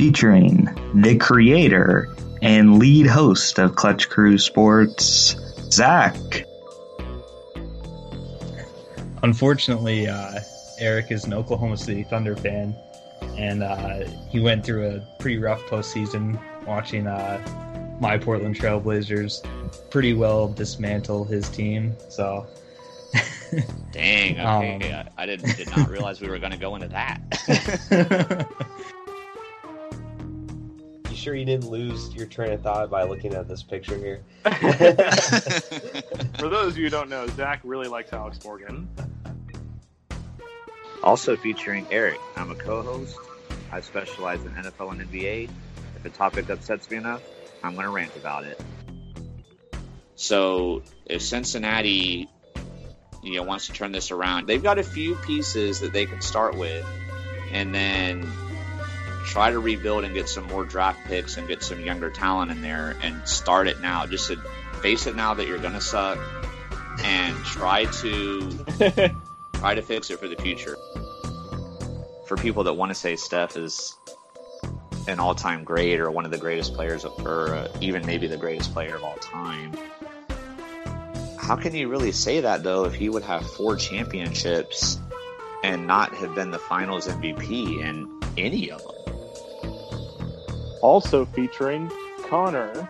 featuring 0.00 0.66
the 0.94 1.14
creator 1.18 2.08
and 2.40 2.78
lead 2.78 3.06
host 3.06 3.58
of 3.58 3.76
Clutch 3.76 4.08
Crew 4.08 4.38
Sports, 4.38 5.36
Zach. 5.70 6.16
Unfortunately, 9.22 10.08
uh, 10.08 10.40
Eric 10.78 11.10
is 11.10 11.24
an 11.24 11.34
Oklahoma 11.34 11.76
City 11.76 12.02
Thunder 12.02 12.34
fan, 12.34 12.74
and 13.36 13.62
uh, 13.62 14.06
he 14.30 14.40
went 14.40 14.64
through 14.64 14.88
a 14.88 15.00
pretty 15.18 15.36
rough 15.36 15.60
postseason 15.64 16.40
watching 16.66 17.06
uh, 17.06 17.38
my 18.00 18.16
Portland 18.16 18.56
Trailblazers 18.56 19.44
pretty 19.90 20.14
well 20.14 20.48
dismantle 20.48 21.26
his 21.26 21.46
team. 21.50 21.94
So, 22.08 22.46
dang, 23.92 24.40
okay, 24.40 24.92
um, 24.92 25.08
I, 25.18 25.24
I 25.24 25.26
did, 25.26 25.42
did 25.42 25.70
not 25.76 25.90
realize 25.90 26.22
we 26.22 26.30
were 26.30 26.38
going 26.38 26.52
to 26.52 26.58
go 26.58 26.74
into 26.74 26.88
that. 26.88 28.48
you 31.20 31.24
sure 31.24 31.34
you 31.34 31.44
didn't 31.44 31.68
lose 31.68 32.14
your 32.14 32.26
train 32.26 32.52
of 32.52 32.62
thought 32.62 32.90
by 32.90 33.02
looking 33.02 33.34
at 33.34 33.46
this 33.46 33.62
picture 33.62 33.96
here? 33.96 34.20
For 36.38 36.48
those 36.48 36.72
of 36.72 36.78
you 36.78 36.84
who 36.84 36.90
don't 36.90 37.10
know, 37.10 37.26
Zach 37.28 37.60
really 37.62 37.88
likes 37.88 38.12
Alex 38.12 38.42
Morgan. 38.42 38.88
Also 41.02 41.36
featuring 41.36 41.86
Eric. 41.90 42.18
I'm 42.36 42.50
a 42.50 42.54
co-host. 42.54 43.18
I 43.70 43.82
specialize 43.82 44.42
in 44.44 44.52
NFL 44.52 44.92
and 44.92 45.10
NBA. 45.10 45.50
If 45.96 46.04
a 46.04 46.10
topic 46.10 46.48
upsets 46.48 46.90
me 46.90 46.96
enough, 46.96 47.22
I'm 47.62 47.74
going 47.74 47.84
to 47.84 47.92
rant 47.92 48.16
about 48.16 48.44
it. 48.44 48.58
So 50.14 50.82
if 51.04 51.20
Cincinnati, 51.20 52.30
you 53.22 53.36
know, 53.36 53.42
wants 53.42 53.66
to 53.66 53.74
turn 53.74 53.92
this 53.92 54.10
around, 54.10 54.46
they've 54.46 54.62
got 54.62 54.78
a 54.78 54.82
few 54.82 55.16
pieces 55.16 55.80
that 55.80 55.92
they 55.92 56.06
can 56.06 56.22
start 56.22 56.56
with, 56.56 56.86
and 57.52 57.74
then 57.74 58.30
try 59.24 59.50
to 59.50 59.58
rebuild 59.58 60.04
and 60.04 60.14
get 60.14 60.28
some 60.28 60.44
more 60.44 60.64
draft 60.64 61.04
picks 61.06 61.36
and 61.36 61.46
get 61.48 61.62
some 61.62 61.80
younger 61.80 62.10
talent 62.10 62.50
in 62.50 62.62
there 62.62 62.96
and 63.02 63.26
start 63.28 63.68
it 63.68 63.80
now. 63.80 64.06
Just 64.06 64.28
to 64.28 64.36
face 64.82 65.06
it 65.06 65.16
now 65.16 65.34
that 65.34 65.46
you're 65.46 65.58
going 65.58 65.74
to 65.74 65.80
suck, 65.80 66.18
and 67.02 67.36
try 67.44 67.84
to 67.84 68.50
try 69.54 69.74
to 69.74 69.82
fix 69.82 70.10
it 70.10 70.18
for 70.18 70.28
the 70.28 70.36
future. 70.36 70.76
For 72.26 72.36
people 72.36 72.64
that 72.64 72.74
want 72.74 72.90
to 72.90 72.94
say 72.94 73.16
Steph 73.16 73.56
is 73.56 73.96
an 75.08 75.18
all-time 75.18 75.64
great 75.64 75.98
or 75.98 76.10
one 76.10 76.24
of 76.24 76.30
the 76.30 76.38
greatest 76.38 76.74
players, 76.74 77.04
or 77.04 77.54
uh, 77.54 77.68
even 77.80 78.06
maybe 78.06 78.26
the 78.26 78.36
greatest 78.36 78.72
player 78.72 78.94
of 78.94 79.02
all 79.02 79.16
time. 79.16 79.76
How 81.38 81.56
can 81.56 81.74
you 81.74 81.88
really 81.88 82.12
say 82.12 82.40
that 82.40 82.62
though 82.62 82.84
if 82.84 82.94
he 82.94 83.08
would 83.08 83.24
have 83.24 83.44
four 83.44 83.74
championships 83.76 85.00
and 85.64 85.86
not 85.86 86.14
have 86.14 86.34
been 86.34 86.50
the 86.50 86.58
Finals 86.58 87.08
MVP 87.08 87.80
in 87.80 88.20
any 88.36 88.70
of 88.70 88.82
them? 88.82 88.99
Also 90.82 91.24
featuring 91.26 91.90
Connor, 92.28 92.88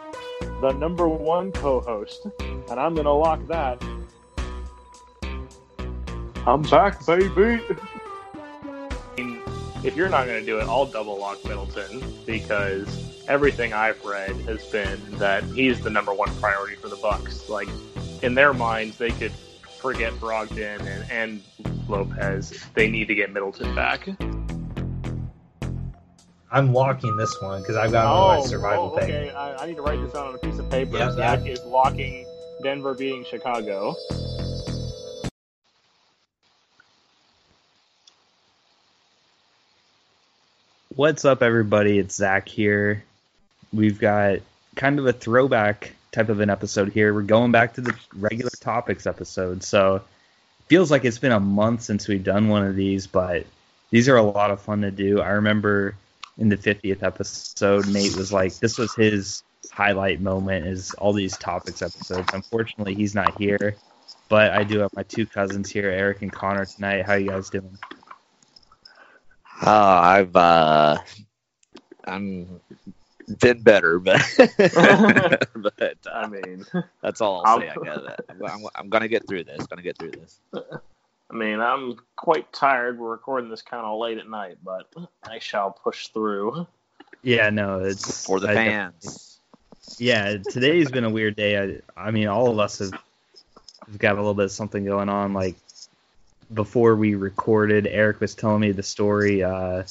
the 0.61 0.73
number 0.73 1.09
one 1.09 1.53
co-host, 1.53 2.27
and 2.41 2.81
I'm 2.81 2.95
gonna 2.95 3.13
lock 3.13 3.47
that. 3.49 3.83
I'm 6.47 6.63
back, 6.63 7.05
baby 7.05 7.61
if 9.83 9.97
you're 9.97 10.09
not 10.09 10.27
going 10.27 10.41
to 10.41 10.47
do 10.47 10.59
it, 10.59 10.65
I'll 10.65 10.87
double 10.87 11.19
lock 11.19 11.43
Middleton 11.45 12.03
because 12.27 13.25
everything 13.29 13.73
I've 13.73 14.03
read 14.05 14.37
has 14.43 14.65
been 14.67 15.01
that 15.13 15.43
he's 15.45 15.81
the 15.81 15.91
number 15.91 16.13
one 16.13 16.35
priority 16.37 16.77
for 16.77 16.89
the 16.89 16.97
Bucks. 16.97 17.49
Like 17.49 17.69
in 18.23 18.35
their 18.35 18.53
minds, 18.53 18.99
they 18.99 19.11
could 19.11 19.33
forget 19.79 20.13
Brogdon 20.15 20.81
and, 20.81 21.11
and 21.11 21.89
Lopez. 21.89 22.65
They 22.75 22.91
need 22.91 23.09
to 23.09 23.15
get 23.15 23.33
Middleton 23.33 23.75
back. 23.75 24.09
I'm 26.53 26.73
locking 26.73 27.17
this 27.17 27.41
one 27.41 27.61
because 27.61 27.77
I've 27.77 27.93
got 27.93 28.13
oh, 28.13 28.41
my 28.41 28.45
survival 28.45 28.93
oh, 28.93 29.01
okay. 29.01 29.31
I, 29.31 29.63
I, 29.63 29.67
need 29.67 29.77
to 29.77 29.83
write 29.83 30.01
this 30.03 30.13
down 30.13 30.27
on 30.27 30.35
a 30.35 30.39
piece 30.39 30.59
of 30.59 30.69
paper. 30.69 30.99
Yep, 30.99 31.13
Zach 31.13 31.41
yep. 31.45 31.49
is 31.49 31.65
locking 31.65 32.27
Denver 32.65 32.93
beating 32.95 33.25
Chicago. 33.25 33.95
What's 40.97 41.25
up, 41.25 41.41
everybody? 41.45 42.01
It's 42.01 42.17
Zach 42.17 42.49
here. 42.49 43.05
We've 43.73 44.01
got 44.01 44.41
kind 44.75 44.99
of 44.99 45.07
a 45.07 45.13
throwback 45.13 45.93
type 46.11 46.31
of 46.31 46.41
an 46.41 46.51
episode 46.51 46.91
here. 46.91 47.15
We're 47.15 47.23
going 47.23 47.53
back 47.53 47.75
to 47.75 47.81
the 47.81 47.95
regular 48.17 48.51
topics 48.59 49.07
episode. 49.07 49.63
So 49.63 50.03
feels 50.67 50.91
like 50.91 51.05
it's 51.05 51.19
been 51.19 51.31
a 51.31 51.39
month 51.39 51.83
since 51.83 52.09
we've 52.09 52.25
done 52.25 52.49
one 52.49 52.67
of 52.67 52.75
these, 52.75 53.07
but 53.07 53.47
these 53.91 54.09
are 54.09 54.17
a 54.17 54.23
lot 54.23 54.51
of 54.51 54.61
fun 54.61 54.81
to 54.81 54.91
do. 54.91 55.21
I 55.21 55.29
remember 55.29 55.95
in 56.41 56.49
the 56.49 56.57
50th 56.57 57.03
episode, 57.03 57.87
Nate 57.87 58.17
was 58.17 58.33
like, 58.33 58.55
this 58.57 58.79
was 58.79 58.95
his 58.95 59.45
highlight 59.71 60.21
moment 60.21 60.67
is 60.67 60.93
all 60.95 61.13
these 61.13 61.37
topics 61.37 61.83
episodes. 61.83 62.29
Unfortunately, 62.33 62.95
he's 62.95 63.15
not 63.15 63.39
here, 63.39 63.77
but 64.29 64.53
I 64.53 64.65
do 64.65 64.81
have 64.81 64.91
my 64.97 65.03
two 65.03 65.27
cousins 65.27 65.71
here, 65.71 65.91
Eric 65.91 66.23
and 66.23 66.33
Connor 66.33 66.65
tonight. 66.65 67.05
How 67.05 67.15
you 67.15 67.29
guys 67.29 67.51
doing? 67.51 67.79
Uh, 69.63 69.71
I've 69.71 70.35
uh, 70.35 70.97
I'm 72.07 72.61
been 73.39 73.63
better, 73.63 73.99
but 73.99 74.21
but 75.57 75.99
I 76.11 76.27
mean 76.27 76.65
that's 77.03 77.21
all 77.21 77.43
I'll 77.45 77.61
say. 77.61 77.69
I 77.69 77.75
guess 77.85 77.99
I'm, 78.49 78.65
I'm 78.75 78.89
gonna 78.89 79.09
get 79.09 79.29
through 79.29 79.45
this. 79.45 79.67
Gonna 79.67 79.83
get 79.83 79.99
through 79.99 80.13
this. 80.13 80.41
I 81.31 81.35
mean, 81.35 81.61
I'm 81.61 81.97
quite 82.17 82.53
tired. 82.53 82.99
We're 82.99 83.11
recording 83.11 83.51
this 83.51 83.63
kind 83.63 83.85
of 83.85 83.99
late 83.99 84.19
at 84.19 84.29
night, 84.29 84.59
but 84.65 84.93
I 85.23 85.39
shall 85.39 85.71
push 85.71 86.09
through. 86.09 86.67
Yeah, 87.23 87.51
no, 87.51 87.81
it's 87.81 88.27
for 88.27 88.41
the 88.41 88.49
I 88.49 88.55
fans. 88.55 89.39
Yeah, 89.99 90.39
today's 90.39 90.91
been 90.91 91.05
a 91.05 91.11
weird 91.11 91.37
day. 91.37 91.83
I, 91.97 92.09
I 92.09 92.11
mean, 92.11 92.27
all 92.27 92.51
of 92.51 92.59
us 92.59 92.79
have, 92.79 92.93
have 92.93 93.99
got 93.99 94.15
a 94.15 94.17
little 94.17 94.35
bit 94.35 94.47
of 94.47 94.53
something 94.53 94.85
going 94.85 95.09
on. 95.09 95.33
Like 95.33 95.57
before 96.53 96.97
we 96.97 97.15
recorded, 97.15 97.87
Eric 97.87 98.21
was 98.21 98.35
telling 98.35 98.61
me 98.61 98.73
the 98.73 98.83
story. 98.83 99.43
Uh, 99.43 99.85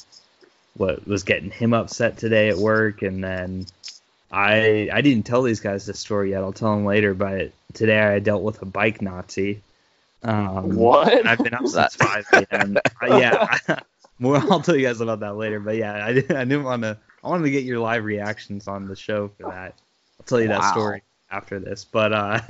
what 0.76 1.06
was 1.06 1.24
getting 1.24 1.50
him 1.50 1.74
upset 1.74 2.16
today 2.16 2.48
at 2.48 2.56
work, 2.56 3.02
and 3.02 3.22
then 3.22 3.66
I 4.30 4.88
I 4.92 5.00
didn't 5.00 5.26
tell 5.26 5.42
these 5.42 5.60
guys 5.60 5.86
the 5.86 5.94
story 5.94 6.30
yet. 6.30 6.42
I'll 6.42 6.52
tell 6.52 6.74
them 6.74 6.84
later. 6.84 7.14
But 7.14 7.52
today 7.72 8.00
I 8.00 8.18
dealt 8.18 8.42
with 8.42 8.62
a 8.62 8.66
bike 8.66 9.00
Nazi. 9.00 9.62
Um, 10.22 10.76
what? 10.76 11.26
I've 11.26 11.38
been 11.38 11.54
up 11.54 11.66
since 11.66 11.94
five 11.94 12.26
a.m. 12.32 12.76
uh, 12.76 13.18
yeah, 13.18 13.80
more. 14.18 14.36
I'll 14.36 14.60
tell 14.60 14.76
you 14.76 14.86
guys 14.86 15.00
about 15.00 15.20
that 15.20 15.36
later. 15.36 15.60
But 15.60 15.76
yeah, 15.76 16.04
I 16.04 16.12
didn't. 16.12 16.36
I 16.36 16.44
didn't 16.44 16.64
want 16.64 16.82
to. 16.82 16.98
I 17.22 17.28
wanted 17.28 17.44
to 17.44 17.50
get 17.50 17.64
your 17.64 17.78
live 17.80 18.04
reactions 18.04 18.68
on 18.68 18.88
the 18.88 18.96
show 18.96 19.28
for 19.28 19.50
that. 19.50 19.74
I'll 20.18 20.26
tell 20.26 20.40
you 20.40 20.48
wow. 20.48 20.60
that 20.60 20.72
story 20.72 21.02
after 21.30 21.58
this. 21.58 21.84
But 21.84 22.12
uh, 22.12 22.40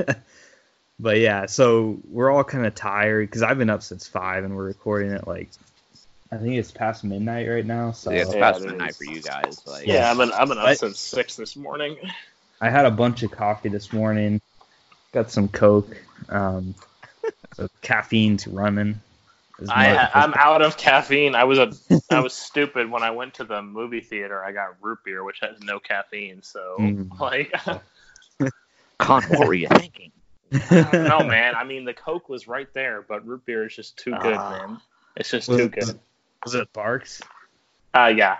but 0.98 1.18
yeah, 1.18 1.46
so 1.46 1.98
we're 2.08 2.30
all 2.30 2.44
kind 2.44 2.66
of 2.66 2.74
tired 2.74 3.28
because 3.28 3.42
I've 3.42 3.58
been 3.58 3.70
up 3.70 3.82
since 3.82 4.06
five 4.06 4.44
and 4.44 4.56
we're 4.56 4.66
recording 4.66 5.12
it 5.12 5.26
like 5.26 5.48
I 6.32 6.36
think 6.36 6.54
it's 6.54 6.70
past 6.70 7.02
midnight 7.02 7.48
right 7.48 7.66
now. 7.66 7.92
So 7.92 8.10
yeah, 8.10 8.22
it's 8.22 8.34
past 8.34 8.64
midnight 8.64 8.94
for 8.94 9.04
you 9.04 9.20
guys. 9.20 9.60
Like, 9.66 9.86
yeah, 9.86 10.10
I've 10.10 10.16
been 10.16 10.32
I've 10.32 10.48
been 10.48 10.58
up 10.58 10.76
since 10.76 11.00
six 11.00 11.36
this 11.36 11.56
morning. 11.56 11.96
I 12.60 12.70
had 12.70 12.84
a 12.84 12.90
bunch 12.90 13.22
of 13.22 13.30
coffee 13.30 13.68
this 13.68 13.92
morning. 13.92 14.40
Got 15.12 15.30
some 15.30 15.48
Coke. 15.48 15.96
Um, 16.28 16.74
so 17.54 17.68
caffeine's 17.82 18.46
running. 18.46 19.00
I, 19.68 20.08
I'm 20.14 20.32
out 20.34 20.62
of 20.62 20.76
caffeine. 20.76 21.34
I 21.34 21.44
was 21.44 21.58
a 21.58 21.72
I 22.10 22.20
was 22.20 22.32
stupid 22.32 22.90
when 22.90 23.02
I 23.02 23.10
went 23.10 23.34
to 23.34 23.44
the 23.44 23.62
movie 23.62 24.00
theater. 24.00 24.42
I 24.42 24.52
got 24.52 24.76
root 24.80 25.00
beer, 25.04 25.22
which 25.22 25.40
has 25.40 25.60
no 25.60 25.78
caffeine. 25.78 26.42
So 26.42 26.76
mm. 26.78 27.20
like, 27.20 27.52
Con, 28.98 29.22
what 29.24 29.46
were 29.46 29.54
you 29.54 29.68
thinking? 29.68 30.12
no, 30.52 31.20
man. 31.24 31.54
I 31.54 31.64
mean, 31.64 31.84
the 31.84 31.94
Coke 31.94 32.28
was 32.28 32.48
right 32.48 32.72
there, 32.74 33.02
but 33.02 33.26
root 33.26 33.44
beer 33.44 33.66
is 33.66 33.74
just 33.74 33.98
too 33.98 34.12
good, 34.22 34.36
uh, 34.36 34.50
man. 34.50 34.80
It's 35.16 35.30
just 35.30 35.48
too 35.48 35.68
good. 35.68 35.98
Was 36.44 36.54
it 36.54 36.72
Barq's? 36.72 37.20
Uh, 37.94 38.12
yeah. 38.16 38.38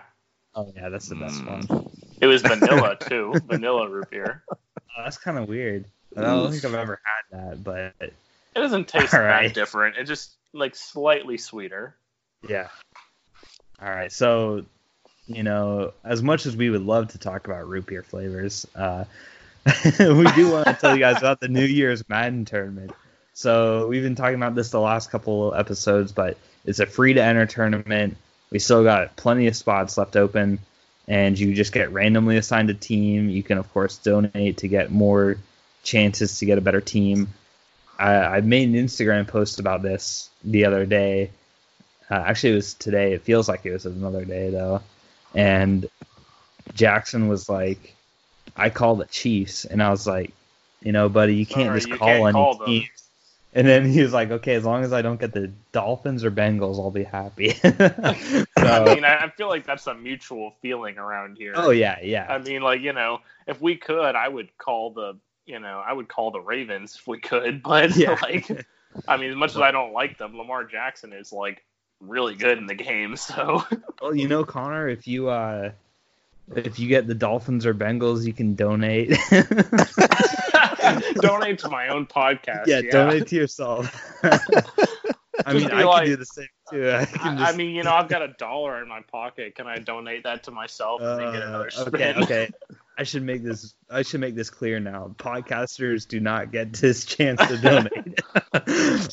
Oh 0.54 0.72
yeah, 0.75 0.88
that's 0.88 1.08
the 1.08 1.16
best 1.16 1.43
mm. 1.43 1.69
one. 1.69 1.90
It 2.20 2.26
was 2.26 2.43
vanilla 2.43 2.96
too, 2.96 3.34
vanilla 3.46 3.88
root 3.88 4.10
beer. 4.10 4.43
Oh, 4.50 4.56
that's 5.04 5.19
kind 5.19 5.38
of 5.38 5.49
weird. 5.49 5.84
I 6.16 6.22
don't 6.22 6.50
think 6.50 6.64
I've 6.64 6.75
ever 6.75 7.00
had 7.04 7.38
that, 7.38 7.64
but 7.64 8.12
it 8.55 8.58
doesn't 8.58 8.88
taste 8.88 9.12
right. 9.12 9.49
that 9.49 9.55
different. 9.55 9.97
It's 9.97 10.08
just 10.08 10.35
like 10.52 10.75
slightly 10.75 11.38
sweeter. 11.38 11.94
Yeah. 12.49 12.69
All 13.82 13.88
right, 13.88 14.12
so 14.12 14.64
you 15.26 15.43
know, 15.43 15.93
as 16.05 16.23
much 16.23 16.47
as 16.47 16.56
we 16.56 16.70
would 16.70 16.82
love 16.82 17.08
to 17.08 17.19
talk 17.19 17.47
about 17.47 17.69
root 17.69 17.87
beer 17.87 18.02
flavors, 18.02 18.67
uh, 18.75 19.05
we 19.99 20.25
do 20.32 20.50
want 20.50 20.67
to 20.67 20.76
tell 20.79 20.94
you 20.94 21.00
guys 21.00 21.19
about 21.19 21.41
the 21.41 21.49
New 21.49 21.64
Year's 21.64 22.06
Madden 22.08 22.44
tournament. 22.44 22.93
So 23.32 23.87
we've 23.87 24.02
been 24.02 24.17
talking 24.17 24.35
about 24.35 24.55
this 24.55 24.70
the 24.70 24.81
last 24.81 25.11
couple 25.11 25.55
episodes, 25.55 26.12
but 26.12 26.37
it's 26.64 26.81
a 26.81 26.87
free 26.87 27.14
to 27.14 27.23
enter 27.23 27.47
tournament. 27.47 28.17
We 28.50 28.58
still 28.58 28.82
got 28.82 29.17
plenty 29.17 29.47
of 29.47 29.56
spots 29.56 29.97
left 29.97 30.17
open, 30.17 30.58
and 31.06 31.38
you 31.38 31.55
just 31.55 31.73
get 31.73 31.93
randomly 31.93 32.37
assigned 32.37 32.70
a 32.70 32.75
team. 32.75 33.29
You 33.29 33.43
can 33.43 33.58
of 33.58 33.73
course 33.73 33.99
donate 33.99 34.58
to 34.58 34.69
get 34.69 34.91
more 34.91 35.37
chances 35.82 36.38
to 36.38 36.47
get 36.47 36.58
a 36.58 36.61
better 36.61 36.81
team. 36.81 37.29
I, 38.00 38.37
I 38.37 38.41
made 38.41 38.69
an 38.70 38.75
Instagram 38.75 39.29
post 39.29 39.61
about 39.61 39.82
this 39.82 40.31
the 40.43 40.64
other 40.64 40.87
day. 40.87 41.31
Uh, 42.11 42.25
actually, 42.26 42.52
it 42.52 42.56
was 42.56 42.75
today. 42.75 43.12
It 43.12 43.23
feels 43.23 43.49
like 43.49 43.67
it 43.67 43.73
was 43.73 43.87
another 43.87 44.25
day 44.25 44.50
though, 44.50 44.82
and 45.35 45.88
Jackson 46.73 47.29
was 47.29 47.49
like, 47.49 47.94
"I 48.56 48.70
call 48.70 48.97
the 48.97 49.05
Chiefs," 49.05 49.67
and 49.67 49.82
I 49.82 49.91
was 49.91 50.06
like, 50.06 50.32
"You 50.82 50.93
know, 50.93 51.08
buddy, 51.08 51.37
you 51.37 51.47
can't 51.47 51.67
Sorry, 51.67 51.76
just 51.79 51.88
you 51.88 51.99
call 51.99 52.08
can't 52.08 52.23
any 52.23 52.32
call 52.32 52.58
teams." 52.58 52.88
And 53.52 53.67
then 53.67 53.85
he 53.85 54.02
was 54.02 54.12
like, 54.12 54.31
"Okay, 54.31 54.55
as 54.55 54.64
long 54.64 54.82
as 54.82 54.93
I 54.93 55.02
don't 55.02 55.20
get 55.20 55.32
the 55.32 55.52
Dolphins 55.73 56.25
or 56.25 56.31
Bengals, 56.31 56.79
I'll 56.79 56.91
be 56.91 57.05
happy." 57.05 57.55
I 57.64 58.94
mean, 58.94 59.05
I 59.05 59.29
feel 59.37 59.49
like 59.49 59.67
that's 59.67 59.87
a 59.87 59.94
mutual 59.94 60.55
feeling 60.62 60.99
around 60.99 61.37
here. 61.37 61.52
oh 61.55 61.70
yeah, 61.70 61.99
yeah. 62.02 62.26
I 62.29 62.38
mean, 62.38 62.62
like 62.62 62.81
you 62.81 62.93
know, 62.93 63.20
if 63.47 63.61
we 63.61 63.76
could, 63.76 64.17
I 64.17 64.26
would 64.26 64.56
call 64.56 64.91
the 64.91 65.17
you 65.46 65.58
know, 65.58 65.82
I 65.84 65.92
would 65.92 66.08
call 66.08 66.31
the 66.31 66.40
Ravens 66.40 66.96
if 66.98 67.06
we 67.06 67.19
could. 67.19 67.62
But 67.64 67.96
Yeah. 67.96 68.16
like, 68.22 68.66
I 69.08 69.16
mean, 69.16 69.31
as 69.31 69.37
much 69.37 69.50
as 69.50 69.58
I 69.62 69.70
don't 69.70 69.92
like 69.92 70.19
them, 70.19 70.37
Lamar 70.37 70.64
Jackson 70.64 71.12
is 71.12 71.32
like 71.32 71.64
really 72.00 72.34
good 72.34 72.58
in 72.58 72.66
the 72.66 72.75
game. 72.75 73.16
So 73.16 73.64
Well, 74.02 74.14
you 74.14 74.28
know, 74.28 74.44
Connor, 74.44 74.88
if 74.88 75.06
you 75.06 75.28
uh, 75.28 75.72
if 76.56 76.78
you 76.78 76.88
get 76.88 77.06
the 77.06 77.14
Dolphins 77.14 77.66
or 77.66 77.75
Bengals, 77.75 78.25
you 78.26 78.32
can 78.32 78.54
donate. 78.54 79.10
donate 81.16 81.58
to 81.60 81.69
my 81.69 81.88
own 81.88 82.06
podcast. 82.06 82.66
yeah, 82.66 82.81
Yeah, 82.81 82.90
donate 82.90 83.26
to 83.28 83.37
yourself. 83.37 83.94
I 85.46 85.52
mean, 85.54 85.70
I 85.72 85.84
like- 85.84 86.02
can 86.04 86.12
do 86.12 86.16
the 86.16 86.26
same 86.26 86.46
too. 86.70 86.90
I 86.90 87.04
can 87.04 87.38
I, 87.38 87.52
mean, 87.52 87.75
you 87.75 87.82
know, 87.82 87.92
I've 87.92 88.08
got 88.08 88.22
a 88.22 88.28
dollar 88.38 88.82
in 88.82 88.88
my 88.88 89.00
pocket. 89.02 89.54
Can 89.54 89.66
I 89.66 89.78
donate 89.78 90.25
that 90.25 90.44
to 90.44 90.50
myself 90.50 91.00
and 91.02 91.32
get 91.32 91.42
uh, 91.42 91.46
another 91.46 91.70
spin? 91.70 91.94
okay, 91.94 92.14
okay. 92.22 92.50
I 93.00 93.02
should 93.05 93.23
make 93.23 93.43
this. 93.43 93.75
I 93.88 94.02
should 94.02 94.20
make 94.20 94.35
this 94.35 94.50
clear 94.50 94.79
now. 94.79 95.14
Podcasters 95.17 96.06
do 96.06 96.20
not 96.20 96.52
get 96.52 96.75
this 96.75 97.05
chance 97.06 97.41
to 97.49 97.56
donate. 97.56 98.20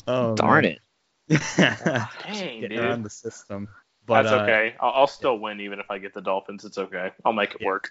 oh, 0.06 0.34
Darn 0.34 0.66
it. 0.66 0.80
it! 1.26 1.40
Dang, 1.56 2.60
Getting 2.60 2.68
dude. 2.68 2.78
around 2.80 3.02
the 3.02 3.08
system. 3.08 3.66
But, 4.04 4.24
That's 4.24 4.34
uh, 4.34 4.42
okay. 4.42 4.74
I'll, 4.78 4.90
I'll 4.94 5.06
still 5.06 5.38
win 5.38 5.60
even 5.62 5.80
if 5.80 5.90
I 5.90 5.96
get 5.96 6.12
the 6.12 6.20
Dolphins. 6.20 6.66
It's 6.66 6.76
okay. 6.76 7.12
I'll 7.24 7.32
make 7.32 7.54
it 7.54 7.62
Yeah. 7.62 7.66
work. 7.68 7.90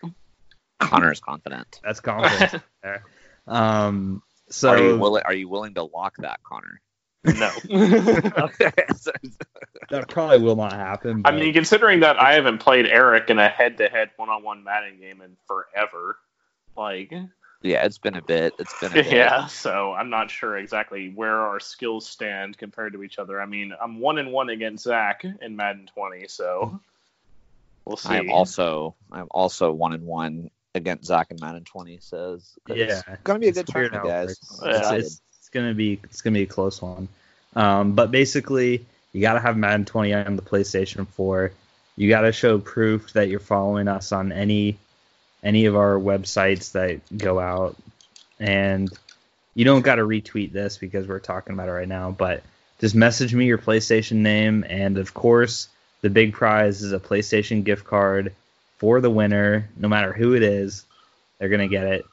Connor 0.80 1.12
is 1.12 1.20
confident. 1.20 1.80
That's 1.84 2.00
confidence 2.00 2.64
there. 2.84 3.04
Um. 3.48 4.22
So 4.52 4.70
are 4.70 4.78
you 4.78 5.00
willing? 5.00 5.24
Are 5.26 5.34
you 5.34 5.50
willing 5.50 5.74
to 5.74 5.84
lock 5.84 6.14
that, 6.20 6.42
Connor? 6.44 6.80
No. 7.24 7.50
that 9.90 10.06
probably 10.08 10.40
will 10.40 10.56
not 10.56 10.74
happen. 10.74 11.24
I 11.26 11.32
mean, 11.32 11.54
considering 11.54 12.02
that 12.02 12.22
I 12.22 12.34
haven't 12.34 12.60
played 12.60 12.86
Eric 12.86 13.30
in 13.30 13.40
a 13.40 13.50
head-to-head 13.50 14.12
one-on-one 14.18 14.64
Madden 14.64 15.00
game 15.00 15.22
in 15.22 15.36
forever, 15.48 16.18
like, 16.76 17.14
yeah, 17.62 17.86
it's 17.86 17.98
been 17.98 18.16
a 18.16 18.22
bit. 18.22 18.54
It's 18.60 18.74
been 18.80 18.92
a 18.92 18.94
bit. 19.04 19.12
yeah. 19.12 19.48
So 19.48 19.94
I'm 19.94 20.10
not 20.10 20.30
sure 20.30 20.58
exactly 20.58 21.10
where 21.10 21.36
our 21.36 21.60
skills 21.60 22.08
stand 22.08 22.58
compared 22.58 22.94
to 22.94 23.04
each 23.04 23.20
other. 23.20 23.42
I 23.42 23.46
mean, 23.46 23.74
I'm 23.82 24.00
one 24.00 24.20
and 24.20 24.32
one 24.32 24.50
against 24.50 24.84
Zach 24.84 25.26
in 25.42 25.56
Madden 25.56 25.90
20, 25.94 26.28
so 26.28 26.80
we'll 27.84 27.98
see. 27.98 28.10
I 28.10 28.18
am 28.18 28.30
also. 28.30 28.96
I'm 29.12 29.28
also 29.32 29.72
one 29.72 29.94
and 29.94 30.06
one 30.06 30.52
against 30.76 31.06
Zach 31.06 31.32
in 31.32 31.38
Madden 31.42 31.64
20. 31.64 31.98
Says. 32.00 32.54
Yeah, 32.68 33.02
It's 33.08 33.22
gonna 33.24 33.40
be 33.40 33.48
a 33.48 33.52
good 33.52 33.74
weird 33.74 33.92
tournament, 33.92 34.28
guys. 34.28 34.60
Yeah. 34.64 34.94
It's, 34.94 35.22
it's 35.48 35.54
gonna 35.54 35.74
be 35.74 35.98
it's 36.04 36.22
gonna 36.22 36.34
be 36.34 36.44
a 36.44 36.46
close 36.46 36.82
one. 36.82 37.08
Um, 37.56 37.94
but 37.94 38.12
basically, 38.12 38.86
you 39.14 39.22
gotta 39.22 39.40
have 39.40 39.56
Madden 39.56 39.86
20 39.86 40.14
on 40.14 40.36
the 40.36 40.42
PlayStation 40.42 41.08
4. 41.08 41.52
You 41.96 42.10
gotta 42.10 42.34
show 42.34 42.60
proof 42.60 43.14
that 43.14 43.30
you're 43.30 43.40
following 43.40 43.88
us 43.88 44.12
on 44.12 44.34
any 44.34 44.78
any 45.42 45.66
of 45.66 45.78
our 45.78 45.96
websites 45.96 46.74
that 46.74 47.00
go 47.18 47.40
out, 47.40 47.78
and 48.42 48.92
you 49.54 49.64
don't 49.64 49.84
gotta 49.84 50.02
retweet 50.02 50.52
this 50.52 50.78
because 50.78 51.08
we're 51.08 51.20
talking 51.20 51.54
about 51.54 51.70
it 51.70 51.72
right 51.72 51.88
now. 51.88 52.12
But 52.12 52.44
just 52.82 52.94
message 52.94 53.34
me 53.34 53.46
your 53.46 53.58
PlayStation 53.58 54.18
name, 54.18 54.66
and 54.68 54.98
of 54.98 55.14
course, 55.14 55.70
the 56.02 56.10
big 56.10 56.34
prize 56.34 56.82
is 56.82 56.92
a 56.92 57.00
PlayStation 57.00 57.64
gift 57.64 57.86
card 57.86 58.34
for 58.80 59.00
the 59.00 59.10
winner, 59.10 59.70
no 59.78 59.88
matter 59.88 60.12
who 60.12 60.36
it 60.36 60.44
is. 60.44 60.84
They're 61.40 61.48
gonna 61.48 61.70
get 61.70 61.86
it. 61.86 62.06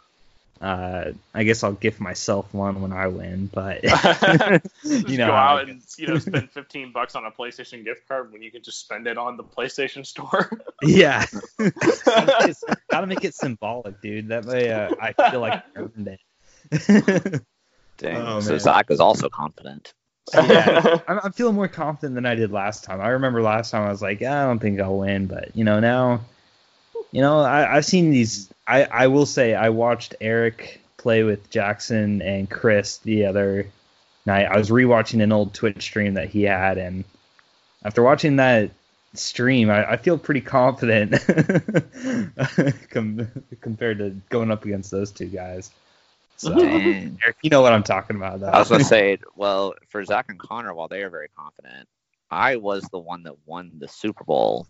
Uh, 0.64 1.12
I 1.34 1.44
guess 1.44 1.62
I'll 1.62 1.72
gift 1.72 2.00
myself 2.00 2.54
one 2.54 2.80
when 2.80 2.90
I 2.90 3.08
win, 3.08 3.50
but 3.52 3.84
you 4.82 5.18
know, 5.18 5.26
go 5.26 5.32
how 5.34 5.58
out 5.58 5.68
and 5.68 5.82
you 5.98 6.06
know 6.06 6.18
spend 6.18 6.50
15 6.52 6.90
bucks 6.90 7.14
on 7.14 7.26
a 7.26 7.30
PlayStation 7.30 7.84
gift 7.84 8.08
card 8.08 8.32
when 8.32 8.42
you 8.42 8.50
can 8.50 8.62
just 8.62 8.80
spend 8.80 9.06
it 9.06 9.18
on 9.18 9.36
the 9.36 9.44
PlayStation 9.44 10.06
Store. 10.06 10.50
yeah, 10.82 11.26
gotta, 11.58 12.36
make 12.40 12.48
it, 12.48 12.56
gotta 12.90 13.06
make 13.06 13.24
it 13.26 13.34
symbolic, 13.34 14.00
dude. 14.00 14.28
That 14.28 14.46
way, 14.46 14.72
uh, 14.72 14.88
I 14.98 15.12
feel 15.30 15.40
like 15.40 15.52
I 15.52 15.62
earned 15.76 16.08
it. 16.08 17.42
Dang. 17.98 18.16
Oh, 18.16 18.40
so 18.40 18.52
man. 18.52 18.60
Zach 18.60 18.90
is 18.90 19.00
also 19.00 19.28
confident. 19.28 19.92
yeah, 20.32 21.00
I'm, 21.06 21.20
I'm 21.24 21.32
feeling 21.32 21.56
more 21.56 21.68
confident 21.68 22.14
than 22.14 22.24
I 22.24 22.36
did 22.36 22.52
last 22.52 22.84
time. 22.84 23.02
I 23.02 23.08
remember 23.08 23.42
last 23.42 23.70
time 23.70 23.86
I 23.86 23.90
was 23.90 24.00
like, 24.00 24.22
"Yeah, 24.22 24.42
I 24.42 24.46
don't 24.46 24.60
think 24.60 24.80
I'll 24.80 24.96
win, 24.96 25.26
but 25.26 25.54
you 25.54 25.64
know 25.64 25.78
now, 25.78 26.22
you 27.12 27.20
know 27.20 27.40
I, 27.40 27.76
I've 27.76 27.84
seen 27.84 28.10
these. 28.10 28.48
I 28.66 28.84
I 28.84 29.06
will 29.08 29.26
say 29.26 29.54
I 29.54 29.70
watched 29.70 30.14
Eric 30.20 30.80
play 30.96 31.22
with 31.22 31.50
Jackson 31.50 32.22
and 32.22 32.48
Chris 32.48 32.98
the 32.98 33.26
other 33.26 33.66
night. 34.26 34.46
I 34.46 34.56
was 34.56 34.70
rewatching 34.70 35.22
an 35.22 35.32
old 35.32 35.54
Twitch 35.54 35.82
stream 35.82 36.14
that 36.14 36.28
he 36.28 36.42
had, 36.42 36.78
and 36.78 37.04
after 37.84 38.02
watching 38.02 38.36
that 38.36 38.70
stream, 39.14 39.70
I, 39.70 39.92
I 39.92 39.96
feel 39.96 40.18
pretty 40.18 40.40
confident 40.40 41.12
com- 42.90 43.28
compared 43.60 43.98
to 43.98 44.10
going 44.28 44.50
up 44.50 44.64
against 44.64 44.90
those 44.90 45.10
two 45.10 45.26
guys. 45.26 45.70
So, 46.36 46.58
Eric, 46.60 47.36
you 47.42 47.50
know 47.50 47.62
what 47.62 47.72
I'm 47.72 47.82
talking 47.82 48.16
about, 48.16 48.40
though. 48.40 48.48
I 48.48 48.58
was 48.58 48.68
gonna 48.68 48.84
say, 48.84 49.18
well, 49.36 49.74
for 49.88 50.04
Zach 50.04 50.26
and 50.28 50.38
Connor, 50.38 50.74
while 50.74 50.88
they 50.88 51.02
are 51.02 51.10
very 51.10 51.28
confident, 51.36 51.88
I 52.30 52.56
was 52.56 52.82
the 52.90 52.98
one 52.98 53.24
that 53.24 53.34
won 53.46 53.72
the 53.78 53.88
Super 53.88 54.24
Bowl 54.24 54.66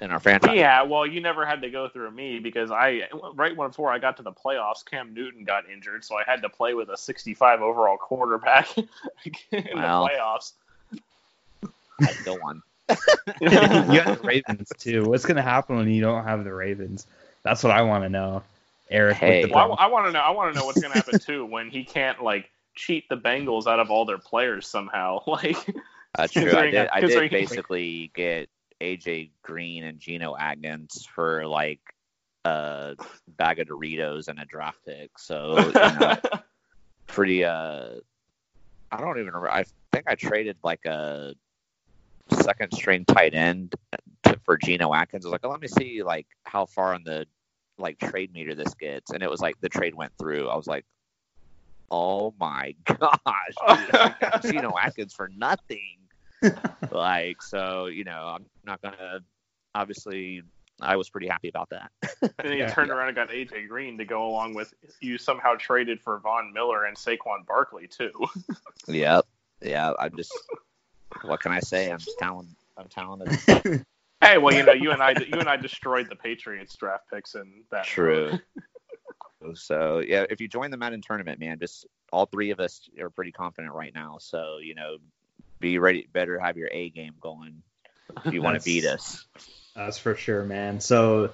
in 0.00 0.10
our 0.10 0.20
franchise. 0.20 0.56
Yeah, 0.56 0.82
well, 0.82 1.06
you 1.06 1.20
never 1.20 1.46
had 1.46 1.62
to 1.62 1.70
go 1.70 1.88
through 1.88 2.10
me 2.10 2.38
because 2.38 2.70
I 2.70 3.08
right 3.34 3.56
when 3.56 3.68
before 3.68 3.92
I 3.92 3.98
got 3.98 4.16
to 4.18 4.22
the 4.22 4.32
playoffs, 4.32 4.84
Cam 4.84 5.14
Newton 5.14 5.44
got 5.44 5.68
injured, 5.68 6.04
so 6.04 6.16
I 6.16 6.24
had 6.26 6.42
to 6.42 6.48
play 6.48 6.74
with 6.74 6.88
a 6.88 6.96
65 6.96 7.62
overall 7.62 7.96
quarterback 7.96 8.76
in 8.78 8.84
Wow. 9.74 10.04
the 10.04 10.10
playoffs. 10.10 10.52
I 12.00 12.06
still 12.12 12.38
won. 12.42 12.62
you 13.40 13.48
have 13.50 14.20
the 14.20 14.20
Ravens 14.22 14.68
too. 14.78 15.04
What's 15.04 15.24
gonna 15.24 15.42
happen 15.42 15.76
when 15.76 15.88
you 15.88 16.02
don't 16.02 16.24
have 16.24 16.44
the 16.44 16.52
Ravens? 16.52 17.06
That's 17.44 17.62
what 17.62 17.72
I 17.72 17.82
want 17.82 18.04
to 18.04 18.08
know, 18.08 18.42
Eric. 18.90 19.18
Hey. 19.18 19.44
Well, 19.44 19.76
I, 19.78 19.86
want 19.86 20.06
to 20.06 20.12
know. 20.12 20.20
I 20.20 20.30
want 20.30 20.52
to 20.52 20.58
know 20.58 20.66
what's 20.66 20.80
going 20.80 20.92
to 20.92 20.98
happen 20.98 21.18
too 21.18 21.44
when 21.44 21.68
he 21.68 21.84
can't 21.84 22.22
like 22.22 22.50
cheat 22.74 23.08
the 23.08 23.16
Bengals 23.16 23.66
out 23.66 23.78
of 23.80 23.90
all 23.90 24.04
their 24.06 24.18
players 24.18 24.66
somehow. 24.66 25.22
Like, 25.26 25.56
That's 26.16 26.32
true. 26.32 26.56
I 26.56 26.70
did. 26.70 26.88
I 26.88 27.00
did 27.00 27.30
basically 27.30 28.10
get 28.14 28.48
AJ 28.80 29.30
Green 29.42 29.84
and 29.84 29.98
Geno 29.98 30.36
Atkins 30.36 31.06
for 31.14 31.46
like 31.46 31.80
a 32.44 32.96
bag 33.28 33.58
of 33.58 33.68
Doritos 33.68 34.28
and 34.28 34.38
a 34.38 34.44
draft 34.44 34.78
pick. 34.86 35.18
So 35.18 35.58
you 35.58 35.72
know, 35.72 36.16
pretty. 37.06 37.44
Uh, 37.44 37.90
I 38.90 39.00
don't 39.00 39.18
even 39.18 39.26
remember. 39.26 39.50
I 39.50 39.64
think 39.92 40.04
I 40.06 40.14
traded 40.14 40.56
like 40.62 40.84
a 40.84 41.34
second 42.30 42.72
string 42.72 43.04
tight 43.04 43.34
end 43.34 43.74
to, 44.24 44.38
for 44.44 44.56
Geno 44.56 44.94
Atkins. 44.94 45.24
I 45.24 45.28
was 45.28 45.32
like, 45.32 45.40
oh, 45.44 45.50
let 45.50 45.60
me 45.60 45.68
see 45.68 46.02
like 46.02 46.26
how 46.44 46.66
far 46.66 46.94
on 46.94 47.02
the 47.04 47.26
like 47.78 47.98
trade 47.98 48.32
meter 48.32 48.54
this 48.54 48.74
gets, 48.74 49.10
and 49.10 49.22
it 49.22 49.30
was 49.30 49.40
like 49.40 49.60
the 49.60 49.68
trade 49.68 49.94
went 49.94 50.12
through. 50.18 50.48
I 50.48 50.56
was 50.56 50.66
like, 50.66 50.84
oh 51.90 52.34
my 52.38 52.74
gosh, 52.84 54.42
Geno 54.42 54.74
Atkins 54.78 55.14
for 55.14 55.30
nothing. 55.36 55.98
like 56.90 57.42
so, 57.42 57.86
you 57.86 58.04
know, 58.04 58.34
I'm 58.36 58.46
not 58.64 58.80
gonna. 58.82 59.20
Obviously, 59.74 60.42
I 60.80 60.96
was 60.96 61.08
pretty 61.10 61.26
happy 61.28 61.48
about 61.48 61.70
that. 61.70 61.90
and 62.22 62.32
then 62.38 62.52
you 62.52 62.58
Yeah. 62.58 62.70
turned 62.72 62.90
around 62.90 63.08
and 63.08 63.16
got 63.16 63.30
AJ 63.30 63.68
Green 63.68 63.98
to 63.98 64.04
go 64.04 64.26
along 64.26 64.54
with 64.54 64.72
you 65.00 65.18
somehow 65.18 65.54
traded 65.54 66.00
for 66.00 66.18
Von 66.20 66.52
Miller 66.52 66.84
and 66.84 66.96
Saquon 66.96 67.46
Barkley 67.46 67.86
too. 67.88 68.12
Yep. 68.86 69.24
Yeah. 69.62 69.92
I'm 69.98 70.16
just. 70.16 70.32
What 71.22 71.40
can 71.40 71.52
I 71.52 71.60
say? 71.60 71.90
I'm 71.90 71.98
just 71.98 72.18
talented. 72.18 72.54
I'm 72.76 72.88
talented. 72.88 73.84
Hey, 74.20 74.38
well, 74.38 74.54
you 74.54 74.62
know, 74.64 74.72
you 74.72 74.90
and 74.90 75.02
I, 75.02 75.10
you 75.12 75.38
and 75.38 75.48
I 75.48 75.56
destroyed 75.56 76.08
the 76.08 76.16
Patriots 76.16 76.74
draft 76.76 77.04
picks 77.12 77.34
in 77.34 77.62
that. 77.70 77.84
True. 77.84 78.38
So 79.54 79.98
yeah, 79.98 80.24
if 80.30 80.40
you 80.40 80.48
join 80.48 80.70
the 80.70 80.76
Madden 80.76 81.02
tournament, 81.02 81.38
man, 81.38 81.58
just 81.58 81.86
all 82.12 82.26
three 82.26 82.50
of 82.50 82.60
us 82.60 82.88
are 82.98 83.10
pretty 83.10 83.32
confident 83.32 83.74
right 83.74 83.92
now. 83.94 84.16
So 84.18 84.58
you 84.62 84.74
know, 84.74 84.96
be 85.64 85.78
ready. 85.78 86.06
Better 86.12 86.38
have 86.38 86.56
your 86.56 86.68
A 86.70 86.90
game 86.90 87.14
going 87.20 87.62
if 88.24 88.32
you 88.32 88.42
want 88.42 88.58
to 88.58 88.64
beat 88.64 88.84
us. 88.84 89.26
That's 89.74 89.98
for 89.98 90.14
sure, 90.14 90.44
man. 90.44 90.80
So, 90.80 91.30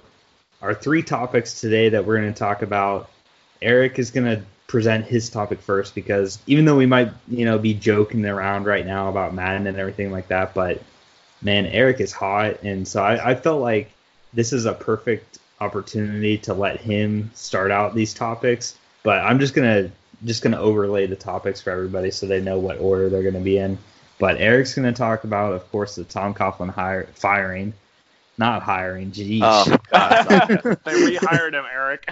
our 0.61 0.73
three 0.73 1.03
topics 1.03 1.59
today 1.59 1.89
that 1.89 2.05
we're 2.05 2.19
going 2.19 2.33
to 2.33 2.39
talk 2.39 2.61
about, 2.61 3.09
Eric 3.61 3.99
is 3.99 4.11
going 4.11 4.25
to 4.25 4.43
present 4.67 5.05
his 5.05 5.29
topic 5.29 5.59
first 5.59 5.93
because 5.93 6.39
even 6.47 6.65
though 6.65 6.77
we 6.77 6.85
might, 6.85 7.11
you 7.27 7.45
know, 7.45 7.59
be 7.59 7.73
joking 7.73 8.25
around 8.25 8.65
right 8.65 8.85
now 8.85 9.09
about 9.09 9.33
Madden 9.33 9.67
and 9.67 9.77
everything 9.77 10.11
like 10.11 10.29
that, 10.29 10.53
but 10.53 10.81
man, 11.41 11.65
Eric 11.65 11.99
is 11.99 12.11
hot, 12.11 12.63
and 12.63 12.87
so 12.87 13.03
I, 13.03 13.31
I 13.31 13.35
felt 13.35 13.61
like 13.61 13.91
this 14.33 14.53
is 14.53 14.65
a 14.65 14.73
perfect 14.73 15.39
opportunity 15.59 16.37
to 16.39 16.53
let 16.53 16.79
him 16.79 17.31
start 17.33 17.69
out 17.69 17.93
these 17.93 18.13
topics. 18.13 18.75
But 19.03 19.19
I'm 19.23 19.39
just 19.39 19.53
gonna 19.53 19.91
just 20.25 20.41
gonna 20.43 20.59
overlay 20.59 21.07
the 21.07 21.15
topics 21.15 21.61
for 21.61 21.71
everybody 21.71 22.11
so 22.11 22.27
they 22.27 22.41
know 22.41 22.59
what 22.59 22.79
order 22.79 23.09
they're 23.09 23.23
going 23.23 23.33
to 23.33 23.39
be 23.39 23.57
in. 23.57 23.77
But 24.21 24.39
Eric's 24.39 24.75
going 24.75 24.85
to 24.85 24.95
talk 24.95 25.23
about, 25.23 25.53
of 25.53 25.67
course, 25.71 25.95
the 25.95 26.03
Tom 26.03 26.35
Coughlin 26.35 26.69
hire, 26.69 27.07
firing. 27.15 27.73
not 28.37 28.61
hiring. 28.61 29.09
Jeez. 29.11 29.39
Oh, 29.41 29.65
God. 29.91 30.27
they 30.85 31.17
rehired 31.17 31.53
him, 31.53 31.65
Eric. 31.73 32.07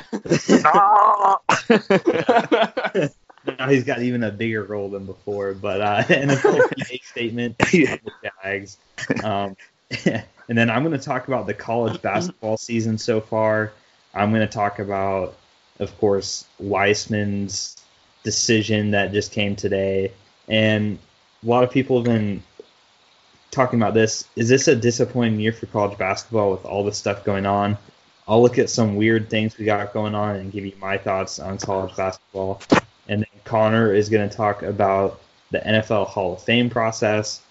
now 3.60 3.70
he's 3.70 3.84
got 3.84 4.02
even 4.02 4.24
a 4.24 4.32
bigger 4.32 4.64
role 4.64 4.90
than 4.90 5.06
before. 5.06 5.54
But 5.54 5.82
uh, 5.82 6.04
NFL 6.08 6.76
PA 6.76 6.96
statement, 7.04 7.60
the 7.60 8.00
Jags. 8.44 8.78
Um, 9.24 9.56
and 10.04 10.58
then 10.58 10.72
I'm 10.72 10.84
going 10.84 10.98
to 10.98 11.06
talk 11.06 11.28
about 11.28 11.46
the 11.46 11.54
college 11.54 12.02
basketball 12.02 12.58
season 12.58 12.98
so 12.98 13.22
far. 13.22 13.72
I'm 14.16 14.32
going 14.32 14.42
to 14.42 14.52
talk 14.52 14.80
about, 14.80 15.36
of 15.78 15.96
course, 16.00 16.44
Wiseman's 16.58 17.78
decision 18.24 18.90
that 18.92 19.12
just 19.14 19.32
came 19.32 19.56
today. 19.56 20.12
And 20.48 20.98
a 21.44 21.48
lot 21.48 21.64
of 21.64 21.72
people 21.72 21.98
have 21.98 22.06
been 22.06 22.44
talking 23.52 23.80
about 23.80 23.94
this. 23.94 24.28
Is 24.36 24.50
this 24.50 24.68
a 24.68 24.76
disappointing 24.76 25.40
year 25.40 25.54
for 25.54 25.66
college 25.68 25.98
basketball 25.98 26.52
with 26.52 26.66
all 26.66 26.84
the 26.84 26.92
stuff 26.92 27.24
going 27.24 27.46
on? 27.46 27.78
I'll 28.28 28.42
look 28.42 28.60
at 28.60 28.70
some 28.70 28.96
weird 28.96 29.30
things 29.30 29.58
we 29.58 29.66
got 29.66 29.94
going 29.94 30.14
on 30.14 30.36
and 30.36 30.52
give 30.52 30.66
you 30.66 30.74
my 30.80 30.98
thoughts 30.98 31.40
on 31.40 31.58
college 31.58 31.96
basketball. 31.96 32.62
And 33.08 33.22
then 33.22 33.42
Connor 33.44 33.94
is 33.94 34.10
going 34.10 34.30
to 34.30 34.36
talk 34.36 34.62
about 34.62 35.20
the 35.50 35.60
NFL 35.60 36.08
Hall 36.08 36.34
of 36.34 36.44
Fame 36.44 36.70
process. 36.70 37.42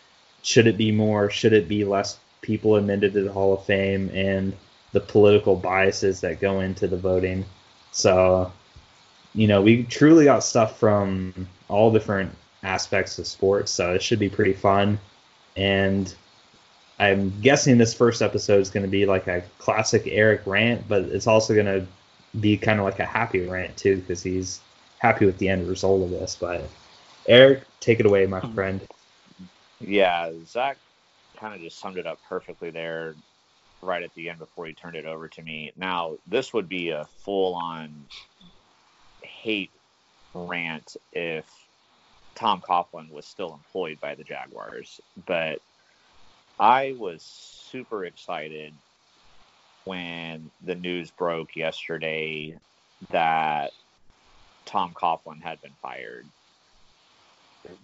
Should 0.42 0.68
it 0.68 0.76
be 0.76 0.92
more? 0.92 1.30
Should 1.30 1.52
it 1.52 1.66
be 1.66 1.84
less 1.84 2.18
people 2.42 2.76
admitted 2.76 3.12
to 3.14 3.22
the 3.22 3.32
Hall 3.32 3.54
of 3.54 3.64
Fame? 3.64 4.10
And 4.14 4.56
the 4.92 5.00
political 5.00 5.56
biases 5.56 6.20
that 6.20 6.40
go 6.40 6.60
into 6.60 6.86
the 6.86 6.96
voting. 6.96 7.44
So, 7.90 8.52
you 9.34 9.48
know, 9.48 9.62
we 9.62 9.82
truly 9.82 10.24
got 10.24 10.44
stuff 10.44 10.78
from 10.78 11.48
all 11.68 11.92
different 11.92 12.34
aspects 12.62 13.18
of 13.18 13.26
sports. 13.26 13.70
So 13.70 13.94
it 13.94 14.02
should 14.02 14.18
be 14.18 14.28
pretty 14.28 14.52
fun. 14.52 14.98
And 15.56 16.12
I'm 16.98 17.32
guessing 17.40 17.78
this 17.78 17.94
first 17.94 18.22
episode 18.22 18.60
is 18.60 18.70
going 18.70 18.84
to 18.84 18.90
be 18.90 19.06
like 19.06 19.26
a 19.26 19.42
classic 19.58 20.04
Eric 20.06 20.42
rant, 20.46 20.88
but 20.88 21.02
it's 21.02 21.26
also 21.26 21.54
going 21.54 21.66
to 21.66 21.86
be 22.40 22.56
kind 22.56 22.78
of 22.78 22.84
like 22.84 22.98
a 22.98 23.04
happy 23.04 23.46
rant 23.46 23.76
too 23.76 23.96
because 23.96 24.22
he's 24.22 24.60
happy 24.98 25.24
with 25.26 25.38
the 25.38 25.48
end 25.48 25.68
result 25.68 26.02
of 26.02 26.10
this. 26.10 26.36
But 26.38 26.64
Eric, 27.26 27.62
take 27.80 28.00
it 28.00 28.06
away, 28.06 28.26
my 28.26 28.40
hmm. 28.40 28.54
friend. 28.54 28.86
Yeah, 29.80 30.32
Zach 30.46 30.76
kind 31.36 31.54
of 31.54 31.60
just 31.60 31.78
summed 31.78 31.98
it 31.98 32.06
up 32.06 32.18
perfectly 32.28 32.70
there 32.70 33.14
right 33.80 34.02
at 34.02 34.12
the 34.14 34.28
end 34.28 34.40
before 34.40 34.66
he 34.66 34.72
turned 34.72 34.96
it 34.96 35.04
over 35.04 35.28
to 35.28 35.42
me. 35.42 35.72
Now, 35.76 36.16
this 36.26 36.52
would 36.52 36.68
be 36.68 36.90
a 36.90 37.04
full 37.18 37.54
on 37.54 38.06
hate 39.22 39.70
rant 40.34 40.96
if 41.12 41.44
Tom 42.38 42.60
Coughlin 42.60 43.10
was 43.10 43.26
still 43.26 43.52
employed 43.52 43.98
by 44.00 44.14
the 44.14 44.22
Jaguars, 44.22 45.00
but 45.26 45.60
I 46.60 46.94
was 46.96 47.20
super 47.20 48.04
excited 48.04 48.72
when 49.84 50.48
the 50.64 50.76
news 50.76 51.10
broke 51.10 51.56
yesterday 51.56 52.56
that 53.10 53.72
Tom 54.66 54.94
Coughlin 54.94 55.42
had 55.42 55.60
been 55.62 55.74
fired. 55.82 56.26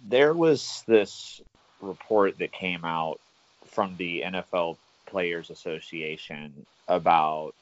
There 0.07 0.33
was 0.33 0.85
this 0.87 1.41
report 1.81 2.37
that 2.37 2.53
came 2.53 2.85
out 2.85 3.19
from 3.65 3.97
the 3.97 4.21
NFL 4.21 4.77
Players 5.05 5.49
Association 5.49 6.65
about 6.87 7.53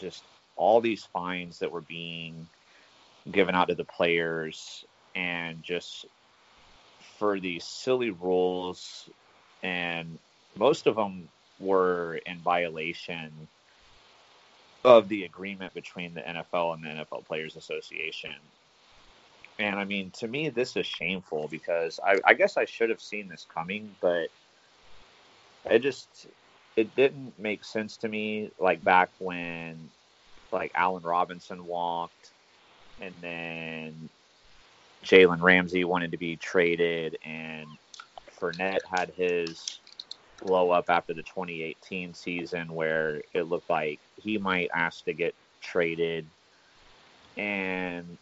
just 0.00 0.24
all 0.56 0.80
these 0.80 1.04
fines 1.04 1.60
that 1.60 1.70
were 1.70 1.82
being 1.82 2.48
given 3.30 3.54
out 3.54 3.68
to 3.68 3.76
the 3.76 3.84
players 3.84 4.84
and 5.14 5.62
just 5.62 6.06
for 7.18 7.40
these 7.40 7.64
silly 7.64 8.10
rules 8.10 9.08
and 9.62 10.18
most 10.56 10.86
of 10.86 10.96
them 10.96 11.28
were 11.58 12.20
in 12.26 12.38
violation 12.38 13.48
of 14.84 15.08
the 15.08 15.24
agreement 15.24 15.74
between 15.74 16.14
the 16.14 16.20
NFL 16.20 16.74
and 16.74 16.84
the 16.84 16.88
NFL 16.88 17.26
Players 17.26 17.56
Association. 17.56 18.34
And 19.58 19.76
I 19.76 19.84
mean, 19.84 20.10
to 20.18 20.28
me, 20.28 20.50
this 20.50 20.76
is 20.76 20.86
shameful 20.86 21.48
because 21.48 21.98
I, 22.04 22.20
I 22.24 22.34
guess 22.34 22.56
I 22.56 22.66
should 22.66 22.90
have 22.90 23.00
seen 23.00 23.28
this 23.28 23.46
coming, 23.52 23.94
but 24.00 24.28
it 25.64 25.80
just 25.80 26.26
it 26.76 26.94
didn't 26.94 27.38
make 27.38 27.64
sense 27.64 27.96
to 27.98 28.08
me. 28.08 28.50
Like 28.60 28.84
back 28.84 29.10
when 29.18 29.90
like 30.52 30.72
Allen 30.74 31.02
Robinson 31.02 31.66
walked, 31.66 32.30
and 33.00 33.14
then 33.20 34.08
Jalen 35.06 35.40
Ramsey 35.40 35.84
wanted 35.84 36.10
to 36.10 36.16
be 36.16 36.34
traded, 36.34 37.16
and 37.24 37.66
Fournette 38.40 38.84
had 38.90 39.10
his 39.10 39.78
blow 40.42 40.70
up 40.70 40.90
after 40.90 41.14
the 41.14 41.22
2018 41.22 42.12
season 42.12 42.74
where 42.74 43.22
it 43.32 43.44
looked 43.44 43.70
like 43.70 44.00
he 44.20 44.36
might 44.36 44.68
ask 44.74 45.04
to 45.04 45.12
get 45.12 45.34
traded. 45.62 46.26
And 47.36 48.18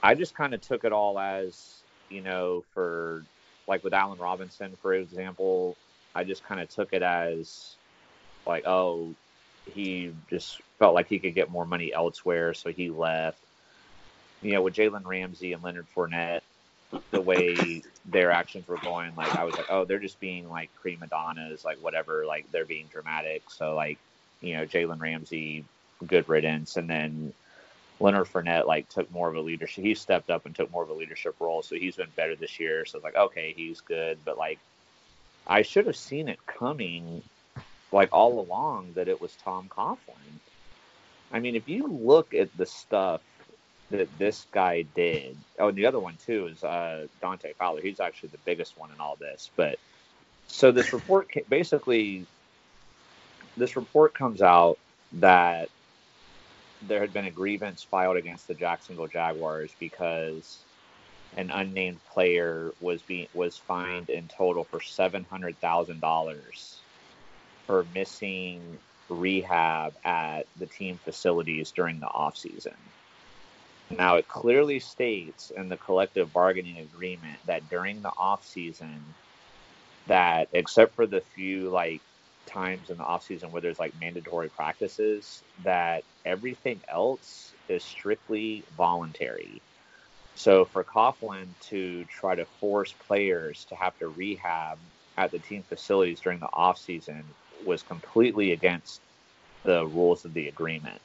I 0.00 0.14
just 0.14 0.36
kind 0.36 0.54
of 0.54 0.60
took 0.60 0.84
it 0.84 0.92
all 0.92 1.18
as, 1.18 1.82
you 2.08 2.20
know, 2.20 2.64
for 2.72 3.24
like 3.66 3.82
with 3.82 3.94
Allen 3.94 4.18
Robinson, 4.18 4.76
for 4.80 4.94
example, 4.94 5.76
I 6.14 6.22
just 6.22 6.44
kind 6.44 6.60
of 6.60 6.68
took 6.68 6.92
it 6.92 7.02
as 7.02 7.74
like, 8.46 8.64
oh, 8.64 9.12
he 9.74 10.12
just 10.30 10.60
felt 10.78 10.94
like 10.94 11.08
he 11.08 11.18
could 11.18 11.34
get 11.34 11.50
more 11.50 11.66
money 11.66 11.92
elsewhere, 11.92 12.54
so 12.54 12.70
he 12.70 12.90
left. 12.90 13.38
You 14.44 14.52
know, 14.52 14.62
with 14.62 14.74
Jalen 14.74 15.06
Ramsey 15.06 15.54
and 15.54 15.62
Leonard 15.62 15.86
Fournette, 15.96 16.42
the 17.10 17.20
way 17.20 17.82
their 18.04 18.30
actions 18.30 18.68
were 18.68 18.76
going, 18.76 19.16
like 19.16 19.34
I 19.34 19.44
was 19.44 19.56
like, 19.56 19.70
oh, 19.70 19.84
they're 19.84 19.98
just 19.98 20.20
being 20.20 20.50
like 20.50 20.70
prima 20.80 21.06
donnas, 21.06 21.64
like 21.64 21.78
whatever, 21.78 22.26
like 22.26 22.52
they're 22.52 22.66
being 22.66 22.86
dramatic. 22.92 23.50
So 23.50 23.74
like, 23.74 23.98
you 24.42 24.54
know, 24.54 24.66
Jalen 24.66 25.00
Ramsey, 25.00 25.64
good 26.06 26.28
riddance, 26.28 26.76
and 26.76 26.88
then 26.88 27.32
Leonard 28.00 28.26
Fournette 28.26 28.66
like 28.66 28.88
took 28.90 29.10
more 29.10 29.30
of 29.30 29.36
a 29.36 29.40
leadership. 29.40 29.82
He 29.82 29.94
stepped 29.94 30.28
up 30.28 30.44
and 30.44 30.54
took 30.54 30.70
more 30.70 30.82
of 30.82 30.90
a 30.90 30.94
leadership 30.94 31.36
role, 31.40 31.62
so 31.62 31.76
he's 31.76 31.96
been 31.96 32.10
better 32.14 32.36
this 32.36 32.60
year. 32.60 32.84
So 32.84 32.98
it's 32.98 33.04
like, 33.04 33.16
okay, 33.16 33.54
he's 33.56 33.80
good, 33.80 34.18
but 34.26 34.36
like, 34.36 34.58
I 35.46 35.62
should 35.62 35.86
have 35.86 35.96
seen 35.96 36.28
it 36.28 36.44
coming, 36.46 37.22
like 37.92 38.10
all 38.12 38.38
along, 38.38 38.92
that 38.94 39.08
it 39.08 39.22
was 39.22 39.34
Tom 39.36 39.68
Coughlin. 39.70 40.38
I 41.32 41.40
mean, 41.40 41.56
if 41.56 41.68
you 41.68 41.86
look 41.88 42.34
at 42.34 42.54
the 42.56 42.66
stuff 42.66 43.22
that 43.96 44.18
this 44.18 44.46
guy 44.52 44.82
did. 44.82 45.36
Oh, 45.58 45.68
and 45.68 45.76
the 45.76 45.86
other 45.86 46.00
one 46.00 46.16
too 46.24 46.46
is 46.46 46.62
uh, 46.64 47.06
Dante 47.20 47.52
Fowler. 47.54 47.80
He's 47.80 48.00
actually 48.00 48.30
the 48.30 48.38
biggest 48.44 48.78
one 48.78 48.90
in 48.90 49.00
all 49.00 49.16
this. 49.16 49.50
But 49.56 49.78
so 50.46 50.70
this 50.72 50.92
report 50.92 51.28
basically, 51.48 52.26
this 53.56 53.76
report 53.76 54.14
comes 54.14 54.42
out 54.42 54.78
that 55.14 55.68
there 56.82 57.00
had 57.00 57.12
been 57.12 57.24
a 57.24 57.30
grievance 57.30 57.82
filed 57.82 58.16
against 58.16 58.48
the 58.48 58.54
Jacksonville 58.54 59.06
Jaguars 59.06 59.70
because 59.78 60.58
an 61.36 61.50
unnamed 61.50 61.98
player 62.12 62.72
was 62.80 63.02
being 63.02 63.28
was 63.34 63.56
fined 63.56 64.10
in 64.10 64.28
total 64.28 64.64
for 64.64 64.80
seven 64.80 65.24
hundred 65.24 65.58
thousand 65.60 66.00
dollars 66.00 66.78
for 67.66 67.86
missing 67.94 68.78
rehab 69.08 69.94
at 70.04 70.46
the 70.58 70.66
team 70.66 70.98
facilities 71.04 71.70
during 71.70 72.00
the 72.00 72.06
off 72.06 72.36
season. 72.36 72.74
Now, 73.90 74.16
it 74.16 74.28
clearly 74.28 74.80
states 74.80 75.50
in 75.56 75.68
the 75.68 75.76
collective 75.78 76.32
bargaining 76.32 76.78
agreement 76.78 77.40
that 77.46 77.68
during 77.68 78.02
the 78.02 78.12
off 78.16 78.44
season, 78.44 79.14
that 80.06 80.48
except 80.52 80.94
for 80.96 81.06
the 81.06 81.22
few 81.34 81.70
like 81.70 82.02
times 82.46 82.90
in 82.90 82.98
the 82.98 83.04
off 83.04 83.22
season 83.24 83.50
where 83.52 83.62
there's 83.62 83.78
like 83.78 83.94
mandatory 83.94 84.50
practices, 84.50 85.42
that 85.62 86.04
everything 86.24 86.82
else 86.88 87.54
is 87.68 87.84
strictly 87.84 88.66
voluntary. 88.76 89.62
So 90.34 90.64
for 90.66 90.84
Coughlin 90.84 91.54
to 91.70 92.04
try 92.06 92.34
to 92.34 92.46
force 92.60 92.94
players 92.94 93.66
to 93.70 93.76
have 93.76 93.96
to 93.98 94.08
rehab 94.08 94.80
at 95.16 95.30
the 95.32 95.38
team 95.40 95.64
facilities 95.68 96.20
during 96.20 96.40
the 96.40 96.50
off 96.52 96.78
season 96.78 97.34
was 97.62 97.82
completely 97.82 98.52
against 98.52 99.02
the 99.64 99.86
rules 99.86 100.24
of 100.24 100.34
the 100.34 100.48
agreement. 100.48 101.00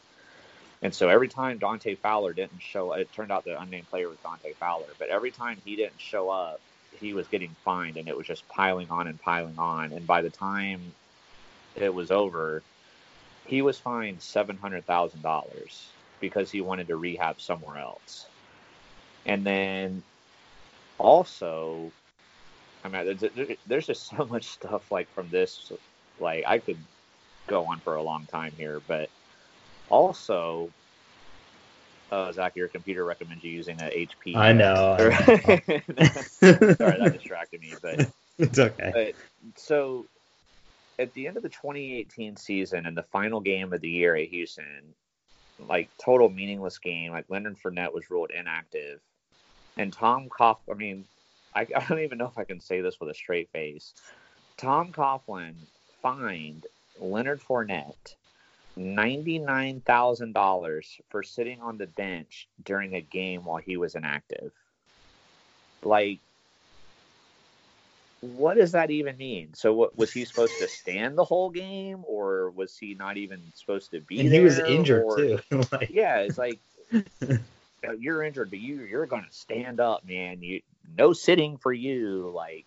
And 0.82 0.94
so 0.94 1.10
every 1.10 1.28
time 1.28 1.58
Dante 1.58 1.96
Fowler 1.96 2.34
didn't 2.34 2.62
show 2.62 2.94
it 2.94 3.12
turned 3.14 3.32
out 3.32 3.44
the 3.44 3.60
unnamed 3.60 3.90
player 3.90 4.08
was 4.08 4.18
Dante 4.24 4.54
Fowler, 4.54 4.88
but 4.98 5.10
every 5.10 5.32
time 5.32 5.58
he 5.66 5.76
didn't 5.76 6.00
show 6.00 6.30
up, 6.30 6.62
he 7.00 7.14
was 7.14 7.28
getting 7.28 7.56
fined 7.66 7.98
and 7.98 8.08
it 8.08 8.18
was 8.18 8.26
just 8.26 8.48
piling 8.48 8.90
on 8.90 9.08
and 9.08 9.22
piling 9.22 9.58
on. 9.58 9.92
And 9.92 10.08
by 10.08 10.22
the 10.22 10.30
time 10.30 10.94
it 11.76 11.94
was 11.94 12.12
over, 12.12 12.64
he 13.46 13.62
was 13.62 13.78
fined 13.78 14.20
$700,000 14.20 15.86
because 16.22 16.52
he 16.52 16.62
wanted 16.62 16.88
to 16.88 16.96
rehab 16.96 17.42
somewhere 17.42 17.78
else. 17.78 18.26
And 19.26 19.46
then 19.46 20.02
also, 20.98 21.92
I 22.84 22.90
mean, 22.90 23.18
there's 23.68 23.88
just 23.88 24.08
so 24.10 24.26
much 24.26 24.46
stuff 24.46 24.92
like 24.92 25.14
from 25.14 25.30
this, 25.30 25.72
like 26.20 26.44
I 26.48 26.60
could 26.60 26.78
go 27.48 27.66
on 27.66 27.80
for 27.80 27.96
a 27.96 28.04
long 28.04 28.26
time 28.32 28.54
here, 28.58 28.82
but 28.88 29.10
also, 29.90 30.72
uh, 32.12 32.32
Zach, 32.32 32.56
your 32.56 32.68
computer 32.68 33.06
recommends 33.06 33.44
you 33.44 33.52
using 33.52 33.80
a 33.82 34.08
HP. 34.08 34.36
I 34.36 34.54
know. 34.54 34.98
I 35.00 35.04
know. 35.70 36.06
Sorry, 36.06 37.00
that 37.00 37.12
distracted 37.14 37.62
me, 37.62 37.74
but 37.82 38.10
it's 38.38 38.60
okay. 38.60 38.92
But, 38.94 39.60
so 39.60 40.06
at 40.98 41.14
the 41.14 41.28
end 41.28 41.38
of 41.38 41.44
the 41.44 41.50
2018 41.50 42.36
season 42.36 42.86
and 42.86 42.96
the 42.96 43.04
final 43.04 43.40
game 43.40 43.72
of 43.74 43.82
the 43.82 43.90
year 43.90 44.16
at 44.16 44.28
Houston, 44.28 44.94
like 45.68 45.90
total 45.98 46.30
meaningless 46.30 46.78
game. 46.78 47.12
Like 47.12 47.26
Leonard 47.30 47.58
Fournette 47.58 47.94
was 47.94 48.10
ruled 48.10 48.32
inactive, 48.32 49.00
and 49.78 49.92
Tom 49.92 50.30
Cough. 50.30 50.60
I 50.70 50.76
mean, 50.76 51.06
I, 51.56 51.62
I 51.76 51.86
don't 51.88 52.00
even 52.00 52.18
know 52.18 52.28
if 52.28 52.38
I 52.38 52.44
can 52.44 52.60
say 52.60 52.82
this 52.82 53.00
with 53.00 53.10
a 53.10 53.14
straight 53.14 53.50
face. 53.52 53.94
Tom 54.58 54.92
Coughlin 54.92 55.56
fined 56.02 56.68
Leonard 57.00 57.42
Fournette 57.42 58.16
ninety-nine 58.80 59.82
thousand 59.82 60.34
dollars 60.34 61.00
for 61.10 61.22
sitting 61.22 61.62
on 61.62 61.78
the 61.78 61.88
bench 61.88 62.48
during 62.64 62.96
a 62.96 63.02
game 63.02 63.44
while 63.44 63.58
he 63.58 63.78
was 63.78 63.96
inactive. 63.96 64.52
Like, 65.84 66.20
what 68.22 68.56
does 68.56 68.72
that 68.72 68.90
even 68.90 69.18
mean? 69.18 69.54
So, 69.54 69.74
what 69.74 69.98
was 69.98 70.12
he 70.12 70.26
supposed 70.26 70.58
to 70.60 70.68
stand 70.68 71.18
the 71.18 71.24
whole 71.24 71.50
game, 71.50 72.04
or 72.08 72.50
was 72.52 72.78
he 72.78 72.96
not 72.96 73.18
even 73.18 73.42
supposed 73.54 73.92
to 73.92 74.02
be 74.02 74.20
And 74.20 74.32
there? 74.32 74.40
he 74.40 74.46
was 74.46 74.60
injured 74.60 75.04
or- 75.04 75.18
too. 75.18 75.40
like, 75.72 75.90
Yeah, 75.90 76.20
it's 76.20 76.38
like 76.38 76.60
you're 77.98 78.24
injured, 78.24 78.50
but 78.50 78.60
you 78.60 78.82
you're 78.84 79.06
gonna 79.06 79.32
stand 79.32 79.80
up, 79.80 80.06
man. 80.06 80.42
You 80.42 80.62
no 80.98 81.14
sitting 81.14 81.58
for 81.58 81.72
you. 81.72 82.32
Like, 82.34 82.66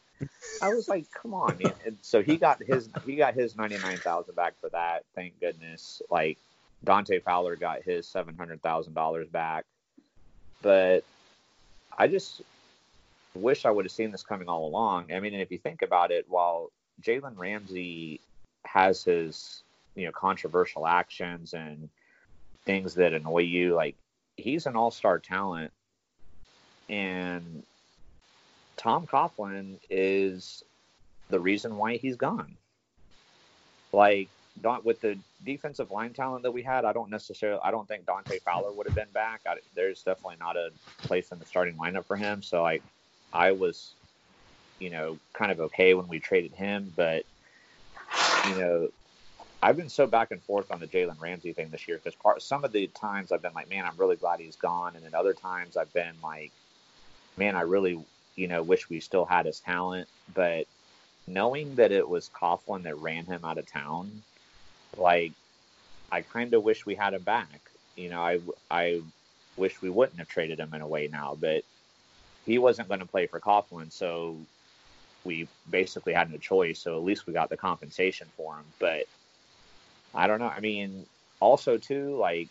I 0.61 0.69
was 0.69 0.88
like, 0.88 1.07
come 1.11 1.35
on, 1.35 1.59
man. 1.59 1.73
And 1.85 1.99
so 2.02 2.23
he 2.23 2.37
got 2.37 2.62
his 2.62 2.88
he 3.05 3.17
got 3.17 3.35
his 3.35 3.57
ninety 3.57 3.79
nine 3.79 3.99
thousand 3.99 4.35
back 4.35 4.55
for 4.61 4.69
that. 4.71 5.05
Thank 5.14 5.41
goodness. 5.41 6.02
Like 6.11 6.38
Dante 6.85 7.21
Fowler 7.21 7.57
got 7.57 7.83
his 7.83 8.07
seven 8.07 8.37
hundred 8.37 8.62
thousand 8.62 8.95
dollars 8.95 9.29
back. 9.29 9.64
But 10.62 11.05
I 11.99 12.07
just 12.09 12.43
wish 13.35 13.64
I 13.64 13.71
would 13.71 13.85
have 13.85 13.93
seen 13.93 14.12
this 14.12 14.23
coming 14.23 14.49
all 14.49 14.67
along. 14.67 15.12
I 15.12 15.21
mean, 15.21 15.35
if 15.35 15.50
you 15.50 15.59
think 15.59 15.83
about 15.83 16.11
it, 16.11 16.26
while 16.29 16.71
Jalen 17.02 17.37
Ramsey 17.37 18.21
has 18.64 19.02
his 19.05 19.62
you 19.95 20.07
know 20.07 20.12
controversial 20.12 20.87
actions 20.87 21.55
and 21.55 21.88
things 22.64 22.95
that 22.95 23.12
annoy 23.14 23.43
you, 23.43 23.75
like 23.75 23.97
he's 24.37 24.67
an 24.67 24.76
all 24.76 24.91
star 24.91 25.19
talent, 25.19 25.73
and 26.88 27.64
Tom 28.76 29.07
Coughlin 29.07 29.76
is 29.91 30.64
the 31.29 31.41
reason 31.41 31.76
why 31.76 31.97
he's 31.97 32.17
gone. 32.17 32.57
Like 33.93 34.29
Don, 34.61 34.83
with 34.85 35.00
the 35.00 35.19
defensive 35.45 35.91
line 35.91 36.12
talent 36.12 36.43
that 36.43 36.52
we 36.52 36.62
had, 36.62 36.85
I 36.85 36.93
don't 36.93 37.11
necessarily, 37.11 37.61
I 37.62 37.71
don't 37.71 37.88
think 37.88 38.07
Dante 38.07 38.38
Fowler 38.41 38.73
would 38.73 38.87
have 38.87 38.95
been 38.95 39.11
back. 39.12 39.41
I, 39.47 39.57
there's 39.75 40.02
definitely 40.02 40.37
not 40.38 40.57
a 40.57 40.71
place 40.99 41.33
in 41.33 41.38
the 41.38 41.47
starting 41.47 41.76
lineup 41.76 42.05
for 42.05 42.17
him. 42.17 42.43
So 42.43 42.64
I, 42.64 42.81
I 43.33 43.52
was, 43.52 43.93
you 44.79 44.91
know, 44.91 45.19
kind 45.33 45.50
of 45.50 45.61
okay 45.61 45.95
when 45.95 46.09
we 46.09 46.19
traded 46.19 46.52
him, 46.52 46.93
but 46.97 47.25
you 48.49 48.57
know, 48.57 48.88
I've 49.62 49.76
been 49.76 49.88
so 49.88 50.07
back 50.07 50.33
and 50.33 50.43
forth 50.43 50.73
on 50.73 50.81
the 50.81 50.88
Jalen 50.88 51.21
Ramsey 51.21 51.52
thing 51.52 51.71
this 51.71 51.87
year 51.87 51.99
because 51.99 52.17
part 52.17 52.43
some 52.43 52.64
of 52.64 52.73
the 52.73 52.88
times 52.88 53.31
I've 53.31 53.43
been 53.43 53.55
like, 53.55 53.71
man, 53.71 53.85
I'm 53.87 53.97
really 53.97 54.17
glad 54.17 54.41
he's 54.41 54.57
gone, 54.57 54.97
and 54.97 55.05
then 55.05 55.14
other 55.14 55.35
times 55.35 55.76
I've 55.76 55.93
been 55.93 56.14
like, 56.23 56.50
man, 57.37 57.55
I 57.55 57.62
really, 57.62 58.02
you 58.36 58.48
know, 58.48 58.62
wish 58.62 58.88
we 58.88 59.00
still 59.00 59.24
had 59.24 59.46
his 59.46 59.60
talent. 59.60 60.08
But 60.34 60.66
knowing 61.26 61.76
that 61.76 61.92
it 61.92 62.08
was 62.08 62.30
Coughlin 62.34 62.82
that 62.84 62.98
ran 62.98 63.26
him 63.26 63.44
out 63.44 63.58
of 63.58 63.66
town, 63.66 64.22
like, 64.96 65.32
I 66.10 66.22
kind 66.22 66.52
of 66.54 66.62
wish 66.62 66.84
we 66.86 66.94
had 66.94 67.14
him 67.14 67.22
back. 67.22 67.60
You 67.96 68.10
know, 68.10 68.20
I 68.20 68.40
I 68.70 69.00
wish 69.56 69.82
we 69.82 69.90
wouldn't 69.90 70.18
have 70.18 70.28
traded 70.28 70.58
him 70.58 70.74
in 70.74 70.80
a 70.80 70.86
way 70.86 71.08
now, 71.08 71.36
but 71.40 71.64
he 72.46 72.58
wasn't 72.58 72.88
going 72.88 73.00
to 73.00 73.06
play 73.06 73.26
for 73.26 73.40
Coughlin, 73.40 73.92
so 73.92 74.36
we 75.24 75.46
basically 75.70 76.12
had 76.12 76.30
no 76.30 76.38
choice. 76.38 76.80
So 76.80 76.96
at 76.96 77.04
least 77.04 77.26
we 77.26 77.32
got 77.32 77.50
the 77.50 77.56
compensation 77.56 78.28
for 78.36 78.56
him, 78.56 78.64
but. 78.78 79.04
I 80.14 80.26
don't 80.26 80.40
know. 80.40 80.52
I 80.54 80.60
mean, 80.60 81.06
also 81.40 81.78
too, 81.78 82.16
like 82.16 82.49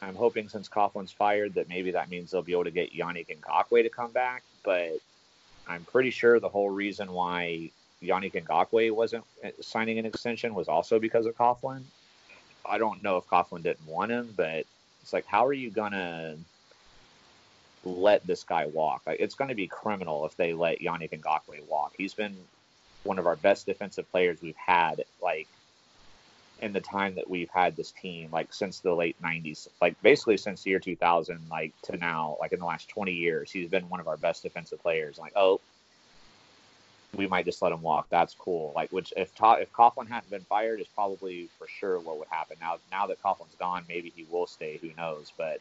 I'm 0.00 0.14
hoping 0.14 0.48
since 0.48 0.68
Coughlin's 0.68 1.12
fired 1.12 1.54
that 1.54 1.68
maybe 1.68 1.90
that 1.90 2.10
means 2.10 2.30
they'll 2.30 2.42
be 2.42 2.52
able 2.52 2.64
to 2.64 2.70
get 2.70 2.94
Yannick 2.94 3.30
and 3.30 3.42
Ngakoue 3.42 3.82
to 3.82 3.90
come 3.90 4.10
back. 4.12 4.42
But 4.64 4.92
I'm 5.66 5.84
pretty 5.84 6.10
sure 6.10 6.40
the 6.40 6.48
whole 6.48 6.70
reason 6.70 7.12
why 7.12 7.70
Yannick 8.02 8.44
Ngakoue 8.44 8.92
wasn't 8.92 9.24
uh, 9.44 9.50
signing 9.60 9.98
an 9.98 10.06
extension 10.06 10.54
was 10.54 10.68
also 10.68 10.98
because 10.98 11.26
of 11.26 11.36
Coughlin. 11.36 11.82
I 12.64 12.78
don't 12.78 13.02
know 13.02 13.16
if 13.16 13.26
Coughlin 13.26 13.62
didn't 13.62 13.86
want 13.86 14.10
him, 14.10 14.34
but 14.36 14.66
it's 15.02 15.12
like, 15.12 15.26
how 15.26 15.46
are 15.46 15.52
you 15.52 15.70
gonna 15.70 16.36
let 17.84 18.26
this 18.26 18.44
guy 18.44 18.66
walk? 18.66 19.02
Like, 19.06 19.20
it's 19.20 19.34
going 19.34 19.48
to 19.48 19.54
be 19.54 19.66
criminal 19.66 20.24
if 20.26 20.36
they 20.36 20.52
let 20.52 20.80
Yannick 20.80 21.10
Ngakoue 21.10 21.66
walk. 21.68 21.94
He's 21.96 22.14
been 22.14 22.36
one 23.02 23.18
of 23.18 23.26
our 23.26 23.36
best 23.36 23.66
defensive 23.66 24.10
players 24.10 24.40
we've 24.40 24.56
had, 24.56 25.04
like 25.20 25.48
in 26.62 26.72
the 26.72 26.80
time 26.80 27.16
that 27.16 27.28
we've 27.28 27.50
had 27.50 27.76
this 27.76 27.90
team, 27.90 28.30
like 28.32 28.54
since 28.54 28.78
the 28.78 28.94
late 28.94 29.20
'90s, 29.20 29.68
like 29.80 30.00
basically 30.00 30.36
since 30.36 30.62
the 30.62 30.70
year 30.70 30.78
2000, 30.78 31.48
like 31.50 31.72
to 31.82 31.96
now, 31.96 32.36
like 32.40 32.52
in 32.52 32.60
the 32.60 32.64
last 32.64 32.88
20 32.88 33.12
years, 33.12 33.50
he's 33.50 33.68
been 33.68 33.88
one 33.88 33.98
of 33.98 34.06
our 34.06 34.16
best 34.16 34.44
defensive 34.44 34.80
players. 34.80 35.18
Like, 35.18 35.32
oh, 35.34 35.60
we 37.16 37.26
might 37.26 37.44
just 37.44 37.60
let 37.60 37.72
him 37.72 37.82
walk. 37.82 38.06
That's 38.08 38.34
cool. 38.34 38.72
Like, 38.76 38.90
which 38.92 39.12
if 39.16 39.34
Ta- 39.34 39.54
if 39.54 39.72
Coughlin 39.72 40.08
hadn't 40.08 40.30
been 40.30 40.44
fired, 40.44 40.80
is 40.80 40.86
probably 40.86 41.48
for 41.58 41.66
sure 41.66 41.98
what 41.98 42.18
would 42.18 42.28
happen. 42.28 42.56
Now, 42.60 42.76
now 42.92 43.08
that 43.08 43.20
Coughlin's 43.22 43.56
gone, 43.58 43.84
maybe 43.88 44.12
he 44.14 44.24
will 44.30 44.46
stay. 44.46 44.78
Who 44.80 44.90
knows? 44.96 45.32
But 45.36 45.60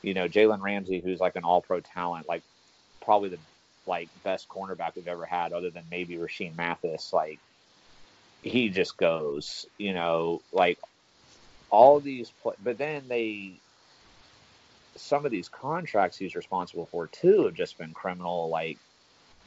you 0.00 0.14
know, 0.14 0.28
Jalen 0.28 0.62
Ramsey, 0.62 1.00
who's 1.00 1.20
like 1.20 1.36
an 1.36 1.44
All-Pro 1.44 1.80
talent, 1.80 2.26
like 2.26 2.42
probably 3.02 3.28
the 3.28 3.38
like 3.86 4.08
best 4.24 4.48
cornerback 4.48 4.96
we've 4.96 5.08
ever 5.08 5.26
had, 5.26 5.52
other 5.52 5.68
than 5.68 5.84
maybe 5.90 6.16
Rashean 6.16 6.56
Mathis, 6.56 7.12
like 7.12 7.38
he 8.42 8.68
just 8.68 8.96
goes, 8.96 9.66
you 9.78 9.94
know, 9.94 10.42
like 10.52 10.78
all 11.70 12.00
these, 12.00 12.32
pl- 12.42 12.56
but 12.62 12.76
then 12.76 13.04
they, 13.08 13.52
some 14.96 15.24
of 15.24 15.30
these 15.30 15.48
contracts 15.48 16.18
he's 16.18 16.34
responsible 16.34 16.86
for 16.86 17.06
too 17.06 17.44
have 17.44 17.54
just 17.54 17.78
been 17.78 17.94
criminal. 17.94 18.50
Like 18.50 18.78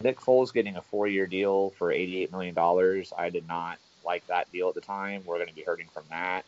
Nick 0.01 0.19
Foles 0.19 0.51
getting 0.53 0.75
a 0.75 0.81
four-year 0.81 1.27
deal 1.27 1.69
for 1.77 1.91
eighty-eight 1.91 2.31
million 2.31 2.55
dollars. 2.55 3.13
I 3.15 3.29
did 3.29 3.47
not 3.47 3.77
like 4.03 4.25
that 4.27 4.51
deal 4.51 4.69
at 4.69 4.75
the 4.75 4.81
time. 4.81 5.21
We're 5.25 5.37
going 5.37 5.49
to 5.49 5.55
be 5.55 5.63
hurting 5.63 5.87
from 5.93 6.03
that. 6.09 6.45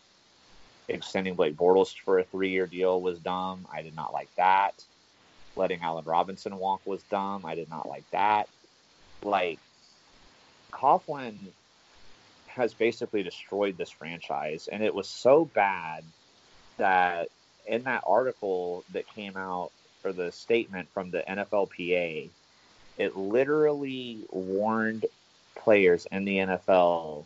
Extending 0.90 1.36
Blake 1.36 1.56
Bortles 1.56 1.94
for 2.06 2.20
a 2.20 2.24
three-year 2.24 2.66
deal 2.66 3.02
was 3.02 3.20
dumb. 3.20 3.68
I 3.72 3.82
did 3.82 3.96
not 3.96 4.14
like 4.14 4.30
that. 4.38 4.84
Letting 5.56 5.82
Allen 5.82 6.06
Robinson 6.06 6.58
walk 6.58 6.82
was 6.86 7.02
dumb. 7.04 7.46
I 7.46 7.56
did 7.56 7.70
not 7.70 7.88
like 7.88 8.10
that. 8.12 8.48
Like 9.24 9.60
Coughlin 10.72 11.36
has 12.58 12.74
basically 12.74 13.24
destroyed 13.24 13.78
this 13.78 13.90
franchise, 13.90 14.68
and 14.70 14.84
it 14.84 14.94
was 14.94 15.08
so 15.08 15.46
bad 15.46 16.04
that 16.78 17.30
in 17.66 17.84
that 17.84 18.04
article 18.06 18.84
that 18.92 19.08
came 19.08 19.38
out 19.38 19.72
or 20.04 20.12
the 20.12 20.32
statement 20.32 20.90
from 20.94 21.12
the 21.12 21.24
NFLPA, 21.28 22.30
it 22.98 23.18
literally 23.18 24.20
warned 24.32 25.06
players 25.56 26.08
in 26.12 26.26
the 26.26 26.38
NFL 26.38 27.26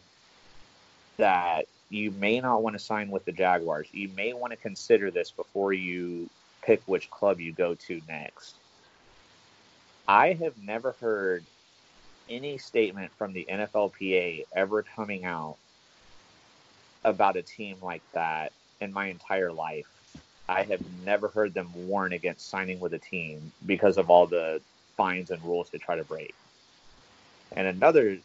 that 1.18 1.66
you 1.90 2.12
may 2.12 2.40
not 2.40 2.64
want 2.64 2.76
to 2.76 2.80
sign 2.80 3.10
with 3.10 3.26
the 3.26 3.32
Jaguars. 3.32 3.88
You 3.92 4.10
may 4.16 4.34
want 4.34 4.52
to 4.52 4.58
consider 4.58 5.12
this 5.12 5.32
before 5.32 5.74
you 5.74 6.30
pick 6.62 6.82
which 6.86 7.10
club 7.10 7.40
you 7.40 7.52
go 7.52 7.76
to 7.76 8.02
next. 8.08 8.56
I 10.08 10.34
have 10.34 10.58
never 10.62 10.94
heard 10.94 11.46
any 12.30 12.58
statement 12.58 13.12
from 13.18 13.34
the 13.34 13.48
NFLPA 13.52 14.46
ever 14.56 14.84
coming 14.84 15.26
out 15.26 15.58
about 17.04 17.38
a 17.38 17.42
team 17.42 17.78
like 17.82 18.04
that 18.14 18.52
in 18.80 18.94
my 18.94 19.08
entire 19.08 19.52
life. 19.52 19.88
I 20.48 20.64
have 20.64 20.82
never 21.04 21.30
heard 21.30 21.54
them 21.54 21.72
warn 21.74 22.14
against 22.14 22.50
signing 22.50 22.80
with 22.80 22.94
a 22.94 23.00
team 23.00 23.52
because 23.66 23.98
of 23.98 24.10
all 24.10 24.28
the 24.28 24.62
fines 24.98 25.32
and 25.32 25.42
rules 25.44 25.70
they 25.70 25.78
try 25.78 25.96
to 25.96 26.04
break. 26.04 26.34
And 27.54 27.68
another 27.68 28.18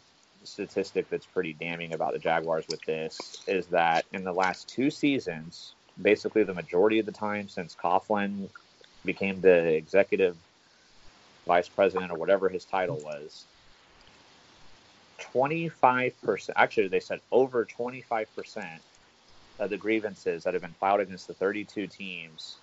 statistic 0.43 1.09
that's 1.09 1.25
pretty 1.25 1.53
damning 1.53 1.93
about 1.93 2.13
the 2.13 2.19
Jaguars 2.19 2.67
with 2.67 2.83
this 2.85 3.41
is 3.47 3.67
that 3.67 4.05
in 4.13 4.23
the 4.23 4.31
last 4.33 4.67
two 4.67 4.89
seasons, 4.89 5.73
basically 6.01 6.43
the 6.43 6.53
majority 6.53 6.99
of 6.99 7.05
the 7.05 7.11
time 7.11 7.47
since 7.47 7.75
Coughlin 7.75 8.49
became 9.05 9.41
the 9.41 9.73
executive 9.73 10.35
vice 11.47 11.69
president 11.69 12.11
or 12.11 12.17
whatever 12.17 12.49
his 12.49 12.65
title 12.65 12.99
was, 12.99 13.47
25%, 15.19 16.49
actually, 16.55 16.87
they 16.87 16.99
said 16.99 17.19
over 17.31 17.65
25% 17.65 18.79
of 19.59 19.69
the 19.69 19.77
grievances 19.77 20.43
that 20.43 20.53
have 20.53 20.61
been 20.61 20.75
filed 20.79 20.99
against 20.99 21.27
the 21.27 21.33
32 21.33 21.87
teams, 21.87 22.57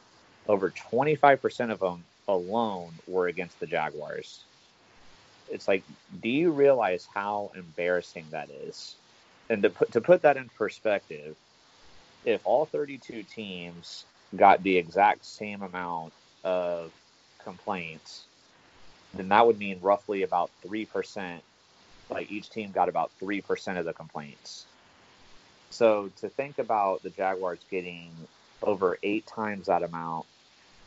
over 0.48 0.70
25% 0.70 1.72
of 1.72 1.80
them 1.80 2.04
alone 2.28 2.92
were 3.06 3.26
against 3.28 3.58
the 3.60 3.66
Jaguars. 3.66 4.44
It's 5.50 5.68
like, 5.68 5.82
do 6.22 6.28
you 6.28 6.50
realize 6.50 7.06
how 7.12 7.50
embarrassing 7.56 8.26
that 8.30 8.48
is? 8.50 8.96
And 9.50 9.62
to 9.62 9.70
put, 9.70 9.92
to 9.92 10.00
put 10.00 10.22
that 10.22 10.36
in 10.36 10.48
perspective, 10.56 11.36
if 12.24 12.40
all 12.44 12.64
32 12.64 13.24
teams 13.24 14.04
got 14.36 14.62
the 14.62 14.76
exact 14.76 15.24
same 15.24 15.62
amount 15.62 16.12
of 16.44 16.90
complaints, 17.42 18.24
then 19.14 19.28
that 19.28 19.46
would 19.46 19.58
mean 19.58 19.78
roughly 19.82 20.22
about 20.22 20.50
3%, 20.66 21.40
like 22.14 22.30
each 22.30 22.48
team 22.50 22.70
got 22.72 22.88
about 22.88 23.10
3% 23.20 23.78
of 23.78 23.84
the 23.84 23.92
complaints. 23.92 24.64
So 25.70 26.10
to 26.20 26.28
think 26.28 26.58
about 26.58 27.02
the 27.02 27.10
Jaguars 27.10 27.58
getting 27.70 28.10
over 28.62 28.96
eight 29.02 29.26
times 29.26 29.66
that 29.66 29.82
amount, 29.82 30.26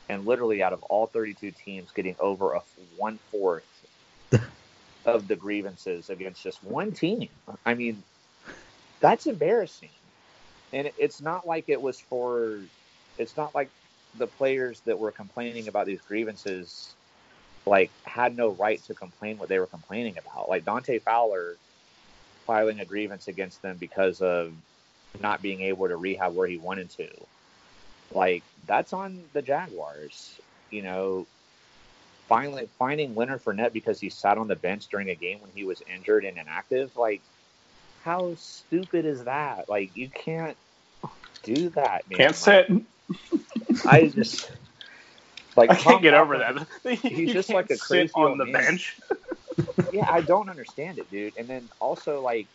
and 0.09 0.25
literally 0.25 0.63
out 0.63 0.73
of 0.73 0.81
all 0.83 1.07
32 1.07 1.51
teams 1.51 1.91
getting 1.91 2.15
over 2.19 2.53
a 2.53 2.61
one 2.95 3.19
fourth 3.31 3.65
of 5.05 5.27
the 5.27 5.35
grievances 5.35 6.09
against 6.09 6.41
just 6.41 6.63
one 6.63 6.91
team. 6.93 7.27
I 7.65 7.73
mean, 7.73 8.01
that's 9.01 9.27
embarrassing. 9.27 9.89
And 10.73 10.91
it's 10.97 11.21
not 11.21 11.45
like 11.45 11.65
it 11.67 11.81
was 11.81 11.99
for, 11.99 12.59
it's 13.17 13.35
not 13.35 13.53
like 13.53 13.69
the 14.17 14.27
players 14.27 14.81
that 14.81 14.97
were 14.97 15.11
complaining 15.11 15.67
about 15.67 15.85
these 15.85 15.99
grievances 16.07 16.93
like 17.67 17.91
had 18.03 18.35
no 18.35 18.49
right 18.49 18.83
to 18.85 18.93
complain 18.93 19.37
what 19.37 19.49
they 19.49 19.59
were 19.59 19.67
complaining 19.67 20.17
about. 20.17 20.49
Like 20.49 20.65
Dante 20.65 20.99
Fowler 20.99 21.57
filing 22.45 22.79
a 22.79 22.85
grievance 22.85 23.27
against 23.27 23.61
them 23.61 23.77
because 23.79 24.21
of 24.21 24.53
not 25.19 25.41
being 25.41 25.61
able 25.61 25.87
to 25.87 25.97
rehab 25.97 26.33
where 26.35 26.47
he 26.47 26.57
wanted 26.57 26.89
to. 26.91 27.07
Like 28.11 28.43
that's 28.65 28.93
on 28.93 29.21
the 29.33 29.41
Jaguars. 29.41 30.39
You 30.71 30.81
know, 30.81 31.27
finally 32.27 32.67
finding 32.77 33.15
Leonard 33.15 33.43
Fournette 33.43 33.73
because 33.73 33.99
he 33.99 34.09
sat 34.09 34.37
on 34.37 34.47
the 34.47 34.55
bench 34.55 34.87
during 34.87 35.09
a 35.09 35.15
game 35.15 35.39
when 35.41 35.51
he 35.53 35.63
was 35.63 35.81
injured 35.93 36.25
and 36.25 36.37
inactive. 36.37 36.95
Like, 36.95 37.21
how 38.03 38.35
stupid 38.35 39.05
is 39.05 39.23
that? 39.23 39.69
Like, 39.69 39.95
you 39.95 40.09
can't 40.09 40.57
do 41.43 41.69
that. 41.69 42.09
Man. 42.09 42.17
Can't 42.17 42.35
sit. 42.35 42.69
I 43.85 44.07
just 44.07 44.51
like 45.57 45.71
I 45.71 45.75
can't 45.75 45.83
Tom 45.95 46.01
get 46.01 46.13
over 46.13 46.37
that. 46.37 46.67
He's 47.01 47.03
You 47.03 47.33
just 47.33 47.49
can't 47.49 47.57
like 47.57 47.71
a 47.71 47.77
crazy 47.77 48.07
sit 48.07 48.15
on 48.15 48.37
the 48.37 48.45
man. 48.45 48.53
bench. 48.53 48.97
yeah, 49.93 50.09
I 50.09 50.21
don't 50.21 50.49
understand 50.49 50.99
it, 50.99 51.09
dude. 51.11 51.33
And 51.37 51.47
then 51.47 51.69
also, 51.79 52.21
like, 52.21 52.47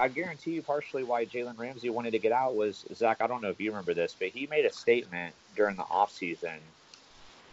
I 0.00 0.08
guarantee 0.08 0.52
you, 0.52 0.62
partially 0.62 1.04
why 1.04 1.26
Jalen 1.26 1.58
Ramsey 1.58 1.90
wanted 1.90 2.12
to 2.12 2.18
get 2.18 2.32
out 2.32 2.56
was 2.56 2.84
Zach. 2.94 3.18
I 3.20 3.26
don't 3.26 3.42
know 3.42 3.50
if 3.50 3.60
you 3.60 3.70
remember 3.70 3.94
this, 3.94 4.16
but 4.18 4.28
he 4.28 4.46
made 4.46 4.64
a 4.64 4.72
statement 4.72 5.34
during 5.54 5.76
the 5.76 5.84
off 5.84 6.12
season, 6.12 6.58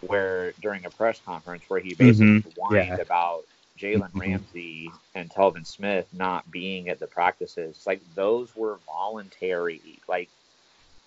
where 0.01 0.53
during 0.61 0.85
a 0.85 0.89
press 0.89 1.21
conference 1.25 1.63
where 1.67 1.79
he 1.79 1.93
basically 1.93 2.51
whined 2.55 2.87
yeah. 2.87 2.95
about 2.95 3.45
Jalen 3.77 4.11
Mhm. 4.11 4.19
Ramsey 4.19 4.91
and 5.15 5.29
Telvin 5.29 5.65
Smith 5.65 6.07
not 6.13 6.49
being 6.51 6.89
at 6.89 6.99
the 6.99 7.07
practices. 7.07 7.83
Like 7.85 8.01
those 8.15 8.55
were 8.55 8.79
voluntary. 8.85 10.01
Like, 10.07 10.29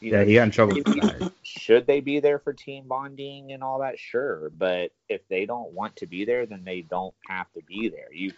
you 0.01 0.13
Yeah, 0.13 0.21
know, 0.21 0.27
he 0.27 0.35
got 0.35 0.43
in 0.45 0.51
trouble 0.51 0.75
should 0.75 0.85
for 0.85 0.91
they 0.91 1.01
be- 1.01 1.01
that. 1.01 1.33
Should 1.43 1.87
they 1.87 2.01
be 2.01 2.21
there 2.21 2.39
for 2.39 2.53
team 2.53 2.85
bonding 2.89 3.53
and 3.53 3.63
all 3.63 3.81
that? 3.81 3.99
Sure, 3.99 4.51
but 4.57 4.91
if 5.09 5.27
they 5.29 5.47
don't 5.47 5.73
want 5.73 5.97
to 5.97 6.07
be 6.07 6.25
there, 6.25 6.47
then 6.47 6.65
they 6.65 6.83
don't 6.83 7.15
have 7.29 7.51
to 7.55 7.63
be 7.63 7.89
there. 7.89 8.13
You 8.13 8.33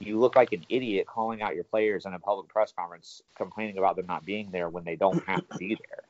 you 0.00 0.18
look 0.18 0.36
like 0.36 0.52
an 0.52 0.64
idiot 0.68 1.06
calling 1.06 1.40
out 1.42 1.54
your 1.54 1.64
players 1.64 2.04
in 2.04 2.12
a 2.14 2.18
public 2.18 2.48
press 2.48 2.72
conference 2.72 3.22
complaining 3.36 3.78
about 3.78 3.96
them 3.96 4.06
not 4.06 4.24
being 4.24 4.50
there 4.50 4.68
when 4.68 4.84
they 4.84 4.96
don't 4.96 5.22
have 5.26 5.46
to 5.48 5.58
be 5.58 5.76
there. 5.76 6.04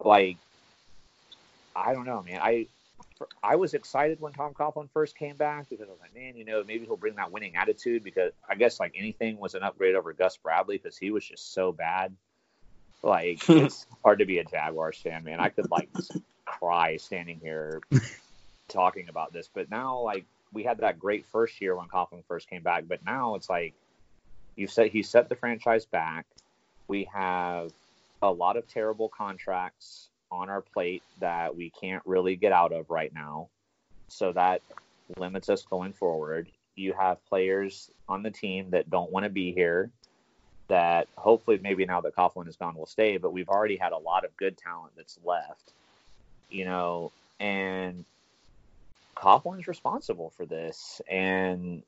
Like, 0.00 0.38
I 1.76 1.92
don't 1.92 2.06
know, 2.06 2.22
man. 2.22 2.40
I 2.42 2.66
I 3.42 3.56
was 3.56 3.74
excited 3.74 4.20
when 4.20 4.32
Tom 4.32 4.54
Coughlin 4.54 4.88
first 4.92 5.16
came 5.16 5.36
back 5.36 5.68
because 5.68 5.86
I 5.86 5.90
was 5.90 6.00
like, 6.00 6.14
man, 6.14 6.36
you 6.36 6.44
know, 6.44 6.62
maybe 6.64 6.84
he'll 6.84 6.96
bring 6.96 7.16
that 7.16 7.32
winning 7.32 7.56
attitude 7.56 8.04
because 8.04 8.32
I 8.48 8.54
guess 8.54 8.80
like 8.80 8.94
anything 8.96 9.38
was 9.38 9.54
an 9.54 9.62
upgrade 9.62 9.94
over 9.94 10.12
Gus 10.12 10.36
Bradley 10.36 10.78
because 10.78 10.96
he 10.96 11.10
was 11.10 11.26
just 11.26 11.52
so 11.52 11.72
bad. 11.72 12.14
Like, 13.02 13.48
it's 13.48 13.86
hard 14.02 14.18
to 14.18 14.26
be 14.26 14.38
a 14.38 14.44
Jaguars 14.44 14.98
fan, 14.98 15.24
man. 15.24 15.40
I 15.40 15.48
could 15.48 15.70
like 15.70 15.88
cry 16.44 16.96
standing 16.96 17.40
here 17.40 17.80
talking 18.68 19.08
about 19.08 19.32
this, 19.32 19.48
but 19.52 19.70
now 19.70 19.98
like 20.00 20.24
we 20.52 20.62
had 20.62 20.78
that 20.78 20.98
great 20.98 21.26
first 21.26 21.60
year 21.60 21.76
when 21.76 21.88
Coughlin 21.88 22.24
first 22.26 22.48
came 22.48 22.62
back, 22.62 22.84
but 22.88 23.04
now 23.04 23.34
it's 23.34 23.50
like 23.50 23.74
you 24.56 24.66
said 24.66 24.90
he 24.90 25.02
set 25.02 25.28
the 25.28 25.36
franchise 25.36 25.86
back. 25.86 26.26
We 26.88 27.08
have 27.12 27.70
a 28.22 28.30
lot 28.30 28.56
of 28.56 28.66
terrible 28.66 29.08
contracts 29.08 30.08
on 30.30 30.48
our 30.48 30.60
plate 30.60 31.02
that 31.20 31.54
we 31.54 31.70
can't 31.70 32.02
really 32.04 32.36
get 32.36 32.52
out 32.52 32.72
of 32.72 32.90
right 32.90 33.12
now. 33.14 33.48
So 34.08 34.32
that 34.32 34.62
limits 35.16 35.48
us 35.48 35.62
going 35.62 35.92
forward. 35.92 36.48
You 36.74 36.92
have 36.94 37.24
players 37.26 37.90
on 38.08 38.22
the 38.22 38.30
team 38.30 38.70
that 38.70 38.90
don't 38.90 39.12
want 39.12 39.24
to 39.24 39.30
be 39.30 39.52
here 39.52 39.90
that 40.68 41.08
hopefully 41.16 41.58
maybe 41.62 41.84
now 41.84 42.00
that 42.02 42.14
Coughlin 42.14 42.48
is 42.48 42.56
gone 42.56 42.76
will 42.76 42.86
stay, 42.86 43.16
but 43.16 43.32
we've 43.32 43.48
already 43.48 43.76
had 43.76 43.92
a 43.92 43.98
lot 43.98 44.24
of 44.24 44.36
good 44.36 44.56
talent 44.56 44.92
that's 44.96 45.18
left. 45.24 45.72
You 46.50 46.64
know, 46.64 47.12
and 47.40 48.04
Coughlin's 49.16 49.66
responsible 49.66 50.30
for 50.36 50.46
this 50.46 51.02
and 51.10 51.82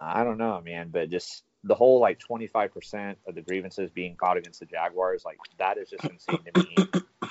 I 0.00 0.24
don't 0.24 0.38
know, 0.38 0.60
man, 0.64 0.90
but 0.92 1.10
just 1.10 1.44
the 1.62 1.74
whole 1.74 1.98
like 1.98 2.18
25% 2.20 3.16
of 3.26 3.34
the 3.34 3.40
grievances 3.40 3.90
being 3.90 4.16
caught 4.16 4.36
against 4.36 4.60
the 4.60 4.66
Jaguars, 4.66 5.24
like 5.24 5.38
that 5.58 5.78
is 5.78 5.90
just 5.90 6.04
insane 6.04 6.40
to 6.54 6.62
me. 6.62 7.30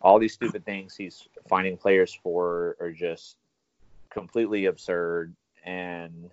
All 0.00 0.18
these 0.18 0.34
stupid 0.34 0.64
things 0.64 0.94
he's 0.94 1.26
finding 1.48 1.76
players 1.76 2.16
for 2.22 2.76
are 2.80 2.92
just 2.92 3.36
completely 4.10 4.66
absurd. 4.66 5.34
And 5.64 6.30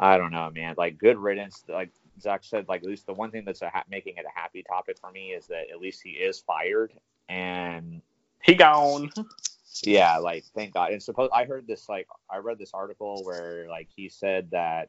I 0.00 0.16
don't 0.16 0.32
know, 0.32 0.50
man. 0.50 0.74
Like 0.78 0.98
good 0.98 1.18
riddance. 1.18 1.62
Like 1.68 1.90
Zach 2.20 2.42
said, 2.42 2.66
like 2.68 2.82
at 2.82 2.88
least 2.88 3.06
the 3.06 3.12
one 3.12 3.30
thing 3.30 3.44
that's 3.44 3.60
a 3.60 3.68
ha- 3.68 3.84
making 3.90 4.16
it 4.16 4.24
a 4.24 4.40
happy 4.40 4.62
topic 4.62 4.96
for 4.98 5.12
me 5.12 5.32
is 5.32 5.46
that 5.48 5.70
at 5.70 5.78
least 5.78 6.00
he 6.02 6.12
is 6.12 6.40
fired. 6.40 6.92
And 7.28 8.00
He 8.42 8.54
gone. 8.54 9.12
yeah, 9.84 10.16
like 10.16 10.44
thank 10.54 10.72
God. 10.72 10.92
And 10.92 11.02
suppose 11.02 11.28
I 11.34 11.44
heard 11.44 11.66
this 11.66 11.86
like 11.90 12.08
I 12.30 12.38
read 12.38 12.58
this 12.58 12.72
article 12.72 13.22
where 13.24 13.66
like 13.68 13.88
he 13.94 14.08
said 14.08 14.50
that 14.52 14.88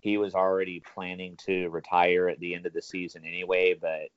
he 0.00 0.18
was 0.18 0.34
already 0.34 0.82
planning 0.92 1.36
to 1.46 1.68
retire 1.68 2.28
at 2.28 2.40
the 2.40 2.56
end 2.56 2.66
of 2.66 2.72
the 2.72 2.82
season 2.82 3.24
anyway, 3.24 3.74
but 3.80 4.08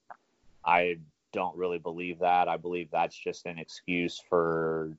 I 0.66 0.98
don't 1.34 1.56
really 1.56 1.78
believe 1.78 2.18
that. 2.20 2.48
I 2.48 2.58
believe 2.58 2.90
that's 2.90 3.16
just 3.16 3.46
an 3.46 3.60
excuse 3.60 4.20
for 4.28 4.98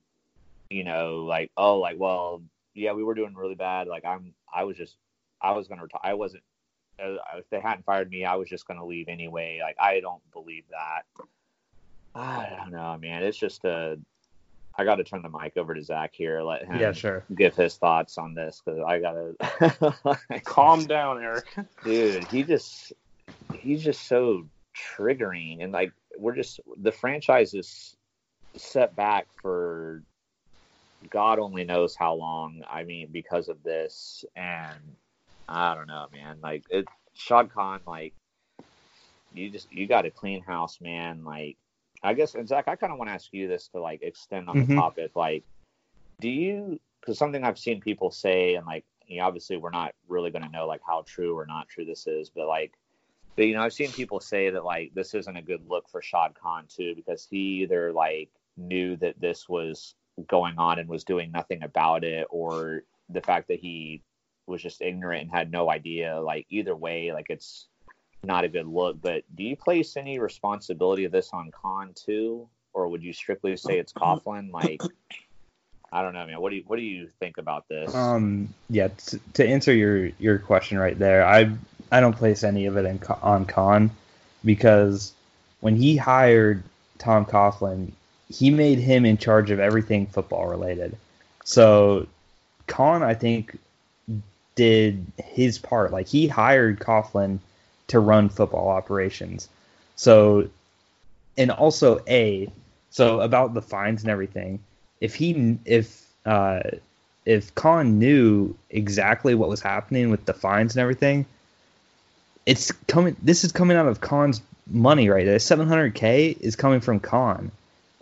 you 0.71 0.85
know, 0.85 1.25
like 1.25 1.51
oh, 1.57 1.79
like 1.81 1.97
well, 1.99 2.43
yeah, 2.75 2.93
we 2.93 3.03
were 3.03 3.15
doing 3.15 3.35
really 3.35 3.57
bad. 3.57 3.89
Like 3.89 4.05
I'm 4.05 4.33
I 4.55 4.63
was 4.63 4.77
just 4.77 4.97
I 5.43 5.53
was 5.53 5.69
going 5.69 5.79
to 5.79 5.85
retire. 5.85 6.01
I 6.03 6.15
wasn't 6.15 6.43
uh, 7.03 7.17
if 7.37 7.49
they 7.51 7.61
hadn't 7.61 7.85
fired 7.85 8.09
me, 8.11 8.25
I 8.25 8.37
was 8.37 8.49
just 8.49 8.67
going 8.67 8.79
to 8.79 8.87
leave 8.87 9.09
anyway. 9.09 9.61
Like 9.63 9.77
I 9.81 10.01
don't 10.01 10.23
believe 10.33 10.65
that. 10.71 11.03
I 12.15 12.57
don't 12.59 12.73
know, 12.73 12.97
man. 13.01 13.23
It's 13.23 13.37
just 13.39 13.65
a 13.65 13.99
I 14.79 14.85
got 14.85 14.97
to 14.97 15.05
turn 15.05 15.23
the 15.23 15.29
mic 15.29 15.57
over 15.57 15.75
to 15.75 15.83
Zach 15.83 16.13
here. 16.15 16.43
Let 16.43 16.67
him 16.67 16.81
Yeah, 16.81 16.93
sure. 16.93 17.25
give 17.35 17.55
his 17.57 17.77
thoughts 17.77 18.19
on 18.19 18.35
this 18.35 18.63
because 18.65 18.81
I 18.87 18.99
gotta 19.01 19.35
Calm 20.45 20.87
down, 20.87 21.23
Eric. 21.23 21.45
dude. 21.85 22.25
He 22.31 22.43
just 22.43 22.93
he's 23.53 23.83
just 23.83 24.07
so 24.07 24.47
triggering, 24.99 25.63
and 25.63 25.73
like 25.73 25.93
we're 26.19 26.35
just 26.35 26.61
the 26.81 26.93
franchise 26.93 27.55
is 27.55 27.97
set 28.57 28.95
back 28.97 29.27
for 29.43 30.03
God 31.11 31.39
only 31.39 31.65
knows 31.65 31.95
how 31.97 32.15
long. 32.15 32.63
I 32.71 32.85
mean, 32.85 33.09
because 33.13 33.49
of 33.49 33.63
this, 33.63 34.25
and 34.35 34.81
I 35.49 35.75
don't 35.75 35.87
know, 35.87 36.07
man. 36.13 36.39
Like 36.43 36.65
it, 36.71 36.87
Shad 37.15 37.53
Khan, 37.53 37.81
like 37.87 38.15
you 39.33 39.51
just 39.51 39.71
you 39.71 39.87
got 39.87 40.07
a 40.07 40.11
clean 40.11 40.43
house, 40.43 40.79
man. 40.81 41.25
Like 41.25 41.57
I 42.03 42.15
guess, 42.15 42.35
and 42.35 42.47
Zach, 42.49 42.69
I 42.69 42.77
kind 42.77 42.93
of 42.93 42.99
want 42.99 43.11
to 43.11 43.15
ask 43.15 43.33
you 43.33 43.49
this 43.49 43.69
to 43.69 43.81
like 43.81 44.03
extend 44.03 44.49
on 44.49 44.57
the 44.59 44.65
Mhm. 44.65 44.77
topic. 44.77 45.17
Like, 45.17 45.45
do 46.21 46.29
you? 46.29 46.81
Because 47.01 47.19
something 47.19 47.45
I've 47.45 47.59
seen 47.59 47.81
people 47.81 48.11
say, 48.11 48.55
and 48.55 48.67
like, 48.67 48.85
you 49.07 49.19
know, 49.19 49.27
obviously 49.27 49.57
we're 49.57 49.71
not 49.71 49.95
really 50.09 50.31
going 50.31 50.43
to 50.43 50.51
know 50.51 50.67
like 50.67 50.81
how 50.87 51.05
true 51.07 51.37
or 51.37 51.47
not 51.47 51.69
true 51.69 51.85
this 51.85 52.07
is, 52.07 52.31
but 52.31 52.49
like, 52.49 52.73
but 53.37 53.47
you 53.47 53.55
know, 53.55 53.63
I've 53.63 53.73
seen 53.73 53.93
people 53.93 54.21
say 54.21 54.51
that 54.51 54.65
like 54.65 54.93
this 54.95 55.15
isn't 55.15 55.37
a 55.37 55.43
good 55.43 55.63
look 55.69 55.89
for 55.89 56.03
Shad 56.03 56.35
Khan 56.35 56.67
too, 56.69 56.95
because 56.97 57.27
he 57.31 57.63
either 57.63 57.93
like 57.93 58.31
knew 58.57 58.97
that 58.97 59.21
this 59.21 59.49
was 59.49 59.95
going 60.27 60.59
on 60.59 60.79
and 60.79 60.89
was 60.89 61.05
doing 61.05 61.31
nothing 61.31 61.63
about 61.63 62.03
it, 62.05 62.27
or 62.31 62.83
the 63.09 63.21
fact 63.21 63.49
that 63.49 63.61
he 63.61 64.03
was 64.47 64.63
just 64.63 64.81
ignorant 64.81 65.23
and 65.23 65.31
had 65.31 65.51
no 65.51 65.71
idea. 65.71 66.21
Like 66.21 66.47
either 66.51 66.75
way, 66.75 67.13
like 67.13 67.27
it's 67.29 67.67
not 68.23 68.45
a 68.45 68.49
good 68.49 68.67
look. 68.67 69.01
But 69.01 69.23
do 69.35 69.45
you 69.45 69.57
place 69.57 69.97
any 69.97 70.19
responsibility 70.19 71.05
of 71.05 71.13
this 71.13 71.31
on 71.33 71.51
Khan 71.51 71.93
too, 71.95 72.49
or 72.73 72.89
would 72.89 73.03
you 73.03 73.13
strictly 73.13 73.57
say 73.57 73.79
it's 73.79 73.93
Coughlin? 73.93 74.51
Like, 74.53 74.81
I 75.93 76.03
don't 76.03 76.13
know, 76.13 76.27
man. 76.27 76.41
What 76.41 76.51
do 76.51 76.57
you 76.57 76.65
what 76.67 76.77
do 76.77 76.83
you 76.83 77.09
think 77.21 77.39
about 77.39 77.69
this? 77.69 77.95
Um, 77.95 78.53
yeah, 78.69 78.89
t- 78.89 79.21
to 79.35 79.47
answer 79.47 79.73
your 79.73 80.11
your 80.19 80.39
question 80.39 80.79
right 80.79 80.99
there, 80.99 81.27
I 81.27 81.51
I 81.91 82.01
don't 82.01 82.17
place 82.17 82.43
any 82.43 82.67
of 82.67 82.77
it 82.77 82.85
in, 82.85 83.01
on 83.23 83.47
Khan 83.47 83.91
because 84.45 85.13
when 85.61 85.77
he 85.77 85.97
hired 85.97 86.63
Tom 86.99 87.25
Coughlin, 87.25 87.93
he 88.29 88.51
made 88.51 88.79
him 88.79 89.05
in 89.05 89.17
charge 89.17 89.51
of 89.51 89.61
everything 89.61 90.07
football 90.07 90.47
related. 90.47 90.97
So 91.45 92.07
Khan, 92.67 93.03
I 93.03 93.15
think, 93.15 93.59
did 94.57 95.07
his 95.23 95.59
part. 95.59 95.93
Like 95.93 96.09
he 96.09 96.27
hired 96.27 96.81
Coughlin 96.81 97.39
to 97.89 98.01
run 98.01 98.29
football 98.29 98.69
operations. 98.69 99.49
So, 99.95 100.49
and 101.39 101.53
also 101.53 102.01
a 102.09 102.51
so 102.91 103.21
about 103.21 103.55
the 103.55 103.63
fines 103.63 104.03
and 104.03 104.11
everything. 104.11 104.59
If 105.01 105.15
he 105.15 105.59
if 105.65 106.05
uh, 106.25 106.63
if 107.25 107.55
Khan 107.55 107.99
knew 107.99 108.57
exactly 108.71 109.35
what 109.35 109.49
was 109.49 109.61
happening 109.61 110.11
with 110.11 110.25
the 110.25 110.33
fines 110.33 110.75
and 110.75 110.81
everything, 110.81 111.27
it's 112.47 112.73
coming. 112.89 113.17
This 113.23 113.45
is 113.45 113.53
coming 113.53 113.77
out 113.77 113.87
of 113.87 114.01
Khan's 114.01 114.41
money 114.67 115.09
right 115.09 115.27
there. 115.27 115.39
700k 115.39 116.41
is 116.41 116.57
coming 116.57 116.81
from 116.81 117.01
Khan, 117.01 117.53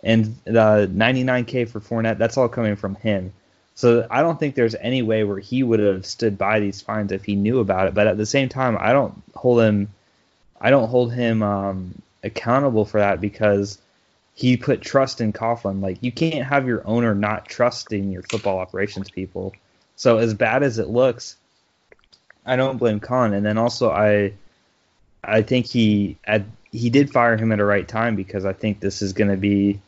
and 0.03 0.35
the 0.45 0.89
99k 0.93 1.67
for 1.67 1.79
Fournette. 1.79 2.17
That's 2.17 2.37
all 2.37 2.47
coming 2.47 2.75
from 2.75 2.95
him. 2.95 3.33
So 3.75 4.07
I 4.09 4.21
don't 4.21 4.39
think 4.39 4.55
there's 4.55 4.75
any 4.75 5.01
way 5.01 5.25
where 5.25 5.39
he 5.39 5.61
would 5.61 5.81
have 5.81 6.05
stood 6.05 6.37
by 6.37 6.61
these 6.61 6.81
fines 6.81 7.11
if 7.11 7.25
he 7.25 7.35
knew 7.35 7.59
about 7.59 7.87
it. 7.87 7.93
But 7.93 8.07
at 8.07 8.17
the 8.17 8.25
same 8.25 8.47
time, 8.47 8.77
I 8.79 8.93
don't 8.93 9.21
hold 9.35 9.61
him. 9.61 9.89
I 10.59 10.69
don't 10.69 10.87
hold 10.87 11.13
him 11.13 11.43
um, 11.43 12.01
accountable 12.23 12.85
for 12.85 13.01
that 13.01 13.19
because 13.19 13.77
he 14.33 14.55
put 14.55 14.81
trust 14.81 15.19
in 15.19 15.33
Coughlin. 15.33 15.81
Like 15.81 16.01
you 16.01 16.11
can't 16.11 16.47
have 16.47 16.67
your 16.67 16.87
owner 16.87 17.13
not 17.13 17.47
trusting 17.47 18.11
your 18.11 18.23
football 18.23 18.59
operations 18.59 19.09
people. 19.09 19.53
So 19.97 20.17
as 20.17 20.33
bad 20.33 20.63
as 20.63 20.79
it 20.79 20.87
looks, 20.87 21.35
I 22.45 22.55
don't 22.55 22.77
blame 22.77 23.01
Khan. 23.01 23.33
And 23.33 23.45
then 23.45 23.57
also 23.57 23.91
I, 23.91 24.33
I 25.21 25.41
think 25.41 25.67
he 25.67 26.17
at, 26.23 26.43
he 26.71 26.89
did 26.89 27.11
fire 27.11 27.35
him 27.35 27.51
at 27.51 27.59
a 27.59 27.65
right 27.65 27.87
time 27.87 28.15
because 28.15 28.45
I 28.45 28.53
think 28.53 28.79
this 28.79 29.01
is 29.01 29.13
going 29.13 29.31
to 29.31 29.37
be 29.37 29.79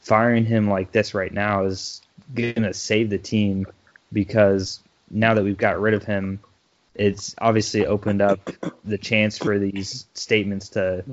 firing 0.00 0.44
him 0.44 0.68
like 0.68 0.92
this 0.92 1.14
right 1.14 1.32
now 1.32 1.64
is 1.64 2.02
going 2.34 2.62
to 2.62 2.74
save 2.74 3.10
the 3.10 3.18
team 3.18 3.66
because 4.12 4.80
now 5.10 5.34
that 5.34 5.44
we've 5.44 5.56
got 5.56 5.80
rid 5.80 5.94
of 5.94 6.04
him, 6.04 6.40
it's 6.94 7.34
obviously 7.38 7.86
opened 7.86 8.22
up 8.22 8.50
the 8.84 8.98
chance 8.98 9.38
for 9.38 9.58
these 9.58 10.06
statements 10.14 10.70
to 10.70 11.04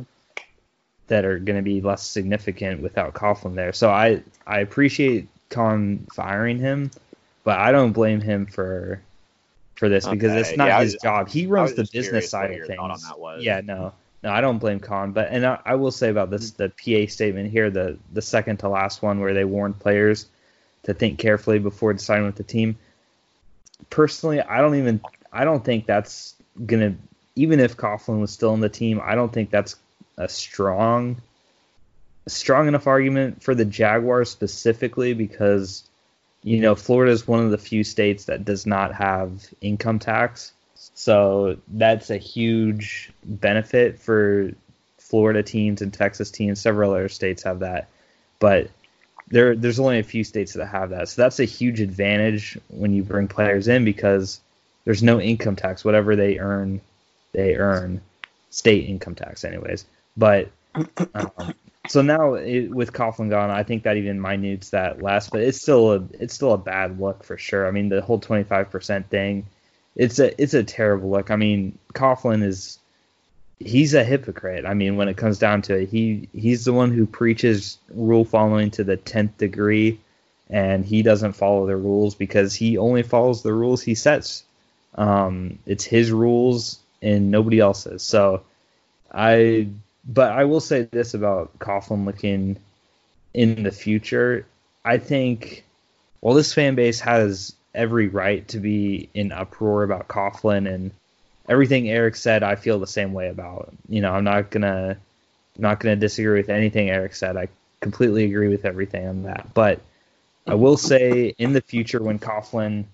that 1.07 1.25
are 1.25 1.39
going 1.39 1.57
to 1.57 1.63
be 1.63 1.81
less 1.81 2.03
significant 2.03 2.81
without 2.81 3.13
Coughlin 3.13 3.55
there. 3.55 3.73
So 3.73 3.89
I 3.89 4.23
I 4.45 4.59
appreciate 4.59 5.27
Khan 5.49 6.07
firing 6.13 6.59
him, 6.59 6.91
but 7.43 7.59
I 7.59 7.71
don't 7.71 7.91
blame 7.91 8.21
him 8.21 8.45
for 8.45 9.01
for 9.75 9.89
this 9.89 10.07
because 10.07 10.33
it's 10.33 10.55
not 10.55 10.67
yeah, 10.67 10.81
his 10.81 10.93
was- 10.93 11.01
job. 11.01 11.29
He 11.29 11.47
runs 11.47 11.73
the 11.73 11.89
business 11.91 12.29
side 12.29 12.51
of 12.51 12.67
things. 12.67 12.79
on 12.79 12.89
that 12.89 13.19
was. 13.19 13.43
Yeah, 13.43 13.61
no, 13.61 13.93
no, 14.23 14.29
I 14.31 14.41
don't 14.41 14.59
blame 14.59 14.79
Khan, 14.79 15.11
but 15.11 15.29
and 15.31 15.45
I, 15.45 15.59
I 15.65 15.75
will 15.75 15.91
say 15.91 16.09
about 16.09 16.29
this 16.29 16.51
the 16.51 16.69
PA 16.69 17.11
statement 17.11 17.51
here, 17.51 17.69
the 17.69 17.97
the 18.13 18.21
second 18.21 18.57
to 18.57 18.69
last 18.69 19.01
one 19.01 19.19
where 19.19 19.33
they 19.33 19.45
warned 19.45 19.79
players 19.79 20.27
to 20.83 20.93
think 20.93 21.19
carefully 21.19 21.59
before 21.59 21.93
deciding 21.93 22.25
with 22.25 22.35
the 22.35 22.43
team. 22.43 22.77
Personally, 23.89 24.41
I 24.41 24.61
don't 24.61 24.75
even 24.75 25.01
I 25.31 25.45
don't 25.45 25.63
think 25.63 25.85
that's 25.85 26.35
gonna 26.65 26.95
even 27.35 27.59
if 27.59 27.77
Coughlin 27.77 28.19
was 28.19 28.31
still 28.31 28.53
in 28.53 28.59
the 28.59 28.69
team, 28.69 29.01
I 29.03 29.15
don't 29.15 29.31
think 29.31 29.49
that's 29.49 29.75
a 30.17 30.27
strong 30.27 31.21
strong 32.27 32.67
enough 32.67 32.87
argument 32.87 33.41
for 33.41 33.55
the 33.55 33.65
Jaguars 33.65 34.29
specifically 34.29 35.13
because 35.13 35.83
you 36.43 36.59
know 36.59 36.75
Florida 36.75 37.11
is 37.11 37.27
one 37.27 37.43
of 37.43 37.51
the 37.51 37.57
few 37.57 37.83
states 37.83 38.25
that 38.25 38.45
does 38.45 38.65
not 38.65 38.93
have 38.93 39.47
income 39.61 39.99
tax. 39.99 40.53
So 40.95 41.57
that's 41.67 42.09
a 42.09 42.17
huge 42.17 43.11
benefit 43.23 43.99
for 43.99 44.51
Florida 44.97 45.43
teams 45.43 45.81
and 45.81 45.93
Texas 45.93 46.31
teams. 46.31 46.59
Several 46.59 46.91
other 46.91 47.09
states 47.09 47.43
have 47.43 47.59
that, 47.59 47.87
but 48.39 48.69
there 49.31 49.55
there's 49.55 49.79
only 49.79 49.99
a 49.99 50.03
few 50.03 50.23
states 50.23 50.53
that 50.53 50.67
have 50.67 50.91
that. 50.91 51.09
So 51.09 51.21
that's 51.21 51.39
a 51.39 51.45
huge 51.45 51.79
advantage 51.79 52.57
when 52.67 52.93
you 52.93 53.03
bring 53.03 53.27
players 53.27 53.67
in 53.67 53.85
because 53.85 54.39
there's 54.85 55.01
no 55.01 55.19
income 55.19 55.55
tax. 55.55 55.83
Whatever 55.83 56.15
they 56.15 56.37
earn, 56.37 56.81
they 57.31 57.55
earn 57.55 58.01
state 58.49 58.87
income 58.87 59.15
tax, 59.15 59.43
anyways. 59.43 59.85
But 60.17 60.49
um, 61.15 61.53
so 61.87 62.01
now 62.01 62.35
it, 62.35 62.69
with 62.69 62.93
Coughlin 62.93 63.29
gone, 63.29 63.49
I 63.49 63.63
think 63.63 63.83
that 63.83 63.97
even 63.97 64.21
minutes 64.21 64.69
that 64.71 65.01
less, 65.01 65.29
but 65.29 65.41
it's 65.41 65.61
still 65.61 65.93
a 65.93 66.03
it's 66.19 66.33
still 66.33 66.53
a 66.53 66.57
bad 66.57 66.99
look 66.99 67.23
for 67.23 67.37
sure. 67.37 67.67
I 67.67 67.71
mean, 67.71 67.89
the 67.89 68.01
whole 68.01 68.19
25% 68.19 69.05
thing, 69.07 69.45
it's 69.95 70.19
a 70.19 70.41
it's 70.41 70.53
a 70.53 70.63
terrible 70.63 71.09
look. 71.09 71.31
I 71.31 71.37
mean, 71.37 71.77
Coughlin 71.93 72.43
is 72.43 72.79
he's 73.65 73.93
a 73.93 74.03
hypocrite. 74.03 74.65
I 74.65 74.73
mean, 74.73 74.95
when 74.95 75.07
it 75.07 75.17
comes 75.17 75.39
down 75.39 75.61
to 75.63 75.77
it, 75.77 75.89
he 75.89 76.27
he's 76.33 76.65
the 76.65 76.73
one 76.73 76.91
who 76.91 77.05
preaches 77.05 77.77
rule 77.89 78.25
following 78.25 78.71
to 78.71 78.83
the 78.83 78.97
10th 78.97 79.37
degree 79.37 79.99
and 80.49 80.85
he 80.85 81.01
doesn't 81.01 81.33
follow 81.33 81.65
the 81.65 81.77
rules 81.77 82.13
because 82.13 82.53
he 82.53 82.77
only 82.77 83.03
follows 83.03 83.41
the 83.41 83.53
rules 83.53 83.81
he 83.81 83.95
sets. 83.95 84.43
Um, 84.95 85.59
it's 85.65 85.85
his 85.85 86.11
rules 86.11 86.79
and 87.01 87.31
nobody 87.31 87.59
else's. 87.59 88.03
So 88.03 88.43
I 89.11 89.69
but 90.05 90.31
I 90.31 90.45
will 90.45 90.59
say 90.59 90.83
this 90.83 91.13
about 91.13 91.57
Coughlin 91.59 92.05
looking 92.05 92.57
in 93.33 93.63
the 93.63 93.71
future. 93.71 94.45
I 94.83 94.97
think 94.97 95.63
well 96.19 96.33
this 96.33 96.53
fan 96.53 96.75
base 96.75 96.99
has 96.99 97.55
every 97.73 98.09
right 98.09 98.45
to 98.49 98.59
be 98.59 99.09
in 99.13 99.31
uproar 99.31 99.83
about 99.83 100.09
Coughlin 100.09 100.71
and 100.71 100.91
everything 101.51 101.89
Eric 101.89 102.15
said 102.15 102.43
I 102.43 102.55
feel 102.55 102.79
the 102.79 102.87
same 102.87 103.11
way 103.13 103.27
about. 103.27 103.73
You 103.89 104.01
know, 104.01 104.13
I'm 104.13 104.23
not 104.23 104.49
gonna 104.49 104.97
not 105.57 105.79
gonna 105.81 105.97
disagree 105.97 106.39
with 106.39 106.49
anything 106.49 106.89
Eric 106.89 107.13
said. 107.13 107.35
I 107.35 107.49
completely 107.81 108.23
agree 108.23 108.47
with 108.47 108.63
everything 108.63 109.05
on 109.05 109.23
that. 109.23 109.53
But 109.53 109.81
I 110.47 110.55
will 110.55 110.77
say 110.77 111.35
in 111.37 111.53
the 111.53 111.61
future 111.61 112.01
when 112.01 112.19
Coughlin 112.19 112.85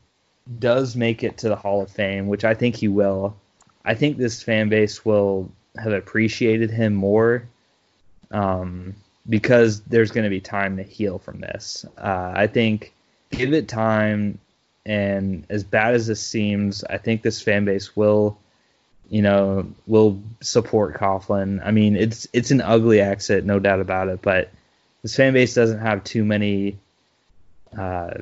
does 0.59 0.95
make 0.95 1.23
it 1.23 1.37
to 1.37 1.49
the 1.49 1.55
Hall 1.55 1.81
of 1.83 1.91
Fame, 1.91 2.27
which 2.27 2.43
I 2.43 2.55
think 2.55 2.75
he 2.75 2.87
will, 2.87 3.37
I 3.85 3.93
think 3.93 4.17
this 4.17 4.41
fan 4.41 4.69
base 4.69 5.05
will 5.05 5.51
have 5.77 5.93
appreciated 5.93 6.71
him 6.71 6.93
more 6.93 7.43
um, 8.31 8.95
because 9.29 9.81
there's 9.81 10.11
going 10.11 10.23
to 10.23 10.29
be 10.29 10.41
time 10.41 10.77
to 10.77 10.83
heal 10.83 11.19
from 11.19 11.39
this. 11.39 11.85
Uh, 11.97 12.33
I 12.35 12.47
think 12.47 12.93
give 13.31 13.53
it 13.53 13.67
time, 13.67 14.39
and 14.85 15.45
as 15.49 15.63
bad 15.63 15.93
as 15.93 16.07
this 16.07 16.21
seems, 16.21 16.83
I 16.83 16.97
think 16.97 17.21
this 17.21 17.41
fan 17.41 17.65
base 17.65 17.95
will, 17.95 18.37
you 19.09 19.21
know, 19.21 19.67
will 19.85 20.21
support 20.41 20.95
Coughlin. 20.95 21.65
I 21.65 21.71
mean, 21.71 21.95
it's 21.95 22.27
it's 22.33 22.51
an 22.51 22.61
ugly 22.61 22.99
exit, 22.99 23.45
no 23.45 23.59
doubt 23.59 23.79
about 23.79 24.09
it, 24.09 24.21
but 24.21 24.49
this 25.01 25.15
fan 25.15 25.33
base 25.33 25.53
doesn't 25.53 25.79
have 25.79 26.03
too 26.03 26.25
many, 26.25 26.77
uh, 27.77 28.15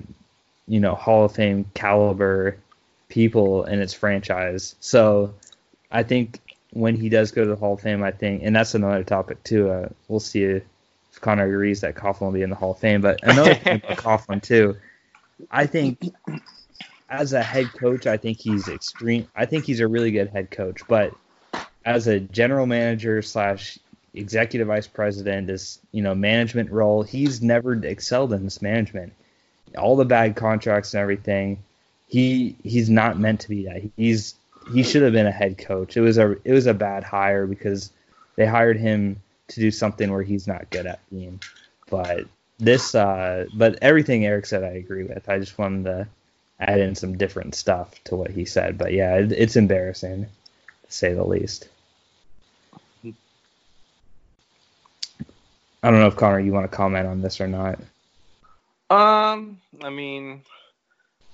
you 0.67 0.79
know, 0.79 0.95
Hall 0.95 1.25
of 1.25 1.33
Fame 1.33 1.65
caliber 1.73 2.57
people 3.09 3.65
in 3.65 3.81
its 3.81 3.93
franchise. 3.93 4.75
So 4.79 5.33
I 5.91 6.03
think 6.03 6.39
when 6.71 6.95
he 6.95 7.09
does 7.09 7.31
go 7.31 7.43
to 7.43 7.49
the 7.49 7.55
Hall 7.55 7.73
of 7.73 7.81
Fame, 7.81 8.03
I 8.03 8.11
think, 8.11 8.43
and 8.43 8.55
that's 8.55 8.75
another 8.75 9.03
topic 9.03 9.43
too. 9.43 9.69
Uh, 9.69 9.89
we'll 10.07 10.19
see 10.19 10.43
if 10.43 10.63
Connor 11.21 11.45
agrees 11.45 11.81
that 11.81 11.95
Coughlin 11.95 12.21
will 12.21 12.31
be 12.31 12.41
in 12.41 12.49
the 12.49 12.55
Hall 12.55 12.71
of 12.71 12.79
Fame. 12.79 13.01
But 13.01 13.21
another 13.23 13.53
thing 13.55 13.81
about 13.83 13.97
Coughlin 13.97 14.41
too, 14.41 14.77
I 15.49 15.65
think 15.65 16.13
as 17.09 17.33
a 17.33 17.41
head 17.41 17.71
coach, 17.73 18.07
I 18.07 18.17
think 18.17 18.39
he's 18.39 18.67
extreme. 18.67 19.27
I 19.35 19.45
think 19.45 19.65
he's 19.65 19.79
a 19.79 19.87
really 19.87 20.11
good 20.11 20.29
head 20.29 20.51
coach. 20.51 20.81
But 20.87 21.13
as 21.83 22.07
a 22.07 22.19
general 22.19 22.65
manager 22.65 23.21
slash 23.21 23.77
executive 24.13 24.67
vice 24.67 24.87
president, 24.87 25.47
this 25.47 25.79
you 25.91 26.01
know 26.01 26.15
management 26.15 26.71
role, 26.71 27.03
he's 27.03 27.41
never 27.41 27.73
excelled 27.73 28.33
in 28.33 28.43
this 28.43 28.61
management. 28.61 29.13
All 29.77 29.95
the 29.95 30.05
bad 30.05 30.35
contracts 30.35 30.93
and 30.93 31.01
everything, 31.01 31.63
he 32.07 32.55
he's 32.63 32.89
not 32.89 33.19
meant 33.19 33.41
to 33.41 33.49
be 33.49 33.65
that. 33.65 33.83
He's 33.97 34.35
he 34.73 34.83
should 34.83 35.03
have 35.03 35.13
been 35.13 35.27
a 35.27 35.31
head 35.31 35.57
coach. 35.57 35.97
It 35.97 36.01
was 36.01 36.17
a 36.17 36.31
it 36.43 36.53
was 36.53 36.65
a 36.65 36.73
bad 36.73 37.03
hire 37.03 37.45
because 37.45 37.91
they 38.35 38.45
hired 38.45 38.77
him 38.77 39.21
to 39.49 39.59
do 39.59 39.69
something 39.69 40.11
where 40.11 40.23
he's 40.23 40.47
not 40.47 40.69
good 40.71 40.87
at 40.87 40.99
being. 41.11 41.39
But 41.89 42.25
this 42.57 42.95
uh 42.95 43.45
but 43.53 43.77
everything 43.81 44.25
Eric 44.25 44.47
said 44.47 44.63
I 44.63 44.69
agree 44.69 45.03
with. 45.03 45.29
I 45.29 45.37
just 45.37 45.57
wanted 45.57 45.85
to 45.85 46.07
add 46.59 46.79
in 46.79 46.95
some 46.95 47.17
different 47.17 47.55
stuff 47.55 48.03
to 48.05 48.15
what 48.15 48.31
he 48.31 48.45
said. 48.45 48.77
But 48.77 48.93
yeah, 48.93 49.15
it, 49.15 49.31
it's 49.31 49.55
embarrassing 49.55 50.25
to 50.25 50.91
say 50.91 51.13
the 51.13 51.23
least. 51.23 51.67
I 53.03 53.11
don't 55.91 55.99
know 55.99 56.07
if 56.07 56.15
Connor 56.15 56.39
you 56.39 56.51
want 56.51 56.69
to 56.69 56.75
comment 56.75 57.07
on 57.07 57.21
this 57.21 57.39
or 57.39 57.47
not. 57.47 57.79
Um, 58.89 59.59
I 59.83 59.89
mean, 59.89 60.41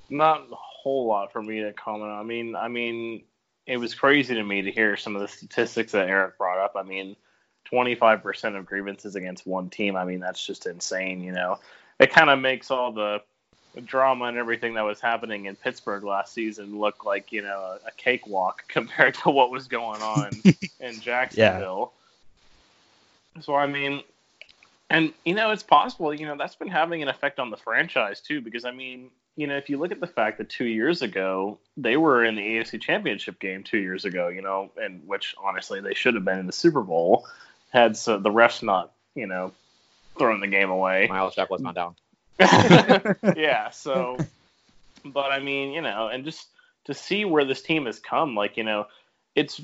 not 0.09 0.47
a 0.51 0.55
whole 0.55 1.07
lot 1.07 1.31
for 1.31 1.41
me 1.41 1.61
to 1.61 1.71
comment 1.71 2.11
on. 2.11 2.19
I 2.19 2.23
mean, 2.23 2.55
I 2.55 2.67
mean, 2.67 3.23
it 3.65 3.77
was 3.77 3.95
crazy 3.95 4.35
to 4.35 4.43
me 4.43 4.63
to 4.63 4.71
hear 4.71 4.97
some 4.97 5.15
of 5.15 5.21
the 5.21 5.29
statistics 5.29 5.93
that 5.93 6.09
Eric 6.09 6.37
brought 6.37 6.57
up. 6.57 6.73
I 6.75 6.83
mean, 6.83 7.15
25% 7.71 8.57
of 8.57 8.65
grievances 8.65 9.15
against 9.15 9.47
one 9.47 9.69
team. 9.69 9.95
I 9.95 10.03
mean, 10.03 10.19
that's 10.19 10.45
just 10.45 10.65
insane, 10.65 11.23
you 11.23 11.31
know. 11.31 11.59
It 11.99 12.11
kind 12.11 12.29
of 12.29 12.39
makes 12.39 12.71
all 12.71 12.91
the 12.91 13.21
drama 13.79 14.25
and 14.25 14.37
everything 14.37 14.73
that 14.73 14.81
was 14.81 14.99
happening 14.99 15.45
in 15.45 15.55
Pittsburgh 15.55 16.03
last 16.03 16.33
season 16.33 16.77
look 16.77 17.05
like, 17.05 17.31
you 17.31 17.41
know, 17.41 17.59
a, 17.59 17.87
a 17.87 17.91
cakewalk 17.95 18.63
compared 18.67 19.13
to 19.15 19.29
what 19.29 19.51
was 19.51 19.67
going 19.67 20.01
on 20.01 20.31
in 20.79 20.99
Jacksonville. 20.99 21.93
So, 23.39 23.55
I 23.55 23.67
mean, 23.67 24.03
and 24.89 25.13
you 25.23 25.33
know, 25.33 25.51
it's 25.51 25.63
possible. 25.63 26.13
You 26.13 26.25
know, 26.25 26.35
that's 26.37 26.55
been 26.55 26.67
having 26.67 27.01
an 27.01 27.07
effect 27.07 27.39
on 27.39 27.49
the 27.49 27.57
franchise 27.57 28.19
too, 28.19 28.41
because 28.41 28.65
I 28.65 28.71
mean, 28.71 29.09
you 29.37 29.47
know, 29.47 29.55
if 29.55 29.69
you 29.69 29.77
look 29.77 29.93
at 29.93 30.01
the 30.01 30.07
fact 30.07 30.37
that 30.39 30.49
two 30.49 30.65
years 30.65 31.01
ago 31.01 31.57
they 31.77 31.95
were 31.95 32.25
in 32.25 32.35
the 32.35 32.41
AFC 32.41 32.81
Championship 32.81 33.39
game 33.39 33.63
two 33.63 33.77
years 33.77 34.03
ago, 34.03 34.27
you 34.27 34.41
know, 34.41 34.69
and 34.75 35.07
which 35.07 35.33
honestly 35.41 35.79
they 35.79 35.93
should 35.93 36.15
have 36.15 36.25
been 36.25 36.39
in 36.39 36.45
the 36.45 36.51
Super 36.51 36.81
Bowl, 36.81 37.25
had 37.69 37.95
so 37.95 38.19
the 38.19 38.29
refs 38.29 38.61
not, 38.61 38.91
you 39.15 39.27
know, 39.27 39.53
thrown 40.17 40.41
the 40.41 40.47
game 40.47 40.69
away. 40.69 41.07
Myles 41.09 41.35
Jack 41.35 41.49
was 41.49 41.61
not 41.61 41.73
down. 41.73 41.95
yeah. 43.35 43.69
So, 43.69 44.17
but 45.05 45.31
I 45.31 45.39
mean, 45.39 45.71
you 45.71 45.81
know, 45.81 46.07
and 46.07 46.25
just 46.25 46.47
to 46.85 46.93
see 46.93 47.25
where 47.25 47.45
this 47.45 47.61
team 47.61 47.85
has 47.85 47.99
come, 47.99 48.35
like 48.35 48.57
you 48.57 48.63
know, 48.63 48.87
it's 49.35 49.61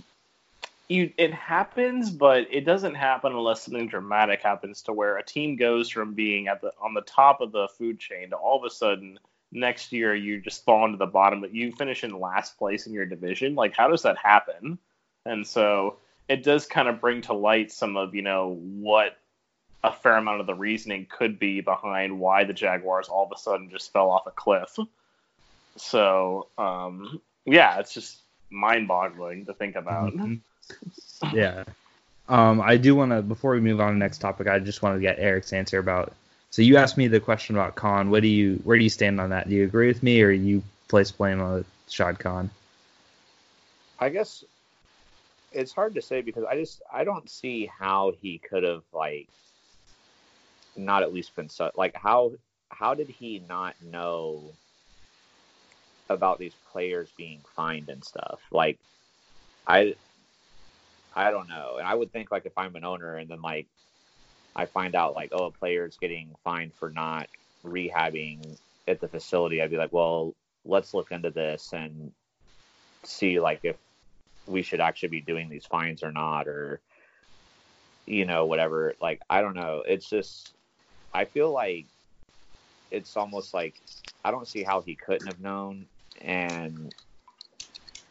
you 0.87 1.11
it 1.17 1.33
happens, 1.33 2.09
but 2.09 2.47
it 2.51 2.65
doesn't 2.65 2.95
happen 2.95 3.33
unless 3.33 3.63
something 3.63 3.87
dramatic 3.87 4.41
happens 4.41 4.83
to 4.83 4.93
where 4.93 5.17
a 5.17 5.23
team 5.23 5.55
goes 5.55 5.89
from 5.89 6.13
being 6.13 6.47
at 6.47 6.61
the 6.61 6.71
on 6.81 6.93
the 6.93 7.01
top 7.01 7.41
of 7.41 7.51
the 7.51 7.67
food 7.77 7.99
chain 7.99 8.29
to 8.29 8.35
all 8.35 8.57
of 8.57 8.63
a 8.63 8.73
sudden 8.73 9.19
next 9.51 9.91
year 9.91 10.13
you 10.13 10.41
just 10.41 10.65
fall 10.65 10.85
into 10.85 10.97
the 10.97 11.05
bottom, 11.05 11.41
but 11.41 11.53
you 11.53 11.71
finish 11.71 12.03
in 12.03 12.19
last 12.19 12.57
place 12.57 12.87
in 12.87 12.93
your 12.93 13.05
division. 13.05 13.55
Like, 13.55 13.75
how 13.75 13.87
does 13.87 14.03
that 14.03 14.17
happen? 14.17 14.77
And 15.25 15.45
so 15.45 15.97
it 16.27 16.43
does 16.43 16.65
kind 16.65 16.87
of 16.87 17.01
bring 17.01 17.21
to 17.23 17.33
light 17.33 17.71
some 17.71 17.97
of 17.97 18.15
you 18.15 18.21
know 18.21 18.57
what 18.61 19.17
a 19.87 19.93
fair 19.93 20.17
amount 20.17 20.41
of 20.41 20.47
the 20.47 20.55
reasoning 20.55 21.07
could 21.09 21.39
be 21.39 21.61
behind 21.61 22.19
why 22.19 22.43
the 22.43 22.53
Jaguars 22.53 23.07
all 23.07 23.25
of 23.25 23.31
a 23.33 23.39
sudden 23.39 23.69
just 23.69 23.91
fell 23.91 24.09
off 24.09 24.27
a 24.27 24.31
cliff. 24.31 24.77
So 25.77 26.47
um, 26.57 27.21
yeah, 27.45 27.79
it's 27.79 27.93
just 27.93 28.17
mind-boggling 28.49 29.45
to 29.45 29.53
think 29.53 29.75
about. 29.75 30.13
Mm-hmm. 30.13 31.35
yeah. 31.35 31.63
Um, 32.29 32.61
I 32.61 32.77
do 32.77 32.95
want 32.95 33.11
to 33.11 33.21
before 33.21 33.51
we 33.51 33.61
move 33.61 33.79
on 33.79 33.89
to 33.89 33.93
the 33.93 33.99
next 33.99 34.17
topic, 34.19 34.47
I 34.47 34.59
just 34.59 34.81
want 34.81 34.95
to 34.95 35.01
get 35.01 35.17
Eric's 35.19 35.53
answer 35.53 35.79
about. 35.79 36.13
So 36.49 36.61
you 36.61 36.77
asked 36.77 36.97
me 36.97 37.07
the 37.07 37.19
question 37.19 37.55
about 37.55 37.75
Khan. 37.75 38.09
What 38.09 38.21
do 38.21 38.27
you 38.27 38.59
where 38.63 38.77
do 38.77 38.83
you 38.83 38.89
stand 38.89 39.21
on 39.21 39.29
that? 39.29 39.47
Do 39.47 39.55
you 39.55 39.63
agree 39.63 39.87
with 39.87 40.03
me, 40.03 40.21
or 40.21 40.31
you 40.31 40.63
place 40.87 41.11
blame 41.11 41.41
on 41.41 41.63
Shad 41.87 42.19
Khan? 42.19 42.49
I 43.99 44.09
guess 44.09 44.43
it's 45.51 45.71
hard 45.71 45.95
to 45.95 46.01
say 46.01 46.21
because 46.21 46.43
I 46.43 46.55
just 46.55 46.81
I 46.91 47.03
don't 47.03 47.29
see 47.29 47.69
how 47.79 48.13
he 48.21 48.39
could 48.39 48.63
have 48.63 48.83
like 48.93 49.27
not 50.77 51.03
at 51.03 51.13
least 51.13 51.35
been 51.35 51.49
so 51.49 51.71
like 51.75 51.95
how 51.95 52.31
how 52.69 52.93
did 52.93 53.07
he 53.07 53.41
not 53.47 53.75
know 53.81 54.43
about 56.09 56.39
these 56.39 56.55
players 56.71 57.09
being 57.17 57.41
fined 57.55 57.89
and 57.89 58.03
stuff? 58.03 58.39
Like 58.51 58.77
I 59.65 59.95
I 61.15 61.31
don't 61.31 61.49
know. 61.49 61.77
And 61.77 61.87
I 61.87 61.95
would 61.95 62.11
think 62.11 62.31
like 62.31 62.45
if 62.45 62.57
I'm 62.57 62.75
an 62.75 62.85
owner 62.85 63.15
and 63.15 63.29
then 63.29 63.41
like 63.41 63.67
I 64.55 64.65
find 64.65 64.95
out 64.95 65.15
like 65.15 65.29
oh 65.31 65.45
a 65.45 65.51
player's 65.51 65.97
getting 65.97 66.33
fined 66.43 66.73
for 66.73 66.89
not 66.89 67.27
rehabbing 67.65 68.57
at 68.87 69.01
the 69.01 69.07
facility 69.07 69.61
I'd 69.61 69.71
be 69.71 69.77
like 69.77 69.91
well 69.91 70.33
let's 70.63 70.93
look 70.93 71.11
into 71.11 71.31
this 71.31 71.73
and 71.73 72.11
see 73.03 73.39
like 73.39 73.61
if 73.63 73.75
we 74.45 74.61
should 74.61 74.79
actually 74.79 75.09
be 75.09 75.21
doing 75.21 75.49
these 75.49 75.65
fines 75.65 76.03
or 76.03 76.11
not 76.11 76.47
or 76.47 76.79
you 78.05 78.25
know 78.25 78.45
whatever. 78.45 78.95
Like 79.01 79.21
i 79.29 79.41
don't 79.41 79.55
know. 79.55 79.83
It's 79.85 80.09
just 80.09 80.53
i 81.17 81.25
feel 81.25 81.51
like 81.51 81.87
it's 82.91 83.17
almost 83.17 83.53
like 83.53 83.81
i 84.25 84.31
don't 84.31 84.47
see 84.47 84.63
how 84.63 84.81
he 84.81 84.95
couldn't 84.95 85.27
have 85.27 85.39
known. 85.41 85.87
And 86.21 86.93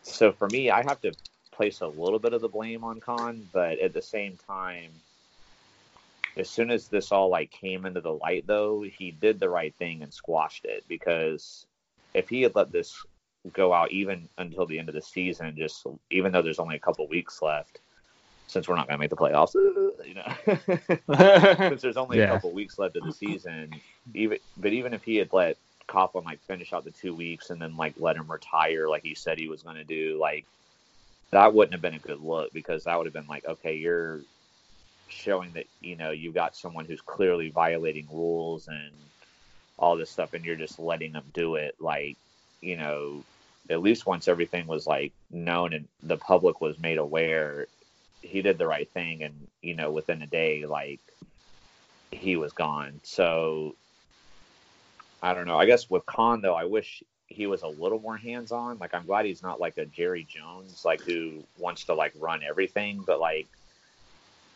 so 0.03 0.33
for 0.33 0.49
me 0.49 0.71
i 0.71 0.83
have 0.83 1.01
to 1.03 1.13
place 1.53 1.81
a 1.81 1.87
little 1.87 2.19
bit 2.19 2.35
of 2.35 2.43
the 2.43 2.49
blame 2.49 2.85
on 2.85 3.01
Khan, 3.01 3.49
but 3.53 3.79
at 3.81 3.95
the 3.95 4.03
same 4.03 4.39
time 4.47 4.91
as 6.37 6.51
soon 6.51 6.71
as 6.71 6.89
this 6.89 7.13
all 7.13 7.31
like 7.31 7.51
came 7.51 7.87
into 7.87 8.01
the 8.03 8.13
light 8.13 8.47
though 8.47 8.83
he 8.83 9.11
did 9.13 9.41
the 9.41 9.49
right 9.49 9.75
thing 9.79 10.03
and 10.03 10.13
squashed 10.13 10.67
it. 10.67 10.85
Because 10.89 11.67
if 12.15 12.29
he 12.29 12.43
had 12.43 12.55
let 12.57 12.73
this 12.73 12.95
go 13.53 13.73
out 13.73 13.93
even 13.93 14.29
until 14.39 14.67
the 14.67 14.79
end 14.79 14.89
of 14.91 14.95
the 14.95 15.03
season, 15.03 15.57
just 15.57 15.87
even 16.11 16.33
though 16.33 16.43
there's 16.43 16.59
only 16.59 16.77
a 16.77 16.81
couple 16.81 17.09
weeks 17.09 17.41
left, 17.43 17.81
since 18.47 18.69
we're 18.69 18.77
not 18.77 18.89
going 18.89 18.97
to 18.97 19.01
make 19.01 19.11
the 19.11 19.17
playoffs, 19.17 19.55
you 20.07 20.15
know, 20.15 21.59
since 21.69 21.83
there's 21.83 21.97
only 21.97 22.19
Yeah. 22.19 22.25
a 22.25 22.29
couple 22.29 22.53
weeks 22.53 22.79
left 22.79 22.97
of 22.97 23.05
the 23.05 23.13
season, 23.13 23.83
even 24.15 24.39
but 24.57 24.73
even 24.73 24.95
if 24.95 25.05
he 25.05 25.17
had 25.17 25.33
let 25.33 25.59
Coughlin 25.89 26.25
like 26.25 26.41
finish 26.47 26.73
out 26.73 26.85
the 26.85 26.91
two 26.93 27.15
weeks 27.15 27.51
and 27.51 27.61
then 27.61 27.77
like 27.77 27.95
let 27.99 28.17
him 28.17 28.31
retire 28.31 28.89
like 28.89 29.03
he 29.05 29.15
said 29.15 29.39
he 29.39 29.49
was 29.49 29.63
going 29.63 29.77
to 29.77 29.85
do, 29.85 30.19
like 30.21 30.47
that 31.33 31.55
wouldn't 31.55 31.75
have 31.75 31.83
been 31.83 31.95
a 31.95 31.99
good 32.01 32.21
look 32.21 32.53
because 32.53 32.85
that 32.85 32.97
would 32.97 33.07
have 33.07 33.15
been 33.15 33.27
like, 33.29 33.45
okay, 33.47 33.77
you're 33.77 34.25
showing 35.09 35.53
that 35.55 35.67
you 35.81 35.97
know 35.97 36.11
you've 36.11 36.35
got 36.35 36.57
someone 36.57 36.85
who's 36.87 37.01
clearly 37.03 37.51
violating 37.51 38.09
rules 38.11 38.69
and 38.69 38.93
all 39.79 39.97
this 39.97 40.11
stuff, 40.11 40.33
and 40.35 40.45
you're 40.45 40.57
just 40.57 40.79
letting 40.79 41.13
them 41.13 41.27
do 41.35 41.57
it, 41.57 41.75
like 41.81 42.19
you 42.61 42.77
know 42.77 43.27
at 43.71 43.83
least 43.83 44.07
once 44.07 44.29
everything 44.29 44.67
was 44.67 44.87
like 44.87 45.13
known 45.31 45.73
and 45.73 45.89
the 46.03 46.17
public 46.19 46.61
was 46.61 46.79
made 46.79 46.99
aware, 46.99 47.69
he 48.27 48.43
did 48.43 48.59
the 48.59 48.67
right 48.67 48.91
thing, 48.93 49.23
and 49.23 49.47
you 49.63 49.75
know 49.75 49.91
within 49.91 50.23
a 50.23 50.27
day, 50.27 50.67
like 50.67 51.01
he 52.11 52.37
was 52.37 52.53
gone. 52.53 53.01
So 53.03 53.75
I 55.23 55.35
don't 55.35 55.47
know. 55.47 55.59
I 55.59 55.67
guess 55.67 55.89
with 55.89 56.05
Khan 56.07 56.41
though, 56.43 56.55
I 56.55 56.65
wish 56.65 57.03
he 57.29 57.47
was 57.47 57.63
a 57.63 57.69
little 57.69 57.99
more 57.99 58.17
hands 58.17 58.53
on. 58.53 58.79
Like 58.79 58.95
I'm 58.95 59.07
glad 59.07 59.27
he's 59.27 59.43
not 59.43 59.61
like 59.61 59.79
a 59.79 59.87
Jerry 59.87 60.27
Jones, 60.29 60.83
like 60.85 61.01
who 61.03 61.43
wants 61.59 61.85
to 61.85 61.95
like 61.95 62.13
run 62.19 62.43
everything, 62.43 63.03
but 63.07 63.21
like 63.21 63.47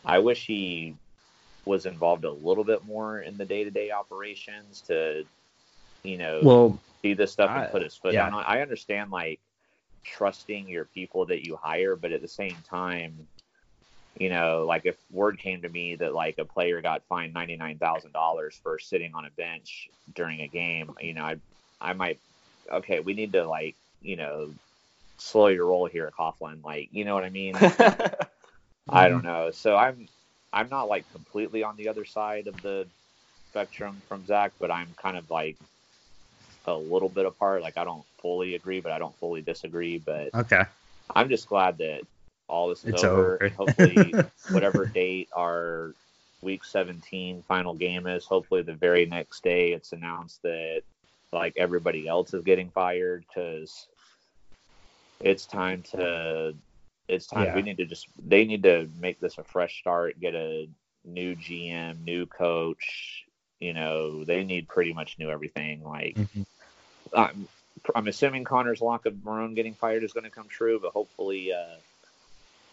I 0.05 0.19
wish 0.19 0.47
he 0.47 0.95
was 1.67 1.87
involved 1.87 2.25
a 2.25 2.31
little 2.33 2.65
bit 2.65 2.85
more 2.85 3.21
in 3.21 3.37
the 3.37 3.45
day 3.45 3.65
to 3.65 3.71
day 3.71 3.91
operations 3.91 4.83
to, 4.83 5.25
you 6.03 6.17
know, 6.17 6.41
Well, 6.43 6.79
see 7.03 7.15
this 7.15 7.33
stuff 7.33 7.51
I- 7.51 7.65
and 7.65 7.73
put 7.73 7.83
his 7.83 7.97
foot 7.97 8.15
yeah. 8.15 8.25
down 8.25 8.35
on. 8.35 8.45
I 8.47 8.63
understand 8.63 9.11
like 9.11 9.41
trusting 10.05 10.69
your 10.69 10.87
people 10.87 11.27
that 11.27 11.47
you 11.47 11.57
hire, 11.57 11.97
but 11.97 12.13
at 12.13 12.23
the 12.23 12.29
same 12.29 12.57
time, 12.69 13.27
you 14.21 14.29
know, 14.29 14.67
like 14.69 14.85
if 14.85 14.97
word 15.11 15.39
came 15.39 15.63
to 15.63 15.69
me 15.69 15.97
that 15.97 16.15
like 16.15 16.37
a 16.37 16.45
player 16.45 16.83
got 16.83 17.03
fined 17.09 17.33
ninety 17.33 17.57
nine 17.57 17.79
thousand 17.79 18.13
dollars 18.13 18.61
for 18.63 18.79
sitting 18.79 19.15
on 19.15 19.25
a 19.25 19.31
bench 19.31 19.89
during 20.15 20.43
a 20.43 20.47
game, 20.47 20.93
you 21.01 21.15
know, 21.15 21.25
I 21.25 21.37
I 21.81 21.95
might 21.95 22.21
okay, 22.71 23.01
we 23.01 23.15
need 23.15 23.33
to 23.33 23.47
like, 23.47 23.77
you 24.03 24.17
know, 24.17 24.51
slow 25.17 25.47
your 25.47 25.67
roll 25.67 25.87
here, 25.87 26.13
Coughlin. 26.17 26.63
Like, 26.63 26.91
you 26.93 27.07
know 27.07 27.15
what 27.15 27.25
I 27.25 27.31
mean? 27.31 27.57
I 27.57 27.61
mm-hmm. 27.61 28.15
don't 28.89 29.25
know. 29.25 29.51
So 29.53 29.75
I'm 29.75 30.07
I'm 30.53 30.69
not 30.69 30.91
like 30.91 31.11
completely 31.13 31.63
on 31.63 31.77
the 31.77 31.89
other 31.89 32.05
side 32.05 32.47
of 32.47 32.61
the 32.61 32.87
spectrum 33.49 34.03
from 34.07 34.27
Zach, 34.27 34.53
but 34.61 34.71
I'm 34.71 34.89
kind 34.99 35.17
of 35.17 35.31
like 35.31 35.57
a 36.67 36.75
little 36.75 37.09
bit 37.09 37.25
apart. 37.25 37.63
Like 37.63 37.79
I 37.79 37.85
don't 37.85 38.05
fully 38.19 38.55
agree, 38.55 38.81
but 38.81 38.93
I 38.93 38.99
don't 38.99 39.17
fully 39.17 39.41
disagree. 39.41 39.97
But 39.97 40.35
okay. 40.35 40.65
I'm 41.17 41.31
just 41.31 41.49
glad 41.49 41.79
that 41.79 42.03
all 42.51 42.69
this 42.69 42.85
is 42.85 42.95
It's 42.95 43.05
over. 43.05 43.35
over. 43.43 43.49
hopefully, 43.51 44.15
whatever 44.51 44.85
date 44.87 45.29
our 45.35 45.95
week 46.43 46.65
17 46.65 47.43
final 47.47 47.75
game 47.75 48.07
is, 48.07 48.25
hopefully 48.25 48.63
the 48.63 48.75
very 48.75 49.07
next 49.07 49.43
day 49.43 49.73
it's 49.73 49.93
announced 49.93 50.43
that 50.43 50.83
like 51.33 51.55
everybody 51.57 52.09
else 52.09 52.35
is 52.35 52.43
getting 52.45 52.71
fired 52.71 53.25
because 53.29 53.87
it's 55.21 55.47
time 55.47 55.83
to. 55.93 56.55
It's 57.09 57.27
time. 57.27 57.45
Yeah. 57.47 57.55
We 57.57 57.63
need 57.63 57.77
to 57.79 57.87
just. 57.87 58.07
They 58.27 58.45
need 58.45 58.63
to 58.65 58.89
make 59.01 59.21
this 59.21 59.39
a 59.39 59.45
fresh 59.45 59.79
start. 59.81 60.19
Get 60.21 60.35
a 60.35 60.69
new 61.05 61.35
GM, 61.37 62.05
new 62.05 62.27
coach. 62.27 63.25
You 63.59 63.75
know, 63.75 64.25
they 64.25 64.45
need 64.45 64.69
pretty 64.69 64.93
much 64.93 65.19
new 65.19 65.29
everything. 65.31 65.85
Like, 65.85 66.17
Mhm. 66.17 66.47
I'm, 67.15 67.49
I'm 67.95 68.07
assuming 68.09 68.45
Connor's 68.45 68.81
lock 68.81 69.05
of 69.07 69.13
Marrone 69.15 69.55
getting 69.55 69.75
fired 69.75 70.03
is 70.03 70.13
going 70.13 70.25
to 70.25 70.31
come 70.31 70.49
true, 70.49 70.79
but 70.81 70.93
hopefully, 70.93 71.53
uh, 71.53 71.77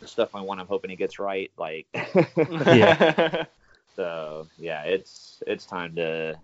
stuff 0.05 0.35
I 0.35 0.41
want, 0.41 0.59
I'm 0.59 0.67
hoping 0.67 0.89
he 0.89 0.95
gets 0.95 1.19
right. 1.19 1.51
Like, 1.57 1.87
yeah. 2.37 3.45
so 3.95 4.47
yeah, 4.57 4.83
it's 4.83 5.41
it's 5.47 5.65
time 5.65 5.95
to 5.95 6.37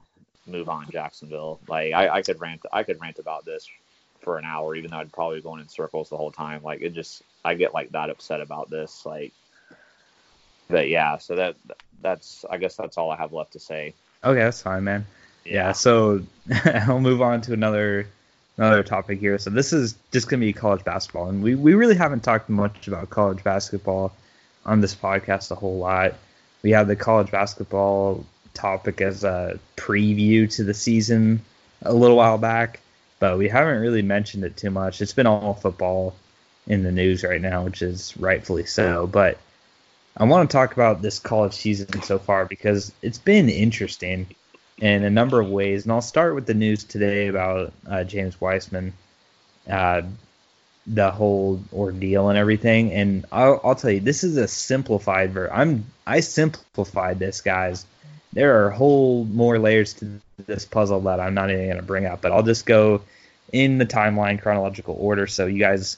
move 0.47 0.69
on, 0.69 0.89
Jacksonville. 0.91 1.59
Like, 1.67 1.93
I, 1.93 2.09
I 2.09 2.21
could 2.21 2.41
rant, 2.41 2.61
I 2.71 2.83
could 2.83 2.99
rant 3.01 3.19
about 3.19 3.45
this 3.45 3.67
for 4.21 4.37
an 4.37 4.45
hour, 4.45 4.75
even 4.75 4.91
though 4.91 4.97
I'd 4.97 5.11
probably 5.11 5.37
be 5.37 5.43
going 5.43 5.61
in 5.61 5.69
circles 5.69 6.09
the 6.09 6.17
whole 6.17 6.31
time. 6.31 6.63
Like, 6.63 6.81
it 6.81 6.93
just, 6.93 7.23
I 7.43 7.53
get 7.53 7.73
like 7.73 7.91
that 7.91 8.09
upset 8.09 8.41
about 8.41 8.69
this. 8.69 9.05
Like, 9.05 9.33
but 10.69 10.89
yeah, 10.89 11.17
so 11.17 11.35
that 11.35 11.55
that's, 12.01 12.45
I 12.49 12.57
guess 12.57 12.75
that's 12.75 12.97
all 12.97 13.11
I 13.11 13.17
have 13.17 13.33
left 13.33 13.53
to 13.53 13.59
say. 13.59 13.93
Okay, 14.23 14.39
that's 14.39 14.61
fine, 14.61 14.83
man. 14.83 15.05
Yeah, 15.45 15.73
so 15.73 16.21
I'll 16.65 17.01
move 17.01 17.21
on 17.21 17.41
to 17.41 17.53
another 17.53 18.07
another 18.57 18.83
topic 18.83 19.19
here. 19.19 19.37
So 19.37 19.49
this 19.49 19.73
is 19.73 19.95
just 20.11 20.29
gonna 20.29 20.41
be 20.41 20.53
college 20.53 20.83
basketball, 20.83 21.29
and 21.29 21.43
we, 21.43 21.55
we 21.55 21.73
really 21.73 21.95
haven't 21.95 22.23
talked 22.23 22.49
much 22.49 22.87
about 22.87 23.09
college 23.09 23.43
basketball 23.43 24.13
on 24.65 24.81
this 24.81 24.95
podcast 24.95 25.51
a 25.51 25.55
whole 25.55 25.77
lot. 25.77 26.15
We 26.61 26.71
have 26.71 26.87
the 26.87 26.95
college 26.95 27.31
basketball 27.31 28.25
topic 28.53 29.01
as 29.01 29.23
a 29.23 29.59
preview 29.75 30.49
to 30.55 30.63
the 30.63 30.73
season 30.73 31.41
a 31.81 31.93
little 31.93 32.17
while 32.17 32.37
back, 32.37 32.79
but 33.19 33.37
we 33.37 33.49
haven't 33.49 33.81
really 33.81 34.01
mentioned 34.01 34.43
it 34.43 34.55
too 34.55 34.69
much. 34.69 35.01
It's 35.01 35.13
been 35.13 35.27
all 35.27 35.53
football 35.53 36.15
in 36.67 36.83
the 36.83 36.91
news 36.91 37.23
right 37.23 37.41
now, 37.41 37.63
which 37.63 37.81
is 37.81 38.15
rightfully 38.17 38.65
so. 38.65 39.07
But 39.07 39.37
I 40.15 40.23
want 40.25 40.49
to 40.49 40.53
talk 40.55 40.73
about 40.73 41.01
this 41.01 41.19
college 41.19 41.53
season 41.53 42.01
so 42.03 42.19
far 42.19 42.45
because 42.45 42.93
it's 43.01 43.17
been 43.17 43.49
interesting 43.49 44.27
in 44.77 45.03
a 45.03 45.09
number 45.09 45.39
of 45.39 45.49
ways. 45.49 45.83
And 45.83 45.91
I'll 45.91 46.01
start 46.01 46.35
with 46.35 46.45
the 46.45 46.53
news 46.53 46.83
today 46.83 47.27
about 47.27 47.73
uh, 47.87 48.03
James 48.03 48.39
Wiseman, 48.39 48.93
uh, 49.69 50.03
the 50.85 51.11
whole 51.11 51.61
ordeal 51.71 52.29
and 52.29 52.37
everything. 52.37 52.91
And 52.91 53.25
I'll, 53.31 53.61
I'll 53.63 53.75
tell 53.75 53.91
you, 53.91 53.99
this 53.99 54.23
is 54.23 54.37
a 54.37 54.47
simplified 54.47 55.31
version. 55.31 55.55
I'm 55.55 55.85
I 56.05 56.19
simplified 56.19 57.19
this, 57.19 57.41
guys. 57.41 57.85
There 58.33 58.65
are 58.65 58.71
whole 58.71 59.25
more 59.25 59.59
layers 59.59 59.93
to 59.95 60.19
this 60.45 60.65
puzzle 60.65 61.01
that 61.01 61.19
I'm 61.19 61.35
not 61.35 61.51
even 61.51 61.65
going 61.65 61.77
to 61.77 61.83
bring 61.83 62.05
up, 62.05 62.21
but 62.21 62.31
I'll 62.31 62.43
just 62.43 62.65
go 62.65 63.01
in 63.51 63.77
the 63.77 63.85
timeline 63.85 64.41
chronological 64.41 64.97
order 64.99 65.27
so 65.27 65.45
you 65.45 65.59
guys 65.59 65.97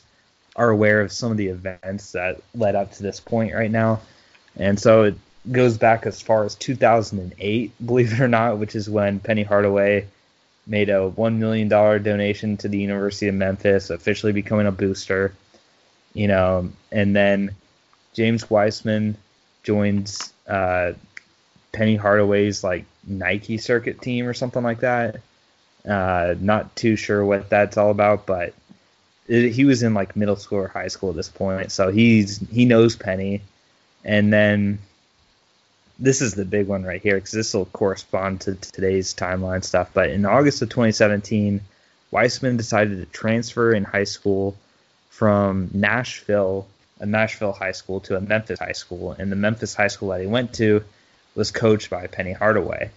are 0.55 0.69
aware 0.69 1.01
of 1.01 1.11
some 1.11 1.31
of 1.31 1.37
the 1.37 1.47
events 1.47 2.11
that 2.11 2.41
led 2.53 2.75
up 2.75 2.91
to 2.93 3.03
this 3.03 3.19
point 3.19 3.53
right 3.53 3.71
now. 3.71 4.01
And 4.57 4.79
so 4.79 5.13
goes 5.51 5.77
back 5.77 6.05
as 6.05 6.21
far 6.21 6.45
as 6.45 6.55
2008, 6.55 7.71
believe 7.85 8.13
it 8.13 8.19
or 8.19 8.27
not, 8.27 8.57
which 8.57 8.75
is 8.75 8.89
when 8.89 9.19
Penny 9.19 9.43
Hardaway 9.43 10.07
made 10.67 10.89
a 10.89 11.11
$1 11.11 11.37
million 11.37 11.67
donation 11.67 12.57
to 12.57 12.67
the 12.67 12.79
University 12.79 13.27
of 13.27 13.35
Memphis, 13.35 13.89
officially 13.89 14.31
becoming 14.31 14.67
a 14.67 14.71
booster. 14.71 15.33
You 16.13 16.27
know, 16.27 16.69
and 16.91 17.15
then 17.15 17.55
James 18.13 18.49
Wiseman 18.49 19.17
joins 19.63 20.33
uh, 20.47 20.93
Penny 21.73 21.97
Hardaway's 21.97 22.63
like 22.63 22.85
Nike 23.05 23.57
circuit 23.57 24.01
team 24.01 24.27
or 24.27 24.33
something 24.33 24.63
like 24.63 24.79
that. 24.79 25.19
Uh, 25.87 26.35
not 26.39 26.75
too 26.75 26.95
sure 26.95 27.23
what 27.23 27.49
that's 27.49 27.77
all 27.77 27.91
about, 27.91 28.25
but 28.25 28.53
it, 29.27 29.51
he 29.51 29.65
was 29.65 29.83
in 29.83 29.93
like 29.93 30.15
middle 30.15 30.37
school 30.37 30.59
or 30.59 30.67
high 30.67 30.87
school 30.87 31.09
at 31.09 31.15
this 31.15 31.29
point, 31.29 31.71
so 31.71 31.91
he's 31.91 32.39
he 32.49 32.65
knows 32.65 32.95
Penny. 32.95 33.41
And 34.03 34.31
then 34.31 34.79
this 35.97 36.21
is 36.21 36.33
the 36.33 36.45
big 36.45 36.67
one 36.67 36.83
right 36.83 37.01
here 37.01 37.15
because 37.15 37.31
this 37.31 37.53
will 37.53 37.65
correspond 37.65 38.41
to 38.41 38.55
today's 38.55 39.13
timeline 39.13 39.63
stuff. 39.63 39.91
But 39.93 40.09
in 40.09 40.25
August 40.25 40.61
of 40.61 40.69
2017, 40.69 41.61
Wiseman 42.11 42.57
decided 42.57 42.99
to 42.99 43.05
transfer 43.05 43.73
in 43.73 43.83
high 43.83 44.03
school 44.03 44.55
from 45.09 45.69
Nashville, 45.73 46.67
a 46.99 47.05
Nashville 47.05 47.53
high 47.53 47.71
school, 47.71 48.01
to 48.01 48.17
a 48.17 48.21
Memphis 48.21 48.59
high 48.59 48.73
school. 48.73 49.11
And 49.11 49.31
the 49.31 49.37
Memphis 49.37 49.73
high 49.73 49.87
school 49.87 50.09
that 50.09 50.21
he 50.21 50.27
went 50.27 50.53
to 50.55 50.83
was 51.33 51.51
coached 51.51 51.89
by 51.89 52.07
Penny 52.07 52.33
Hardaway. 52.33 52.91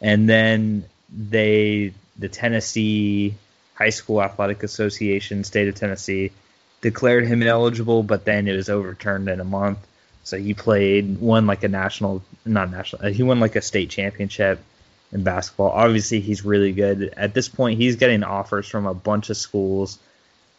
And 0.00 0.28
then 0.28 0.84
they, 1.14 1.92
the 2.18 2.28
Tennessee 2.28 3.34
High 3.74 3.90
School 3.90 4.22
Athletic 4.22 4.62
Association, 4.62 5.44
state 5.44 5.68
of 5.68 5.74
Tennessee, 5.74 6.32
declared 6.80 7.26
him 7.26 7.42
ineligible, 7.42 8.02
but 8.02 8.24
then 8.24 8.48
it 8.48 8.56
was 8.56 8.68
overturned 8.68 9.28
in 9.28 9.40
a 9.40 9.44
month. 9.44 9.78
So 10.24 10.38
he 10.38 10.54
played, 10.54 11.20
won 11.20 11.46
like 11.46 11.64
a 11.64 11.68
national, 11.68 12.22
not 12.44 12.70
national, 12.70 13.06
uh, 13.06 13.10
he 13.10 13.22
won 13.22 13.40
like 13.40 13.56
a 13.56 13.62
state 13.62 13.90
championship 13.90 14.60
in 15.10 15.24
basketball. 15.24 15.70
Obviously, 15.70 16.20
he's 16.20 16.44
really 16.44 16.72
good. 16.72 17.12
At 17.16 17.34
this 17.34 17.48
point, 17.48 17.78
he's 17.78 17.96
getting 17.96 18.22
offers 18.22 18.68
from 18.68 18.86
a 18.86 18.94
bunch 18.94 19.30
of 19.30 19.36
schools. 19.36 19.98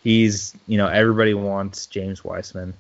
He's, 0.04 0.54
you 0.68 0.78
know, 0.78 0.88
everybody 0.88 1.34
wants 1.34 1.86
James 1.88 2.24
Wiseman. 2.24 2.74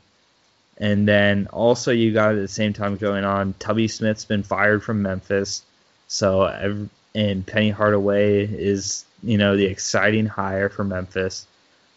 And 0.77 1.07
then 1.07 1.47
also, 1.51 1.91
you 1.91 2.11
got 2.13 2.35
at 2.35 2.41
the 2.41 2.47
same 2.47 2.73
time 2.73 2.97
going 2.97 3.23
on, 3.23 3.53
Tubby 3.59 3.87
Smith's 3.87 4.25
been 4.25 4.43
fired 4.43 4.83
from 4.83 5.01
Memphis. 5.01 5.63
So, 6.07 6.89
and 7.15 7.47
Penny 7.47 7.69
Hardaway 7.69 8.45
is, 8.45 9.05
you 9.21 9.37
know, 9.37 9.55
the 9.55 9.65
exciting 9.65 10.25
hire 10.25 10.69
for 10.69 10.83
Memphis. 10.83 11.47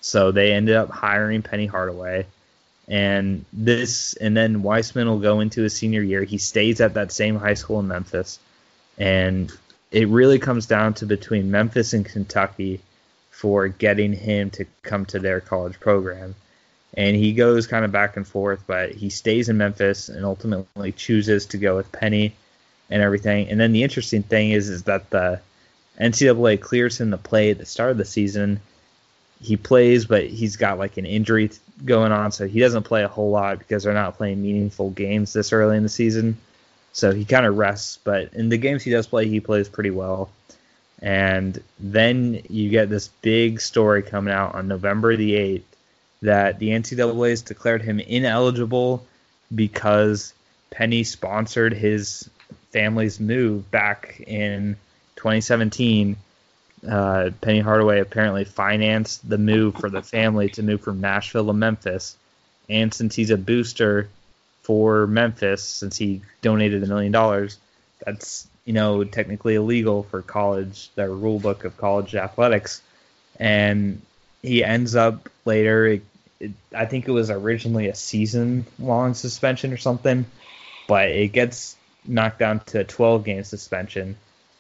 So 0.01 0.31
they 0.31 0.53
ended 0.53 0.77
up 0.77 0.91
hiring 0.91 1.43
Penny 1.43 1.67
Hardaway 1.67 2.27
and 2.89 3.45
this 3.53 4.15
and 4.15 4.37
then 4.37 4.63
Wiseman 4.63 5.09
will 5.09 5.19
go 5.19 5.41
into 5.41 5.63
his 5.63 5.75
senior 5.75 6.03
year. 6.03 6.23
He 6.23 6.39
stays 6.39 6.81
at 6.81 6.95
that 6.95 7.13
same 7.13 7.37
high 7.37 7.55
school 7.55 7.81
in 7.81 7.89
Memphis, 7.89 8.39
and 8.99 9.53
it 9.91 10.09
really 10.09 10.39
comes 10.39 10.67
down 10.67 10.95
to 10.95 11.07
between 11.07 11.51
Memphis 11.51 11.93
and 11.93 12.05
Kentucky 12.05 12.81
for 13.31 13.69
getting 13.69 14.13
him 14.13 14.51
to 14.51 14.65
come 14.83 15.05
to 15.07 15.19
their 15.19 15.41
college 15.41 15.79
program. 15.81 16.35
And 16.95 17.15
he 17.15 17.35
goes 17.35 17.67
kind 17.67 17.85
of 17.85 17.93
back 17.93 18.17
and 18.17 18.27
forth, 18.27 18.63
but 18.67 18.93
he 18.93 19.11
stays 19.11 19.49
in 19.49 19.59
Memphis 19.59 20.09
and 20.09 20.25
ultimately 20.25 20.93
chooses 20.93 21.47
to 21.47 21.59
go 21.59 21.77
with 21.77 21.93
Penny 21.93 22.35
and 22.89 23.03
everything. 23.03 23.51
And 23.51 23.61
then 23.61 23.73
the 23.73 23.83
interesting 23.83 24.23
thing 24.23 24.53
is 24.53 24.71
is 24.71 24.85
that 24.85 25.11
the 25.11 25.41
NCAA 26.01 26.61
clears 26.61 27.01
him 27.01 27.11
to 27.11 27.19
play 27.19 27.51
at 27.51 27.59
the 27.59 27.67
start 27.67 27.91
of 27.91 27.99
the 27.99 28.05
season. 28.05 28.61
He 29.41 29.57
plays, 29.57 30.07
but 30.07 30.27
he's 30.27 30.57
got 30.57 30.79
like 30.79 30.97
an 30.97 31.07
injury 31.07 31.51
going 31.85 32.13
on, 32.13 32.33
so 32.33 32.47
he 32.47 32.61
doesn't 32.61 32.85
play 32.85 33.05
a 33.05 33.09
whole 33.09 33.31
lot 33.31 33.59
because 33.59 33.85
they're 33.85 33.93
not 33.93 34.17
playing 34.17 34.43
meaningful 34.43 34.91
games 34.91 35.33
this 35.33 35.53
early 35.53 35.77
in 35.77 35.83
the 35.83 35.89
season. 35.89 36.39
So 36.93 37.13
he 37.13 37.25
kind 37.27 37.45
of 37.45 37.59
rests, 37.59 37.99
but 38.03 38.33
in 38.33 38.49
the 38.49 38.57
games 38.57 38.83
he 38.83 38.91
does 38.91 39.07
play, 39.07 39.29
he 39.29 39.41
plays 39.41 39.69
pretty 39.69 39.91
well. 39.91 40.31
And 41.03 41.63
then 41.79 42.43
you 42.49 42.71
get 42.71 42.89
this 42.89 43.09
big 43.21 43.61
story 43.61 44.03
coming 44.03 44.33
out 44.33 44.55
on 44.55 44.69
November 44.69 45.15
the 45.15 45.35
8th 45.35 45.63
that 46.23 46.59
the 46.59 46.71
NCAA 46.71 47.31
has 47.31 47.43
declared 47.43 47.83
him 47.83 48.01
ineligible 48.01 49.07
because 49.55 50.33
Penny 50.71 51.05
sponsored 51.05 51.75
his 51.75 52.31
family's 52.73 53.21
move 53.21 53.71
back 53.71 54.21
in 54.27 54.77
2017 55.17 56.17
uh, 56.89 57.31
Penny 57.41 57.61
Hardaway 57.61 58.01
apparently 58.01 58.45
financed 58.45 59.29
the 59.29 59.39
move 59.39 59.77
for 59.77 59.91
the 59.91 60.03
family 60.03 60.49
to 60.51 60.63
move 60.63 60.81
from 60.81 61.01
Nashville 61.01 61.47
to 61.47 61.53
Memphis. 61.53 62.17
And 62.69 62.93
since 62.93 63.15
he's 63.15 63.31
a 63.31 63.37
booster 63.37 64.09
for 64.63 65.07
Memphis, 65.07 65.63
since 65.63 65.97
he 65.97 66.23
donated 66.43 66.83
a 66.83 66.87
million 66.87 67.13
dollars, 67.13 67.59
that's 68.05 68.49
you 68.65 68.73
know 68.73 69.05
technically 69.05 69.55
illegal 69.55 70.03
for 70.05 70.23
college, 70.23 70.91
their 70.95 71.11
rule 71.11 71.39
book 71.39 71.65
of 71.65 71.77
college 71.77 72.15
athletics. 72.15 72.83
And 73.39 74.03
he 74.43 74.65
ends 74.65 74.97
up 74.97 75.29
later. 75.45 75.87
It, 75.87 76.03
it, 76.41 76.51
I 76.75 76.87
think 76.87 77.09
it 77.09 77.13
was 77.13 77.31
originally 77.31 77.89
a 77.89 77.95
season-long 77.95 79.15
suspension 79.15 79.73
or 79.73 79.79
something, 79.79 80.27
but 80.87 81.11
it 81.11 81.29
gets 81.29 81.77
knocked 82.05 82.39
down 82.39 82.61
to 82.61 82.81
a 82.81 82.85
12-game 82.85 83.45
suspension 83.45 84.17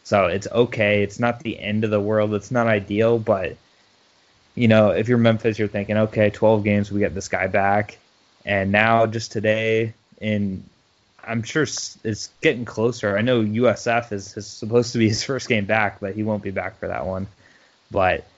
so 0.07 0.26
it's 0.26 0.46
okay. 0.46 1.02
It's 1.02 1.18
not 1.18 1.40
the 1.40 1.59
end 1.59 1.82
of 1.82 1.90
the 1.90 2.00
world. 2.00 2.32
It's 2.34 2.52
not 2.52 2.68
ideal, 2.68 3.18
but 3.18 3.57
you 4.54 4.68
know, 4.68 4.90
if 4.90 5.09
you're 5.09 5.18
Memphis, 5.18 5.59
you're 5.59 5.66
thinking, 5.66 5.96
okay, 5.96 6.30
12 6.30 6.62
games, 6.62 6.92
we 6.92 7.00
get 7.00 7.12
this 7.12 7.26
guy 7.26 7.48
back, 7.48 7.98
and 8.44 8.70
now 8.70 9.07
just 9.07 9.32
today, 9.32 9.94
in 10.20 10.62
I'm 11.24 11.42
sure 11.42 11.64
it's 11.64 12.30
getting 12.40 12.64
closer. 12.64 13.18
I 13.18 13.22
know 13.22 13.42
USF 13.42 14.12
is, 14.12 14.36
is 14.36 14.46
supposed 14.46 14.92
to 14.92 14.98
be 14.98 15.09
his 15.09 15.24
first 15.30 15.48
game 15.48 15.64
back, 15.64 15.98
but 15.98 16.14
he 16.14 16.22
won't 16.22 16.44
be 16.44 16.52
back 16.52 16.78
for 16.78 16.86
that 16.86 17.04
one. 17.04 17.26
But 17.90 18.28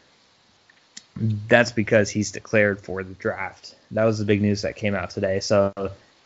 that's 1.18 1.72
because 1.72 2.08
he's 2.08 2.32
declared 2.32 2.80
for 2.80 3.02
the 3.02 3.12
draft. 3.12 3.74
That 3.90 4.04
was 4.04 4.18
the 4.18 4.24
big 4.24 4.40
news 4.40 4.62
that 4.62 4.74
came 4.76 4.94
out 4.94 5.10
today. 5.10 5.40
So 5.40 5.74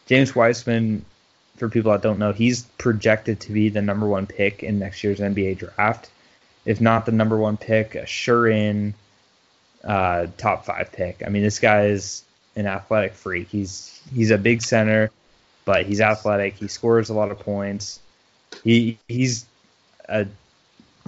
James 0.06 0.36
Wiseman 0.36 1.04
for 1.56 1.68
people 1.68 1.92
that 1.92 2.02
don't 2.02 2.18
know, 2.18 2.32
he's 2.32 2.62
projected 2.78 3.40
to 3.40 3.52
be 3.52 3.68
the 3.68 3.82
number 3.82 4.06
one 4.06 4.26
pick 4.26 4.62
in 4.62 4.78
next 4.78 5.04
year's 5.04 5.20
NBA 5.20 5.58
draft. 5.58 6.10
If 6.64 6.80
not 6.80 7.06
the 7.06 7.12
number 7.12 7.36
one 7.36 7.56
pick, 7.56 7.94
a 7.94 8.06
sure 8.06 8.48
in 8.48 8.94
uh, 9.84 10.26
top 10.36 10.64
five 10.64 10.92
pick. 10.92 11.22
I 11.26 11.28
mean, 11.28 11.42
this 11.42 11.58
guy 11.58 11.86
is 11.86 12.24
an 12.56 12.66
athletic 12.66 13.14
freak. 13.14 13.48
He's 13.48 14.00
he's 14.14 14.30
a 14.30 14.38
big 14.38 14.62
center, 14.62 15.10
but 15.64 15.86
he's 15.86 16.00
athletic. 16.00 16.54
He 16.54 16.68
scores 16.68 17.10
a 17.10 17.14
lot 17.14 17.30
of 17.30 17.38
points. 17.40 18.00
He 18.62 18.98
he's 19.08 19.46
a 20.08 20.26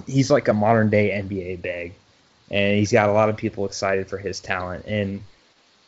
he's 0.05 0.29
like 0.29 0.47
a 0.47 0.53
modern 0.53 0.89
day 0.89 1.09
NBA 1.09 1.61
big, 1.61 1.93
and 2.51 2.77
he's 2.77 2.91
got 2.91 3.09
a 3.09 3.13
lot 3.13 3.29
of 3.29 3.37
people 3.37 3.65
excited 3.65 4.09
for 4.09 4.17
his 4.17 4.39
talent. 4.39 4.85
And 4.85 5.23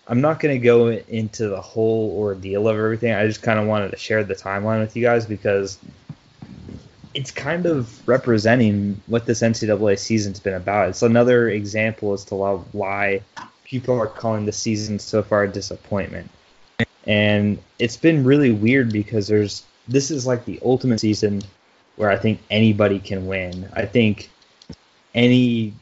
I'm 0.09 0.21
not 0.21 0.39
going 0.39 0.55
to 0.55 0.63
go 0.63 0.87
into 0.89 1.49
the 1.49 1.59
whole 1.59 2.11
ordeal 2.17 2.67
of 2.67 2.77
everything. 2.77 3.13
I 3.13 3.27
just 3.27 3.41
kind 3.41 3.59
of 3.59 3.67
wanted 3.67 3.91
to 3.91 3.97
share 3.97 4.23
the 4.23 4.35
timeline 4.35 4.79
with 4.79 4.95
you 4.95 5.03
guys 5.03 5.25
because 5.25 5.77
it's 7.13 7.31
kind 7.31 7.65
of 7.65 8.07
representing 8.07 9.01
what 9.07 9.25
this 9.25 9.41
NCAA 9.41 9.99
season's 9.99 10.39
been 10.39 10.53
about. 10.53 10.89
It's 10.89 11.01
another 11.01 11.49
example 11.49 12.13
as 12.13 12.23
to 12.25 12.35
why 12.35 13.21
people 13.65 13.99
are 13.99 14.07
calling 14.07 14.45
the 14.45 14.51
season 14.53 14.97
so 14.97 15.21
far 15.21 15.43
a 15.43 15.51
disappointment. 15.51 16.29
And 17.05 17.59
it's 17.79 17.97
been 17.97 18.23
really 18.23 18.51
weird 18.51 18.93
because 18.93 19.27
there's 19.27 19.63
this 19.89 20.11
is 20.11 20.27
like 20.27 20.45
the 20.45 20.59
ultimate 20.63 20.99
season 20.99 21.41
where 21.95 22.09
I 22.09 22.17
think 22.17 22.39
anybody 22.49 22.99
can 22.99 23.27
win. 23.27 23.69
I 23.73 23.85
think 23.85 24.29
any 25.15 25.73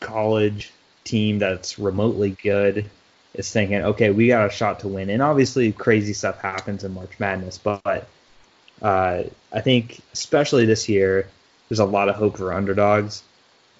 college 0.00 0.72
team 1.04 1.38
that's 1.38 1.78
remotely 1.78 2.36
good 2.42 2.90
is 3.34 3.50
thinking, 3.50 3.82
okay, 3.82 4.10
we 4.10 4.28
got 4.28 4.46
a 4.46 4.50
shot 4.50 4.80
to 4.80 4.88
win. 4.88 5.10
And 5.10 5.22
obviously, 5.22 5.72
crazy 5.72 6.12
stuff 6.12 6.40
happens 6.40 6.84
in 6.84 6.92
March 6.94 7.18
Madness, 7.18 7.58
but 7.58 8.08
uh, 8.82 9.22
I 9.52 9.60
think 9.60 10.00
especially 10.12 10.66
this 10.66 10.88
year, 10.88 11.28
there's 11.68 11.78
a 11.78 11.84
lot 11.84 12.08
of 12.08 12.16
hope 12.16 12.36
for 12.36 12.52
underdogs. 12.52 13.22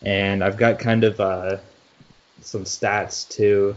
And 0.00 0.42
I've 0.42 0.56
got 0.56 0.78
kind 0.78 1.04
of 1.04 1.20
uh, 1.20 1.56
some 2.40 2.64
stats 2.64 3.28
too 3.28 3.76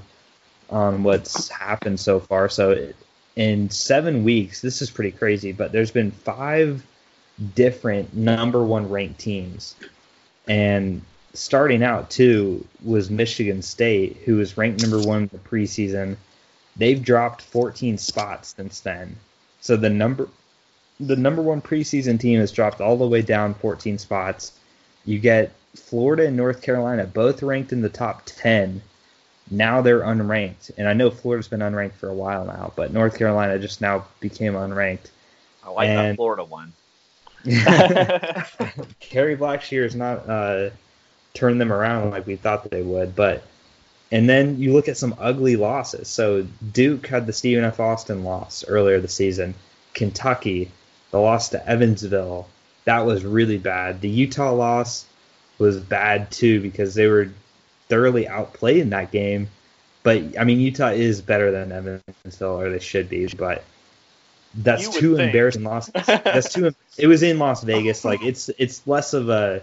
on 0.70 1.04
what's 1.04 1.50
happened 1.50 2.00
so 2.00 2.20
far. 2.20 2.50
So 2.50 2.92
in 3.36 3.70
seven 3.70 4.24
weeks, 4.24 4.62
this 4.62 4.82
is 4.82 4.90
pretty 4.90 5.12
crazy, 5.12 5.52
but 5.52 5.72
there's 5.72 5.92
been 5.92 6.12
five 6.12 6.86
different 7.54 8.16
number 8.16 8.64
one 8.64 8.90
ranked 8.90 9.20
teams. 9.20 9.76
And 10.48 11.02
starting 11.38 11.84
out 11.84 12.10
too 12.10 12.66
was 12.84 13.10
Michigan 13.10 13.62
State, 13.62 14.18
who 14.26 14.38
was 14.38 14.58
ranked 14.58 14.82
number 14.82 15.02
one 15.02 15.24
in 15.24 15.28
the 15.28 15.38
preseason. 15.38 16.18
They've 16.76 17.02
dropped 17.02 17.42
14 17.42 17.98
spots 17.98 18.54
since 18.56 18.80
then. 18.82 19.16
So 19.62 19.76
the 19.78 19.90
number 19.90 20.28
the 21.00 21.16
number 21.16 21.42
one 21.42 21.62
preseason 21.62 22.20
team 22.20 22.40
has 22.40 22.52
dropped 22.52 22.80
all 22.80 22.98
the 22.98 23.08
way 23.08 23.22
down 23.22 23.54
14 23.56 23.98
spots. 23.98 24.54
You 25.04 25.20
get 25.20 25.52
Florida 25.76 26.28
and 26.28 26.38
North 26.38 26.62
Carolina 26.62 27.06
both 27.06 27.44
ranked 27.44 27.74
in 27.74 27.82
the 27.82 27.90
top 27.90 28.24
10, 28.26 28.82
Now 29.52 29.82
they're 29.82 30.02
unranked, 30.02 30.72
and 30.78 30.88
I 30.88 30.94
know 30.94 31.12
Florida's 31.12 31.48
been 31.48 31.60
unranked 31.60 31.94
for 31.94 32.10
a 32.10 32.14
while 32.14 32.46
now, 32.46 32.72
but 32.76 32.94
North 32.94 33.18
Carolina 33.18 33.60
just 33.60 33.82
now 33.82 34.06
became 34.20 34.54
unranked. 34.54 35.10
I 35.64 35.70
like 35.70 35.90
that 35.90 36.16
Florida 36.16 36.44
one. 36.44 36.74
Kerry 39.00 39.38
Blackshear 39.38 39.84
is 39.84 39.96
not 39.96 40.28
uh, 40.28 40.70
turned 41.36 41.62
them 41.62 41.72
around 41.72 42.12
like 42.12 42.26
we 42.26 42.36
thought 42.36 42.70
they 42.70 42.82
would, 42.82 43.16
but 43.16 43.44
and 44.12 44.30
then 44.30 44.60
you 44.60 44.74
look 44.74 44.88
at 44.88 44.98
some 44.98 45.16
ugly 45.20 45.56
losses. 45.56 46.08
So 46.08 46.48
Duke 46.72 47.08
had 47.08 47.28
the 47.28 47.34
Stephen 47.34 47.64
F. 47.64 47.80
Austin 47.80 48.24
loss 48.24 48.64
earlier 48.68 49.00
this 49.00 49.14
season. 49.14 49.56
Kentucky, 49.94 50.72
the 51.12 51.20
loss 51.20 51.50
to 51.50 51.68
Evansville, 51.68 52.48
that 52.86 53.06
was 53.06 53.26
really 53.26 53.58
bad. 53.58 54.02
The 54.02 54.10
Utah 54.10 54.54
loss 54.54 55.06
was 55.58 55.80
bad 55.80 56.32
too 56.32 56.62
because 56.62 56.94
they 56.94 57.08
were 57.08 57.30
thoroughly 57.90 58.28
outplayed 58.28 58.78
in 58.78 58.92
that 58.92 59.12
game. 59.12 59.50
But 60.04 60.40
I 60.40 60.44
mean, 60.44 60.60
Utah 60.60 60.90
is 60.90 61.22
better 61.22 61.52
than 61.52 61.72
Evansville, 61.72 62.60
or 62.60 62.70
they 62.70 62.80
should 62.80 63.10
be. 63.10 63.26
But 63.28 63.64
that's 64.54 64.88
two 64.90 65.16
think. 65.16 65.28
embarrassing 65.28 65.64
losses. 65.64 65.94
That's 66.06 66.54
too. 66.54 66.74
It 66.98 67.08
was 67.08 67.24
in 67.24 67.40
Las 67.40 67.64
Vegas. 67.64 68.06
Like 68.06 68.24
it's 68.24 68.50
it's 68.58 68.86
less 68.88 69.14
of 69.14 69.30
a. 69.30 69.62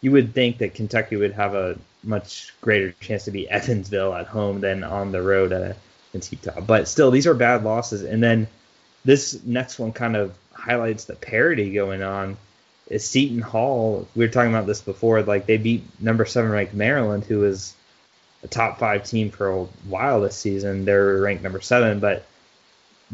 You 0.00 0.12
would 0.12 0.34
think 0.34 0.58
that 0.58 0.74
Kentucky 0.74 1.16
would 1.16 1.32
have 1.32 1.54
a 1.54 1.78
much 2.02 2.54
greater 2.60 2.92
chance 3.00 3.24
to 3.24 3.30
beat 3.30 3.48
Evansville 3.48 4.14
at 4.14 4.26
home 4.26 4.60
than 4.60 4.84
on 4.84 5.12
the 5.12 5.22
road 5.22 5.52
against 5.52 6.32
Utah. 6.32 6.60
But 6.60 6.88
still, 6.88 7.10
these 7.10 7.26
are 7.26 7.34
bad 7.34 7.64
losses. 7.64 8.02
And 8.02 8.22
then 8.22 8.46
this 9.04 9.40
next 9.44 9.78
one 9.78 9.92
kind 9.92 10.16
of 10.16 10.34
highlights 10.52 11.04
the 11.04 11.14
parity 11.14 11.72
going 11.72 12.02
on. 12.02 12.36
Is 12.88 13.08
Seton 13.08 13.40
Hall? 13.40 14.06
We 14.14 14.24
were 14.24 14.30
talking 14.30 14.50
about 14.50 14.66
this 14.66 14.80
before. 14.80 15.22
Like 15.22 15.46
they 15.46 15.56
beat 15.56 15.84
number 16.00 16.24
seven 16.24 16.50
ranked 16.50 16.74
Maryland, 16.74 17.24
who 17.24 17.38
was 17.40 17.74
a 18.44 18.48
top 18.48 18.78
five 18.78 19.04
team 19.04 19.30
for 19.30 19.48
a 19.48 19.64
while 19.88 20.20
this 20.20 20.36
season. 20.36 20.84
They're 20.84 21.20
ranked 21.20 21.42
number 21.42 21.60
seven, 21.60 21.98
but 21.98 22.24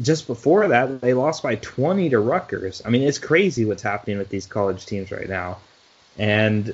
just 0.01 0.27
before 0.27 0.67
that, 0.69 1.01
they 1.01 1.13
lost 1.13 1.43
by 1.43 1.55
20 1.55 2.09
to 2.09 2.19
Rutgers. 2.19 2.81
I 2.85 2.89
mean, 2.89 3.03
it's 3.03 3.19
crazy 3.19 3.65
what's 3.65 3.83
happening 3.83 4.17
with 4.17 4.29
these 4.29 4.47
college 4.47 4.85
teams 4.85 5.11
right 5.11 5.29
now. 5.29 5.57
And 6.17 6.73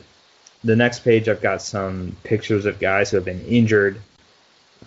the 0.63 0.75
next 0.75 0.99
page, 0.99 1.29
I've 1.29 1.41
got 1.41 1.61
some 1.61 2.15
pictures 2.23 2.65
of 2.65 2.79
guys 2.79 3.09
who 3.09 3.17
have 3.17 3.25
been 3.25 3.45
injured. 3.45 4.01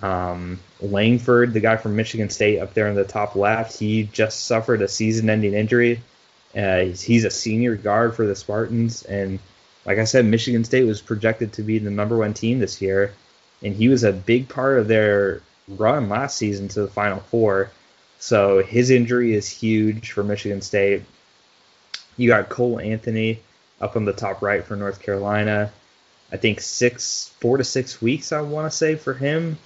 Um, 0.03 0.61
Langford, 0.81 1.53
the 1.53 1.61
guy 1.61 1.77
from 1.77 1.97
Michigan 1.97 2.29
State, 2.29 2.59
up 2.59 2.75
there 2.75 2.89
in 2.89 2.95
the 2.95 3.05
top 3.05 3.37
left, 3.37 3.79
he 3.79 4.05
just 4.05 4.47
suffered 4.47 4.83
a 4.83 4.89
season-ending 4.89 5.55
injury. 5.55 6.03
Uh, 6.57 6.81
he's 6.81 7.25
a 7.25 7.31
senior 7.31 7.77
guard 7.77 8.15
for 8.15 8.27
the 8.27 8.37
Spartans, 8.37 9.05
and 9.05 9.39
like 9.87 9.99
I 9.99 10.05
said, 10.05 10.25
Michigan 10.25 10.65
State 10.65 10.85
was 10.85 11.01
projected 11.01 11.55
to 11.55 11.63
be 11.63 11.79
the 11.79 11.91
number 11.91 12.17
one 12.17 12.35
team 12.35 12.59
this 12.59 12.83
year, 12.83 13.15
and 13.63 13.75
he 13.75 13.89
was 13.89 14.05
a 14.05 14.13
big 14.13 14.49
part 14.49 14.79
of 14.79 14.89
their 14.89 15.41
run 15.69 16.09
last 16.09 16.37
season 16.37 16.69
to 16.69 16.83
the 16.83 16.89
Final 16.89 17.21
Four. 17.21 17.71
So 18.19 18.63
his 18.63 18.91
injury 18.91 19.35
is 19.35 19.49
huge 19.49 20.13
for 20.13 20.23
Michigan 20.23 20.61
State. 20.61 21.03
You 22.17 22.29
got 22.29 22.49
Cole 22.49 22.79
Anthony 22.79 23.41
up 23.83 23.97
on 23.97 24.05
the 24.07 24.13
top 24.13 24.41
right 24.41 24.65
for 24.65 24.77
North 24.77 25.03
Carolina. 25.03 25.71
I 26.31 26.39
think 26.39 26.61
six, 26.61 27.31
four 27.41 27.59
to 27.59 27.65
six 27.65 28.01
weeks, 28.01 28.33
I 28.33 28.41
want 28.41 28.71
to 28.71 28.75
say 28.77 28.95
for 28.95 29.13
him. 29.13 29.59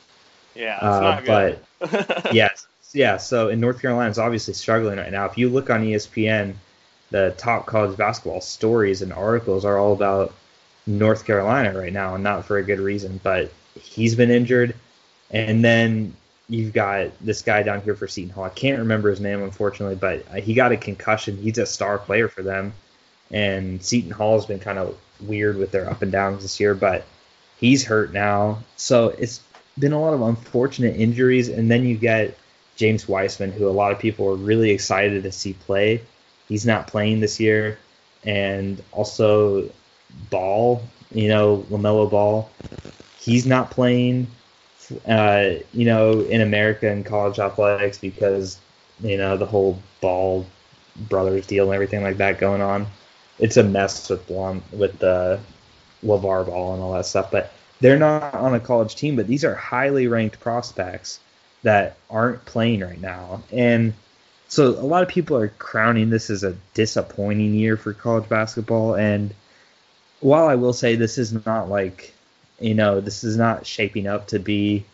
Yeah, 0.56 0.78
Uh, 0.80 1.00
not 1.00 1.24
good. 1.24 1.58
but 1.78 2.34
yes, 2.34 2.66
yeah. 2.92 3.18
So 3.18 3.50
in 3.50 3.60
North 3.60 3.80
Carolina 3.80 4.10
is 4.10 4.18
obviously 4.18 4.54
struggling 4.54 4.98
right 4.98 5.12
now. 5.12 5.26
If 5.26 5.38
you 5.38 5.48
look 5.48 5.70
on 5.70 5.84
ESPN, 5.84 6.54
the 7.10 7.34
top 7.36 7.66
college 7.66 7.96
basketball 7.96 8.40
stories 8.40 9.02
and 9.02 9.12
articles 9.12 9.64
are 9.64 9.78
all 9.78 9.92
about 9.92 10.34
North 10.88 11.24
Carolina 11.24 11.78
right 11.78 11.92
now, 11.92 12.14
and 12.14 12.24
not 12.24 12.46
for 12.46 12.56
a 12.56 12.62
good 12.64 12.80
reason. 12.80 13.20
But 13.22 13.52
he's 13.78 14.14
been 14.16 14.30
injured, 14.30 14.74
and 15.30 15.62
then 15.64 16.16
you've 16.48 16.72
got 16.72 17.10
this 17.20 17.42
guy 17.42 17.62
down 17.62 17.82
here 17.82 17.94
for 17.94 18.08
Seton 18.08 18.30
Hall. 18.30 18.44
I 18.44 18.48
can't 18.48 18.78
remember 18.78 19.10
his 19.10 19.20
name 19.20 19.42
unfortunately, 19.42 19.96
but 19.96 20.24
uh, 20.30 20.40
he 20.40 20.54
got 20.54 20.72
a 20.72 20.76
concussion. 20.76 21.36
He's 21.36 21.58
a 21.58 21.66
star 21.66 21.98
player 21.98 22.28
for 22.28 22.42
them, 22.42 22.72
and 23.31 23.83
Seton 23.83 24.11
Hall 24.11 24.35
has 24.35 24.47
been 24.47 24.59
kind 24.59 24.79
of 24.79 24.97
weird 25.20 25.57
with 25.57 25.70
their 25.70 25.91
up 25.91 26.03
and 26.03 26.12
downs 26.12 26.43
this 26.43 26.61
year, 26.61 26.74
but 26.74 27.05
he's 27.59 27.85
hurt 27.85 28.12
now. 28.12 28.62
So 28.77 29.09
it's 29.09 29.41
been 29.79 29.93
a 29.93 30.01
lot 30.01 30.14
of 30.14 30.22
unfortunate 30.22 30.97
injuries, 30.97 31.49
and 31.49 31.70
then 31.70 31.85
you 31.85 31.97
get 31.97 32.37
James 32.77 33.09
Wiseman, 33.09 33.53
who 33.53 33.68
a 33.68 33.70
lot 33.70 33.93
of 33.93 33.99
people 33.99 34.29
are 34.29 34.37
really 34.37 34.70
excited 34.70 35.22
to 35.22 35.33
see 35.33 35.55
play. 35.55 36.03
He's 36.49 36.66
not 36.66 36.87
playing 36.87 37.20
this 37.20 37.41
year, 37.41 37.79
and 38.24 38.83
also 38.93 39.70
Ball, 40.31 40.83
you 41.12 41.29
know, 41.29 41.66
Lamelo 41.70 42.11
Ball, 42.11 42.51
he's 43.18 43.47
not 43.47 43.70
playing. 43.70 44.29
Uh, 45.05 45.55
you 45.72 45.85
know, 45.85 46.20
in 46.20 46.43
America 46.43 46.89
in 46.89 47.03
college 47.03 47.41
athletics 47.41 47.99
because 47.99 48.61
you 49.01 49.16
know 49.16 49.37
the 49.37 49.47
whole 49.47 49.83
Ball 50.01 50.47
brothers 51.09 51.45
deal 51.47 51.64
and 51.64 51.74
everything 51.74 52.05
like 52.05 52.18
that 52.18 52.39
going 52.39 52.62
on. 52.62 52.87
It's 53.39 53.57
a 53.57 53.62
mess 53.62 54.09
with 54.09 54.26
Blom, 54.26 54.62
with 54.72 54.99
the 54.99 55.41
LeVar 56.05 56.47
Ball 56.47 56.74
and 56.74 56.82
all 56.82 56.93
that 56.95 57.07
stuff, 57.07 57.30
but 57.30 57.53
they're 57.80 57.99
not 57.99 58.34
on 58.34 58.55
a 58.55 58.61
college 58.61 58.97
team, 58.97 59.16
but 59.16 59.26
these 59.26 59.45
are 59.45 59.55
highly 59.55 60.07
ranked 60.07 60.41
prospects 60.41 61.20
that 61.62 61.97
aren't 62.09 62.45
playing 62.45 62.80
right 62.80 63.01
now. 63.01 63.43
And 63.53 63.95
so 64.49 64.68
a 64.68 64.87
lot 64.87 65.03
of 65.03 65.09
people 65.09 65.37
are 65.37 65.49
crowning 65.49 66.11
this 66.11 66.30
as 66.30 66.45
a 66.45 66.57
disappointing 66.74 67.55
year 67.55 67.76
for 67.76 67.93
college 67.93 68.28
basketball. 68.28 68.95
And 68.95 69.34
while 70.20 70.47
I 70.47 70.55
will 70.55 70.72
say 70.72 70.97
this 70.97 71.18
is 71.18 71.45
not 71.45 71.68
like, 71.68 72.14
you 72.61 72.74
know, 72.74 73.01
this 73.01 73.24
is 73.24 73.37
not 73.37 73.66
shaping 73.66 74.07
up 74.07 74.28
to 74.28 74.39
be 74.39 74.84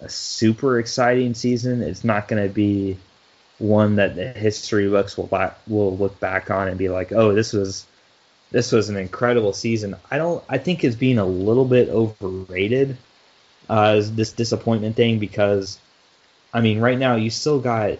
a 0.00 0.08
super 0.08 0.78
exciting 0.78 1.34
season, 1.34 1.82
it's 1.82 2.04
not 2.04 2.28
going 2.28 2.42
to 2.42 2.52
be 2.52 2.96
one 3.64 3.96
that 3.96 4.14
the 4.14 4.28
history 4.28 4.88
books 4.88 5.16
will 5.16 5.28
la- 5.32 5.54
will 5.66 5.96
look 5.96 6.20
back 6.20 6.50
on 6.50 6.68
and 6.68 6.78
be 6.78 6.88
like, 6.88 7.12
oh, 7.12 7.34
this 7.34 7.52
was 7.52 7.86
this 8.50 8.70
was 8.70 8.88
an 8.88 8.96
incredible 8.96 9.52
season. 9.52 9.96
I 10.10 10.18
don't. 10.18 10.44
I 10.48 10.58
think 10.58 10.84
it's 10.84 10.96
being 10.96 11.18
a 11.18 11.26
little 11.26 11.64
bit 11.64 11.88
overrated. 11.88 12.96
Uh, 13.68 14.02
this 14.04 14.32
disappointment 14.32 14.94
thing 14.94 15.18
because, 15.18 15.78
I 16.52 16.60
mean, 16.60 16.80
right 16.80 16.98
now 16.98 17.16
you 17.16 17.30
still 17.30 17.58
got. 17.58 17.98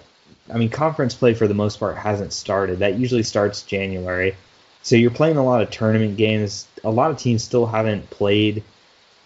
I 0.53 0.59
mean, 0.59 0.69
conference 0.69 1.15
play 1.15 1.33
for 1.33 1.49
the 1.49 1.55
most 1.55 1.81
part 1.81 1.97
hasn't 1.97 2.35
started. 2.35 2.81
That 2.81 2.99
usually 2.99 3.23
starts 3.23 3.63
January, 3.63 4.37
so 4.83 4.95
you're 4.95 5.11
playing 5.11 5.39
a 5.39 5.45
lot 5.45 5.63
of 5.63 5.71
tournament 5.71 6.17
games. 6.17 6.69
A 6.85 6.91
lot 6.91 7.11
of 7.11 7.19
teams 7.19 7.43
still 7.43 7.67
haven't 7.67 8.11
played. 8.11 8.63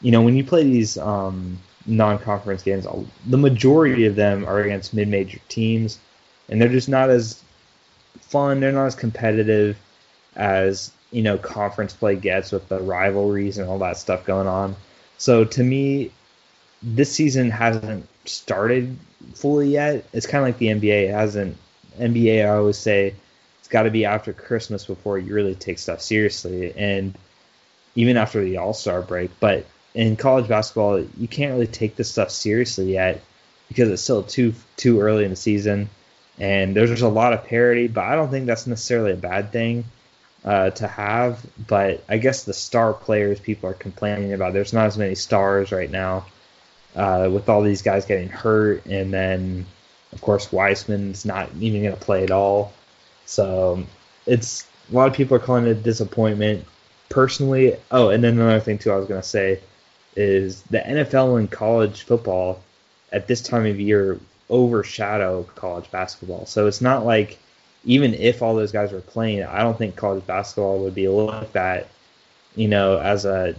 You 0.00 0.12
know, 0.12 0.22
when 0.22 0.36
you 0.36 0.44
play 0.44 0.62
these 0.62 0.96
um, 0.96 1.58
non-conference 1.84 2.62
games, 2.62 2.86
the 3.26 3.36
majority 3.36 4.06
of 4.06 4.14
them 4.14 4.46
are 4.46 4.60
against 4.60 4.94
mid-major 4.94 5.40
teams, 5.48 5.98
and 6.48 6.60
they're 6.60 6.68
just 6.68 6.88
not 6.88 7.10
as 7.10 7.42
fun. 8.20 8.60
They're 8.60 8.72
not 8.72 8.86
as 8.86 8.94
competitive 8.94 9.76
as 10.36 10.92
you 11.10 11.22
know 11.22 11.38
conference 11.38 11.92
play 11.94 12.16
gets 12.16 12.52
with 12.52 12.68
the 12.68 12.80
rivalries 12.80 13.58
and 13.58 13.68
all 13.68 13.78
that 13.80 13.96
stuff 13.96 14.24
going 14.24 14.46
on. 14.46 14.76
So 15.18 15.44
to 15.44 15.62
me, 15.62 16.12
this 16.82 17.12
season 17.12 17.50
hasn't 17.50 18.06
started 18.24 18.96
fully 19.34 19.70
yet. 19.70 20.06
It's 20.12 20.26
kind 20.26 20.42
of 20.42 20.48
like 20.48 20.58
the 20.58 20.68
NBA. 20.68 21.08
It 21.08 21.12
hasn't. 21.12 21.56
NBA, 21.98 22.44
I 22.46 22.56
always 22.56 22.78
say, 22.78 23.14
it's 23.58 23.68
got 23.68 23.82
to 23.82 23.90
be 23.90 24.04
after 24.04 24.32
Christmas 24.32 24.84
before 24.84 25.18
you 25.18 25.34
really 25.34 25.56
take 25.56 25.80
stuff 25.80 26.00
seriously, 26.00 26.72
and 26.76 27.18
even 27.96 28.16
after 28.16 28.42
the 28.44 28.58
All 28.58 28.72
Star 28.72 29.02
break. 29.02 29.30
But 29.40 29.66
in 29.94 30.16
college 30.16 30.46
basketball, 30.46 31.00
you 31.00 31.26
can't 31.26 31.52
really 31.52 31.66
take 31.66 31.96
this 31.96 32.10
stuff 32.10 32.30
seriously 32.30 32.92
yet 32.92 33.20
because 33.66 33.88
it's 33.90 34.02
still 34.02 34.22
too 34.22 34.54
too 34.76 35.00
early 35.00 35.24
in 35.24 35.30
the 35.30 35.36
season, 35.36 35.90
and 36.38 36.74
there's 36.74 36.90
just 36.90 37.02
a 37.02 37.08
lot 37.08 37.32
of 37.32 37.44
parity. 37.44 37.88
But 37.88 38.04
I 38.04 38.14
don't 38.14 38.30
think 38.30 38.46
that's 38.46 38.66
necessarily 38.66 39.12
a 39.12 39.16
bad 39.16 39.52
thing 39.52 39.84
uh, 40.44 40.70
to 40.70 40.86
have. 40.86 41.44
But 41.66 42.04
I 42.08 42.18
guess 42.18 42.44
the 42.44 42.54
star 42.54 42.92
players 42.92 43.40
people 43.40 43.70
are 43.70 43.74
complaining 43.74 44.32
about. 44.32 44.52
There's 44.52 44.72
not 44.72 44.86
as 44.86 44.98
many 44.98 45.14
stars 45.14 45.72
right 45.72 45.90
now 45.90 46.26
uh, 46.94 47.28
with 47.32 47.48
all 47.48 47.62
these 47.62 47.82
guys 47.82 48.06
getting 48.06 48.28
hurt, 48.28 48.86
and 48.86 49.12
then 49.12 49.66
of 50.12 50.20
course 50.20 50.50
Wiseman's 50.52 51.24
not 51.24 51.50
even 51.60 51.82
going 51.82 51.94
to 51.94 52.00
play 52.00 52.24
at 52.24 52.30
all. 52.30 52.72
So 53.26 53.84
it's 54.26 54.66
a 54.90 54.94
lot 54.94 55.08
of 55.08 55.14
people 55.14 55.36
are 55.36 55.40
calling 55.40 55.66
it 55.66 55.70
a 55.70 55.74
disappointment. 55.74 56.64
Personally, 57.08 57.74
oh, 57.90 58.10
and 58.10 58.22
then 58.22 58.34
another 58.34 58.60
thing 58.60 58.76
too, 58.78 58.92
I 58.92 58.96
was 58.96 59.06
going 59.06 59.20
to 59.20 59.26
say 59.26 59.60
is 60.14 60.62
the 60.62 60.78
NFL 60.78 61.38
and 61.38 61.50
college 61.50 62.02
football 62.02 62.60
at 63.12 63.26
this 63.26 63.40
time 63.40 63.64
of 63.64 63.80
year 63.80 64.18
overshadow 64.50 65.44
college 65.54 65.90
basketball. 65.90 66.46
So 66.46 66.66
it's 66.66 66.80
not 66.80 67.04
like 67.04 67.38
even 67.84 68.14
if 68.14 68.42
all 68.42 68.54
those 68.54 68.72
guys 68.72 68.92
were 68.92 69.00
playing, 69.00 69.44
I 69.44 69.62
don't 69.62 69.76
think 69.78 69.96
college 69.96 70.26
basketball 70.26 70.80
would 70.80 70.94
be 70.94 71.08
looked 71.08 71.56
at, 71.56 71.88
you 72.56 72.68
know, 72.68 72.98
as 72.98 73.24
a 73.24 73.54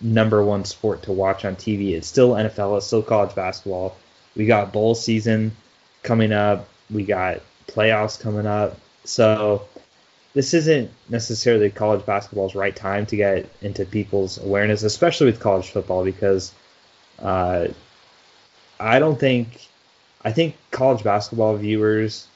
number 0.00 0.42
one 0.44 0.64
sport 0.64 1.02
to 1.04 1.12
watch 1.12 1.44
on 1.44 1.56
TV. 1.56 1.92
It's 1.92 2.06
still 2.08 2.30
NFL, 2.30 2.78
it's 2.78 2.86
still 2.86 3.02
college 3.02 3.34
basketball. 3.34 3.96
We 4.34 4.46
got 4.46 4.72
bowl 4.72 4.94
season 4.94 5.52
coming 6.02 6.32
up, 6.32 6.68
we 6.90 7.04
got 7.04 7.40
playoffs 7.68 8.20
coming 8.20 8.46
up. 8.46 8.78
So 9.04 9.66
this 10.34 10.52
isn't 10.52 10.90
necessarily 11.08 11.70
college 11.70 12.04
basketball's 12.04 12.54
right 12.54 12.76
time 12.76 13.06
to 13.06 13.16
get 13.16 13.48
into 13.62 13.86
people's 13.86 14.38
awareness, 14.38 14.82
especially 14.82 15.26
with 15.26 15.40
college 15.40 15.70
football, 15.70 16.04
because 16.04 16.52
Uh, 17.18 17.68
I 18.78 18.98
don't 18.98 19.18
think. 19.18 19.68
I 20.26 20.32
think 20.32 20.56
college 20.72 21.04
basketball 21.04 21.56
viewers 21.56 22.26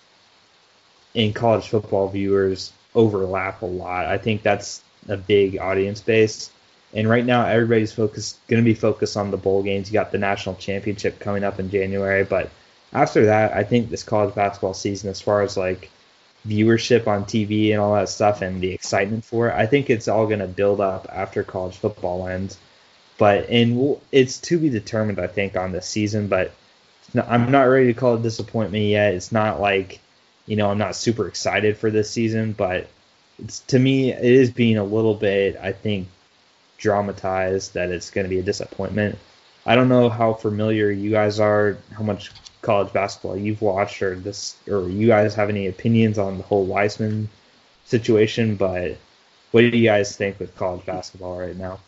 and 1.16 1.34
college 1.34 1.66
football 1.66 2.06
viewers 2.06 2.72
overlap 2.94 3.62
a 3.62 3.66
lot. 3.66 4.06
I 4.06 4.16
think 4.16 4.42
that's 4.42 4.80
a 5.08 5.16
big 5.16 5.58
audience 5.58 6.00
base. 6.00 6.52
And 6.94 7.08
right 7.08 7.26
now, 7.26 7.44
everybody's 7.44 7.92
focused, 7.92 8.38
going 8.46 8.62
to 8.62 8.64
be 8.64 8.74
focused 8.74 9.16
on 9.16 9.32
the 9.32 9.36
bowl 9.36 9.64
games. 9.64 9.88
You 9.88 9.94
got 9.94 10.12
the 10.12 10.18
national 10.18 10.54
championship 10.54 11.18
coming 11.18 11.42
up 11.42 11.58
in 11.58 11.68
January, 11.68 12.22
but 12.22 12.50
after 12.92 13.26
that, 13.26 13.54
I 13.54 13.64
think 13.64 13.90
this 13.90 14.04
college 14.04 14.36
basketball 14.36 14.74
season, 14.74 15.10
as 15.10 15.20
far 15.20 15.42
as 15.42 15.56
like 15.56 15.90
viewership 16.46 17.08
on 17.08 17.24
TV 17.24 17.72
and 17.72 17.80
all 17.80 17.94
that 17.94 18.08
stuff 18.08 18.40
and 18.40 18.60
the 18.60 18.70
excitement 18.70 19.24
for 19.24 19.48
it, 19.48 19.54
I 19.54 19.66
think 19.66 19.90
it's 19.90 20.06
all 20.06 20.26
going 20.26 20.38
to 20.38 20.46
build 20.46 20.80
up 20.80 21.08
after 21.10 21.42
college 21.42 21.76
football 21.76 22.28
ends. 22.28 22.56
But 23.18 23.48
and 23.48 24.00
it's 24.12 24.38
to 24.42 24.60
be 24.60 24.70
determined, 24.70 25.18
I 25.18 25.26
think, 25.26 25.56
on 25.56 25.72
this 25.72 25.88
season. 25.88 26.28
But 26.28 26.52
I'm 27.14 27.50
not 27.50 27.62
ready 27.64 27.86
to 27.86 27.94
call 27.94 28.14
it 28.14 28.22
disappointment 28.22 28.84
yet. 28.84 29.14
It's 29.14 29.32
not 29.32 29.60
like, 29.60 30.00
you 30.46 30.56
know, 30.56 30.70
I'm 30.70 30.78
not 30.78 30.96
super 30.96 31.26
excited 31.26 31.76
for 31.76 31.90
this 31.90 32.10
season, 32.10 32.52
but 32.52 32.88
it's 33.38 33.60
to 33.60 33.78
me 33.78 34.12
it 34.12 34.22
is 34.22 34.50
being 34.50 34.76
a 34.76 34.84
little 34.84 35.14
bit, 35.14 35.56
I 35.60 35.72
think, 35.72 36.08
dramatized 36.78 37.74
that 37.74 37.90
it's 37.90 38.10
going 38.10 38.24
to 38.24 38.28
be 38.28 38.38
a 38.38 38.42
disappointment. 38.44 39.18
I 39.66 39.74
don't 39.74 39.88
know 39.88 40.08
how 40.08 40.34
familiar 40.34 40.90
you 40.90 41.10
guys 41.10 41.40
are, 41.40 41.78
how 41.92 42.02
much 42.02 42.30
college 42.62 42.92
basketball 42.92 43.36
you've 43.36 43.62
watched, 43.62 44.02
or 44.02 44.14
this, 44.14 44.56
or 44.68 44.88
you 44.88 45.06
guys 45.06 45.34
have 45.34 45.50
any 45.50 45.66
opinions 45.66 46.18
on 46.18 46.38
the 46.38 46.44
whole 46.44 46.64
Wiseman 46.64 47.28
situation. 47.84 48.56
But 48.56 48.96
what 49.50 49.60
do 49.62 49.76
you 49.76 49.88
guys 49.88 50.16
think 50.16 50.38
with 50.38 50.56
college 50.56 50.86
basketball 50.86 51.38
right 51.38 51.56
now? 51.56 51.80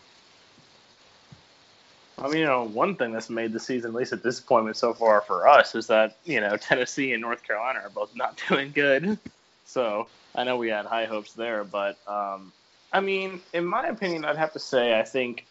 I 2.23 2.29
mean, 2.29 2.37
you 2.37 2.45
know, 2.45 2.63
one 2.63 2.95
thing 2.95 3.11
that's 3.11 3.29
made 3.29 3.51
the 3.51 3.59
season 3.59 3.91
at 3.91 3.95
least 3.95 4.13
a 4.13 4.15
disappointment 4.15 4.77
so 4.77 4.93
far 4.93 5.21
for 5.21 5.45
us 5.47 5.75
is 5.75 5.87
that 5.87 6.15
you 6.23 6.39
know 6.39 6.55
Tennessee 6.57 7.11
and 7.11 7.21
North 7.21 7.43
Carolina 7.43 7.81
are 7.83 7.89
both 7.89 8.15
not 8.15 8.41
doing 8.49 8.71
good. 8.71 9.17
So 9.65 10.07
I 10.33 10.43
know 10.43 10.57
we 10.57 10.69
had 10.69 10.85
high 10.85 11.05
hopes 11.05 11.33
there, 11.33 11.63
but 11.63 11.97
um, 12.07 12.53
I 12.91 13.01
mean, 13.01 13.41
in 13.53 13.65
my 13.65 13.87
opinion, 13.87 14.23
I'd 14.23 14.37
have 14.37 14.53
to 14.53 14.59
say 14.59 14.97
I 14.97 15.03
think 15.03 15.45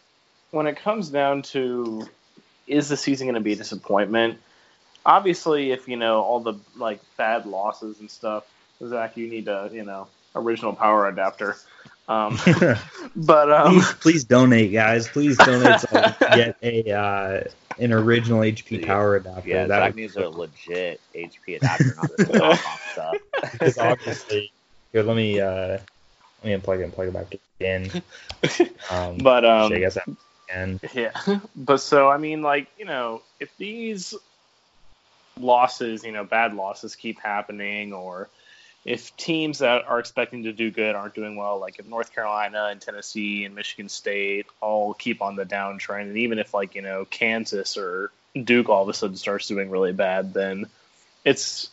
when 0.51 0.65
it 0.65 0.77
comes 0.77 1.09
down 1.09 1.43
to 1.43 2.07
is 2.67 2.89
the 2.89 2.97
season 2.97 3.27
going 3.27 3.35
to 3.35 3.41
be 3.41 3.53
a 3.53 3.55
disappointment? 3.55 4.39
Obviously, 5.05 5.71
if 5.71 5.87
you 5.87 5.97
know 5.97 6.21
all 6.21 6.39
the 6.39 6.53
like 6.75 7.01
bad 7.17 7.45
losses 7.45 7.99
and 7.99 8.09
stuff, 8.09 8.45
Zach, 8.85 9.17
you 9.17 9.27
need 9.27 9.47
a 9.47 9.69
you 9.71 9.83
know 9.83 10.07
original 10.35 10.73
power 10.73 11.07
adapter. 11.07 11.55
Um, 12.07 12.37
but 13.15 13.51
um, 13.51 13.73
please, 13.73 13.93
please, 13.93 14.23
donate, 14.25 14.71
guys. 14.71 15.07
Please 15.07 15.37
donate 15.37 15.79
so 15.79 16.13
get 16.35 16.57
a 16.61 16.91
uh, 16.97 17.43
an 17.79 17.93
original 17.93 18.39
HP 18.39 18.85
power 18.85 19.15
adapter. 19.15 19.49
Yeah, 19.49 19.67
that 19.67 19.79
Zach 19.79 19.95
needs 19.95 20.15
a 20.15 20.29
legit 20.29 20.99
HP 21.15 21.57
adapter, 21.57 21.95
not 21.97 22.17
this 22.17 22.59
stuff. 22.91 23.15
Because 23.51 23.77
obviously, 23.77 24.51
here, 24.91 25.03
let 25.03 25.15
me 25.15 25.39
uh, 25.39 25.47
let 25.47 26.43
me 26.43 26.51
unplug 26.51 26.79
it 26.79 26.83
and 26.83 26.93
plug 26.93 27.07
it 27.07 27.13
back 27.13 27.39
in. 27.59 27.89
Um, 28.89 29.17
but 29.17 29.45
um, 29.45 29.71
I 29.71 29.79
guess 29.79 29.97
and 30.53 30.79
yeah, 30.93 31.11
but 31.55 31.77
so 31.77 32.09
I 32.09 32.17
mean, 32.17 32.41
like 32.41 32.67
you 32.77 32.85
know, 32.85 33.21
if 33.39 33.55
these 33.57 34.13
losses, 35.39 36.03
you 36.03 36.11
know, 36.11 36.23
bad 36.23 36.53
losses 36.53 36.95
keep 36.95 37.19
happening, 37.19 37.93
or 37.93 38.29
if 38.85 39.15
teams 39.15 39.59
that 39.59 39.85
are 39.87 39.99
expecting 39.99 40.43
to 40.43 40.53
do 40.53 40.69
good 40.69 40.95
aren't 40.95 41.15
doing 41.15 41.35
well, 41.35 41.59
like 41.59 41.79
if 41.79 41.87
North 41.87 42.13
Carolina 42.13 42.67
and 42.69 42.81
Tennessee 42.81 43.45
and 43.45 43.55
Michigan 43.55 43.87
State 43.87 44.45
all 44.59 44.93
keep 44.93 45.21
on 45.21 45.35
the 45.35 45.45
downtrend, 45.45 46.03
and 46.03 46.17
even 46.17 46.37
if 46.37 46.53
like 46.53 46.75
you 46.75 46.81
know 46.81 47.05
Kansas 47.05 47.77
or 47.77 48.11
Duke 48.41 48.69
all 48.69 48.83
of 48.83 48.89
a 48.89 48.93
sudden 48.93 49.15
starts 49.15 49.47
doing 49.47 49.69
really 49.69 49.93
bad, 49.93 50.33
then 50.33 50.67
it's. 51.23 51.69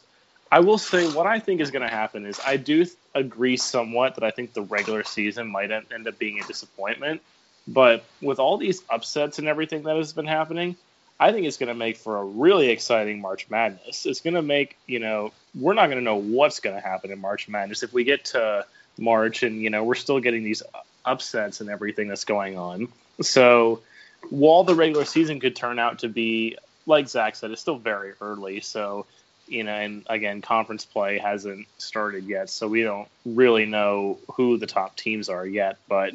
I 0.52 0.61
will 0.61 0.78
say 0.78 1.06
what 1.06 1.28
I 1.28 1.38
think 1.38 1.61
is 1.61 1.70
going 1.70 1.88
to 1.88 1.94
happen 1.94 2.26
is 2.26 2.40
I 2.44 2.56
do 2.56 2.84
agree 3.14 3.56
somewhat 3.56 4.16
that 4.16 4.24
I 4.24 4.32
think 4.32 4.52
the 4.52 4.62
regular 4.62 5.04
season 5.04 5.46
might 5.46 5.70
end 5.70 6.08
up 6.08 6.18
being 6.18 6.40
a 6.40 6.44
disappointment, 6.44 7.22
but 7.68 8.04
with 8.20 8.40
all 8.40 8.56
these 8.56 8.82
upsets 8.90 9.38
and 9.38 9.46
everything 9.46 9.84
that 9.84 9.96
has 9.96 10.12
been 10.12 10.26
happening, 10.26 10.74
I 11.21 11.33
think 11.33 11.47
it's 11.47 11.59
going 11.59 11.68
to 11.68 11.75
make 11.75 11.99
for 11.99 12.16
a 12.16 12.25
really 12.25 12.71
exciting 12.71 13.21
March 13.21 13.51
Madness. 13.51 14.07
It's 14.07 14.23
going 14.23 14.35
to 14.35 14.43
make, 14.43 14.79
you 14.87 15.01
know, 15.01 15.33
we're 15.55 15.75
not 15.75 15.89
going 15.89 15.99
to 15.99 16.05
know 16.05 16.16
what's 16.16 16.61
going 16.61 16.75
to 16.75 16.81
happen 16.81 17.12
in 17.12 17.21
March 17.21 17.47
Madness 17.47 17.83
if 17.83 17.93
we 17.93 18.05
get 18.05 18.25
to 18.27 18.64
March 18.99 19.43
and, 19.43 19.61
you 19.61 19.68
know, 19.68 19.85
we're 19.85 19.97
still 19.97 20.18
getting 20.18 20.45
these 20.45 20.62
upsets 21.05 21.61
and 21.61 21.68
everything 21.68 22.09
that's 22.09 22.25
going 22.25 22.57
on. 22.57 22.89
So 23.21 23.83
while 24.31 24.64
the 24.64 24.75
regular 24.75 25.05
season 25.05 25.41
could 25.41 25.55
turn 25.55 25.79
out 25.79 25.99
to 25.99 26.09
be, 26.09 26.57
like 26.87 27.07
Zach 27.07 27.37
said, 27.37 27.51
it's 27.51 27.61
still 27.61 27.77
very 27.77 28.14
early. 28.23 28.61
So, 28.61 29.05
you 29.47 29.64
know, 29.64 29.75
and 29.75 30.07
again, 30.09 30.41
conference 30.41 30.87
play 30.87 31.18
hasn't 31.18 31.66
started 31.77 32.25
yet. 32.25 32.49
So 32.49 32.66
we 32.66 32.83
don't 32.83 33.09
really 33.27 33.66
know 33.66 34.18
who 34.37 34.57
the 34.57 34.66
top 34.66 34.97
teams 34.97 35.29
are 35.29 35.47
yet. 35.47 35.77
But, 35.87 36.14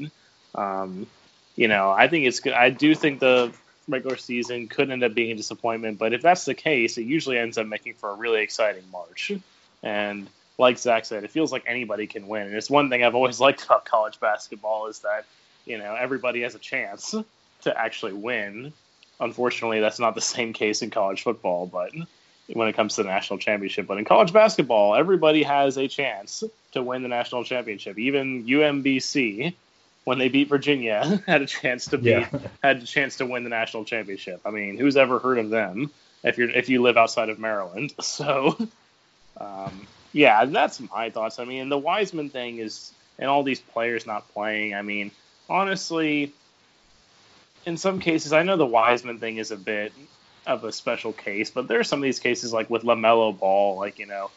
um, 0.55 1.05
you 1.55 1.67
know, 1.67 1.91
I 1.91 2.07
think 2.07 2.25
it's 2.25 2.39
good. 2.39 2.53
I 2.53 2.71
do 2.71 2.95
think 2.95 3.19
the 3.19 3.53
regular 3.87 4.17
season 4.17 4.67
could 4.67 4.89
end 4.89 5.03
up 5.03 5.13
being 5.13 5.31
a 5.31 5.35
disappointment. 5.35 5.97
But 5.97 6.13
if 6.13 6.21
that's 6.21 6.45
the 6.45 6.53
case, 6.53 6.97
it 6.97 7.03
usually 7.03 7.37
ends 7.37 7.57
up 7.57 7.67
making 7.67 7.95
for 7.95 8.09
a 8.09 8.15
really 8.15 8.41
exciting 8.41 8.83
March. 8.91 9.31
And 9.83 10.27
like 10.57 10.77
Zach 10.77 11.05
said, 11.05 11.23
it 11.23 11.31
feels 11.31 11.51
like 11.51 11.63
anybody 11.67 12.07
can 12.07 12.27
win. 12.27 12.47
And 12.47 12.55
it's 12.55 12.69
one 12.69 12.89
thing 12.89 13.03
I've 13.03 13.15
always 13.15 13.39
liked 13.45 13.65
about 13.65 13.85
college 13.85 14.19
basketball 14.19 14.87
is 14.87 14.99
that 14.99 15.25
you 15.65 15.77
know 15.77 15.95
everybody 15.95 16.41
has 16.41 16.55
a 16.55 16.59
chance 16.59 17.15
to 17.61 17.77
actually 17.77 18.13
win. 18.13 18.73
Unfortunately, 19.19 19.79
that's 19.79 19.99
not 19.99 20.15
the 20.15 20.21
same 20.21 20.53
case 20.53 20.81
in 20.81 20.89
college 20.89 21.23
football, 21.23 21.65
but 21.65 21.91
when 22.53 22.67
it 22.67 22.73
comes 22.75 22.95
to 22.95 23.03
the 23.03 23.09
national 23.09 23.39
championship. 23.39 23.87
But 23.87 23.97
in 23.97 24.05
college 24.05 24.33
basketball, 24.33 24.95
everybody 24.95 25.43
has 25.43 25.77
a 25.77 25.87
chance 25.87 26.43
to 26.73 26.83
win 26.83 27.01
the 27.01 27.07
national 27.07 27.43
championship. 27.43 27.97
Even 27.97 28.45
UMBC, 28.45 29.53
when 30.05 30.19
they 30.19 30.29
beat 30.29 30.47
Virginia, 30.47 31.21
had 31.27 31.41
a 31.41 31.45
chance 31.45 31.87
to 31.87 31.97
beat, 31.97 32.11
yeah. 32.11 32.39
had 32.63 32.77
a 32.77 32.85
chance 32.85 33.17
to 33.17 33.25
win 33.25 33.43
the 33.43 33.49
national 33.49 33.83
championship. 33.83 34.39
I 34.45 34.51
mean, 34.51 34.77
who's 34.77 34.95
ever 34.95 35.19
heard 35.19 35.37
of 35.37 35.49
them? 35.49 35.91
If 36.23 36.37
you're 36.37 36.49
if 36.49 36.69
you 36.69 36.81
live 36.81 36.97
outside 36.97 37.29
of 37.29 37.37
Maryland, 37.37 37.93
so 37.99 38.55
um, 39.37 39.87
yeah, 40.13 40.45
that's 40.45 40.79
my 40.79 41.09
thoughts. 41.09 41.39
I 41.39 41.45
mean, 41.45 41.69
the 41.69 41.77
Wiseman 41.77 42.29
thing 42.29 42.59
is, 42.59 42.93
and 43.19 43.29
all 43.29 43.43
these 43.43 43.59
players 43.59 44.07
not 44.07 44.31
playing. 44.33 44.73
I 44.73 44.81
mean, 44.81 45.11
honestly, 45.49 46.33
in 47.65 47.77
some 47.77 47.99
cases, 47.99 48.31
I 48.31 48.43
know 48.43 48.57
the 48.57 48.65
Wiseman 48.65 49.19
thing 49.19 49.37
is 49.37 49.51
a 49.51 49.57
bit 49.57 49.91
of 50.47 50.63
a 50.63 50.71
special 50.71 51.13
case, 51.13 51.49
but 51.49 51.67
there 51.67 51.79
are 51.79 51.83
some 51.83 51.99
of 51.99 52.03
these 52.03 52.19
cases 52.19 52.53
like 52.53 52.69
with 52.69 52.83
Lamelo 52.83 53.37
Ball, 53.37 53.77
like 53.77 53.99
you 53.99 54.05
know, 54.05 54.31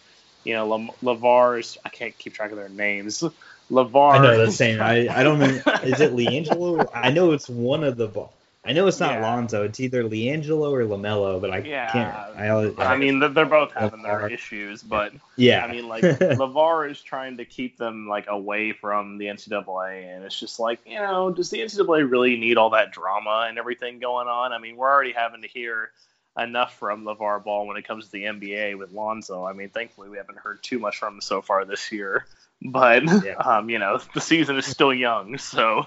you 0.45 0.55
know, 0.55 0.95
Lavar's. 1.03 1.79
I 1.85 1.91
can't 1.91 2.17
keep 2.19 2.35
track 2.35 2.51
of 2.51 2.57
their 2.57 2.69
names. 2.69 3.23
Lavar. 3.71 4.15
I 4.15 4.19
know 4.19 4.47
the 4.47 4.53
same. 4.53 4.81
I, 4.83 5.09
I 5.09 5.23
don't 5.23 5.39
know. 5.39 5.47
Is 5.47 6.01
it 6.01 6.13
LiAngelo? 6.15 6.89
I 6.93 7.11
know 7.11 7.33
it's 7.33 7.49
one 7.49 7.85
of 7.85 7.97
the. 7.97 8.29
I 8.65 8.73
know 8.73 8.87
it's 8.87 9.01
not 9.01 9.15
yeah. 9.15 9.23
Lonzo. 9.23 9.65
It's 9.65 9.81
either 9.81 10.05
LiAngelo 10.05 10.71
or 10.73 10.85
Lamelo, 10.85 11.41
but 11.41 11.51
I 11.51 11.59
yeah. 11.59 11.91
can't. 11.91 12.15
I, 12.37 12.49
I, 12.49 12.95
I 12.95 12.97
mean, 12.99 13.19
they're 13.19 13.47
both 13.47 13.73
having 13.73 14.03
their 14.03 14.29
issues, 14.29 14.83
but 14.83 15.13
yeah, 15.37 15.65
I 15.65 15.73
mean, 15.73 15.89
like 15.89 16.03
Lavar 16.03 16.91
is 16.91 17.01
trying 17.01 17.39
to 17.39 17.47
keep 17.47 17.79
them 17.79 18.09
like 18.09 18.27
away 18.29 18.73
from 18.73 19.17
the 19.17 19.27
NCAA, 19.27 20.15
and 20.15 20.25
it's 20.25 20.39
just 20.39 20.61
like, 20.61 20.81
you 20.85 20.99
know, 20.99 21.31
does 21.31 21.49
the 21.51 21.61
NCAA 21.61 22.11
really 22.11 22.37
need 22.37 22.59
all 22.59 22.71
that 22.71 22.93
drama 22.93 23.47
and 23.49 23.59
everything 23.59 24.01
going 24.01 24.29
on? 24.29 24.53
I 24.53 24.59
mean, 24.59 24.77
we're 24.77 24.91
already 24.91 25.13
having 25.13 25.43
to 25.43 25.49
hear 25.49 25.91
enough 26.37 26.79
from 26.79 27.05
LaVar 27.05 27.45
Ball 27.45 27.67
when 27.67 27.77
it 27.77 27.87
comes 27.87 28.07
to 28.07 28.13
the 28.13 28.25
NBA 28.25 28.77
with 28.77 28.93
Lonzo. 28.93 29.45
I 29.45 29.55
mean, 29.55 29.71
thankfully 29.71 30.11
we 30.11 30.19
haven't 30.19 30.39
heard 30.39 30.63
too 30.63 30.79
much 30.79 30.99
from 30.99 31.15
him 31.15 31.21
so 31.21 31.41
far 31.41 31.65
this 31.65 31.91
year 31.91 32.27
but 32.63 33.05
yeah. 33.25 33.35
um, 33.39 33.71
you 33.71 33.79
know 33.79 34.01
the 34.15 34.21
season 34.21 34.57
is 34.57 34.67
still 34.67 34.93
young, 34.93 35.39
so 35.39 35.85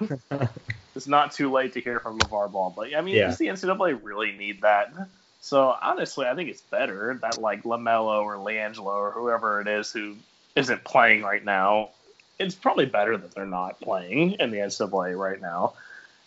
it's 0.96 1.08
not 1.08 1.32
too 1.32 1.52
late 1.52 1.74
to 1.74 1.82
hear 1.82 2.00
from 2.00 2.20
LaVar 2.20 2.52
Ball. 2.52 2.74
But 2.76 2.96
I 2.96 3.02
mean, 3.02 3.16
yeah. 3.16 3.28
does 3.28 3.38
the 3.38 3.48
NCAA 3.48 4.00
really 4.04 4.32
need 4.32 4.62
that? 4.62 4.94
So 5.42 5.76
honestly, 5.82 6.28
I 6.28 6.36
think 6.36 6.50
it's 6.50 6.62
better 6.62 7.18
that 7.22 7.40
like 7.40 7.64
Lamelo 7.64 8.24
or 8.24 8.36
LiAngelo 8.36 8.86
or 8.86 9.12
whoever 9.12 9.62
it 9.62 9.68
is 9.68 9.92
who 9.92 10.16
isn't 10.56 10.84
playing 10.84 11.24
right 11.24 11.44
now. 11.44 11.90
It's 12.40 12.56
probably 12.56 12.86
better 12.86 13.18
that 13.18 13.36
they're 13.36 13.46
not 13.46 13.80
playing 13.82 14.34
in 14.34 14.52
the 14.52 14.58
NCAA 14.58 15.18
right 15.18 15.40
now. 15.40 15.74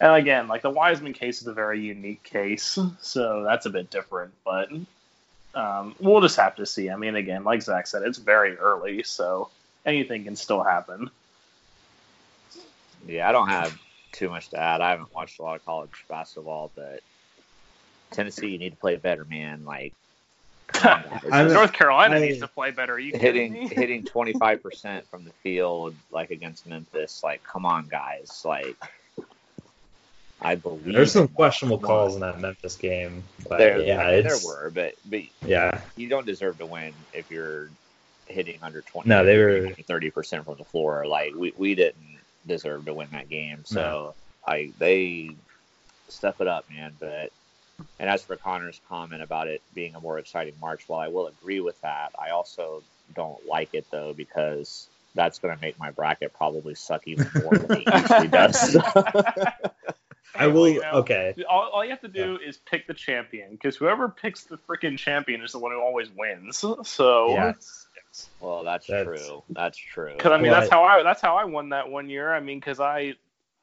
And 0.00 0.12
again, 0.12 0.48
like 0.48 0.62
the 0.62 0.70
Wiseman 0.70 1.12
case 1.12 1.40
is 1.40 1.46
a 1.46 1.52
very 1.52 1.80
unique 1.80 2.22
case, 2.22 2.78
so 3.00 3.44
that's 3.44 3.66
a 3.66 3.70
bit 3.70 3.90
different. 3.90 4.32
But 4.44 4.70
um, 5.54 5.94
we'll 6.00 6.20
just 6.20 6.36
have 6.36 6.56
to 6.56 6.66
see. 6.66 6.90
I 6.90 6.96
mean, 6.96 7.16
again, 7.16 7.44
like 7.44 7.62
Zach 7.62 7.86
said, 7.86 8.02
it's 8.02 8.18
very 8.18 8.56
early, 8.56 9.02
so 9.04 9.50
anything 9.84 10.24
can 10.24 10.36
still 10.36 10.62
happen. 10.62 11.10
Yeah, 13.06 13.28
I 13.28 13.32
don't 13.32 13.48
have 13.48 13.78
too 14.12 14.28
much 14.28 14.48
to 14.50 14.58
add. 14.58 14.80
I 14.80 14.90
haven't 14.90 15.14
watched 15.14 15.38
a 15.38 15.42
lot 15.42 15.56
of 15.56 15.64
college 15.64 15.90
basketball, 16.08 16.70
but 16.74 17.00
Tennessee, 18.10 18.48
you 18.48 18.58
need 18.58 18.70
to 18.70 18.76
play 18.76 18.96
better, 18.96 19.24
man. 19.24 19.64
Like 19.64 19.92
North 21.30 21.72
Carolina 21.72 22.16
I, 22.16 22.20
needs 22.20 22.38
to 22.40 22.48
play 22.48 22.70
better. 22.70 22.98
you 22.98 23.16
hitting 23.16 23.54
hitting 23.68 24.04
twenty 24.04 24.32
five 24.32 24.62
percent 24.62 25.06
from 25.08 25.24
the 25.24 25.32
field, 25.42 25.94
like 26.10 26.30
against 26.30 26.66
Memphis. 26.66 27.22
Like, 27.22 27.42
come 27.44 27.66
on, 27.66 27.86
guys. 27.88 28.42
Like, 28.44 28.76
I 30.40 30.54
believe 30.54 30.94
There's 30.94 31.12
some 31.12 31.28
questionable 31.28 31.78
March 31.78 31.86
calls 31.86 32.14
in 32.14 32.20
that 32.20 32.40
Memphis 32.40 32.76
game, 32.76 33.24
but 33.48 33.58
There, 33.58 33.80
yeah, 33.80 34.10
there 34.10 34.34
it's 34.34 34.46
were, 34.46 34.70
but 34.74 34.94
but 35.04 35.22
yeah, 35.44 35.80
you 35.96 36.08
don't 36.08 36.26
deserve 36.26 36.58
to 36.58 36.66
win 36.66 36.92
if 37.12 37.30
you're 37.30 37.68
hitting 38.26 38.58
under 38.62 38.80
20 38.82 39.08
No, 39.08 39.24
they 39.24 39.38
were- 39.38 39.74
30 39.86 40.10
percent 40.10 40.44
from 40.44 40.56
the 40.58 40.64
floor 40.64 41.06
like 41.06 41.34
we, 41.34 41.52
we 41.56 41.74
didn't 41.74 42.18
deserve 42.46 42.84
to 42.86 42.94
win 42.94 43.08
that 43.12 43.28
game 43.28 43.62
so 43.64 44.14
i 44.46 44.70
they 44.78 45.34
step 46.08 46.40
it 46.40 46.46
up 46.46 46.64
man 46.70 46.92
but 47.00 47.30
and 47.98 48.10
as 48.10 48.22
for 48.22 48.36
connor's 48.36 48.80
comment 48.88 49.22
about 49.22 49.48
it 49.48 49.62
being 49.74 49.94
a 49.94 50.00
more 50.00 50.18
exciting 50.18 50.54
march 50.60 50.84
while 50.86 51.00
i 51.00 51.08
will 51.08 51.26
agree 51.26 51.60
with 51.60 51.80
that 51.80 52.12
i 52.18 52.30
also 52.30 52.82
don't 53.14 53.46
like 53.48 53.70
it 53.72 53.86
though 53.90 54.12
because 54.14 54.88
that's 55.14 55.38
going 55.38 55.54
to 55.54 55.60
make 55.60 55.78
my 55.78 55.90
bracket 55.90 56.32
probably 56.34 56.74
suck 56.74 57.06
even 57.06 57.30
more 57.34 57.52
than 57.52 57.70
it 57.80 57.94
usually 57.94 58.28
does 58.28 58.76
I 60.36 60.48
will. 60.48 60.68
You 60.68 60.80
know, 60.80 60.90
Okay, 60.94 61.34
All, 61.48 61.70
all 61.72 61.84
you 61.84 61.90
have 61.90 62.00
to 62.00 62.08
do 62.08 62.38
is 62.44 62.56
pick 62.56 62.86
the 62.86 62.94
champion 62.94 63.52
because 63.52 63.76
whoever 63.76 64.08
picks 64.08 64.44
the 64.44 64.58
freaking 64.68 64.98
champion 64.98 65.42
is 65.42 65.52
the 65.52 65.58
one 65.58 65.72
who 65.72 65.80
always 65.80 66.08
wins. 66.10 66.64
So, 66.82 67.28
yes, 67.30 67.56
yes. 67.56 67.83
Well 68.40 68.64
that's, 68.64 68.86
That's- 68.86 69.06
true 69.20 69.42
that's 69.50 69.78
true 69.78 70.12
because 70.16 70.32
I 70.32 70.36
mean 70.36 70.50
Well, 70.50 70.60
that's 70.60 70.70
how 70.72 70.84
I 70.84 71.02
that's 71.02 71.20
how 71.20 71.36
I 71.36 71.44
won 71.44 71.70
that 71.70 71.88
one 71.88 72.08
year. 72.08 72.32
I 72.32 72.40
mean, 72.40 72.58
because 72.60 72.80
I 72.80 73.14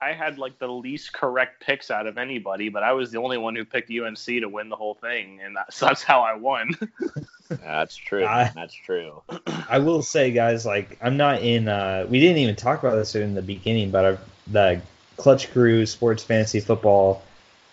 I 0.01 0.13
had 0.13 0.37
like 0.39 0.57
the 0.57 0.67
least 0.67 1.13
correct 1.13 1.61
picks 1.63 1.91
out 1.91 2.07
of 2.07 2.17
anybody, 2.17 2.69
but 2.69 2.81
I 2.81 2.93
was 2.93 3.11
the 3.11 3.19
only 3.19 3.37
one 3.37 3.55
who 3.55 3.63
picked 3.63 3.91
UNC 3.91 4.17
to 4.25 4.45
win 4.45 4.67
the 4.69 4.75
whole 4.75 4.95
thing, 4.95 5.39
and 5.43 5.55
that's, 5.55 5.79
that's 5.85 6.01
how 6.03 6.21
I 6.21 6.35
won. 6.35 6.71
that's 7.49 7.95
true 7.95 8.25
I- 8.25 8.51
that's 8.55 8.73
true 8.73 9.21
I 9.69 9.79
will 9.79 10.01
say, 10.01 10.31
guys, 10.31 10.65
like 10.65 10.97
I'm 11.01 11.17
not 11.17 11.41
in. 11.41 11.67
uh 11.67 12.05
We 12.09 12.19
didn't 12.19 12.37
even 12.37 12.55
talk 12.55 12.79
about 12.83 12.95
this 12.95 13.15
in 13.15 13.33
the 13.35 13.41
beginning, 13.41 13.91
but 13.91 14.05
I've, 14.05 14.19
the 14.47 14.81
Clutch 15.17 15.51
Crew 15.51 15.85
Sports 15.85 16.23
Fantasy 16.23 16.59
Football 16.59 17.21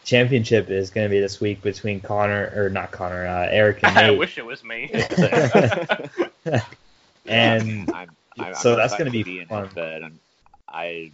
Championship 0.04 0.70
is 0.70 0.90
going 0.90 1.04
to 1.06 1.10
be 1.10 1.20
this 1.20 1.40
week 1.40 1.60
between 1.62 2.00
Connor 2.00 2.52
or 2.56 2.70
not 2.70 2.90
Connor, 2.92 3.26
uh, 3.26 3.46
Eric 3.50 3.80
and 3.82 3.94
me. 3.94 4.02
I 4.02 4.10
wish 4.10 4.36
it 4.38 4.44
was 4.46 4.62
me. 4.64 4.90
and 7.26 7.90
I'm, 7.92 8.08
I'm, 8.38 8.54
so 8.54 8.70
I'm 8.70 8.76
that's 8.76 8.94
be 9.10 9.22
to 9.22 9.40
in 9.40 9.48
fun. 9.48 9.64
It, 9.64 9.70
but 9.74 10.04
I'm, 10.04 10.20
I, 10.68 11.12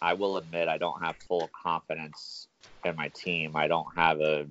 I 0.00 0.14
will 0.14 0.36
admit 0.36 0.68
I 0.68 0.78
don't 0.78 1.02
have 1.02 1.16
full 1.28 1.50
confidence 1.62 2.48
in 2.84 2.96
my 2.96 3.10
team. 3.14 3.56
I 3.56 3.68
don't 3.68 3.88
have 3.96 4.20
a 4.20 4.46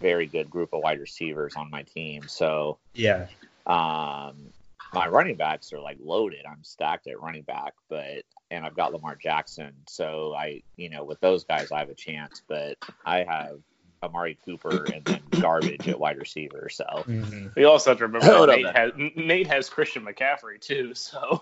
very 0.00 0.26
good 0.26 0.50
group 0.50 0.70
of 0.72 0.82
wide 0.82 1.00
receivers 1.00 1.54
on 1.56 1.70
my 1.70 1.82
team, 1.82 2.28
so 2.28 2.78
yeah, 2.94 3.26
um, 3.66 4.52
my 4.92 5.06
running 5.06 5.36
backs 5.36 5.72
are 5.72 5.80
like 5.80 5.98
loaded. 6.00 6.44
I'm 6.50 6.64
stacked 6.64 7.06
at 7.06 7.20
running 7.20 7.42
back, 7.42 7.74
but 7.88 8.24
and 8.50 8.64
I've 8.64 8.76
got 8.76 8.92
Lamar 8.92 9.16
Jackson, 9.16 9.72
so 9.88 10.34
I, 10.34 10.62
you 10.76 10.88
know, 10.88 11.04
with 11.04 11.20
those 11.20 11.44
guys 11.44 11.70
I 11.70 11.80
have 11.80 11.90
a 11.90 11.94
chance. 11.94 12.42
But 12.48 12.78
I 13.04 13.24
have 13.28 13.58
Amari 14.02 14.38
Cooper 14.44 14.84
and 14.86 15.04
then 15.04 15.20
garbage 15.40 15.88
at 15.88 15.98
wide 15.98 16.18
receiver. 16.18 16.68
So 16.68 16.84
Mhm. 17.06 17.54
we 17.54 17.64
also 17.64 17.90
have 17.90 17.98
to 17.98 18.06
remember 18.06 18.26
Hold 18.32 18.48
that 18.48 18.56
Nate 18.56 18.76
has, 18.76 18.92
Nate 19.16 19.46
has 19.46 19.68
Christian 19.68 20.04
McCaffrey 20.04 20.60
too. 20.60 20.94
So 20.94 21.40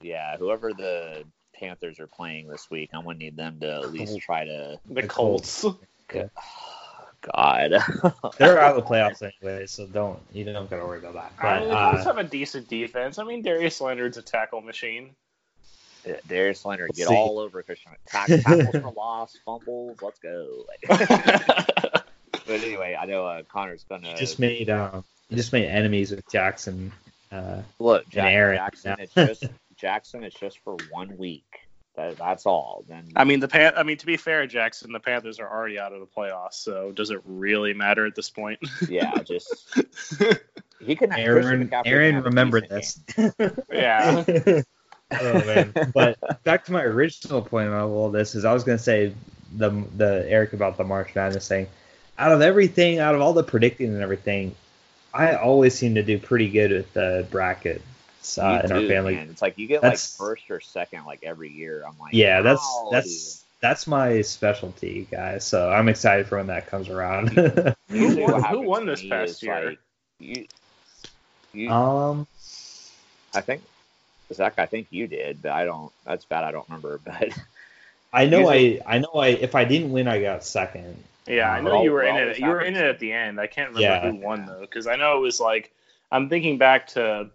yeah, 0.00 0.36
whoever 0.36 0.72
the 0.72 1.24
Panthers 1.54 2.00
are 2.00 2.06
playing 2.06 2.48
this 2.48 2.70
week, 2.70 2.90
I'm 2.92 3.04
gonna 3.04 3.18
need 3.18 3.36
them 3.36 3.60
to 3.60 3.70
at 3.70 3.92
least 3.92 4.20
try 4.20 4.44
to 4.44 4.80
the 4.88 5.02
The 5.02 5.08
Colts. 5.08 5.64
God. 7.22 7.72
they're 8.38 8.58
out 8.58 8.76
of 8.76 8.82
the 8.82 8.90
playoffs 8.90 9.22
anyway, 9.22 9.66
so 9.66 9.86
don't 9.86 10.18
you 10.32 10.44
don't 10.44 10.70
got 10.70 10.78
to 10.78 10.86
worry 10.86 10.98
about 10.98 11.14
that. 11.14 11.32
I 11.38 11.58
But 11.58 11.60
mean, 11.60 11.68
the 11.70 11.76
Colts 11.76 12.06
uh, 12.06 12.14
have 12.14 12.18
a 12.18 12.24
decent 12.28 12.68
defense. 12.68 13.18
I 13.18 13.24
mean, 13.24 13.42
Darius 13.42 13.80
Leonard's 13.80 14.16
a 14.16 14.22
tackle 14.22 14.62
machine. 14.62 15.14
Darius 16.28 16.64
Leonard 16.64 16.90
get 16.94 17.08
See. 17.08 17.14
all 17.14 17.38
over 17.38 17.62
Christian. 17.62 17.92
Tack, 18.06 18.28
tackles 18.28 18.70
for 18.70 18.90
loss, 18.96 19.36
fumbles, 19.44 19.98
let's 20.02 20.18
go. 20.18 20.64
but 20.88 22.04
anyway, 22.48 22.96
I 23.00 23.06
know 23.06 23.26
uh, 23.26 23.42
Connor's 23.44 23.84
gonna 23.88 24.10
you 24.10 24.16
just 24.16 24.38
made 24.38 24.68
you 24.68 25.04
just 25.36 25.52
made 25.52 25.66
enemies 25.66 26.10
with 26.10 26.28
Jackson. 26.30 26.92
Uh, 27.30 27.62
look. 27.78 28.04
and 28.04 28.12
Jack, 28.12 28.32
Aaron 28.32 28.56
Jackson, 28.56 28.96
it's 28.98 29.14
just 29.14 29.44
Jackson. 29.76 30.24
It's 30.24 30.38
just 30.38 30.58
for 30.64 30.76
one 30.90 31.16
week. 31.16 31.44
That, 31.96 32.16
that's 32.16 32.46
all. 32.46 32.84
Then 32.88 33.08
I 33.16 33.24
mean, 33.24 33.40
the 33.40 33.48
Pan- 33.48 33.72
I 33.76 33.82
mean, 33.82 33.96
to 33.98 34.06
be 34.06 34.16
fair, 34.16 34.46
Jackson, 34.46 34.92
the 34.92 35.00
Panthers 35.00 35.40
are 35.40 35.48
already 35.50 35.78
out 35.78 35.92
of 35.92 36.00
the 36.00 36.06
playoffs. 36.06 36.54
So 36.54 36.92
does 36.92 37.10
it 37.10 37.20
really 37.26 37.74
matter 37.74 38.06
at 38.06 38.14
this 38.14 38.30
point? 38.30 38.60
yeah, 38.88 39.12
just 39.22 39.76
he 40.80 40.96
can. 40.96 41.12
Aaron, 41.12 41.42
Christian 41.42 41.68
McCaffrey 41.68 41.84
can 41.84 41.92
Aaron, 41.92 42.14
have 42.14 42.24
remember 42.24 42.60
this. 42.60 43.00
yeah. 43.72 44.24
Oh 45.12 45.32
man! 45.44 45.72
But 45.94 46.42
back 46.44 46.64
to 46.66 46.72
my 46.72 46.82
original 46.82 47.42
point 47.42 47.68
about 47.68 47.88
all 47.90 48.10
this 48.10 48.34
is 48.34 48.44
I 48.44 48.52
was 48.52 48.64
gonna 48.64 48.78
say 48.78 49.12
the 49.56 49.70
the 49.96 50.24
Eric 50.28 50.52
about 50.52 50.76
the 50.76 50.84
March 50.84 51.14
Madness 51.14 51.48
thing. 51.48 51.66
Out 52.18 52.32
of 52.32 52.42
everything, 52.42 52.98
out 52.98 53.14
of 53.14 53.20
all 53.20 53.32
the 53.32 53.42
predicting 53.42 53.88
and 53.94 54.02
everything, 54.02 54.54
I 55.14 55.34
always 55.36 55.74
seem 55.74 55.94
to 55.94 56.02
do 56.02 56.18
pretty 56.18 56.50
good 56.50 56.70
with 56.70 56.92
the 56.92 57.26
bracket 57.30 57.80
uh, 58.38 58.60
in 58.64 58.72
our 58.72 58.82
family. 58.86 59.14
man. 59.14 59.28
It's 59.30 59.40
like 59.42 59.56
you 59.58 59.66
get 59.66 59.80
That's- 59.80 60.18
like 60.20 60.28
first 60.28 60.50
or 60.50 60.60
second 60.60 61.06
like 61.06 61.20
every 61.22 61.50
year. 61.50 61.82
I'm 61.86 61.98
like, 61.98 62.12
Yeah, 62.12 62.42
that's 62.42 62.60
how, 62.60 62.90
that's 62.90 63.44
that's 63.60 63.86
my 63.86 64.20
specialty, 64.22 65.06
guys. 65.10 65.44
So 65.46 65.70
I'm 65.70 65.88
excited 65.88 66.26
for 66.26 66.36
when 66.36 66.46
that 66.48 66.66
comes 66.66 66.88
around. 66.88 67.34
dude? 67.34 67.74
Usually 67.90 68.22
won- 68.30 68.44
who 68.44 68.60
won 68.62 68.86
this 68.86 69.02
past 69.02 69.42
year? 69.42 69.64
like, 69.70 69.78
you, 70.18 70.46
you, 71.54 71.70
um, 71.70 72.26
I 73.34 73.40
think 73.40 73.62
Zach, 74.32 74.54
I 74.58 74.66
think 74.66 74.86
you 74.90 75.06
did, 75.06 75.42
but 75.42 75.52
I 75.52 75.64
don't. 75.64 75.92
That's 76.04 76.24
bad. 76.24 76.44
I 76.44 76.52
don't 76.52 76.68
remember, 76.68 76.98
but 77.04 77.30
I 78.12 78.26
know 78.26 78.38
Usually- 78.40 78.82
I 78.82 78.96
I 78.96 78.98
know 78.98 79.12
I 79.14 79.28
if 79.28 79.54
I 79.54 79.64
didn't 79.64 79.92
win, 79.92 80.08
I 80.08 80.20
got 80.20 80.44
second. 80.44 81.02
Yeah, 81.26 81.52
I 81.52 81.58
Uh, 81.58 81.62
know 81.62 81.70
Well, 81.74 81.84
you 81.84 81.92
were 81.92 82.02
in 82.02 82.16
it. 82.16 82.24
this 82.26 82.38
You 82.38 82.48
were 82.48 82.62
in 82.62 82.74
it 82.76 82.84
at 82.84 82.98
the 82.98 83.12
end. 83.12 83.38
I 83.40 83.46
can't 83.46 83.68
remember 83.74 83.82
Yeah. 84.06 84.10
who 84.10 84.16
won 84.16 84.46
though, 84.46 84.60
because 84.62 84.86
I 84.86 84.96
know 84.96 85.16
it 85.16 85.20
was 85.20 85.38
like 85.40 85.70
I'm 86.10 86.28
thinking 86.28 86.58
back 86.58 86.88
to 86.88 87.30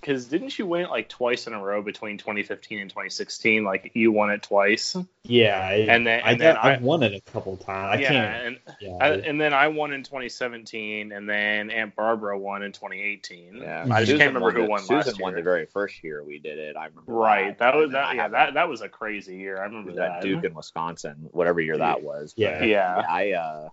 because 0.00 0.26
didn't 0.26 0.56
you 0.58 0.66
win 0.66 0.82
it 0.82 0.90
like 0.90 1.08
twice 1.08 1.46
in 1.46 1.52
a 1.52 1.60
row 1.62 1.82
between 1.82 2.18
2015 2.18 2.78
and 2.80 2.90
2016? 2.90 3.64
Like 3.64 3.90
you 3.94 4.12
won 4.12 4.30
it 4.30 4.42
twice, 4.42 4.96
Yeah, 5.24 5.58
I, 5.58 5.72
and 5.88 6.06
then 6.06 6.20
I 6.24 6.34
then 6.34 6.56
I, 6.56 6.74
I've 6.74 6.82
won 6.82 7.02
it 7.02 7.12
a 7.14 7.20
couple 7.32 7.56
times. 7.56 7.98
I 7.98 8.00
yeah, 8.02 8.08
can't. 8.08 8.46
and 8.46 8.58
Yeah, 8.80 8.96
I, 9.00 9.08
and 9.16 9.40
then 9.40 9.52
I 9.52 9.68
won 9.68 9.92
in 9.92 10.02
2017, 10.04 11.12
and 11.12 11.28
then 11.28 11.70
Aunt 11.70 11.96
Barbara 11.96 12.38
won 12.38 12.62
in 12.62 12.72
2018. 12.72 13.56
yeah, 13.56 13.82
I 13.84 13.86
just 14.00 14.00
Susan 14.12 14.18
can't 14.18 14.34
remember 14.34 14.52
who 14.52 14.62
the- 14.66 14.70
won 14.70 14.80
Susan 14.80 14.96
last 14.96 15.20
won 15.20 15.32
year. 15.32 15.40
the 15.40 15.44
very 15.44 15.66
first 15.66 16.04
year 16.04 16.22
we 16.22 16.38
did 16.38 16.58
it. 16.58 16.76
I 16.76 16.86
remember. 16.86 17.12
Right, 17.12 17.58
that 17.58 17.74
And 17.74 17.82
was 17.82 17.92
that. 17.92 18.14
Yeah, 18.14 18.28
that 18.28 18.54
that 18.54 18.68
was 18.68 18.82
a 18.82 18.88
crazy 18.88 19.36
year. 19.36 19.58
I 19.58 19.64
remember 19.64 19.92
that 19.94 20.20
that. 20.20 20.22
Duke 20.22 20.44
in 20.44 20.54
Wisconsin, 20.54 21.28
whatever 21.32 21.60
year 21.60 21.78
that 21.78 22.02
was. 22.02 22.34
But, 22.34 22.42
Yeah. 22.42 22.64
Yeah. 22.64 23.02
I 23.08 23.32
uh, 23.32 23.68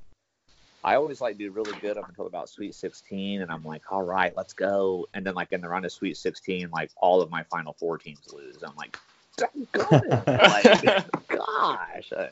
I 0.84 0.96
always 0.96 1.22
like 1.22 1.38
do 1.38 1.50
really 1.52 1.78
good 1.80 1.98
up 1.98 2.10
until 2.10 2.28
about 2.28 2.50
Sweet 2.50 2.76
16, 2.76 3.42
and 3.42 3.52
I'm 3.52 3.64
like, 3.64 3.92
all 3.92 4.04
right, 4.04 4.36
let's 4.36 4.54
go. 4.54 5.08
And 5.14 5.26
then 5.26 5.34
like 5.34 5.52
in 5.52 5.62
the 5.62 5.70
run 5.70 5.86
of 5.86 5.92
Sweet 5.92 6.18
16, 6.18 6.70
like 6.72 6.92
all 6.98 7.22
of 7.22 7.32
my 7.32 7.44
Final 7.44 7.74
Four 7.74 7.98
teams 7.98 8.20
lose. 8.34 8.58
I'm 8.64 8.76
like, 8.76 8.98
like, 9.76 11.28
gosh. 11.28 12.14
Uh, 12.16 12.28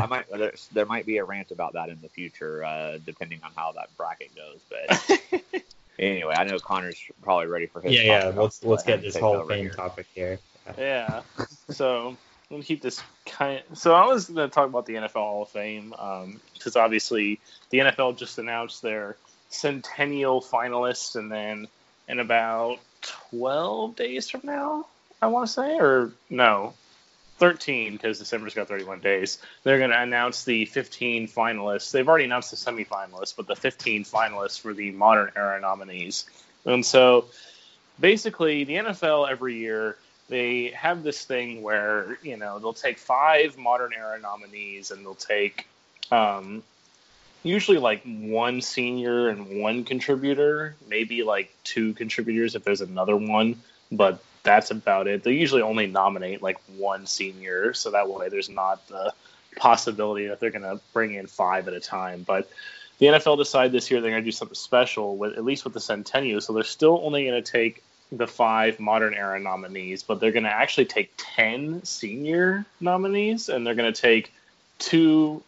I 0.00 0.06
might 0.06 0.30
there, 0.30 0.52
there 0.72 0.86
might 0.86 1.06
be 1.06 1.18
a 1.18 1.24
rant 1.24 1.50
about 1.50 1.74
that 1.74 1.88
in 1.88 2.00
the 2.00 2.08
future, 2.08 2.64
uh, 2.64 2.98
depending 3.04 3.40
on 3.42 3.50
how 3.54 3.72
that 3.72 3.94
bracket 3.96 4.30
goes. 4.34 4.60
But 4.70 5.62
anyway, 5.98 6.34
I 6.36 6.44
know 6.44 6.58
Connor's 6.58 7.02
probably 7.20 7.46
ready 7.46 7.66
for 7.66 7.80
his. 7.80 7.92
yeah, 7.92 8.30
yeah. 8.30 8.32
Let's 8.34 8.64
let's 8.64 8.84
get 8.84 9.02
this 9.02 9.16
whole 9.16 9.36
over 9.36 9.52
thing 9.52 9.64
here. 9.64 9.72
topic 9.72 10.06
here. 10.14 10.38
Yeah. 10.78 11.22
So 11.70 12.16
I'm 12.50 12.56
gonna 12.56 12.64
keep 12.64 12.80
this 12.80 13.02
kind. 13.26 13.62
Of, 13.70 13.76
so 13.76 13.94
I 13.94 14.06
was 14.06 14.30
gonna 14.30 14.48
talk 14.48 14.68
about 14.68 14.86
the 14.86 14.94
NFL 14.94 15.12
Hall 15.12 15.42
of 15.42 15.50
Fame 15.50 15.92
um, 15.98 16.40
because 16.54 16.76
obviously 16.76 17.40
the 17.68 17.78
NFL 17.80 18.16
just 18.16 18.38
announced 18.38 18.80
their 18.80 19.16
centennial 19.50 20.40
finalists, 20.40 21.14
and 21.14 21.30
then 21.30 21.68
in 22.08 22.20
about 22.20 22.78
12 23.30 23.96
days 23.96 24.30
from 24.30 24.40
now, 24.44 24.86
I 25.20 25.26
want 25.26 25.48
to 25.48 25.52
say, 25.52 25.78
or 25.78 26.12
no, 26.30 26.72
13 27.36 27.92
because 27.92 28.18
December's 28.18 28.54
got 28.54 28.68
31 28.68 29.00
days. 29.00 29.38
They're 29.62 29.78
gonna 29.78 30.00
announce 30.00 30.44
the 30.44 30.64
15 30.64 31.28
finalists. 31.28 31.90
They've 31.90 32.08
already 32.08 32.24
announced 32.24 32.50
the 32.50 32.56
semifinalists, 32.56 33.36
but 33.36 33.46
the 33.46 33.56
15 33.56 34.04
finalists 34.04 34.58
for 34.58 34.72
the 34.72 34.90
modern 34.92 35.32
era 35.36 35.60
nominees. 35.60 36.24
And 36.64 36.84
so 36.84 37.26
basically, 38.00 38.64
the 38.64 38.76
NFL 38.76 39.30
every 39.30 39.56
year 39.56 39.98
they 40.28 40.68
have 40.68 41.02
this 41.02 41.24
thing 41.24 41.62
where 41.62 42.18
you 42.22 42.36
know 42.36 42.58
they'll 42.58 42.72
take 42.72 42.98
five 42.98 43.56
modern 43.58 43.92
era 43.92 44.18
nominees 44.20 44.90
and 44.90 45.04
they'll 45.04 45.14
take 45.14 45.66
um, 46.10 46.62
usually 47.42 47.78
like 47.78 48.02
one 48.04 48.60
senior 48.60 49.28
and 49.28 49.60
one 49.60 49.84
contributor, 49.84 50.74
maybe 50.88 51.22
like 51.22 51.54
two 51.64 51.94
contributors 51.94 52.54
if 52.54 52.64
there's 52.64 52.80
another 52.80 53.16
one, 53.16 53.56
but 53.90 54.22
that's 54.42 54.70
about 54.70 55.06
it. 55.06 55.22
They 55.22 55.32
usually 55.32 55.62
only 55.62 55.86
nominate 55.86 56.42
like 56.42 56.58
one 56.76 57.06
senior, 57.06 57.74
so 57.74 57.90
that 57.90 58.08
way 58.08 58.28
there's 58.28 58.48
not 58.48 58.86
the 58.88 59.12
possibility 59.56 60.28
that 60.28 60.40
they're 60.40 60.50
going 60.50 60.62
to 60.62 60.80
bring 60.92 61.14
in 61.14 61.26
five 61.26 61.68
at 61.68 61.74
a 61.74 61.80
time. 61.80 62.24
But 62.26 62.48
the 62.98 63.06
NFL 63.06 63.38
decided 63.38 63.72
this 63.72 63.90
year 63.90 64.00
they're 64.00 64.10
going 64.10 64.22
to 64.22 64.26
do 64.26 64.32
something 64.32 64.54
special 64.54 65.16
with 65.16 65.36
at 65.36 65.44
least 65.44 65.64
with 65.64 65.74
the 65.74 65.80
centennial, 65.80 66.40
so 66.40 66.52
they're 66.52 66.64
still 66.64 67.00
only 67.02 67.24
going 67.24 67.42
to 67.42 67.52
take 67.52 67.82
the 68.10 68.26
five 68.26 68.80
modern 68.80 69.14
era 69.14 69.38
nominees, 69.38 70.02
but 70.02 70.20
they're 70.20 70.32
going 70.32 70.44
to 70.44 70.54
actually 70.54 70.86
take 70.86 71.12
10 71.16 71.84
senior 71.84 72.64
nominees 72.80 73.48
and 73.48 73.66
they're 73.66 73.74
going 73.74 73.92
to 73.92 74.00
take 74.00 74.32
two 74.78 75.42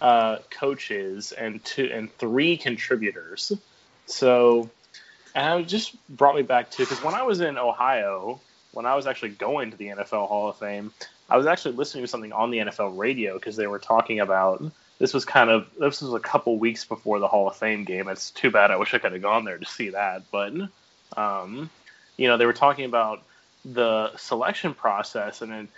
uh, 0.00 0.38
coaches 0.50 1.32
and 1.32 1.62
two 1.64 1.90
and 1.92 2.12
three 2.18 2.56
contributors. 2.56 3.52
So, 4.06 4.70
and 5.34 5.60
it 5.60 5.68
just 5.68 5.94
brought 6.08 6.34
me 6.34 6.42
back 6.42 6.70
to 6.72 6.78
because 6.78 7.02
when 7.04 7.14
I 7.14 7.22
was 7.22 7.40
in 7.40 7.58
Ohio, 7.58 8.40
when 8.72 8.86
I 8.86 8.96
was 8.96 9.06
actually 9.06 9.30
going 9.30 9.70
to 9.70 9.76
the 9.76 9.88
NFL 9.88 10.28
Hall 10.28 10.48
of 10.48 10.56
Fame, 10.56 10.92
I 11.28 11.36
was 11.36 11.46
actually 11.46 11.76
listening 11.76 12.04
to 12.04 12.08
something 12.08 12.32
on 12.32 12.50
the 12.50 12.58
NFL 12.58 12.98
radio 12.98 13.34
because 13.34 13.56
they 13.56 13.66
were 13.66 13.78
talking 13.78 14.20
about 14.20 14.62
this 14.98 15.14
was 15.14 15.24
kind 15.24 15.48
of 15.48 15.68
this 15.78 16.02
was 16.02 16.12
a 16.12 16.20
couple 16.20 16.58
weeks 16.58 16.84
before 16.84 17.20
the 17.20 17.28
Hall 17.28 17.48
of 17.48 17.56
Fame 17.56 17.84
game. 17.84 18.08
It's 18.08 18.30
too 18.30 18.50
bad. 18.50 18.70
I 18.70 18.76
wish 18.76 18.94
I 18.94 18.98
could 18.98 19.12
have 19.12 19.22
gone 19.22 19.44
there 19.44 19.58
to 19.58 19.64
see 19.64 19.90
that, 19.90 20.24
but 20.32 20.52
um, 21.16 21.70
you 22.20 22.28
know 22.28 22.36
they 22.36 22.46
were 22.46 22.52
talking 22.52 22.84
about 22.84 23.22
the 23.64 24.14
selection 24.16 24.74
process 24.74 25.42
and 25.42 25.50
then 25.50 25.68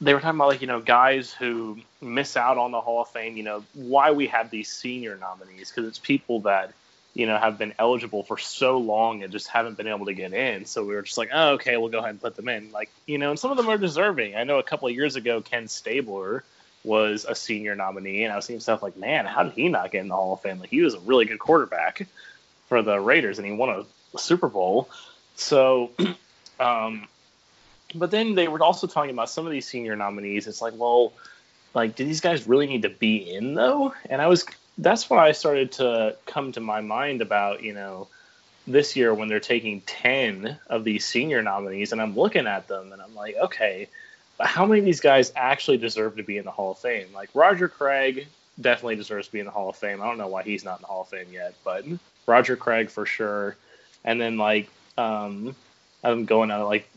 they 0.00 0.14
were 0.14 0.20
talking 0.20 0.38
about 0.38 0.48
like 0.48 0.60
you 0.62 0.66
know 0.66 0.80
guys 0.80 1.32
who 1.32 1.78
miss 2.00 2.36
out 2.36 2.58
on 2.58 2.72
the 2.72 2.80
Hall 2.80 3.02
of 3.02 3.08
Fame. 3.08 3.36
You 3.36 3.44
know 3.44 3.64
why 3.74 4.10
we 4.10 4.26
have 4.28 4.50
these 4.50 4.68
senior 4.68 5.16
nominees 5.16 5.70
because 5.70 5.86
it's 5.86 5.98
people 5.98 6.40
that 6.40 6.72
you 7.14 7.26
know 7.26 7.36
have 7.38 7.58
been 7.58 7.74
eligible 7.78 8.24
for 8.24 8.38
so 8.38 8.78
long 8.78 9.22
and 9.22 9.30
just 9.30 9.48
haven't 9.48 9.76
been 9.76 9.86
able 9.86 10.06
to 10.06 10.14
get 10.14 10.32
in. 10.32 10.64
So 10.64 10.84
we 10.84 10.94
were 10.94 11.02
just 11.02 11.18
like, 11.18 11.30
oh, 11.32 11.50
okay, 11.52 11.76
we'll 11.76 11.90
go 11.90 11.98
ahead 11.98 12.10
and 12.10 12.20
put 12.20 12.34
them 12.34 12.48
in. 12.48 12.72
Like 12.72 12.90
you 13.06 13.18
know, 13.18 13.30
and 13.30 13.38
some 13.38 13.50
of 13.50 13.56
them 13.56 13.68
are 13.68 13.78
deserving. 13.78 14.34
I 14.34 14.44
know 14.44 14.58
a 14.58 14.64
couple 14.64 14.88
of 14.88 14.94
years 14.94 15.14
ago, 15.14 15.40
Ken 15.40 15.68
Stabler 15.68 16.42
was 16.82 17.24
a 17.28 17.36
senior 17.36 17.76
nominee, 17.76 18.24
and 18.24 18.32
I 18.32 18.36
was 18.36 18.46
seeing 18.46 18.58
stuff 18.58 18.82
like, 18.82 18.96
man, 18.96 19.24
how 19.24 19.44
did 19.44 19.52
he 19.52 19.68
not 19.68 19.92
get 19.92 20.00
in 20.00 20.08
the 20.08 20.16
Hall 20.16 20.32
of 20.32 20.40
Fame? 20.40 20.58
Like 20.58 20.70
he 20.70 20.80
was 20.80 20.94
a 20.94 21.00
really 21.00 21.26
good 21.26 21.38
quarterback 21.38 22.08
for 22.68 22.82
the 22.82 22.98
Raiders, 22.98 23.38
and 23.38 23.46
he 23.46 23.52
won 23.52 23.68
a 24.14 24.18
Super 24.18 24.48
Bowl. 24.48 24.88
So. 25.36 25.90
um 26.60 27.08
but 27.94 28.10
then 28.10 28.34
they 28.34 28.48
were 28.48 28.62
also 28.62 28.86
talking 28.86 29.10
about 29.10 29.30
some 29.30 29.46
of 29.46 29.52
these 29.52 29.66
senior 29.66 29.96
nominees. 29.96 30.46
It's 30.46 30.62
like, 30.62 30.74
well, 30.76 31.12
like, 31.74 31.96
do 31.96 32.04
these 32.04 32.20
guys 32.20 32.46
really 32.46 32.66
need 32.66 32.82
to 32.82 32.88
be 32.88 33.16
in 33.34 33.54
though? 33.54 33.94
And 34.08 34.20
I 34.20 34.26
was, 34.26 34.44
that's 34.78 35.08
why 35.08 35.28
I 35.28 35.32
started 35.32 35.72
to 35.72 36.16
come 36.26 36.52
to 36.52 36.60
my 36.60 36.80
mind 36.80 37.22
about, 37.22 37.62
you 37.62 37.74
know, 37.74 38.08
this 38.66 38.94
year 38.94 39.12
when 39.12 39.28
they're 39.28 39.40
taking 39.40 39.80
10 39.82 40.58
of 40.68 40.84
these 40.84 41.04
senior 41.04 41.42
nominees 41.42 41.92
and 41.92 42.00
I'm 42.00 42.14
looking 42.14 42.46
at 42.46 42.68
them 42.68 42.92
and 42.92 43.02
I'm 43.02 43.14
like, 43.14 43.36
okay, 43.36 43.88
how 44.40 44.64
many 44.64 44.80
of 44.80 44.84
these 44.84 45.00
guys 45.00 45.32
actually 45.34 45.78
deserve 45.78 46.16
to 46.16 46.22
be 46.22 46.38
in 46.38 46.44
the 46.44 46.50
Hall 46.50 46.72
of 46.72 46.78
Fame? 46.78 47.08
Like 47.12 47.30
Roger 47.34 47.68
Craig 47.68 48.28
definitely 48.60 48.96
deserves 48.96 49.26
to 49.26 49.32
be 49.32 49.40
in 49.40 49.46
the 49.46 49.52
Hall 49.52 49.70
of 49.70 49.76
Fame. 49.76 50.00
I 50.00 50.06
don't 50.06 50.18
know 50.18 50.28
why 50.28 50.42
he's 50.42 50.64
not 50.64 50.78
in 50.78 50.82
the 50.82 50.86
Hall 50.86 51.02
of 51.02 51.08
Fame 51.08 51.26
yet, 51.32 51.54
but 51.64 51.84
Roger 52.26 52.56
Craig 52.56 52.88
for 52.88 53.04
sure. 53.04 53.56
And 54.04 54.20
then 54.20 54.36
like 54.36 54.68
um 54.98 55.54
I'm 56.04 56.24
going 56.24 56.50
out 56.50 56.66
like 56.66 56.88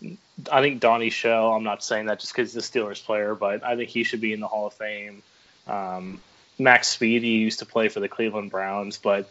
I 0.51 0.61
think 0.61 0.79
Donnie 0.81 1.09
Shell. 1.09 1.53
I'm 1.53 1.63
not 1.63 1.83
saying 1.83 2.07
that 2.07 2.19
just 2.19 2.33
because 2.33 2.53
he's 2.53 2.63
a 2.63 2.67
Steelers 2.67 3.03
player, 3.03 3.35
but 3.35 3.63
I 3.63 3.75
think 3.75 3.89
he 3.89 4.03
should 4.03 4.21
be 4.21 4.33
in 4.33 4.39
the 4.39 4.47
Hall 4.47 4.67
of 4.67 4.73
Fame. 4.73 5.23
Um, 5.67 6.21
Mac 6.59 6.81
Speedie 6.83 7.39
used 7.39 7.59
to 7.59 7.65
play 7.65 7.89
for 7.89 7.99
the 7.99 8.09
Cleveland 8.09 8.51
Browns, 8.51 8.97
but 8.97 9.29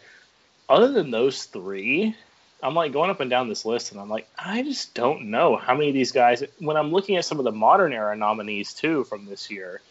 other 0.67 0.91
than 0.91 1.11
those 1.11 1.43
three, 1.43 2.15
I'm 2.63 2.73
like 2.73 2.91
going 2.91 3.09
up 3.09 3.19
and 3.19 3.29
down 3.29 3.49
this 3.49 3.65
list, 3.65 3.91
and 3.91 4.01
I'm 4.01 4.09
like, 4.09 4.27
I 4.37 4.63
just 4.63 4.93
don't 4.93 5.29
know 5.29 5.55
how 5.55 5.73
many 5.75 5.89
of 5.89 5.93
these 5.93 6.11
guys. 6.11 6.43
When 6.59 6.77
I'm 6.77 6.91
looking 6.91 7.17
at 7.17 7.25
some 7.25 7.39
of 7.39 7.45
the 7.45 7.51
modern 7.51 7.93
era 7.93 8.15
nominees 8.15 8.73
too 8.73 9.03
from 9.03 9.25
this 9.25 9.51
year, 9.51 9.81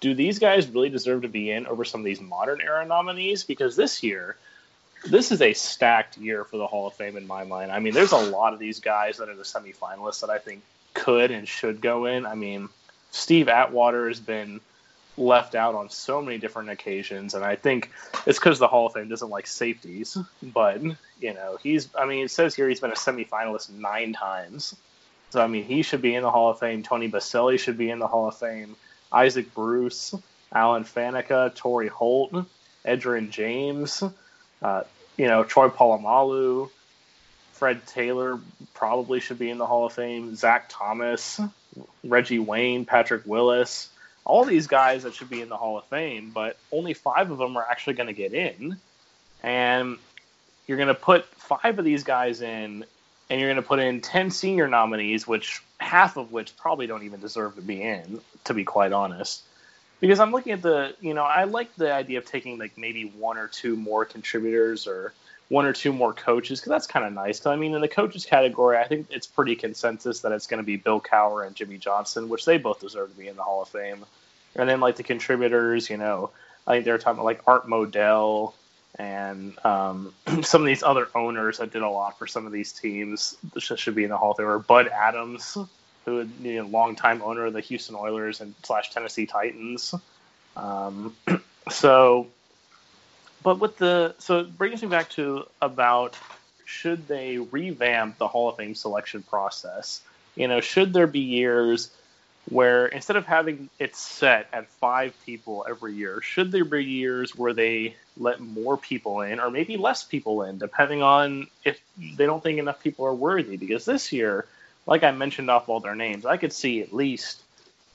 do 0.00 0.14
these 0.14 0.38
guys 0.38 0.68
really 0.68 0.88
deserve 0.88 1.22
to 1.22 1.28
be 1.28 1.50
in 1.50 1.66
over 1.66 1.84
some 1.84 2.00
of 2.00 2.04
these 2.04 2.20
modern 2.20 2.60
era 2.60 2.86
nominees? 2.86 3.44
Because 3.44 3.76
this 3.76 4.02
year, 4.02 4.36
this 5.06 5.32
is 5.32 5.40
a 5.40 5.52
stacked 5.52 6.18
year 6.18 6.44
for 6.44 6.56
the 6.56 6.66
Hall 6.66 6.86
of 6.86 6.94
Fame 6.94 7.16
in 7.16 7.26
my 7.26 7.44
mind. 7.44 7.72
I 7.72 7.78
mean, 7.78 7.94
there's 7.94 8.12
a 8.12 8.16
lot 8.16 8.52
of 8.52 8.58
these 8.58 8.80
guys 8.80 9.18
that 9.18 9.28
are 9.28 9.34
the 9.34 9.42
semifinalists 9.42 10.20
that 10.20 10.30
I 10.30 10.38
think 10.38 10.62
could 10.94 11.30
and 11.30 11.48
should 11.48 11.80
go 11.80 12.06
in. 12.06 12.26
I 12.26 12.34
mean, 12.34 12.68
Steve 13.10 13.48
Atwater 13.48 14.08
has 14.08 14.20
been 14.20 14.60
left 15.16 15.54
out 15.54 15.74
on 15.74 15.90
so 15.90 16.22
many 16.22 16.38
different 16.38 16.70
occasions, 16.70 17.34
and 17.34 17.44
I 17.44 17.56
think 17.56 17.90
it's 18.26 18.38
because 18.38 18.58
the 18.58 18.68
Hall 18.68 18.86
of 18.86 18.92
Fame 18.92 19.08
doesn't 19.08 19.30
like 19.30 19.46
safeties. 19.46 20.16
But 20.42 20.82
you 20.82 21.34
know, 21.34 21.58
he's 21.62 21.88
I 21.98 22.06
mean, 22.06 22.24
it 22.24 22.30
says 22.30 22.54
here 22.54 22.68
he's 22.68 22.80
been 22.80 22.90
a 22.90 22.94
semifinalist 22.94 23.70
nine 23.70 24.12
times. 24.12 24.76
So 25.30 25.42
I 25.42 25.46
mean, 25.46 25.64
he 25.64 25.82
should 25.82 26.02
be 26.02 26.14
in 26.14 26.22
the 26.22 26.30
Hall 26.30 26.50
of 26.50 26.58
Fame. 26.58 26.82
Tony 26.82 27.10
Boselli 27.10 27.58
should 27.58 27.78
be 27.78 27.90
in 27.90 27.98
the 27.98 28.08
Hall 28.08 28.28
of 28.28 28.36
Fame. 28.36 28.76
Isaac 29.12 29.54
Bruce, 29.54 30.14
Alan 30.52 30.84
Faneca, 30.84 31.54
Torry 31.54 31.88
Holt, 31.88 32.32
Edgerrin 32.84 33.30
James 33.30 34.02
uh, 34.62 34.82
you 35.16 35.26
know, 35.26 35.44
Troy 35.44 35.68
Polamalu, 35.68 36.70
Fred 37.52 37.86
Taylor 37.86 38.38
probably 38.74 39.20
should 39.20 39.38
be 39.38 39.50
in 39.50 39.58
the 39.58 39.66
Hall 39.66 39.86
of 39.86 39.92
Fame. 39.92 40.34
Zach 40.34 40.66
Thomas, 40.68 41.40
Reggie 42.04 42.38
Wayne, 42.38 42.84
Patrick 42.84 43.22
Willis, 43.26 43.90
all 44.24 44.44
these 44.44 44.66
guys 44.66 45.02
that 45.02 45.14
should 45.14 45.30
be 45.30 45.40
in 45.40 45.48
the 45.48 45.56
Hall 45.56 45.78
of 45.78 45.84
Fame, 45.86 46.30
but 46.32 46.56
only 46.72 46.94
five 46.94 47.30
of 47.30 47.38
them 47.38 47.56
are 47.56 47.66
actually 47.68 47.94
going 47.94 48.06
to 48.06 48.12
get 48.12 48.32
in. 48.32 48.76
And 49.42 49.98
you're 50.66 50.76
going 50.76 50.88
to 50.88 50.94
put 50.94 51.26
five 51.26 51.78
of 51.78 51.84
these 51.84 52.04
guys 52.04 52.40
in, 52.42 52.84
and 53.28 53.40
you're 53.40 53.48
going 53.48 53.62
to 53.62 53.68
put 53.68 53.78
in 53.78 54.00
10 54.00 54.30
senior 54.30 54.68
nominees, 54.68 55.26
which 55.26 55.62
half 55.78 56.16
of 56.16 56.32
which 56.32 56.56
probably 56.56 56.86
don't 56.86 57.02
even 57.02 57.20
deserve 57.20 57.56
to 57.56 57.62
be 57.62 57.82
in, 57.82 58.20
to 58.44 58.54
be 58.54 58.64
quite 58.64 58.92
honest 58.92 59.42
because 60.00 60.18
I'm 60.18 60.32
looking 60.32 60.52
at 60.52 60.62
the, 60.62 60.94
you 61.00 61.14
know, 61.14 61.22
I 61.22 61.44
like 61.44 61.74
the 61.76 61.92
idea 61.92 62.18
of 62.18 62.24
taking 62.24 62.58
like 62.58 62.76
maybe 62.76 63.04
one 63.04 63.36
or 63.38 63.46
two 63.46 63.76
more 63.76 64.04
contributors 64.04 64.86
or 64.86 65.12
one 65.48 65.66
or 65.66 65.72
two 65.72 65.92
more 65.92 66.12
coaches 66.12 66.60
because 66.60 66.70
that's 66.70 66.86
kind 66.86 67.04
of 67.04 67.12
nice. 67.12 67.38
Because 67.38 67.52
I 67.52 67.56
mean, 67.56 67.74
in 67.74 67.80
the 67.80 67.88
coaches 67.88 68.24
category, 68.24 68.78
I 68.78 68.86
think 68.86 69.08
it's 69.10 69.26
pretty 69.26 69.56
consensus 69.56 70.20
that 70.20 70.32
it's 70.32 70.46
going 70.46 70.58
to 70.58 70.64
be 70.64 70.76
Bill 70.76 71.00
Cowher 71.00 71.46
and 71.46 71.54
Jimmy 71.54 71.76
Johnson, 71.76 72.28
which 72.28 72.44
they 72.44 72.56
both 72.56 72.80
deserve 72.80 73.10
to 73.10 73.16
be 73.16 73.28
in 73.28 73.36
the 73.36 73.42
Hall 73.42 73.60
of 73.60 73.68
Fame. 73.68 74.06
And 74.56 74.68
then 74.68 74.80
like 74.80 74.96
the 74.96 75.02
contributors, 75.02 75.90
you 75.90 75.96
know, 75.96 76.30
I 76.66 76.74
think 76.74 76.84
they're 76.84 76.98
talking 76.98 77.18
about 77.18 77.24
like 77.24 77.42
Art 77.46 77.66
Modell 77.66 78.54
and 78.98 79.54
um, 79.64 80.14
some 80.42 80.62
of 80.62 80.66
these 80.66 80.82
other 80.82 81.08
owners 81.14 81.58
that 81.58 81.72
did 81.72 81.82
a 81.82 81.90
lot 81.90 82.18
for 82.18 82.26
some 82.26 82.46
of 82.46 82.52
these 82.52 82.72
teams 82.72 83.36
should 83.58 83.94
be 83.94 84.04
in 84.04 84.10
the 84.10 84.16
Hall 84.16 84.32
of 84.32 84.36
Fame. 84.38 84.46
Or 84.46 84.58
Bud 84.58 84.88
Adams, 84.88 85.58
who 86.04 86.26
you 86.42 86.62
know, 86.62 86.68
longtime 86.68 87.22
owner 87.22 87.46
of 87.46 87.52
the 87.52 87.60
Houston 87.60 87.94
Oilers 87.94 88.40
and 88.40 88.54
slash 88.62 88.90
Tennessee 88.90 89.26
Titans. 89.26 89.94
Um, 90.56 91.14
so, 91.70 92.26
but 93.42 93.58
with 93.58 93.76
the 93.78 94.14
so 94.18 94.40
it 94.40 94.56
brings 94.56 94.82
me 94.82 94.88
back 94.88 95.10
to 95.10 95.46
about 95.60 96.16
should 96.64 97.08
they 97.08 97.38
revamp 97.38 98.18
the 98.18 98.28
Hall 98.28 98.48
of 98.48 98.56
Fame 98.56 98.74
selection 98.74 99.22
process? 99.22 100.00
You 100.36 100.48
know, 100.48 100.60
should 100.60 100.92
there 100.92 101.08
be 101.08 101.20
years 101.20 101.90
where 102.48 102.86
instead 102.86 103.16
of 103.16 103.26
having 103.26 103.68
it 103.78 103.94
set 103.94 104.48
at 104.52 104.68
five 104.68 105.14
people 105.26 105.66
every 105.68 105.94
year, 105.94 106.20
should 106.22 106.52
there 106.52 106.64
be 106.64 106.84
years 106.84 107.36
where 107.36 107.52
they 107.52 107.96
let 108.16 108.40
more 108.40 108.76
people 108.76 109.20
in 109.20 109.40
or 109.40 109.50
maybe 109.50 109.76
less 109.76 110.04
people 110.04 110.42
in, 110.42 110.58
depending 110.58 111.02
on 111.02 111.48
if 111.64 111.80
they 112.16 112.26
don't 112.26 112.42
think 112.42 112.58
enough 112.58 112.82
people 112.82 113.04
are 113.06 113.14
worthy? 113.14 113.56
Because 113.56 113.84
this 113.84 114.12
year, 114.12 114.46
like 114.90 115.04
I 115.04 115.12
mentioned 115.12 115.48
off 115.48 115.68
all 115.68 115.78
their 115.78 115.94
names, 115.94 116.26
I 116.26 116.36
could 116.36 116.52
see 116.52 116.82
at 116.82 116.92
least 116.92 117.40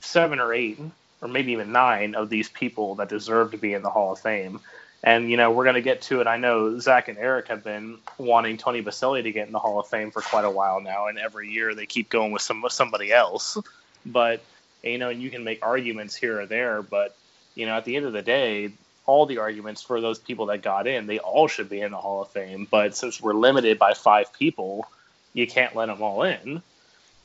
seven 0.00 0.40
or 0.40 0.52
eight, 0.54 0.80
or 1.20 1.28
maybe 1.28 1.52
even 1.52 1.70
nine 1.70 2.14
of 2.14 2.30
these 2.30 2.48
people 2.48 2.96
that 2.96 3.10
deserve 3.10 3.50
to 3.50 3.58
be 3.58 3.74
in 3.74 3.82
the 3.82 3.90
Hall 3.90 4.12
of 4.12 4.18
Fame. 4.18 4.60
And 5.04 5.30
you 5.30 5.36
know, 5.36 5.50
we're 5.50 5.64
going 5.64 5.74
to 5.74 5.82
get 5.82 6.02
to 6.02 6.22
it. 6.22 6.26
I 6.26 6.38
know 6.38 6.80
Zach 6.80 7.08
and 7.08 7.18
Eric 7.18 7.48
have 7.48 7.62
been 7.62 7.98
wanting 8.16 8.56
Tony 8.56 8.82
Boselli 8.82 9.22
to 9.22 9.30
get 9.30 9.46
in 9.46 9.52
the 9.52 9.58
Hall 9.58 9.78
of 9.78 9.86
Fame 9.88 10.10
for 10.10 10.22
quite 10.22 10.46
a 10.46 10.50
while 10.50 10.80
now, 10.80 11.06
and 11.06 11.18
every 11.18 11.50
year 11.50 11.74
they 11.74 11.86
keep 11.86 12.08
going 12.08 12.32
with 12.32 12.42
some 12.42 12.64
somebody 12.70 13.12
else. 13.12 13.58
But 14.06 14.40
you 14.82 14.96
know, 14.98 15.10
and 15.10 15.20
you 15.20 15.30
can 15.30 15.44
make 15.44 15.64
arguments 15.64 16.16
here 16.16 16.40
or 16.40 16.46
there, 16.46 16.80
but 16.80 17.14
you 17.54 17.66
know, 17.66 17.76
at 17.76 17.84
the 17.84 17.96
end 17.96 18.06
of 18.06 18.14
the 18.14 18.22
day, 18.22 18.72
all 19.04 19.26
the 19.26 19.38
arguments 19.38 19.82
for 19.82 20.00
those 20.00 20.18
people 20.18 20.46
that 20.46 20.62
got 20.62 20.86
in, 20.86 21.06
they 21.06 21.18
all 21.18 21.46
should 21.46 21.68
be 21.68 21.82
in 21.82 21.90
the 21.90 21.98
Hall 21.98 22.22
of 22.22 22.30
Fame. 22.30 22.66
But 22.70 22.96
since 22.96 23.20
we're 23.20 23.34
limited 23.34 23.78
by 23.78 23.92
five 23.92 24.32
people, 24.32 24.86
you 25.34 25.46
can't 25.46 25.76
let 25.76 25.86
them 25.86 26.02
all 26.02 26.22
in. 26.22 26.62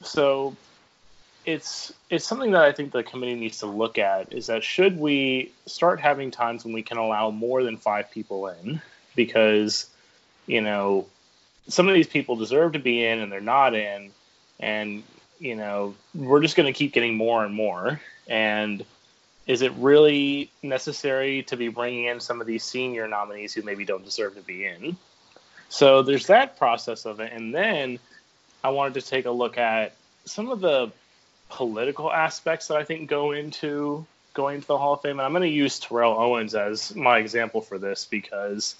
So 0.04 0.56
it's 1.46 1.94
it's 2.10 2.26
something 2.26 2.52
that 2.52 2.64
I 2.64 2.72
think 2.72 2.92
the 2.92 3.04
committee 3.04 3.36
needs 3.36 3.60
to 3.60 3.66
look 3.66 3.98
at 3.98 4.34
is 4.34 4.48
that 4.48 4.64
should 4.64 5.00
we 5.00 5.52
start 5.66 6.00
having 6.00 6.30
times 6.30 6.64
when 6.64 6.74
we 6.74 6.84
can 6.84 6.98
allow 6.98 7.32
more 7.32 7.64
than 7.64 7.78
five 7.78 8.12
people 8.12 8.48
in? 8.48 8.82
Because 9.16 9.88
you 10.46 10.62
know 10.62 11.08
some 11.68 11.88
of 11.88 11.94
these 11.94 12.08
people 12.08 12.36
deserve 12.36 12.74
to 12.74 12.80
be 12.80 13.04
in 13.06 13.20
and 13.20 13.32
they're 13.32 13.42
not 13.42 13.74
in 13.74 14.12
and 14.60 15.04
you 15.40 15.56
know 15.56 15.96
we're 16.14 16.42
just 16.42 16.56
going 16.56 16.72
to 16.72 16.78
keep 16.78 16.94
getting 16.94 17.16
more 17.16 17.44
and 17.44 17.54
more. 17.54 18.00
And 18.28 18.86
is 19.48 19.64
it 19.64 19.72
really 19.74 20.52
necessary 20.62 21.44
to 21.44 21.58
be 21.58 21.68
bringing 21.68 22.06
in 22.06 22.20
some 22.20 22.40
of 22.40 22.48
these 22.48 22.64
senior 22.64 23.08
nominees 23.08 23.54
who 23.54 23.64
maybe 23.64 23.84
don't 23.84 24.06
deserve 24.06 24.36
to 24.36 24.42
be 24.42 24.66
in? 24.66 24.96
So 25.70 26.04
there's 26.04 26.28
that 26.28 26.58
process 26.58 27.06
of 27.06 27.20
it 27.20 27.32
and 27.34 27.56
then 27.56 28.00
I 28.64 28.70
wanted 28.70 28.96
to 28.96 29.02
take 29.02 29.26
a 29.26 29.32
look 29.32 29.58
at 29.58 29.96
some 30.26 30.50
of 30.50 30.60
the 30.60 30.92
political 31.50 32.12
aspects 32.12 32.68
that 32.68 32.78
I 32.78 32.84
think 32.84 33.10
go 33.10 33.32
into 33.32 34.06
going 34.34 34.62
to 34.62 34.68
the 34.68 34.78
Hall 34.78 34.94
of 34.94 35.02
Fame. 35.02 35.20
And 35.20 35.22
I'm 35.22 35.32
going 35.32 35.42
to 35.44 35.50
use 35.50 35.80
Terrell 35.80 36.18
Owens 36.18 36.56
as 36.56 36.96
my 36.96 37.18
example 37.18 37.62
for 37.62 37.78
this 37.78 38.06
because, 38.06 38.76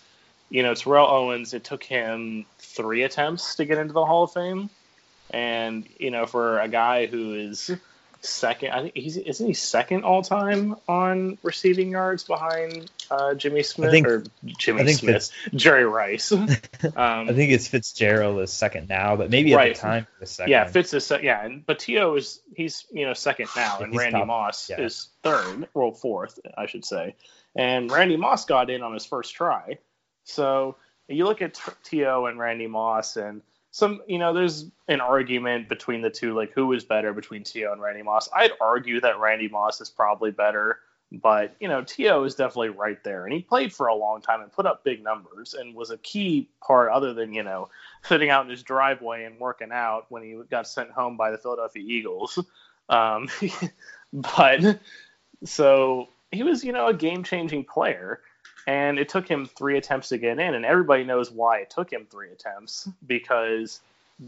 you 0.50 0.64
know, 0.64 0.74
Terrell 0.74 1.08
Owens, 1.08 1.54
it 1.54 1.64
took 1.64 1.84
him 1.84 2.46
three 2.60 3.04
attempts 3.04 3.56
to 3.56 3.66
get 3.66 3.78
into 3.78 3.94
the 3.94 4.06
Hall 4.06 4.24
of 4.24 4.32
Fame. 4.32 4.70
And, 5.32 5.86
you 5.98 6.12
know, 6.12 6.26
for 6.26 6.60
a 6.60 6.68
guy 6.68 7.06
who 7.06 7.34
is 7.34 7.72
second. 8.22 8.72
I 8.72 8.82
think 8.84 8.96
he's 8.96 9.18
isn't 9.18 9.46
he 9.46 9.54
second 9.54 10.04
all 10.04 10.22
time 10.22 10.76
on 10.88 11.38
receiving 11.44 11.92
yards 11.92 12.24
behind 12.24 12.90
uh, 13.10 13.34
Jimmy 13.34 13.64
Smith 13.64 13.92
think- 13.92 14.08
or 14.08 14.24
Jimmy 14.46 14.94
Smith, 14.94 15.32
Jerry 15.54 15.86
Rice. 15.86 16.32
um, 16.32 16.50
I 16.96 17.34
think 17.34 17.52
it's 17.52 17.68
Fitzgerald 17.68 18.40
is 18.40 18.52
second 18.52 18.90
now, 18.90 19.16
but 19.16 19.30
maybe 19.30 19.54
at 19.54 19.74
the 19.74 19.74
time 19.74 20.08
he 20.20 20.26
second. 20.26 20.52
yeah, 20.52 20.66
Fitz 20.68 20.94
is 20.94 21.06
se- 21.06 21.24
yeah, 21.24 21.44
and 21.44 21.66
but 21.66 21.80
T.O. 21.80 22.16
is 22.16 22.42
he's 22.56 22.86
you 22.92 23.06
know 23.06 23.14
second 23.14 23.50
now, 23.56 23.80
and 23.80 23.92
He's 23.92 24.00
Randy 24.00 24.20
top, 24.20 24.28
Moss 24.28 24.70
yeah. 24.70 24.82
is 24.82 25.10
third, 25.24 25.68
well 25.74 25.92
fourth, 25.92 26.40
I 26.58 26.68
should 26.68 26.86
say. 26.86 27.16
And 27.56 27.92
Randy 27.92 28.18
Moss 28.18 28.46
got 28.46 28.70
in 28.70 28.82
on 28.82 28.94
his 28.94 29.06
first 29.06 29.34
try, 29.34 29.80
so 30.24 30.78
you 31.08 31.26
look 31.26 31.42
at 31.42 31.60
T.O. 31.84 32.26
and 32.26 32.40
Randy 32.40 32.68
Moss, 32.68 33.18
and 33.18 33.42
some 33.72 34.02
you 34.08 34.20
know 34.20 34.34
there's 34.34 34.66
an 34.88 35.02
argument 35.02 35.70
between 35.70 36.02
the 36.02 36.10
two, 36.10 36.34
like 36.34 36.52
who 36.54 36.72
is 36.74 36.84
better 36.84 37.14
between 37.14 37.44
T.O. 37.44 37.72
and 37.72 37.82
Randy 37.82 38.04
Moss. 38.04 38.30
I'd 38.34 38.52
argue 38.60 39.02
that 39.02 39.20
Randy 39.20 39.48
Moss 39.48 39.82
is 39.82 39.90
probably 39.90 40.32
better. 40.32 40.80
But 41.14 41.56
you 41.60 41.68
know, 41.68 41.84
T.O. 41.84 42.24
is 42.24 42.36
definitely 42.36 42.70
right 42.70 43.04
there, 43.04 43.26
and 43.26 43.34
he 43.34 43.42
played 43.42 43.74
for 43.74 43.88
a 43.88 43.96
long 43.96 44.22
time 44.22 44.42
and 44.42 44.52
put 44.52 44.66
up 44.66 44.86
big 44.86 45.04
numbers, 45.04 45.54
and 45.54 45.76
was 45.76 45.90
a 45.90 45.98
key 45.98 46.50
part, 46.66 46.92
other 46.92 47.14
than 47.14 47.34
you 47.34 47.44
know 47.44 47.70
sitting 48.04 48.30
out 48.30 48.46
in 48.46 48.52
his 48.52 48.64
driveway 48.64 49.26
and 49.26 49.40
working 49.40 49.72
out 49.74 50.06
when 50.10 50.24
he 50.24 50.40
got 50.50 50.68
sent 50.68 50.92
home 50.92 51.18
by 51.18 51.32
the 51.32 51.38
Philadelphia 51.38 51.84
Eagles. 51.86 52.40
Um, 52.88 53.28
but 54.14 54.80
so 55.44 56.10
he 56.32 56.44
was, 56.44 56.64
you 56.64 56.72
know, 56.72 56.88
a 56.88 56.94
game 56.94 57.24
changing 57.24 57.66
player. 57.66 58.22
And 58.68 59.00
it 59.00 59.10
took 59.10 59.28
him 59.28 59.46
three 59.46 59.78
attempts 59.78 60.10
to 60.10 60.18
get 60.18 60.40
in, 60.40 60.54
and 60.54 60.66
everybody 60.66 61.04
knows 61.04 61.32
why 61.32 61.60
it 61.60 61.70
took 61.70 61.92
him 61.92 62.06
three 62.10 62.32
attempts 62.32 62.88
because 63.08 63.80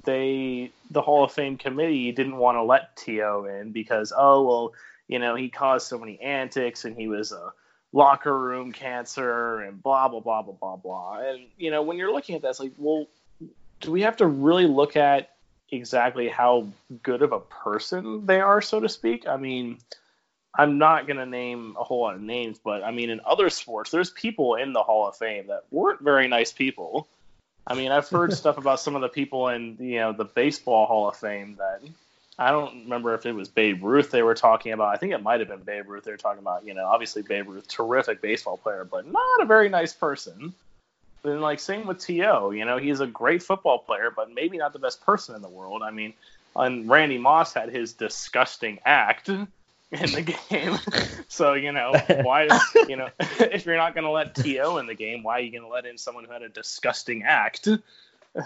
they, 0.03 0.71
the 0.89 1.01
Hall 1.01 1.23
of 1.23 1.31
Fame 1.31 1.57
committee, 1.57 2.11
didn't 2.11 2.37
want 2.37 2.57
to 2.57 2.63
let 2.63 2.95
T.O. 2.97 3.45
in 3.45 3.71
because, 3.71 4.11
oh, 4.15 4.43
well, 4.43 4.73
you 5.07 5.19
know, 5.19 5.35
he 5.35 5.49
caused 5.49 5.87
so 5.87 5.99
many 5.99 6.19
antics 6.19 6.85
and 6.85 6.97
he 6.97 7.07
was 7.07 7.31
a 7.31 7.53
locker 7.91 8.37
room 8.37 8.71
cancer 8.71 9.61
and 9.61 9.81
blah, 9.81 10.07
blah, 10.07 10.19
blah, 10.19 10.41
blah, 10.41 10.53
blah, 10.53 10.75
blah. 10.77 11.19
And, 11.19 11.47
you 11.57 11.69
know, 11.69 11.83
when 11.83 11.97
you're 11.97 12.11
looking 12.11 12.35
at 12.35 12.41
that, 12.41 12.49
it's 12.49 12.59
like, 12.59 12.73
well, 12.77 13.05
do 13.81 13.91
we 13.91 14.01
have 14.01 14.17
to 14.17 14.25
really 14.25 14.65
look 14.65 14.95
at 14.95 15.29
exactly 15.71 16.27
how 16.27 16.67
good 17.03 17.21
of 17.21 17.31
a 17.31 17.39
person 17.39 18.25
they 18.25 18.41
are, 18.41 18.61
so 18.61 18.79
to 18.79 18.89
speak? 18.89 19.27
I 19.27 19.37
mean, 19.37 19.77
I'm 20.55 20.77
not 20.77 21.07
going 21.07 21.17
to 21.17 21.25
name 21.25 21.75
a 21.79 21.83
whole 21.83 22.01
lot 22.01 22.15
of 22.15 22.21
names, 22.21 22.59
but 22.63 22.83
I 22.83 22.91
mean, 22.91 23.09
in 23.09 23.21
other 23.25 23.49
sports, 23.49 23.89
there's 23.89 24.11
people 24.11 24.55
in 24.55 24.73
the 24.73 24.83
Hall 24.83 25.07
of 25.07 25.15
Fame 25.15 25.47
that 25.47 25.63
weren't 25.71 26.01
very 26.01 26.27
nice 26.27 26.51
people. 26.51 27.07
I 27.65 27.73
mean, 27.73 27.91
I've 27.91 28.07
heard 28.07 28.33
stuff 28.37 28.57
about 28.57 28.79
some 28.79 28.95
of 28.95 29.01
the 29.01 29.09
people 29.09 29.49
in, 29.49 29.77
you 29.79 29.99
know, 29.99 30.13
the 30.13 30.25
Baseball 30.25 30.85
Hall 30.85 31.09
of 31.09 31.15
Fame 31.15 31.55
that 31.57 31.81
I 32.37 32.51
don't 32.51 32.83
remember 32.83 33.15
if 33.15 33.25
it 33.25 33.33
was 33.33 33.47
Babe 33.47 33.83
Ruth 33.83 34.11
they 34.11 34.21
were 34.21 34.35
talking 34.35 34.73
about. 34.73 34.93
I 34.93 34.97
think 34.97 35.13
it 35.13 35.23
might 35.23 35.39
have 35.39 35.49
been 35.49 35.61
Babe 35.61 35.87
Ruth 35.87 36.03
they 36.03 36.11
were 36.11 36.17
talking 36.17 36.41
about. 36.41 36.65
You 36.65 36.75
know, 36.75 36.85
obviously 36.85 37.23
Babe 37.23 37.47
Ruth, 37.47 37.67
terrific 37.67 38.21
baseball 38.21 38.57
player, 38.57 38.83
but 38.83 39.11
not 39.11 39.41
a 39.41 39.45
very 39.45 39.69
nice 39.69 39.93
person. 39.93 40.53
And 41.23 41.41
like 41.41 41.59
same 41.59 41.87
with 41.87 41.99
T.O., 41.99 42.51
you 42.51 42.65
know, 42.65 42.77
he's 42.77 42.99
a 42.99 43.07
great 43.07 43.41
football 43.41 43.79
player, 43.79 44.11
but 44.15 44.33
maybe 44.33 44.57
not 44.57 44.73
the 44.73 44.79
best 44.79 45.03
person 45.05 45.35
in 45.35 45.41
the 45.41 45.49
world. 45.49 45.81
I 45.83 45.91
mean, 45.91 46.13
and 46.55 46.89
Randy 46.89 47.17
Moss 47.17 47.53
had 47.53 47.69
his 47.69 47.93
disgusting 47.93 48.79
act 48.85 49.29
in 49.93 50.11
the 50.11 50.35
game. 50.49 50.77
so 51.27 51.53
you 51.53 51.71
know, 51.71 51.93
why 52.23 52.47
you 52.87 52.95
know 52.95 53.09
if 53.19 53.65
you're 53.65 53.77
not 53.77 53.93
going 53.93 54.05
to 54.05 54.11
let 54.11 54.35
T.O. 54.35 54.77
in 54.77 54.87
the 54.87 54.95
game, 54.95 55.23
why 55.23 55.39
are 55.39 55.41
you 55.41 55.51
going 55.51 55.63
to 55.63 55.69
let 55.69 55.85
in 55.85 55.97
someone 55.97 56.25
who 56.25 56.31
had 56.31 56.41
a 56.41 56.49
disgusting 56.49 57.23
act, 57.23 57.67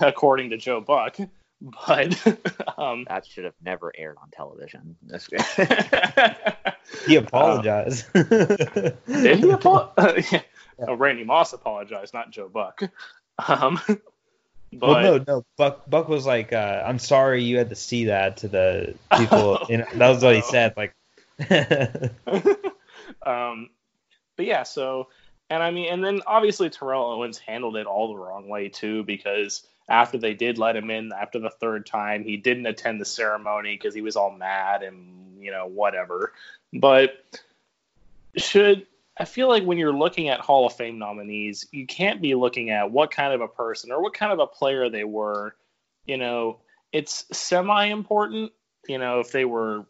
according 0.02 0.52
to 0.52 0.58
Joe 0.58 0.82
Buck? 0.82 1.18
But 1.60 2.28
um, 2.78 3.06
That 3.08 3.26
should 3.26 3.46
have 3.46 3.56
never 3.64 3.92
aired 3.98 4.18
on 4.22 4.30
television. 4.30 4.96
That's 5.04 5.28
he 7.08 7.16
apologized. 7.16 8.06
Did 8.14 9.40
he 9.40 9.50
apologize? 9.50 10.32
yeah. 10.32 10.42
Oh, 10.88 10.94
Randy 10.94 11.24
Moss 11.24 11.54
apologized, 11.54 12.14
not 12.14 12.30
Joe 12.30 12.50
Buck. 12.50 12.84
Um, 13.48 13.80
but 14.74 14.90
well, 14.90 15.02
no, 15.02 15.24
no. 15.28 15.46
Buck 15.58 15.90
Buck 15.90 16.10
was 16.10 16.26
like, 16.26 16.52
uh, 16.54 16.84
"I'm 16.86 17.00
sorry 17.00 17.44
you 17.44 17.58
had 17.58 17.70
to 17.70 17.76
see 17.76 18.06
that." 18.06 18.38
To 18.38 18.48
the 18.48 18.96
people, 19.18 19.66
you 19.70 19.78
know, 19.78 19.86
that 19.94 20.10
was 20.10 20.24
what 20.24 20.36
he 20.36 20.42
said. 20.42 20.74
Like, 20.76 20.94
um, 23.26 23.70
but 24.36 24.46
yeah, 24.46 24.64
so 24.64 25.08
and 25.50 25.64
I 25.64 25.72
mean, 25.72 25.92
and 25.92 26.04
then 26.04 26.22
obviously 26.28 26.70
Terrell 26.70 27.06
Owens 27.06 27.38
handled 27.38 27.78
it 27.78 27.88
all 27.88 28.10
the 28.10 28.18
wrong 28.18 28.48
way 28.48 28.70
too, 28.70 29.04
because 29.04 29.64
after 29.90 30.18
they 30.18 30.34
did 30.34 30.58
let 30.58 30.76
him 30.76 30.90
in 30.90 31.12
after 31.14 31.40
the 31.40 31.50
third 31.50 31.86
time, 31.86 32.24
he 32.24 32.38
didn't 32.38 32.66
attend 32.66 33.00
the 33.00 33.06
ceremony 33.06 33.76
because 33.76 33.96
he 33.96 34.02
was 34.02 34.16
all 34.16 34.32
mad 34.32 34.84
and 34.84 35.42
you 35.42 35.52
know 35.52 35.68
whatever. 35.68 36.34
But 36.74 37.42
should 38.36 38.86
I 39.18 39.26
feel 39.26 39.48
like 39.48 39.64
when 39.64 39.78
you're 39.78 39.94
looking 39.94 40.30
at 40.30 40.42
Hall 40.42 40.66
of 40.66 40.74
Fame 40.74 41.00
nominees, 41.00 41.68
you 41.72 41.88
can't 41.88 42.22
be 42.22 42.36
looking 42.36 42.70
at 42.70 42.92
what 42.92 43.12
kind 43.12 43.34
of 43.34 43.42
a 43.42 43.48
person 43.48 43.92
or 43.92 44.02
what 44.02 44.14
kind 44.14 44.34
of 44.34 44.40
a 44.40 44.48
player 44.48 44.90
they 44.90 45.06
were. 45.06 45.56
You 46.06 46.18
know, 46.18 46.60
it's 46.92 47.26
semi 47.32 47.86
important. 47.86 48.52
You 48.88 48.98
know, 48.98 49.22
if 49.22 49.32
they 49.32 49.46
were 49.46 49.86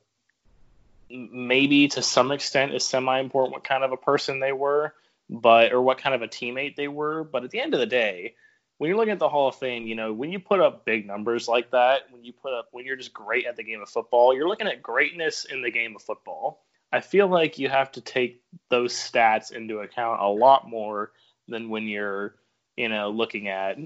maybe 1.10 1.88
to 1.90 2.02
some 2.02 2.32
extent 2.32 2.74
is 2.74 2.86
semi 2.86 3.20
important 3.20 3.54
what 3.54 3.64
kind 3.64 3.84
of 3.84 3.92
a 3.92 3.98
person 3.98 4.40
they 4.40 4.52
were, 4.52 4.94
but 5.30 5.72
or 5.72 5.82
what 5.82 5.98
kind 5.98 6.16
of 6.16 6.22
a 6.22 6.28
teammate 6.28 6.76
they 6.76 6.88
were. 6.88 7.24
But 7.24 7.44
at 7.44 7.52
the 7.52 7.60
end 7.60 7.74
of 7.74 7.80
the 7.80 7.86
day, 7.86 8.36
when 8.78 8.90
you're 8.90 8.98
looking 8.98 9.14
at 9.14 9.20
the 9.20 9.30
Hall 9.30 9.48
of 9.48 9.56
Fame, 9.56 9.88
you 9.88 9.96
know, 9.96 10.14
when 10.14 10.32
you 10.32 10.40
put 10.40 10.60
up 10.60 10.86
big 10.86 11.08
numbers 11.08 11.48
like 11.48 11.72
that, 11.72 12.02
when 12.12 12.24
you 12.24 12.34
put 12.34 12.54
up 12.54 12.70
when 12.72 12.86
you're 12.86 12.96
just 12.96 13.14
great 13.14 13.46
at 13.46 13.56
the 13.56 13.64
game 13.64 13.82
of 13.82 13.90
football, 13.90 14.36
you're 14.36 14.48
looking 14.48 14.68
at 14.68 14.82
greatness 14.82 15.46
in 15.46 15.62
the 15.62 15.72
game 15.72 15.96
of 15.96 16.02
football. 16.02 16.64
I 16.92 17.02
feel 17.02 17.28
like 17.28 17.60
you 17.60 17.70
have 17.70 17.92
to 17.94 18.02
take 18.02 18.42
those 18.70 18.94
stats 18.94 19.52
into 19.52 19.80
account 19.80 20.22
a 20.22 20.28
lot 20.28 20.70
more 20.70 21.12
than 21.48 21.70
when 21.70 21.84
you're, 21.88 22.36
you 22.78 22.88
know, 22.88 23.10
looking 23.10 23.50
at 23.50 23.78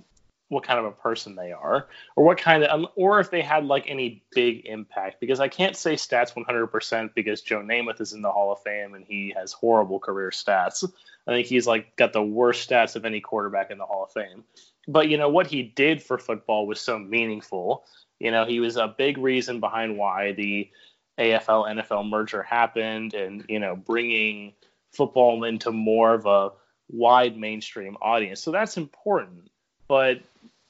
what 0.52 0.66
kind 0.66 0.80
of 0.80 0.86
a 0.86 0.92
person 0.92 1.34
they 1.34 1.54
are 1.54 1.88
or 2.18 2.26
what 2.26 2.38
kind 2.38 2.62
of 2.64 2.70
um, 2.72 2.88
or 2.98 3.22
if 3.22 3.32
they 3.32 3.42
had 3.42 3.66
like 3.66 3.86
any 3.88 4.22
big 4.36 4.66
impact 4.66 5.22
because 5.22 5.40
I 5.40 5.48
can't 5.48 5.78
say 5.78 5.94
stats 5.94 6.34
100% 6.34 7.14
because 7.16 7.42
Joe 7.42 7.62
Namath 7.62 8.02
is 8.02 8.12
in 8.12 8.22
the 8.22 8.32
Hall 8.32 8.52
of 8.52 8.62
Fame 8.62 8.94
and 8.94 9.06
he 9.06 9.34
has 9.38 9.54
horrible 9.54 9.98
career 9.98 10.30
stats. 10.30 10.84
I 11.26 11.32
think 11.32 11.48
he's 11.48 11.66
like 11.66 11.96
got 11.96 12.12
the 12.12 12.22
worst 12.22 12.70
stats 12.70 12.98
of 12.98 13.06
any 13.06 13.22
quarterback 13.22 13.72
in 13.72 13.78
the 13.78 13.86
Hall 13.86 14.04
of 14.04 14.12
Fame. 14.12 14.44
But 14.90 15.08
you 15.08 15.18
know 15.18 15.30
what 15.30 15.48
he 15.48 15.64
did 15.64 16.04
for 16.04 16.18
football 16.18 16.68
was 16.68 16.82
so 16.82 17.00
meaningful. 17.00 17.86
You 18.20 18.32
know, 18.32 18.46
he 18.46 18.60
was 18.60 18.76
a 18.76 18.94
big 18.96 19.18
reason 19.18 19.62
behind 19.62 19.98
why 19.98 20.34
the 20.34 20.70
AFL 21.18 21.70
NFL 21.70 22.10
merger 22.10 22.44
happened 22.44 23.14
and, 23.14 23.46
you 23.48 23.60
know, 23.60 23.76
bringing 23.76 24.54
football 24.92 25.46
into 25.46 25.72
more 25.72 26.14
of 26.14 26.26
a 26.26 26.52
wide 26.90 27.38
mainstream 27.38 27.96
audience. 28.02 28.42
So 28.42 28.52
that's 28.52 28.76
important. 28.76 29.51
But 29.92 30.22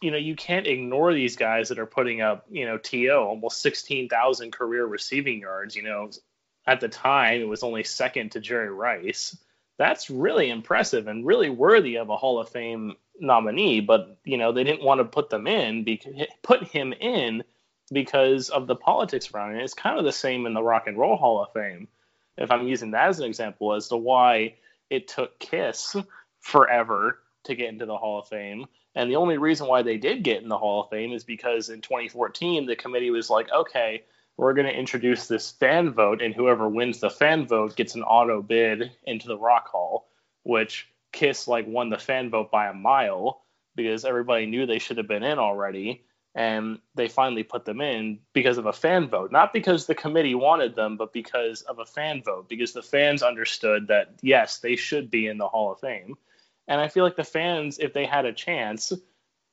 you 0.02 0.10
know, 0.10 0.18
you 0.18 0.36
can't 0.36 0.66
ignore 0.66 1.14
these 1.14 1.36
guys 1.36 1.70
that 1.70 1.78
are 1.78 1.86
putting 1.86 2.22
up, 2.22 2.48
you 2.50 2.66
know, 2.66 2.80
TO 2.80 3.12
almost 3.12 3.62
16,000 3.62 4.52
career 4.52 4.84
receiving 4.84 5.42
yards. 5.42 5.76
You 5.76 5.84
know, 5.84 6.10
at 6.66 6.80
the 6.80 6.90
time 6.90 7.40
it 7.40 7.48
was 7.48 7.62
only 7.62 7.84
second 7.84 8.32
to 8.32 8.40
Jerry 8.40 8.72
Rice. 8.72 9.38
That's 9.78 10.10
really 10.10 10.50
impressive 10.50 11.06
and 11.06 11.24
really 11.24 11.52
worthy 11.52 11.98
of 11.98 12.10
a 12.10 12.18
Hall 12.18 12.40
of 12.40 12.50
Fame 12.50 12.96
nominee. 13.20 13.80
But 13.80 14.18
you 14.24 14.38
know, 14.38 14.54
they 14.54 14.64
didn't 14.64 14.82
want 14.82 15.02
to 15.02 15.06
put 15.06 15.30
them 15.30 15.46
in 15.46 15.86
put 16.42 16.64
him 16.64 16.92
in 16.92 17.44
because 17.94 18.50
of 18.50 18.66
the 18.66 18.76
politics 18.76 19.32
around 19.32 19.56
it. 19.56 19.64
It's 19.64 19.76
kind 19.76 20.00
of 20.00 20.04
the 20.04 20.12
same 20.12 20.48
in 20.48 20.56
the 20.56 20.64
Rock 20.64 20.88
and 20.88 20.98
Roll 20.98 21.16
Hall 21.16 21.44
of 21.44 21.54
Fame. 21.54 21.88
If 22.40 22.50
I'm 22.50 22.68
using 22.68 22.90
that 22.92 23.10
as 23.10 23.20
an 23.20 23.26
example 23.26 23.76
as 23.76 23.90
to 23.90 23.98
why 23.98 24.56
it 24.90 25.10
took 25.10 25.38
Kiss 25.38 25.96
forever 26.40 27.20
to 27.44 27.54
get 27.54 27.70
into 27.70 27.86
the 27.86 27.98
Hall 27.98 28.18
of 28.18 28.28
Fame. 28.28 28.66
And 28.96 29.10
the 29.10 29.16
only 29.16 29.38
reason 29.38 29.68
why 29.68 29.84
they 29.84 29.98
did 29.98 30.24
get 30.24 30.44
in 30.44 30.50
the 30.50 30.58
Hall 30.58 30.84
of 30.84 30.90
Fame 30.90 31.14
is 31.14 31.24
because 31.24 31.70
in 31.70 31.82
2014, 31.82 32.66
the 32.66 32.76
committee 32.76 33.10
was 33.10 33.30
like, 33.30 33.50
okay, 33.52 34.04
we're 34.38 34.54
going 34.54 34.68
to 34.68 34.78
introduce 34.78 35.28
this 35.28 35.52
fan 35.52 35.94
vote, 35.94 36.22
and 36.22 36.34
whoever 36.34 36.68
wins 36.68 37.00
the 37.00 37.10
fan 37.10 37.48
vote 37.48 37.76
gets 37.76 37.96
an 37.96 38.04
auto 38.04 38.42
bid 38.42 38.92
into 39.04 39.28
the 39.28 39.38
Rock 39.38 39.68
Hall, 39.70 40.10
which 40.44 40.88
Kiss 41.12 41.48
like 41.48 41.68
won 41.68 41.90
the 41.90 41.98
fan 41.98 42.30
vote 42.30 42.52
by 42.52 42.68
a 42.68 42.74
mile 42.74 43.44
because 43.76 44.06
everybody 44.06 44.46
knew 44.46 44.66
they 44.66 44.80
should 44.80 44.98
have 44.98 45.08
been 45.08 45.24
in 45.24 45.40
already. 45.40 46.04
And 46.34 46.80
they 46.96 47.10
finally 47.10 47.44
put 47.44 47.66
them 47.66 47.82
in 47.82 48.20
because 48.32 48.58
of 48.58 48.66
a 48.66 48.72
fan 48.72 49.10
vote, 49.10 49.34
not 49.34 49.52
because 49.52 49.86
the 49.86 49.96
committee 49.96 50.36
wanted 50.36 50.76
them, 50.76 50.96
but 50.96 51.12
because 51.12 51.62
of 51.64 51.80
a 51.80 51.86
fan 51.86 52.24
vote, 52.24 52.48
because 52.48 52.72
the 52.72 52.82
fans 52.82 53.22
understood 53.22 53.88
that, 53.88 54.16
yes, 54.22 54.60
they 54.60 54.78
should 54.78 55.12
be 55.12 55.28
in 55.28 55.38
the 55.38 55.48
Hall 55.50 55.74
of 55.74 55.82
Fame. 55.82 56.16
And 56.68 56.80
I 56.80 56.88
feel 56.88 57.04
like 57.04 57.16
the 57.16 57.24
fans, 57.24 57.80
if 57.80 57.94
they 57.94 58.06
had 58.06 58.26
a 58.26 58.34
chance, 58.34 58.94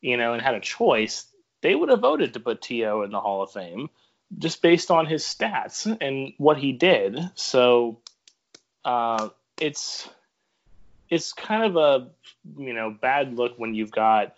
you 0.00 0.16
know, 0.16 0.32
and 0.32 0.42
had 0.42 0.54
a 0.54 0.61
choice, 0.61 1.26
they 1.62 1.74
would 1.74 1.88
have 1.88 2.00
voted 2.00 2.34
to 2.34 2.40
put 2.40 2.62
T.O. 2.62 3.02
in 3.02 3.11
the 3.11 3.20
Hall 3.20 3.42
of 3.42 3.50
Fame 3.50 3.90
just 4.36 4.61
based 4.61 4.90
on 4.90 5.06
his 5.06 5.24
stats 5.24 5.86
and 6.00 6.34
what 6.36 6.59
he 6.59 6.72
did. 6.72 7.18
So 7.34 8.00
uh, 8.84 9.30
it's 9.61 10.09
it's 11.09 11.32
kind 11.32 11.64
of 11.64 11.76
a 11.76 12.09
you 12.61 12.74
know 12.74 12.90
bad 12.90 13.34
look 13.34 13.59
when 13.59 13.74
you've 13.74 13.90
got 13.90 14.34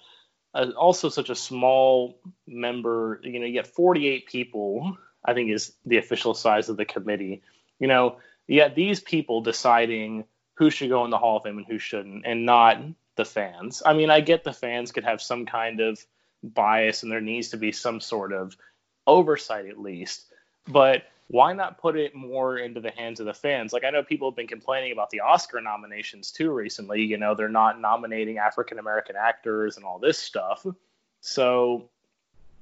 a, 0.54 0.70
also 0.70 1.08
such 1.08 1.30
a 1.30 1.34
small 1.34 2.18
member. 2.46 3.20
You 3.24 3.40
know, 3.40 3.46
you 3.46 3.52
get 3.52 3.66
48 3.66 4.26
people 4.26 4.96
I 5.24 5.34
think 5.34 5.50
is 5.50 5.72
the 5.84 5.98
official 5.98 6.34
size 6.34 6.68
of 6.68 6.76
the 6.76 6.84
committee. 6.84 7.42
You 7.78 7.88
know, 7.88 8.16
yeah, 8.46 8.68
these 8.68 9.00
people 9.00 9.42
deciding 9.42 10.24
who 10.60 10.68
should 10.68 10.90
go 10.90 11.06
in 11.06 11.10
the 11.10 11.16
Hall 11.16 11.38
of 11.38 11.42
Fame 11.42 11.56
and 11.56 11.66
who 11.66 11.78
shouldn't, 11.78 12.26
and 12.26 12.44
not 12.44 12.78
the 13.16 13.24
fans. 13.24 13.82
I 13.84 13.94
mean, 13.94 14.10
I 14.10 14.20
get 14.20 14.44
the 14.44 14.52
fans 14.52 14.92
could 14.92 15.04
have 15.04 15.22
some 15.22 15.46
kind 15.46 15.80
of 15.80 16.04
bias 16.42 17.02
and 17.02 17.10
there 17.10 17.22
needs 17.22 17.48
to 17.48 17.56
be 17.56 17.72
some 17.72 17.98
sort 17.98 18.34
of 18.34 18.58
oversight 19.06 19.64
at 19.64 19.80
least, 19.80 20.26
but 20.68 21.04
why 21.28 21.54
not 21.54 21.78
put 21.78 21.96
it 21.96 22.14
more 22.14 22.58
into 22.58 22.78
the 22.78 22.90
hands 22.90 23.20
of 23.20 23.26
the 23.26 23.32
fans? 23.32 23.72
Like 23.72 23.84
I 23.84 23.90
know 23.90 24.02
people 24.02 24.30
have 24.30 24.36
been 24.36 24.46
complaining 24.46 24.92
about 24.92 25.08
the 25.08 25.20
Oscar 25.20 25.62
nominations 25.62 26.30
too 26.30 26.50
recently. 26.50 27.04
You 27.04 27.16
know, 27.16 27.34
they're 27.34 27.48
not 27.48 27.80
nominating 27.80 28.36
African 28.36 28.78
American 28.78 29.16
actors 29.16 29.78
and 29.78 29.86
all 29.86 29.98
this 29.98 30.18
stuff. 30.18 30.66
So, 31.22 31.88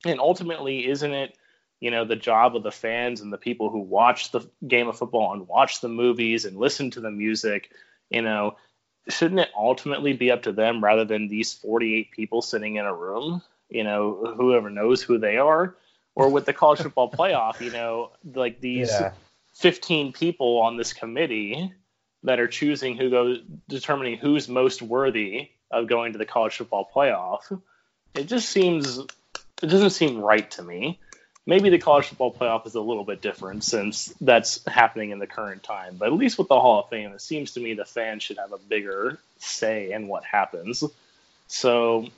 and 0.05 0.21
ultimately, 0.21 0.87
isn't 0.87 1.13
it, 1.13 1.37
you 1.81 1.91
know, 1.91 2.05
the 2.05 2.17
job 2.17 2.57
of 2.57 2.63
the 2.63 2.71
fans 2.71 3.21
and 3.21 3.33
the 3.33 3.39
people 3.39 3.71
who 3.71 3.79
watch 3.79 4.31
the 4.31 4.41
game 4.67 4.87
of 4.87 4.99
football 4.99 5.33
and 5.33 5.49
watch 5.49 5.81
the 5.81 5.89
movies 5.89 6.45
and 6.45 6.57
listen 6.57 6.91
to 6.93 7.01
the 7.01 7.11
music, 7.11 7.71
you 8.11 8.23
know, 8.23 8.57
shouldn't 9.09 9.41
it 9.41 9.51
ultimately 9.57 10.13
be 10.13 10.31
up 10.31 10.43
to 10.43 10.53
them 10.53 10.83
rather 10.83 11.05
than 11.05 11.29
these 11.29 11.53
48 11.53 12.11
people 12.11 12.43
sitting 12.43 12.77
in 12.77 12.85
a 12.85 12.95
room? 12.95 13.43
You 13.69 13.85
know, 13.85 14.35
whoever 14.37 14.71
knows 14.71 15.03
who 15.03 15.19
they 15.19 15.37
are 15.37 15.75
or 16.15 16.31
with 16.31 16.47
the 16.47 16.53
college 16.53 16.81
football 16.81 17.11
playoff, 17.11 17.61
you 17.61 17.71
know, 17.71 18.11
like 18.35 18.61
these 18.61 18.91
yeah. 18.91 19.13
15 19.55 20.13
people 20.13 20.59
on 20.59 20.77
this 20.77 20.93
committee 20.93 21.73
that 22.25 22.41
are 22.41 22.49
choosing 22.49 22.97
who 22.97 23.11
goes, 23.11 23.41
determining 23.69 24.19
who's 24.19 24.49
most 24.49 24.83
worthy 24.83 25.51
of 25.71 25.87
going 25.87 26.13
to 26.13 26.19
the 26.19 26.27
college 26.27 26.57
football 26.57 26.91
playoff. 26.95 27.61
It 28.15 28.25
just 28.25 28.49
seems, 28.49 28.99
it 28.99 29.67
doesn't 29.67 29.91
seem 29.91 30.19
right 30.19 30.51
to 30.53 30.63
me. 30.63 30.99
Maybe 31.49 31.71
the 31.71 31.79
college 31.79 32.09
football 32.09 32.31
playoff 32.31 32.67
is 32.67 32.75
a 32.75 32.81
little 32.83 33.05
bit 33.05 33.23
different 33.23 33.65
since 33.65 34.15
that's 34.21 34.63
happening 34.67 35.13
in 35.13 35.19
the 35.19 35.27
current 35.27 35.63
time. 35.63 35.97
But 35.97 36.09
at 36.09 36.13
least 36.13 36.37
with 36.37 36.49
the 36.49 36.61
Hall 36.61 36.81
of 36.81 36.91
Fame, 36.91 37.13
it 37.13 37.23
seems 37.23 37.55
to 37.55 37.61
me 37.61 37.73
the 37.73 37.87
fans 37.87 38.23
should 38.23 38.37
have 38.37 38.53
a 38.53 38.59
bigger 38.59 39.19
say 39.39 39.93
in 39.93 40.09
what 40.09 40.25
happens. 40.25 40.85
So 41.47 42.09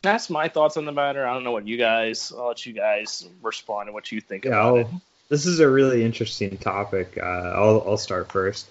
that's 0.00 0.30
my 0.30 0.46
thoughts 0.46 0.76
on 0.76 0.84
the 0.84 0.92
matter. 0.92 1.26
I 1.26 1.34
don't 1.34 1.42
know 1.42 1.50
what 1.50 1.66
you 1.66 1.76
guys. 1.76 2.32
I'll 2.32 2.46
let 2.46 2.64
you 2.64 2.72
guys 2.72 3.28
respond 3.42 3.88
to 3.88 3.92
what 3.92 4.12
you 4.12 4.20
think 4.20 4.44
yeah, 4.44 4.50
about 4.50 4.66
I'll, 4.66 4.76
it. 4.76 4.86
This 5.28 5.44
is 5.44 5.58
a 5.58 5.68
really 5.68 6.04
interesting 6.04 6.56
topic. 6.56 7.18
Uh, 7.20 7.24
I'll 7.24 7.82
I'll 7.84 7.98
start 7.98 8.30
first. 8.30 8.68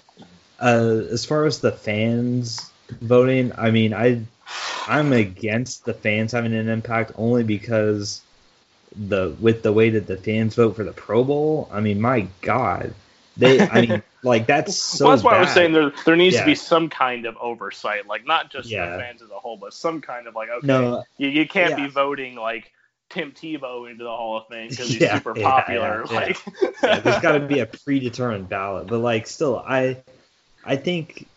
Uh, 0.58 1.02
as 1.12 1.26
far 1.26 1.46
as 1.46 1.60
the 1.60 1.74
fans 1.74 2.72
voting, 3.02 3.52
I 3.58 3.72
mean, 3.72 3.94
I 3.94 4.22
I'm 4.88 5.12
against 5.12 5.84
the 5.84 5.94
fans 5.94 6.32
having 6.32 6.54
an 6.54 6.70
impact 6.70 7.12
only 7.18 7.44
because 7.44 8.22
the 8.96 9.36
with 9.40 9.64
the 9.64 9.72
way 9.72 9.92
that 9.92 10.08
the 10.08 10.18
fans 10.18 10.56
vote 10.56 10.76
for 10.76 10.84
the 10.84 10.94
Pro 10.94 11.24
Bowl. 11.24 11.70
I 11.72 11.80
mean, 11.82 12.02
my 12.02 12.28
God, 12.42 12.94
they. 13.38 13.60
I 13.60 13.82
mean. 13.82 14.04
Like 14.24 14.46
that's 14.46 14.76
so. 14.76 15.06
Well, 15.06 15.16
that's 15.16 15.24
why 15.24 15.32
bad. 15.32 15.38
I 15.38 15.42
was 15.42 15.50
saying 15.52 15.74
there 15.74 15.92
there 16.06 16.16
needs 16.16 16.36
yeah. 16.36 16.42
to 16.42 16.46
be 16.46 16.54
some 16.54 16.90
kind 16.90 17.26
of 17.26 17.36
oversight, 17.38 18.06
like 18.06 18.24
not 18.24 18.52
just 18.52 18.70
yeah. 18.70 18.92
the 18.92 18.98
fans 19.00 19.24
as 19.24 19.32
a 19.32 19.40
whole, 19.40 19.58
but 19.58 19.74
some 19.74 20.00
kind 20.00 20.28
of 20.28 20.36
like 20.36 20.50
okay, 20.50 20.68
no, 20.68 21.04
you, 21.18 21.28
you 21.28 21.48
can't 21.48 21.72
yeah. 21.72 21.88
be 21.88 21.92
voting 21.92 22.36
like 22.36 22.72
Tim 23.10 23.32
Tebow 23.32 23.90
into 23.90 24.04
the 24.04 24.12
Hall 24.12 24.38
of 24.38 24.48
Fame 24.48 24.70
because 24.70 24.90
he's 24.90 25.10
super 25.12 25.34
popular. 25.34 26.06
like 26.06 26.38
there's 26.82 27.20
got 27.20 27.32
to 27.32 27.40
be 27.40 27.60
a 27.60 27.66
predetermined 27.66 28.48
ballot, 28.48 28.86
but 28.86 29.00
like 29.00 29.26
still, 29.26 29.58
I 29.58 29.98
I 30.64 30.76
think 30.76 31.28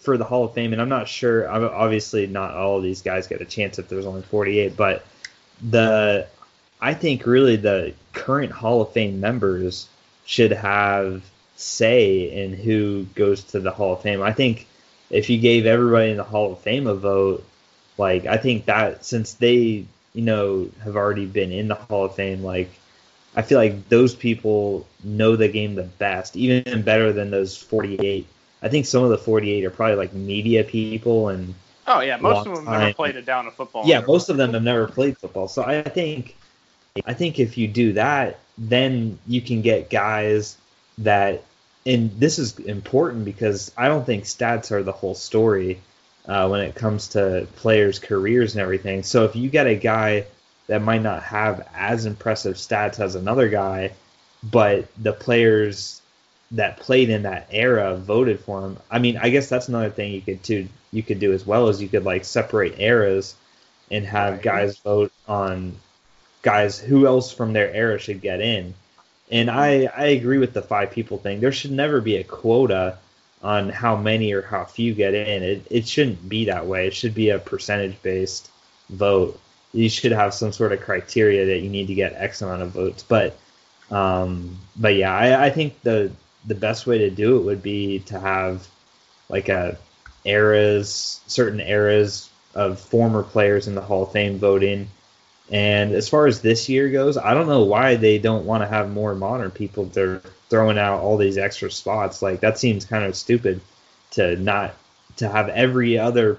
for 0.00 0.18
the 0.18 0.24
Hall 0.24 0.44
of 0.44 0.54
Fame, 0.54 0.72
and 0.72 0.82
I'm 0.82 0.88
not 0.88 1.08
sure. 1.08 1.48
I've 1.48 1.62
obviously, 1.62 2.26
not 2.26 2.54
all 2.54 2.78
of 2.78 2.82
these 2.82 3.02
guys 3.02 3.26
get 3.26 3.40
a 3.40 3.44
chance 3.44 3.78
if 3.78 3.88
there's 3.88 4.06
only 4.06 4.22
48, 4.22 4.76
but 4.76 5.04
the 5.62 6.26
I 6.80 6.94
think 6.94 7.26
really 7.26 7.56
the 7.56 7.94
current 8.12 8.52
Hall 8.52 8.82
of 8.82 8.92
Fame 8.92 9.20
members 9.20 9.88
should 10.24 10.52
have 10.52 11.22
say 11.56 12.30
in 12.30 12.52
who 12.52 13.04
goes 13.14 13.42
to 13.44 13.60
the 13.60 13.70
Hall 13.70 13.94
of 13.94 14.02
Fame. 14.02 14.22
I 14.22 14.32
think 14.32 14.66
if 15.10 15.30
you 15.30 15.38
gave 15.38 15.66
everybody 15.66 16.10
in 16.10 16.16
the 16.16 16.24
Hall 16.24 16.52
of 16.52 16.60
Fame 16.60 16.86
a 16.86 16.94
vote, 16.94 17.44
like 17.96 18.26
I 18.26 18.36
think 18.36 18.66
that 18.66 19.04
since 19.04 19.34
they, 19.34 19.86
you 20.12 20.22
know, 20.22 20.70
have 20.84 20.96
already 20.96 21.26
been 21.26 21.52
in 21.52 21.68
the 21.68 21.74
Hall 21.74 22.04
of 22.04 22.14
Fame, 22.14 22.42
like 22.42 22.70
I 23.34 23.42
feel 23.42 23.58
like 23.58 23.88
those 23.88 24.14
people 24.14 24.86
know 25.04 25.36
the 25.36 25.48
game 25.48 25.74
the 25.74 25.82
best, 25.84 26.36
even 26.36 26.82
better 26.82 27.12
than 27.12 27.30
those 27.30 27.56
48. 27.56 28.26
I 28.62 28.68
think 28.68 28.86
some 28.86 29.04
of 29.04 29.10
the 29.10 29.18
48 29.18 29.64
are 29.64 29.70
probably 29.70 29.96
like 29.96 30.12
media 30.12 30.64
people 30.64 31.28
and 31.28 31.54
Oh 31.88 32.00
yeah, 32.00 32.16
most 32.16 32.46
of 32.46 32.54
them 32.56 32.64
time. 32.64 32.80
never 32.80 32.94
played 32.94 33.16
a 33.16 33.22
down 33.22 33.46
of 33.46 33.54
football. 33.54 33.86
Yeah, 33.86 34.00
most 34.00 34.28
of 34.28 34.36
them 34.36 34.52
have 34.54 34.62
never 34.62 34.88
played 34.88 35.16
football. 35.18 35.46
So 35.46 35.62
I 35.62 35.82
think 35.82 36.34
I 37.04 37.14
think 37.14 37.38
if 37.38 37.58
you 37.58 37.68
do 37.68 37.94
that, 37.94 38.38
then 38.58 39.18
you 39.26 39.40
can 39.40 39.62
get 39.62 39.90
guys 39.90 40.56
that 40.98 41.42
and 41.84 42.10
this 42.18 42.38
is 42.40 42.58
important 42.58 43.24
because 43.24 43.70
I 43.76 43.86
don't 43.86 44.04
think 44.04 44.24
stats 44.24 44.72
are 44.72 44.82
the 44.82 44.92
whole 44.92 45.14
story 45.14 45.80
uh, 46.26 46.48
when 46.48 46.60
it 46.60 46.74
comes 46.74 47.08
to 47.08 47.46
players' 47.56 48.00
careers 48.00 48.54
and 48.54 48.62
everything. 48.62 49.04
So 49.04 49.24
if 49.24 49.36
you 49.36 49.48
get 49.48 49.68
a 49.68 49.76
guy 49.76 50.26
that 50.66 50.82
might 50.82 51.02
not 51.02 51.22
have 51.22 51.68
as 51.74 52.04
impressive 52.04 52.56
stats 52.56 52.98
as 52.98 53.14
another 53.14 53.48
guy, 53.48 53.92
but 54.42 54.88
the 55.00 55.12
players 55.12 56.02
that 56.52 56.78
played 56.78 57.10
in 57.10 57.22
that 57.22 57.48
era 57.50 57.96
voted 57.96 58.40
for 58.40 58.62
him. 58.62 58.76
I 58.90 58.98
mean, 58.98 59.16
I 59.16 59.30
guess 59.30 59.48
that's 59.48 59.68
another 59.68 59.90
thing 59.90 60.12
you 60.12 60.20
could 60.20 60.42
do. 60.42 60.68
You 60.92 61.02
could 61.02 61.18
do 61.18 61.32
as 61.32 61.46
well 61.46 61.68
as 61.68 61.82
you 61.82 61.88
could 61.88 62.04
like 62.04 62.24
separate 62.24 62.78
eras 62.78 63.34
and 63.90 64.04
have 64.06 64.34
right. 64.34 64.42
guys 64.42 64.78
vote 64.78 65.12
on 65.28 65.76
guys 66.42 66.78
who 66.78 67.06
else 67.06 67.32
from 67.32 67.52
their 67.52 67.72
era 67.72 67.98
should 67.98 68.20
get 68.20 68.40
in 68.40 68.74
and 69.30 69.50
I, 69.50 69.90
I 69.96 70.06
agree 70.06 70.38
with 70.38 70.52
the 70.52 70.62
five 70.62 70.90
people 70.90 71.18
thing. 71.18 71.40
There 71.40 71.52
should 71.52 71.72
never 71.72 72.00
be 72.00 72.16
a 72.16 72.24
quota 72.24 72.98
on 73.42 73.68
how 73.68 73.96
many 73.96 74.32
or 74.32 74.42
how 74.42 74.64
few 74.64 74.94
get 74.94 75.14
in. 75.14 75.42
It, 75.42 75.66
it 75.70 75.88
shouldn't 75.88 76.28
be 76.28 76.46
that 76.46 76.66
way. 76.66 76.86
It 76.86 76.94
should 76.94 77.14
be 77.14 77.30
a 77.30 77.38
percentage 77.38 78.00
based 78.02 78.50
vote. 78.88 79.40
You 79.72 79.88
should 79.88 80.12
have 80.12 80.32
some 80.32 80.52
sort 80.52 80.72
of 80.72 80.80
criteria 80.80 81.46
that 81.46 81.58
you 81.58 81.68
need 81.68 81.88
to 81.88 81.94
get 81.94 82.14
X 82.14 82.40
amount 82.40 82.62
of 82.62 82.70
votes. 82.70 83.02
But 83.02 83.36
um, 83.90 84.58
but 84.76 84.94
yeah, 84.94 85.14
I, 85.14 85.46
I 85.46 85.50
think 85.50 85.82
the 85.82 86.12
the 86.46 86.54
best 86.54 86.86
way 86.86 86.98
to 86.98 87.10
do 87.10 87.38
it 87.38 87.44
would 87.44 87.62
be 87.62 88.00
to 88.00 88.18
have 88.18 88.66
like 89.28 89.48
a 89.48 89.76
eras, 90.24 91.20
certain 91.26 91.60
eras 91.60 92.30
of 92.54 92.80
former 92.80 93.22
players 93.22 93.66
in 93.66 93.74
the 93.74 93.82
Hall 93.82 94.04
of 94.04 94.12
Fame 94.12 94.38
voting 94.38 94.88
and 95.50 95.92
as 95.92 96.08
far 96.08 96.26
as 96.26 96.40
this 96.40 96.68
year 96.68 96.90
goes, 96.90 97.16
I 97.16 97.34
don't 97.34 97.46
know 97.46 97.64
why 97.64 97.96
they 97.96 98.18
don't 98.18 98.46
want 98.46 98.62
to 98.62 98.66
have 98.66 98.90
more 98.90 99.14
modern 99.14 99.50
people. 99.50 99.84
They're 99.84 100.22
throwing 100.48 100.78
out 100.78 101.00
all 101.00 101.16
these 101.16 101.38
extra 101.38 101.70
spots. 101.70 102.20
Like 102.22 102.40
that 102.40 102.58
seems 102.58 102.84
kind 102.84 103.04
of 103.04 103.14
stupid 103.14 103.60
to 104.12 104.36
not 104.36 104.74
to 105.16 105.28
have 105.28 105.48
every 105.48 105.98
other 105.98 106.38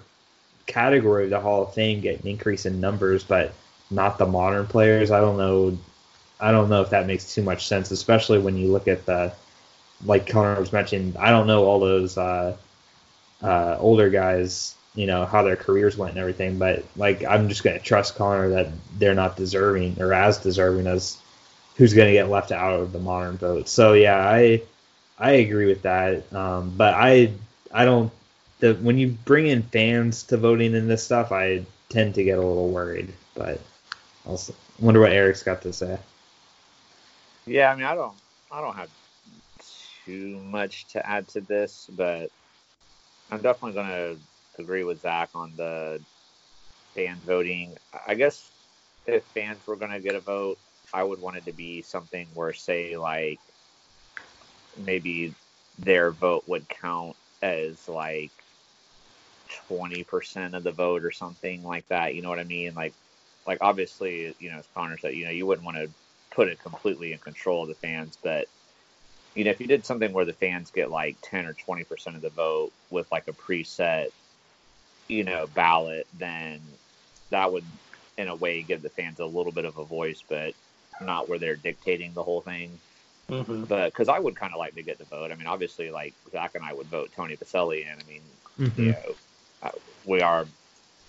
category 0.65 1.25
of 1.25 1.29
the 1.29 1.39
Hall 1.39 1.63
of 1.63 1.73
Fame 1.73 2.01
get 2.01 2.21
an 2.21 2.27
increase 2.27 2.65
in 2.65 2.81
numbers, 2.81 3.23
but 3.23 3.53
not 3.89 4.17
the 4.17 4.25
modern 4.25 4.67
players. 4.67 5.09
I 5.09 5.21
don't 5.21 5.38
know. 5.38 5.77
I 6.39 6.51
don't 6.51 6.69
know 6.69 6.81
if 6.81 6.89
that 6.89 7.07
makes 7.07 7.34
too 7.34 7.41
much 7.41 7.65
sense, 7.67 7.91
especially 7.91 8.39
when 8.39 8.57
you 8.57 8.71
look 8.71 8.88
at 8.89 9.05
the 9.05 9.34
like 10.05 10.27
Connor 10.27 10.59
was 10.59 10.73
mentioning. 10.73 11.15
I 11.17 11.31
don't 11.31 11.47
know 11.47 11.63
all 11.63 11.79
those 11.79 12.17
uh, 12.17 12.57
uh, 13.41 13.77
older 13.79 14.09
guys 14.09 14.75
you 14.97 15.05
know 15.05 15.27
how 15.27 15.43
their 15.43 15.55
careers 15.55 15.95
went 15.95 16.13
and 16.13 16.19
everything. 16.19 16.57
But 16.57 16.83
like 16.95 17.23
I'm 17.23 17.49
just 17.49 17.63
gonna 17.63 17.79
trust 17.79 18.15
Connor 18.15 18.49
that 18.49 18.69
they're 18.97 19.13
not 19.13 19.37
deserving 19.37 20.01
or 20.01 20.11
as 20.11 20.39
deserving 20.39 20.87
as 20.87 21.17
who's 21.75 21.93
gonna 21.93 22.13
get 22.13 22.29
left 22.29 22.51
out 22.51 22.79
of 22.79 22.91
the 22.91 22.99
modern 22.99 23.37
vote. 23.37 23.69
So 23.69 23.93
yeah, 23.93 24.17
I 24.17 24.63
I 25.19 25.33
agree 25.33 25.67
with 25.67 25.83
that. 25.83 26.33
Um, 26.33 26.73
but 26.75 26.95
I 26.95 27.31
I 27.71 27.85
don't 27.85 28.11
the 28.59 28.73
when 28.73 28.97
you 28.97 29.09
bring 29.23 29.45
in 29.45 29.61
fans 29.61 30.23
to 30.23 30.37
voting 30.37 30.73
in 30.73 30.87
this 30.87 31.03
stuff, 31.03 31.31
I 31.31 31.63
tend 31.89 32.15
to 32.15 32.23
get 32.23 32.39
a 32.39 32.41
little 32.41 32.69
worried. 32.69 33.13
But 33.35 33.61
I'll 34.25 34.41
wonder 34.79 34.99
what 34.99 35.11
Eric's 35.11 35.43
got 35.43 35.61
to 35.61 35.73
say. 35.73 35.99
Yeah, 37.45 37.71
I 37.71 37.75
mean 37.75 37.85
I 37.85 37.93
don't 37.93 38.15
I 38.51 38.61
don't 38.61 38.75
have 38.75 38.89
too 40.05 40.39
much 40.39 40.87
to 40.87 41.07
add 41.07 41.27
to 41.29 41.41
this, 41.41 41.87
but 41.95 42.31
I'm 43.29 43.41
definitely 43.43 43.73
gonna 43.73 44.15
agree 44.59 44.84
with 44.84 45.01
Zach 45.01 45.29
on 45.35 45.53
the 45.55 46.01
fans 46.95 47.23
voting. 47.25 47.75
I 48.07 48.15
guess 48.15 48.49
if 49.05 49.23
fans 49.34 49.65
were 49.65 49.75
going 49.75 49.91
to 49.91 49.99
get 49.99 50.15
a 50.15 50.19
vote, 50.19 50.57
I 50.93 51.03
would 51.03 51.19
want 51.19 51.38
it 51.38 51.45
to 51.45 51.53
be 51.53 51.81
something 51.81 52.27
where, 52.34 52.53
say, 52.53 52.97
like 52.97 53.39
maybe 54.85 55.34
their 55.79 56.11
vote 56.11 56.43
would 56.47 56.67
count 56.69 57.15
as 57.41 57.88
like 57.88 58.31
20% 59.69 60.55
of 60.55 60.63
the 60.63 60.71
vote 60.71 61.03
or 61.03 61.11
something 61.11 61.63
like 61.63 61.88
that. 61.89 62.15
You 62.15 62.21
know 62.21 62.29
what 62.29 62.39
I 62.39 62.43
mean? 62.43 62.73
Like, 62.73 62.93
like 63.45 63.59
obviously, 63.61 64.35
you 64.39 64.51
know, 64.51 64.59
as 64.59 64.67
Connor 64.73 64.97
said, 64.97 65.15
you 65.15 65.25
know, 65.25 65.31
you 65.31 65.45
wouldn't 65.45 65.65
want 65.65 65.77
to 65.77 65.89
put 66.31 66.47
it 66.47 66.61
completely 66.61 67.13
in 67.13 67.19
control 67.19 67.63
of 67.63 67.69
the 67.69 67.75
fans, 67.75 68.17
but 68.21 68.47
you 69.35 69.43
know, 69.43 69.51
if 69.51 69.59
you 69.59 69.67
did 69.67 69.85
something 69.85 70.13
where 70.13 70.25
the 70.25 70.34
fans 70.34 70.71
get 70.71 70.89
like 70.89 71.15
10 71.21 71.45
or 71.45 71.53
20% 71.53 72.15
of 72.15 72.21
the 72.21 72.29
vote 72.31 72.71
with 72.89 73.05
like 73.11 73.27
a 73.27 73.34
preset 73.34 74.07
you 75.07 75.23
know, 75.23 75.47
ballot, 75.53 76.07
then 76.17 76.59
that 77.29 77.51
would, 77.51 77.63
in 78.17 78.27
a 78.27 78.35
way, 78.35 78.61
give 78.61 78.81
the 78.81 78.89
fans 78.89 79.19
a 79.19 79.25
little 79.25 79.51
bit 79.51 79.65
of 79.65 79.77
a 79.77 79.84
voice. 79.84 80.23
But 80.27 80.53
not 81.01 81.29
where 81.29 81.38
they're 81.39 81.55
dictating 81.55 82.13
the 82.13 82.23
whole 82.23 82.41
thing. 82.41 82.71
Mm-hmm. 83.29 83.65
But 83.65 83.91
because 83.91 84.07
I 84.07 84.19
would 84.19 84.35
kind 84.35 84.53
of 84.53 84.59
like 84.59 84.75
to 84.75 84.84
get 84.84 84.97
the 84.97 85.05
vote. 85.05 85.31
I 85.31 85.35
mean, 85.35 85.47
obviously, 85.47 85.91
like 85.91 86.13
Zach 86.31 86.55
and 86.55 86.63
I 86.63 86.73
would 86.73 86.88
vote 86.88 87.11
Tony 87.15 87.35
Boselli 87.35 87.81
in. 87.81 87.91
I 87.91 88.09
mean, 88.09 88.21
Mhm. 88.59 88.77
you 88.77 88.91
know, 88.93 89.15
uh, 89.63 89.71
we 90.05 90.21
are, 90.21 90.45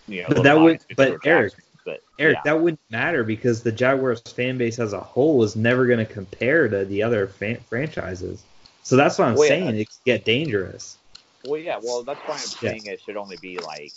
you 0.09 0.23
know, 0.23 0.29
But 0.29 0.43
that 0.43 0.59
would- 0.61 0.81
but 0.97 1.19
Eric, 1.25 1.55
but 1.85 2.03
Eric, 2.19 2.37
yeah. 2.37 2.43
that 2.45 2.61
wouldn't 2.61 2.81
matter 2.91 3.23
because 3.25 3.63
the 3.63 3.73
Jaguars 3.73 4.21
fan 4.21 4.59
base 4.59 4.79
as 4.79 4.93
a 4.93 5.01
whole 5.01 5.43
is 5.45 5.55
never 5.57 5.87
going 5.87 6.05
to 6.05 6.13
compare 6.13 6.69
to 6.69 6.85
the 6.85 7.03
other 7.03 7.29
fan- 7.29 7.61
franchises. 7.69 8.43
So 8.83 8.97
that's 8.97 9.19
what 9.19 9.29
I'm 9.29 9.35
Well, 9.35 9.45
yeah. 9.45 9.49
saying. 9.51 9.77
It 9.77 9.89
could 9.89 10.05
get 10.05 10.25
dangerous. 10.25 10.97
Well, 11.45 11.61
yeah, 11.61 11.79
well, 11.83 12.03
that's 12.03 12.21
why 12.27 12.35
I'm 12.35 12.41
Yes. 12.41 12.57
saying 12.61 12.87
it 12.87 13.01
should 13.01 13.17
only 13.17 13.37
be 13.37 13.59
like 13.59 13.93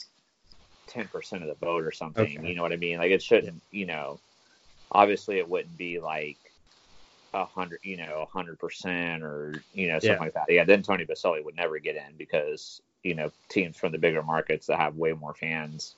ten 0.88 1.07
percent 1.07 1.41
of 1.43 1.49
the 1.49 1.65
vote 1.65 1.84
or 1.84 1.91
something. 1.91 2.38
Okay. 2.39 2.47
You 2.47 2.55
know 2.55 2.61
what 2.61 2.73
I 2.73 2.77
mean? 2.77 2.97
Like 2.99 3.11
it 3.11 3.22
shouldn't. 3.23 3.61
You 3.72 3.85
know, 3.85 4.19
obviously 4.91 5.38
it 5.38 5.49
wouldn't 5.49 5.77
be 5.77 5.99
like 5.99 6.38
a 7.34 7.45
hundred, 7.45 7.80
you 7.84 7.97
know, 7.97 8.22
a 8.22 8.26
hundred 8.38 8.59
percent 8.59 9.23
or 9.23 9.63
you 9.73 9.88
know 9.88 9.99
something 9.99 10.11
Yeah. 10.15 10.19
like 10.19 10.34
that. 10.34 10.45
Yeah, 10.51 10.63
then 10.65 10.84
Tony 10.84 11.05
Boselli 11.05 11.43
would 11.43 11.55
never 11.55 11.80
get 11.80 11.95
in 11.95 12.15
because 12.18 12.81
you 13.03 13.15
know 13.15 13.31
teams 13.49 13.77
from 13.77 13.91
the 13.91 13.97
bigger 13.97 14.22
markets 14.23 14.68
that 14.68 14.77
have 14.77 14.95
way 14.95 15.13
more 15.13 15.34
fans 15.34 15.95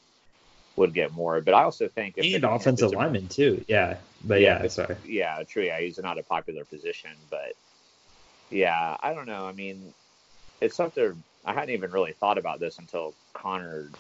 would 0.76 0.94
get 0.94 1.12
more. 1.12 1.42
But 1.42 1.54
I 1.54 1.64
also 1.64 1.88
think 1.88 2.16
if 2.18 2.34
And 2.34 2.44
the- 2.44 2.52
offensive 2.52 2.94
a- 2.94 3.20
too. 3.30 3.64
Yeah, 3.68 3.98
but 4.24 4.42
Yeah, 4.42 4.62
yeah, 4.64 4.68
sorry. 4.70 4.96
yeah, 5.06 5.44
true. 5.44 5.64
Yeah, 5.64 5.80
he's 5.80 6.00
not 6.00 6.18
a 6.18 6.24
popular 6.24 6.66
position, 6.66 7.12
but 7.30 7.54
yeah, 8.50 8.98
I 9.00 9.14
don't 9.14 9.28
know. 9.28 9.46
I 9.46 9.52
mean, 9.52 9.94
it's 10.62 10.76
something 10.76 11.24
I 11.46 11.54
hadn't 11.54 11.72
even 11.72 11.92
really 11.92 12.14
thought 12.14 12.38
about 12.38 12.60
this 12.60 12.80
until 12.80 13.16
Connor 13.34 13.92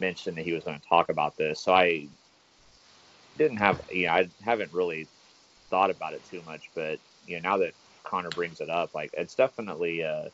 mentioned 0.00 0.38
that 0.38 0.44
he 0.44 0.52
was 0.52 0.64
going 0.64 0.78
to 0.78 0.88
talk 0.88 1.08
about 1.08 1.36
this. 1.36 1.60
So 1.60 1.74
I 1.74 2.08
didn't 3.36 3.58
have, 3.58 3.80
you 3.90 4.06
know, 4.06 4.12
I 4.12 4.30
haven't 4.42 4.72
really 4.72 5.08
thought 5.70 5.90
about 5.90 6.14
it 6.14 6.24
too 6.24 6.42
much, 6.42 6.70
but 6.74 7.00
you 7.26 7.40
know, 7.40 7.50
now 7.50 7.58
that 7.58 7.74
Connor 8.04 8.30
brings 8.30 8.60
it 8.60 8.70
up, 8.70 8.94
like 8.94 9.10
it's 9.14 9.34
definitely 9.34 10.00
a 10.00 10.30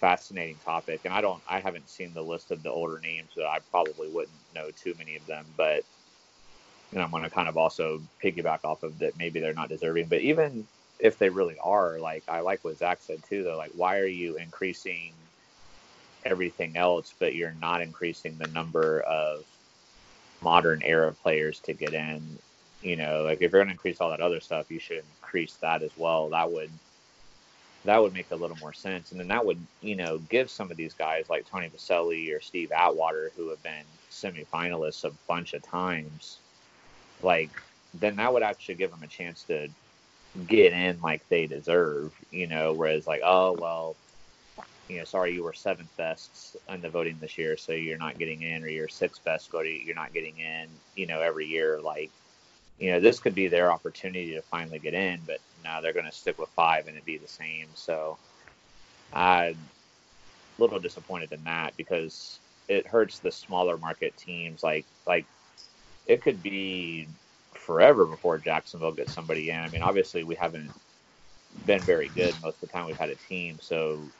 fascinating 0.00 0.58
topic. 0.58 1.02
And 1.04 1.12
I 1.14 1.20
don't, 1.20 1.42
I 1.48 1.60
haven't 1.60 1.88
seen 1.90 2.14
the 2.14 2.22
list 2.22 2.50
of 2.50 2.62
the 2.62 2.70
older 2.70 3.00
names, 3.00 3.32
so 3.34 3.42
I 3.42 3.58
probably 3.70 4.08
wouldn't 4.08 4.38
know 4.54 4.70
too 4.70 4.94
many 4.98 5.16
of 5.16 5.26
them, 5.26 5.46
but 5.56 5.84
and 6.92 7.02
I'm 7.02 7.10
going 7.10 7.24
to 7.24 7.30
kind 7.30 7.48
of 7.48 7.56
also 7.56 8.02
piggyback 8.22 8.60
off 8.64 8.82
of 8.82 8.98
that. 9.00 9.16
Maybe 9.16 9.40
they're 9.40 9.52
not 9.54 9.68
deserving, 9.68 10.08
but 10.08 10.20
even 10.20 10.68
if 10.98 11.18
they 11.18 11.28
really 11.28 11.58
are, 11.62 11.98
like 11.98 12.24
I 12.28 12.40
like 12.40 12.64
what 12.64 12.78
Zach 12.78 13.02
said 13.02 13.22
too, 13.28 13.42
though. 13.42 13.56
Like, 13.56 13.72
why 13.74 13.98
are 13.98 14.06
you 14.06 14.36
increasing 14.36 15.25
everything 16.26 16.76
else, 16.76 17.14
but 17.18 17.34
you're 17.34 17.54
not 17.60 17.82
increasing 17.82 18.36
the 18.38 18.48
number 18.48 19.00
of 19.00 19.44
modern 20.42 20.82
era 20.82 21.12
players 21.22 21.60
to 21.60 21.72
get 21.72 21.94
in? 21.94 22.38
You 22.82 22.96
know, 22.96 23.22
like 23.24 23.36
if 23.40 23.52
you're 23.52 23.62
going 23.62 23.66
to 23.66 23.72
increase 23.72 24.00
all 24.00 24.10
that 24.10 24.20
other 24.20 24.40
stuff, 24.40 24.70
you 24.70 24.78
should 24.78 25.02
increase 25.22 25.54
that 25.62 25.82
as 25.82 25.92
well. 25.96 26.28
That 26.30 26.50
would 26.50 26.70
that 27.84 28.02
would 28.02 28.12
make 28.12 28.30
a 28.32 28.36
little 28.36 28.56
more 28.60 28.72
sense, 28.72 29.12
and 29.12 29.20
then 29.20 29.28
that 29.28 29.46
would 29.46 29.64
you 29.80 29.96
know 29.96 30.18
give 30.18 30.50
some 30.50 30.70
of 30.70 30.76
these 30.76 30.94
guys 30.94 31.30
like 31.30 31.46
Tony 31.46 31.68
Boselli 31.68 32.36
or 32.36 32.40
Steve 32.40 32.72
Atwater 32.72 33.32
who 33.36 33.48
have 33.50 33.62
been 33.62 33.84
semifinalists 34.10 35.04
a 35.04 35.12
bunch 35.28 35.54
of 35.54 35.62
times 35.62 36.38
like 37.22 37.50
then 37.94 38.16
that 38.16 38.32
would 38.32 38.42
actually 38.42 38.74
give 38.74 38.90
them 38.90 39.02
a 39.02 39.06
chance 39.06 39.44
to 39.44 39.68
get 40.46 40.72
in 40.72 41.00
like 41.00 41.26
they 41.28 41.46
deserve, 41.46 42.12
you 42.30 42.46
know, 42.46 42.72
whereas 42.74 43.06
like, 43.06 43.22
oh 43.24 43.56
well, 43.58 43.96
you 44.88 44.98
know, 44.98 45.04
sorry 45.04 45.34
you 45.34 45.42
were 45.42 45.52
seventh 45.52 45.90
best 45.96 46.56
in 46.68 46.80
the 46.80 46.90
voting 46.90 47.18
this 47.20 47.38
year, 47.38 47.56
so 47.56 47.72
you're 47.72 47.98
not 47.98 48.18
getting 48.18 48.42
in, 48.42 48.62
or 48.62 48.68
you're 48.68 48.88
sixth 48.88 49.24
best 49.24 49.50
voting, 49.50 49.82
you're 49.84 49.96
not 49.96 50.12
getting 50.14 50.38
in, 50.38 50.68
you 50.94 51.06
know, 51.06 51.20
every 51.20 51.46
year. 51.46 51.80
Like, 51.82 52.12
you 52.78 52.92
know, 52.92 53.00
this 53.00 53.20
could 53.20 53.34
be 53.34 53.48
their 53.48 53.72
opportunity 53.72 54.34
to 54.34 54.42
finally 54.42 54.78
get 54.78 54.94
in, 54.94 55.22
but 55.26 55.40
now 55.64 55.80
they're 55.80 55.92
gonna 55.92 56.12
stick 56.12 56.38
with 56.38 56.50
five 56.50 56.86
and 56.86 56.96
it 56.96 57.04
be 57.04 57.18
the 57.18 57.28
same. 57.28 57.68
So 57.74 58.18
I'm 59.12 59.70
a 60.58 60.62
little 60.62 60.78
disappointed 60.80 61.32
in 61.32 61.44
that 61.44 61.76
because 61.76 62.40
it 62.68 62.86
hurts 62.86 63.20
the 63.20 63.32
smaller 63.32 63.78
market 63.78 64.16
teams 64.16 64.62
like 64.62 64.86
like 65.06 65.26
it 66.06 66.22
could 66.22 66.42
be 66.42 67.08
forever 67.54 68.06
before 68.06 68.38
Jacksonville 68.38 68.92
gets 68.92 69.12
somebody 69.14 69.50
in. 69.50 69.56
I 69.56 69.68
mean, 69.68 69.82
obviously 69.82 70.24
we 70.24 70.34
haven't 70.36 70.72
been 71.64 71.84
very 71.84 72.08
good 72.08 72.40
most 72.42 72.62
of 72.62 72.68
the 72.68 72.72
time 72.72 72.86
we've 72.86 72.98
had 72.98 73.10
a 73.10 73.16
team, 73.16 73.58
so 73.60 74.12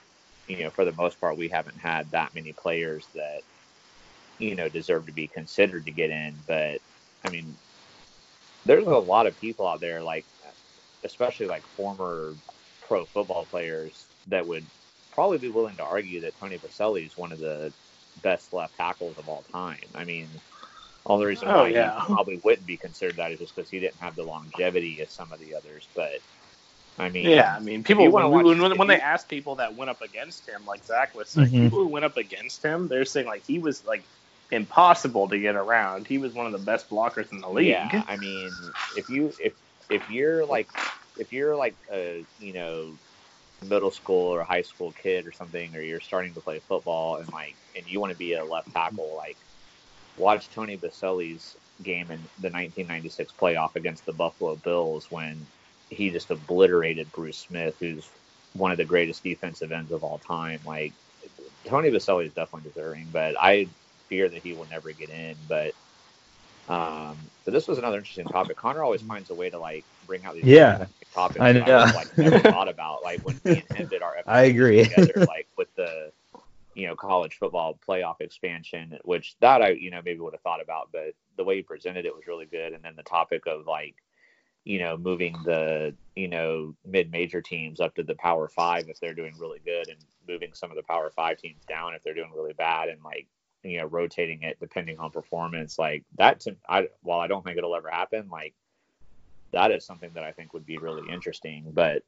you 0.48 0.64
know, 0.64 0.70
for 0.70 0.84
the 0.84 0.92
most 0.92 1.20
part, 1.20 1.36
we 1.38 1.48
haven't 1.48 1.78
had 1.80 2.12
that 2.12 2.34
many 2.34 2.52
players 2.52 3.08
that 3.14 3.42
you 4.38 4.56
know 4.56 4.68
deserve 4.68 5.06
to 5.06 5.12
be 5.12 5.28
considered 5.28 5.86
to 5.86 5.92
get 5.92 6.10
in. 6.10 6.42
But 6.46 6.80
I 7.24 7.30
mean, 7.30 7.58
there's 8.64 8.86
a 8.86 8.90
lot 8.90 9.26
of 9.26 9.36
people 9.36 9.66
out 9.66 9.80
there, 9.80 10.02
like 10.02 10.26
especially 11.04 11.46
like 11.46 11.66
former 11.76 12.38
pro 12.82 13.06
football 13.06 13.46
players, 13.46 14.08
that 14.28 14.46
would 14.46 14.70
probably 15.12 15.38
be 15.38 15.48
willing 15.50 15.76
to 15.78 15.82
argue 15.84 16.22
that 16.22 16.38
Tony 16.38 16.58
Boselli 16.58 17.06
is 17.06 17.16
one 17.16 17.32
of 17.32 17.40
the 17.40 17.72
best 18.16 18.52
left 18.52 18.76
tackles 18.76 19.18
of 19.18 19.28
all 19.28 19.44
time. 19.52 19.90
I 19.94 20.04
mean, 20.04 20.40
all 21.06 21.18
the 21.18 21.26
reason 21.26 21.52
Oh, 21.52 21.54
why 21.54 21.72
yeah. 21.72 21.92
he 21.92 21.92
probably 22.06 22.40
wouldn't 22.44 22.66
be 22.66 22.78
considered 22.78 23.16
that 23.18 23.32
is 23.32 23.40
just 23.40 23.56
because 23.56 23.70
he 23.70 23.80
didn't 23.80 24.00
have 24.02 24.16
the 24.16 24.24
longevity 24.24 25.00
as 25.02 25.12
some 25.14 25.32
of 25.32 25.40
the 25.40 25.54
others. 25.54 25.88
But 25.94 26.20
I 26.98 27.10
mean, 27.10 27.26
Yeah, 27.28 27.54
I 27.54 27.60
mean, 27.60 27.84
people 27.84 28.10
when, 28.10 28.30
watch- 28.30 28.44
when, 28.44 28.60
when, 28.60 28.78
when 28.78 28.88
they 28.88 29.00
ask 29.00 29.28
people 29.28 29.56
that 29.56 29.74
went 29.76 29.90
up 29.90 30.00
against 30.02 30.48
him, 30.48 30.64
like 30.66 30.84
Zach 30.84 31.14
was 31.14 31.28
saying, 31.30 31.48
Mhm. 31.48 31.62
people 31.64 31.78
who 31.80 31.88
went 31.88 32.04
up 32.04 32.16
against 32.16 32.62
him, 32.62 32.88
they're 32.88 33.04
saying 33.04 33.26
like 33.26 33.44
he 33.46 33.58
was 33.58 33.84
like 33.84 34.02
impossible 34.50 35.28
to 35.28 35.38
get 35.38 35.56
around. 35.56 36.06
He 36.06 36.18
was 36.18 36.32
one 36.32 36.46
of 36.46 36.52
the 36.52 36.58
best 36.58 36.88
blockers 36.88 37.32
in 37.32 37.40
the 37.40 37.48
league. 37.48 37.68
Yeah, 37.68 38.04
I 38.08 38.16
mean, 38.16 38.52
if 38.96 39.10
you 39.10 39.32
if 39.38 39.52
if 39.90 40.08
you're 40.10 40.46
like 40.46 40.68
if 41.18 41.32
you're 41.32 41.56
like 41.56 41.76
a 41.92 42.24
you 42.40 42.52
know 42.54 42.98
middle 43.68 43.90
school 43.90 44.32
or 44.34 44.42
high 44.44 44.62
school 44.62 44.92
kid 44.92 45.26
or 45.26 45.32
something, 45.32 45.74
or 45.74 45.82
you're 45.82 46.00
starting 46.00 46.32
to 46.34 46.40
play 46.40 46.60
football 46.60 47.16
and 47.16 47.30
like 47.32 47.56
and 47.74 47.86
you 47.86 48.00
want 48.00 48.10
to 48.12 48.16
be 48.16 48.34
a 48.34 48.44
left 48.44 48.72
tackle, 48.72 49.14
like 49.16 49.36
watch 50.16 50.48
Tony 50.48 50.76
Boselli's 50.78 51.56
game 51.82 52.10
in 52.10 52.20
the 52.40 52.48
1996 52.48 53.34
playoff 53.38 53.76
against 53.76 54.06
the 54.06 54.12
Buffalo 54.12 54.56
Bills 54.56 55.10
when 55.10 55.46
he 55.90 56.10
just 56.10 56.30
obliterated 56.30 57.12
Bruce 57.12 57.38
Smith, 57.38 57.76
who's 57.80 58.12
one 58.52 58.72
of 58.72 58.78
the 58.78 58.84
greatest 58.84 59.22
defensive 59.22 59.72
ends 59.72 59.92
of 59.92 60.02
all 60.02 60.18
time. 60.18 60.60
Like 60.64 60.94
Tony 61.68 61.90
Boselli 61.90 62.26
is 62.26 62.34
definitely 62.34 62.68
deserving, 62.70 63.08
but 63.10 63.34
I 63.40 63.70
fear 64.08 64.28
that 64.28 64.42
he 64.42 64.52
will 64.54 64.66
never 64.66 64.92
get 64.92 65.10
in. 65.10 65.36
But 65.46 65.74
um, 66.68 67.30
but 67.44 67.52
this 67.52 67.68
was 67.68 67.78
another 67.78 67.98
interesting 67.98 68.26
topic. 68.28 68.56
Connor 68.56 68.82
always 68.82 69.02
finds 69.02 69.30
a 69.30 69.34
way 69.34 69.50
to 69.50 69.58
like 69.58 69.86
bring 70.04 70.24
out 70.24 70.34
these 70.34 70.46
Yeah. 70.46 70.86
topics 71.14 71.40
I 71.40 71.52
that 71.52 71.62
know. 71.66 71.78
I 71.78 71.92
like 71.92 72.08
never 72.18 72.42
thought 72.42 72.68
about. 72.68 73.02
Like 73.02 73.24
when 73.24 73.40
we 73.44 73.68
ended 73.74 74.02
our 74.02 74.16
I 74.26 74.42
agree. 74.42 74.88
together, 74.88 75.22
like 75.26 75.48
with 75.56 75.68
the 75.76 76.12
you 76.74 76.86
know 76.86 76.96
college 76.96 77.36
football 77.38 77.78
playoff 77.86 78.20
expansion, 78.20 78.98
which 79.04 79.36
that 79.40 79.62
I 79.62 79.70
you 79.70 79.90
know 79.90 80.02
maybe 80.04 80.20
would 80.20 80.34
have 80.34 80.42
thought 80.42 80.62
about, 80.62 80.90
but 80.92 81.14
the 81.36 81.44
way 81.44 81.56
he 81.56 81.62
presented 81.62 82.06
it 82.06 82.14
was 82.14 82.26
really 82.26 82.46
good. 82.46 82.72
And 82.72 82.84
then 82.84 82.96
the 82.96 83.02
topic 83.02 83.44
of 83.46 83.66
like 83.66 83.94
you 84.66 84.80
know 84.80 84.96
moving 84.98 85.36
the 85.44 85.94
you 86.16 86.26
know 86.26 86.74
mid 86.84 87.10
major 87.10 87.40
teams 87.40 87.80
up 87.80 87.94
to 87.94 88.02
the 88.02 88.16
Power 88.16 88.48
Five 88.48 88.88
if 88.88 88.98
they're 88.98 89.14
doing 89.14 89.34
really 89.38 89.60
good, 89.64 89.88
and 89.88 89.98
moving 90.28 90.50
some 90.52 90.70
of 90.70 90.76
the 90.76 90.82
Power 90.82 91.10
Five 91.10 91.38
teams 91.38 91.64
down 91.66 91.94
if 91.94 92.02
they're 92.02 92.14
doing 92.14 92.32
really 92.34 92.52
bad, 92.52 92.88
and 92.88 93.02
like 93.02 93.28
you 93.62 93.78
know 93.78 93.86
rotating 93.86 94.42
it 94.42 94.58
depending 94.60 94.98
on 94.98 95.10
performance. 95.12 95.78
Like 95.78 96.02
that, 96.18 96.40
to, 96.40 96.56
I 96.68 96.88
while 97.02 97.20
I 97.20 97.28
don't 97.28 97.44
think 97.44 97.56
it'll 97.56 97.76
ever 97.76 97.88
happen, 97.88 98.28
like 98.28 98.54
that 99.52 99.70
is 99.70 99.86
something 99.86 100.10
that 100.14 100.24
I 100.24 100.32
think 100.32 100.52
would 100.52 100.66
be 100.66 100.78
really 100.78 101.08
interesting. 101.10 101.70
But 101.72 102.02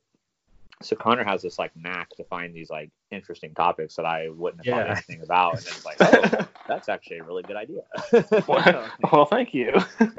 so 0.82 0.96
Connor 0.96 1.24
has 1.24 1.42
this 1.42 1.58
like 1.58 1.72
knack 1.76 2.08
to 2.16 2.24
find 2.24 2.54
these 2.54 2.70
like 2.70 2.90
interesting 3.10 3.54
topics 3.54 3.96
that 3.96 4.04
I 4.06 4.28
wouldn't 4.28 4.64
have 4.64 4.72
thought 4.74 4.90
anything 4.90 5.22
about, 5.22 5.58
and 5.58 5.66
it's 5.66 5.84
like, 5.84 5.96
oh, 6.00 6.46
that's 6.68 6.88
actually 6.88 7.18
a 7.18 7.24
really 7.24 7.42
good 7.42 7.56
idea. 7.56 7.80
well, 8.48 8.90
well, 9.12 9.24
thank 9.26 9.54
you. 9.54 9.72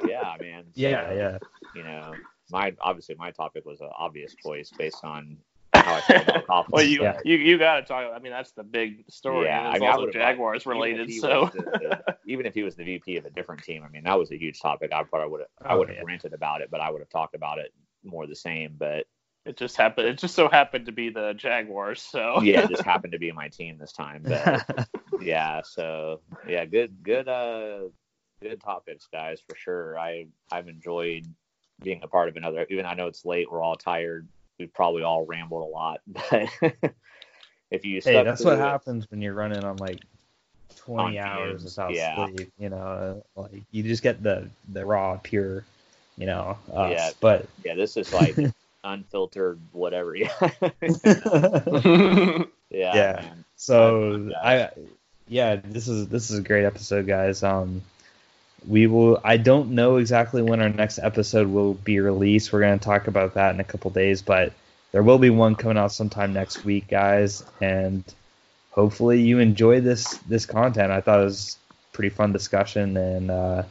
yeah, 0.06 0.36
man. 0.40 0.64
So, 0.74 0.82
Yeah, 0.82 1.12
yeah. 1.14 1.38
You 1.74 1.84
know, 1.84 2.16
my 2.52 2.74
obviously 2.82 3.16
my 3.16 3.32
topic 3.32 3.66
was 3.66 3.80
an 3.82 3.90
obvious 3.98 4.34
choice 4.36 4.72
based 4.78 5.04
on 5.04 5.38
how 5.74 5.94
I 5.94 6.02
feel 6.02 6.22
about 6.22 6.48
Coughlin. 6.48 6.70
Well, 6.72 6.84
you 6.84 7.04
Yeah. 7.04 7.20
you 7.24 7.36
you 7.38 7.58
got 7.58 7.76
to 7.76 7.82
talk. 7.84 8.12
I 8.14 8.20
mean, 8.20 8.32
that's 8.32 8.52
the 8.52 8.64
big 8.64 9.06
story. 9.10 9.46
Yeah, 9.46 9.70
I 9.70 9.72
it's 9.74 9.82
mean, 9.82 9.90
also 9.90 10.00
would've 10.02 10.14
Jaguars 10.14 10.64
even 10.64 10.72
if 10.72 10.76
related. 10.76 11.08
he 11.10 11.20
So 11.20 11.50
the- 11.54 11.62
the- 12.06 12.16
even 12.26 12.46
if 12.46 12.54
he 12.54 12.64
was 12.64 12.76
the 12.76 12.84
VP 12.84 13.18
of 13.18 13.26
a 13.26 13.30
different 13.30 13.64
team, 13.64 13.84
I 13.84 13.90
mean, 13.90 14.04
that 14.04 14.18
was 14.18 14.32
a 14.32 14.38
huge 14.38 14.60
topic. 14.60 14.92
I 14.92 15.04
probably 15.04 15.30
would 15.30 15.42
have, 15.42 15.50
I 15.66 15.74
Oh, 15.74 15.80
would 15.80 15.90
have 15.90 15.98
yeah. 15.98 16.04
ranted 16.06 16.34
about 16.34 16.62
it, 16.62 16.70
but 16.72 16.82
I 16.82 16.90
would 16.92 17.00
have 17.02 17.10
talked 17.10 17.34
about 17.36 17.60
it 17.60 17.72
more 18.04 18.26
the 18.28 18.36
same. 18.36 18.76
But 18.78 19.06
it 19.46 19.58
just 19.58 19.78
happened. 19.78 20.08
It 20.08 20.18
just 20.18 20.36
so 20.36 20.48
happened 20.50 20.86
to 20.88 20.92
be 20.92 21.10
the 21.10 21.34
Jaguars. 21.34 22.02
So 22.02 22.40
yeah, 22.44 22.62
it 22.64 22.70
just 22.70 22.84
happened 22.84 23.14
to 23.14 23.20
be 23.20 23.32
my 23.32 23.48
team 23.50 23.78
this 23.78 23.92
time. 23.92 24.24
But 24.24 24.88
yeah, 25.22 25.62
so 25.64 26.22
yeah, 26.48 26.66
good, 26.66 27.04
good, 27.04 27.28
uh, 27.28 27.80
good 28.42 28.62
topics, 28.62 29.08
guys, 29.12 29.40
for 29.48 29.56
sure. 29.56 29.98
I 29.98 30.28
I've 30.52 30.68
enjoyed 30.68 31.26
being 31.82 32.02
a 32.04 32.08
part 32.08 32.30
of 32.30 32.36
another. 32.36 32.66
Even 32.70 32.86
I 32.86 32.94
know 32.94 33.08
it's 33.08 33.26
late, 33.26 33.52
we're 33.52 33.62
all 33.62 33.76
tired. 33.76 34.28
We've 34.60 34.74
probably 34.74 35.04
all 35.04 35.26
rambled 35.26 35.64
a 35.64 35.72
lot, 35.72 36.02
but 36.08 36.50
if 37.72 37.86
you 37.86 38.02
hey, 38.04 38.24
that's 38.24 38.44
what 38.44 38.56
it- 38.56 38.60
happens 38.60 39.10
when 39.10 39.22
you're 39.22 39.34
running 39.34 39.64
on 39.64 39.78
like 39.78 40.00
20 40.76 41.18
On 41.18 41.26
hours 41.26 41.62
of 41.62 41.66
without 41.66 41.96
yeah. 41.96 42.28
sleep. 42.28 42.52
You 42.60 42.70
know, 42.70 43.24
like 43.36 43.64
you 43.72 43.84
just 43.84 44.04
get 44.04 44.22
the 44.22 44.50
the 44.74 44.86
raw, 44.86 45.18
pure 45.24 45.64
you 46.18 46.26
know, 46.26 46.58
us. 46.74 46.92
Yeah. 46.92 47.12
But 47.22 47.48
Yeah, 47.64 47.76
this 47.76 47.98
is 47.98 48.14
like 48.14 48.36
unfiltered 48.94 49.60
whatever. 49.72 50.16
Yeah. 52.72 52.94
yeah. 52.94 53.22
Yeah. 53.24 53.34
so 53.56 54.32
I, 54.40 54.70
yeah, 55.28 55.56
this 55.56 55.88
is 55.88 56.08
this 56.08 56.30
is 56.30 56.38
a 56.38 56.44
great 56.44 56.66
episode, 56.66 57.08
guys. 57.08 57.42
Um, 57.42 57.82
we 58.68 58.88
will. 58.88 59.20
I 59.24 59.38
don't 59.38 59.72
know 59.72 59.98
exactly 59.98 60.42
when 60.42 60.62
our 60.62 60.70
next 60.70 61.00
episode 61.00 61.48
will 61.48 61.74
be 61.74 62.00
released. 62.00 62.52
We're 62.54 62.62
gonna 62.62 62.78
talk 62.78 63.08
about 63.08 63.36
that 63.36 63.54
in 63.54 63.60
a 63.60 63.64
couple 63.64 63.92
days, 63.92 64.22
but 64.22 64.54
there 64.92 65.04
will 65.04 65.18
be 65.18 65.30
one 65.30 65.56
coming 65.56 65.78
out 65.78 65.92
sometime 65.92 66.34
next 66.34 66.66
week, 66.66 66.88
guys, 66.88 67.44
and 67.62 68.04
hopefully 68.72 69.22
you 69.22 69.40
enjoy 69.40 69.82
this 69.82 70.18
this 70.28 70.46
content. 70.46 70.92
I 70.92 71.02
thought 71.02 71.22
it 71.22 71.26
was 71.26 71.58
pretty 71.94 72.10
fun 72.10 72.34
discussion, 72.34 72.98
and 72.98 73.32
uh, 73.32 73.64
and 73.64 73.66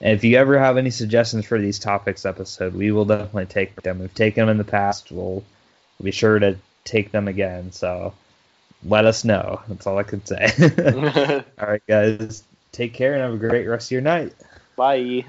if 0.00 0.24
you 0.24 0.36
ever 0.38 0.58
have 0.58 0.76
any 0.78 0.90
suggestions 0.90 1.44
for 1.44 1.58
these 1.58 1.78
topics 1.78 2.24
episode, 2.24 2.74
we 2.74 2.90
will 2.90 3.04
definitely 3.04 3.46
take 3.46 3.80
them. 3.82 3.98
We've 3.98 4.14
taken 4.14 4.42
them 4.42 4.50
in 4.50 4.58
the 4.58 4.64
past. 4.64 5.12
We'll 5.12 5.44
be 6.02 6.10
sure 6.10 6.38
to 6.38 6.56
take 6.84 7.12
them 7.12 7.28
again. 7.28 7.72
So 7.72 8.14
let 8.84 9.04
us 9.04 9.24
know. 9.24 9.60
That's 9.68 9.86
all 9.86 9.98
I 9.98 10.02
can 10.04 10.24
say. 10.24 10.50
all 11.60 11.68
right, 11.68 11.82
guys. 11.86 12.42
Take 12.72 12.94
care 12.94 13.12
and 13.14 13.22
have 13.22 13.34
a 13.34 13.36
great 13.36 13.66
rest 13.66 13.88
of 13.88 13.92
your 13.92 14.00
night. 14.00 14.32
Bye. 14.76 15.26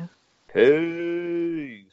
Peace. 0.53 1.90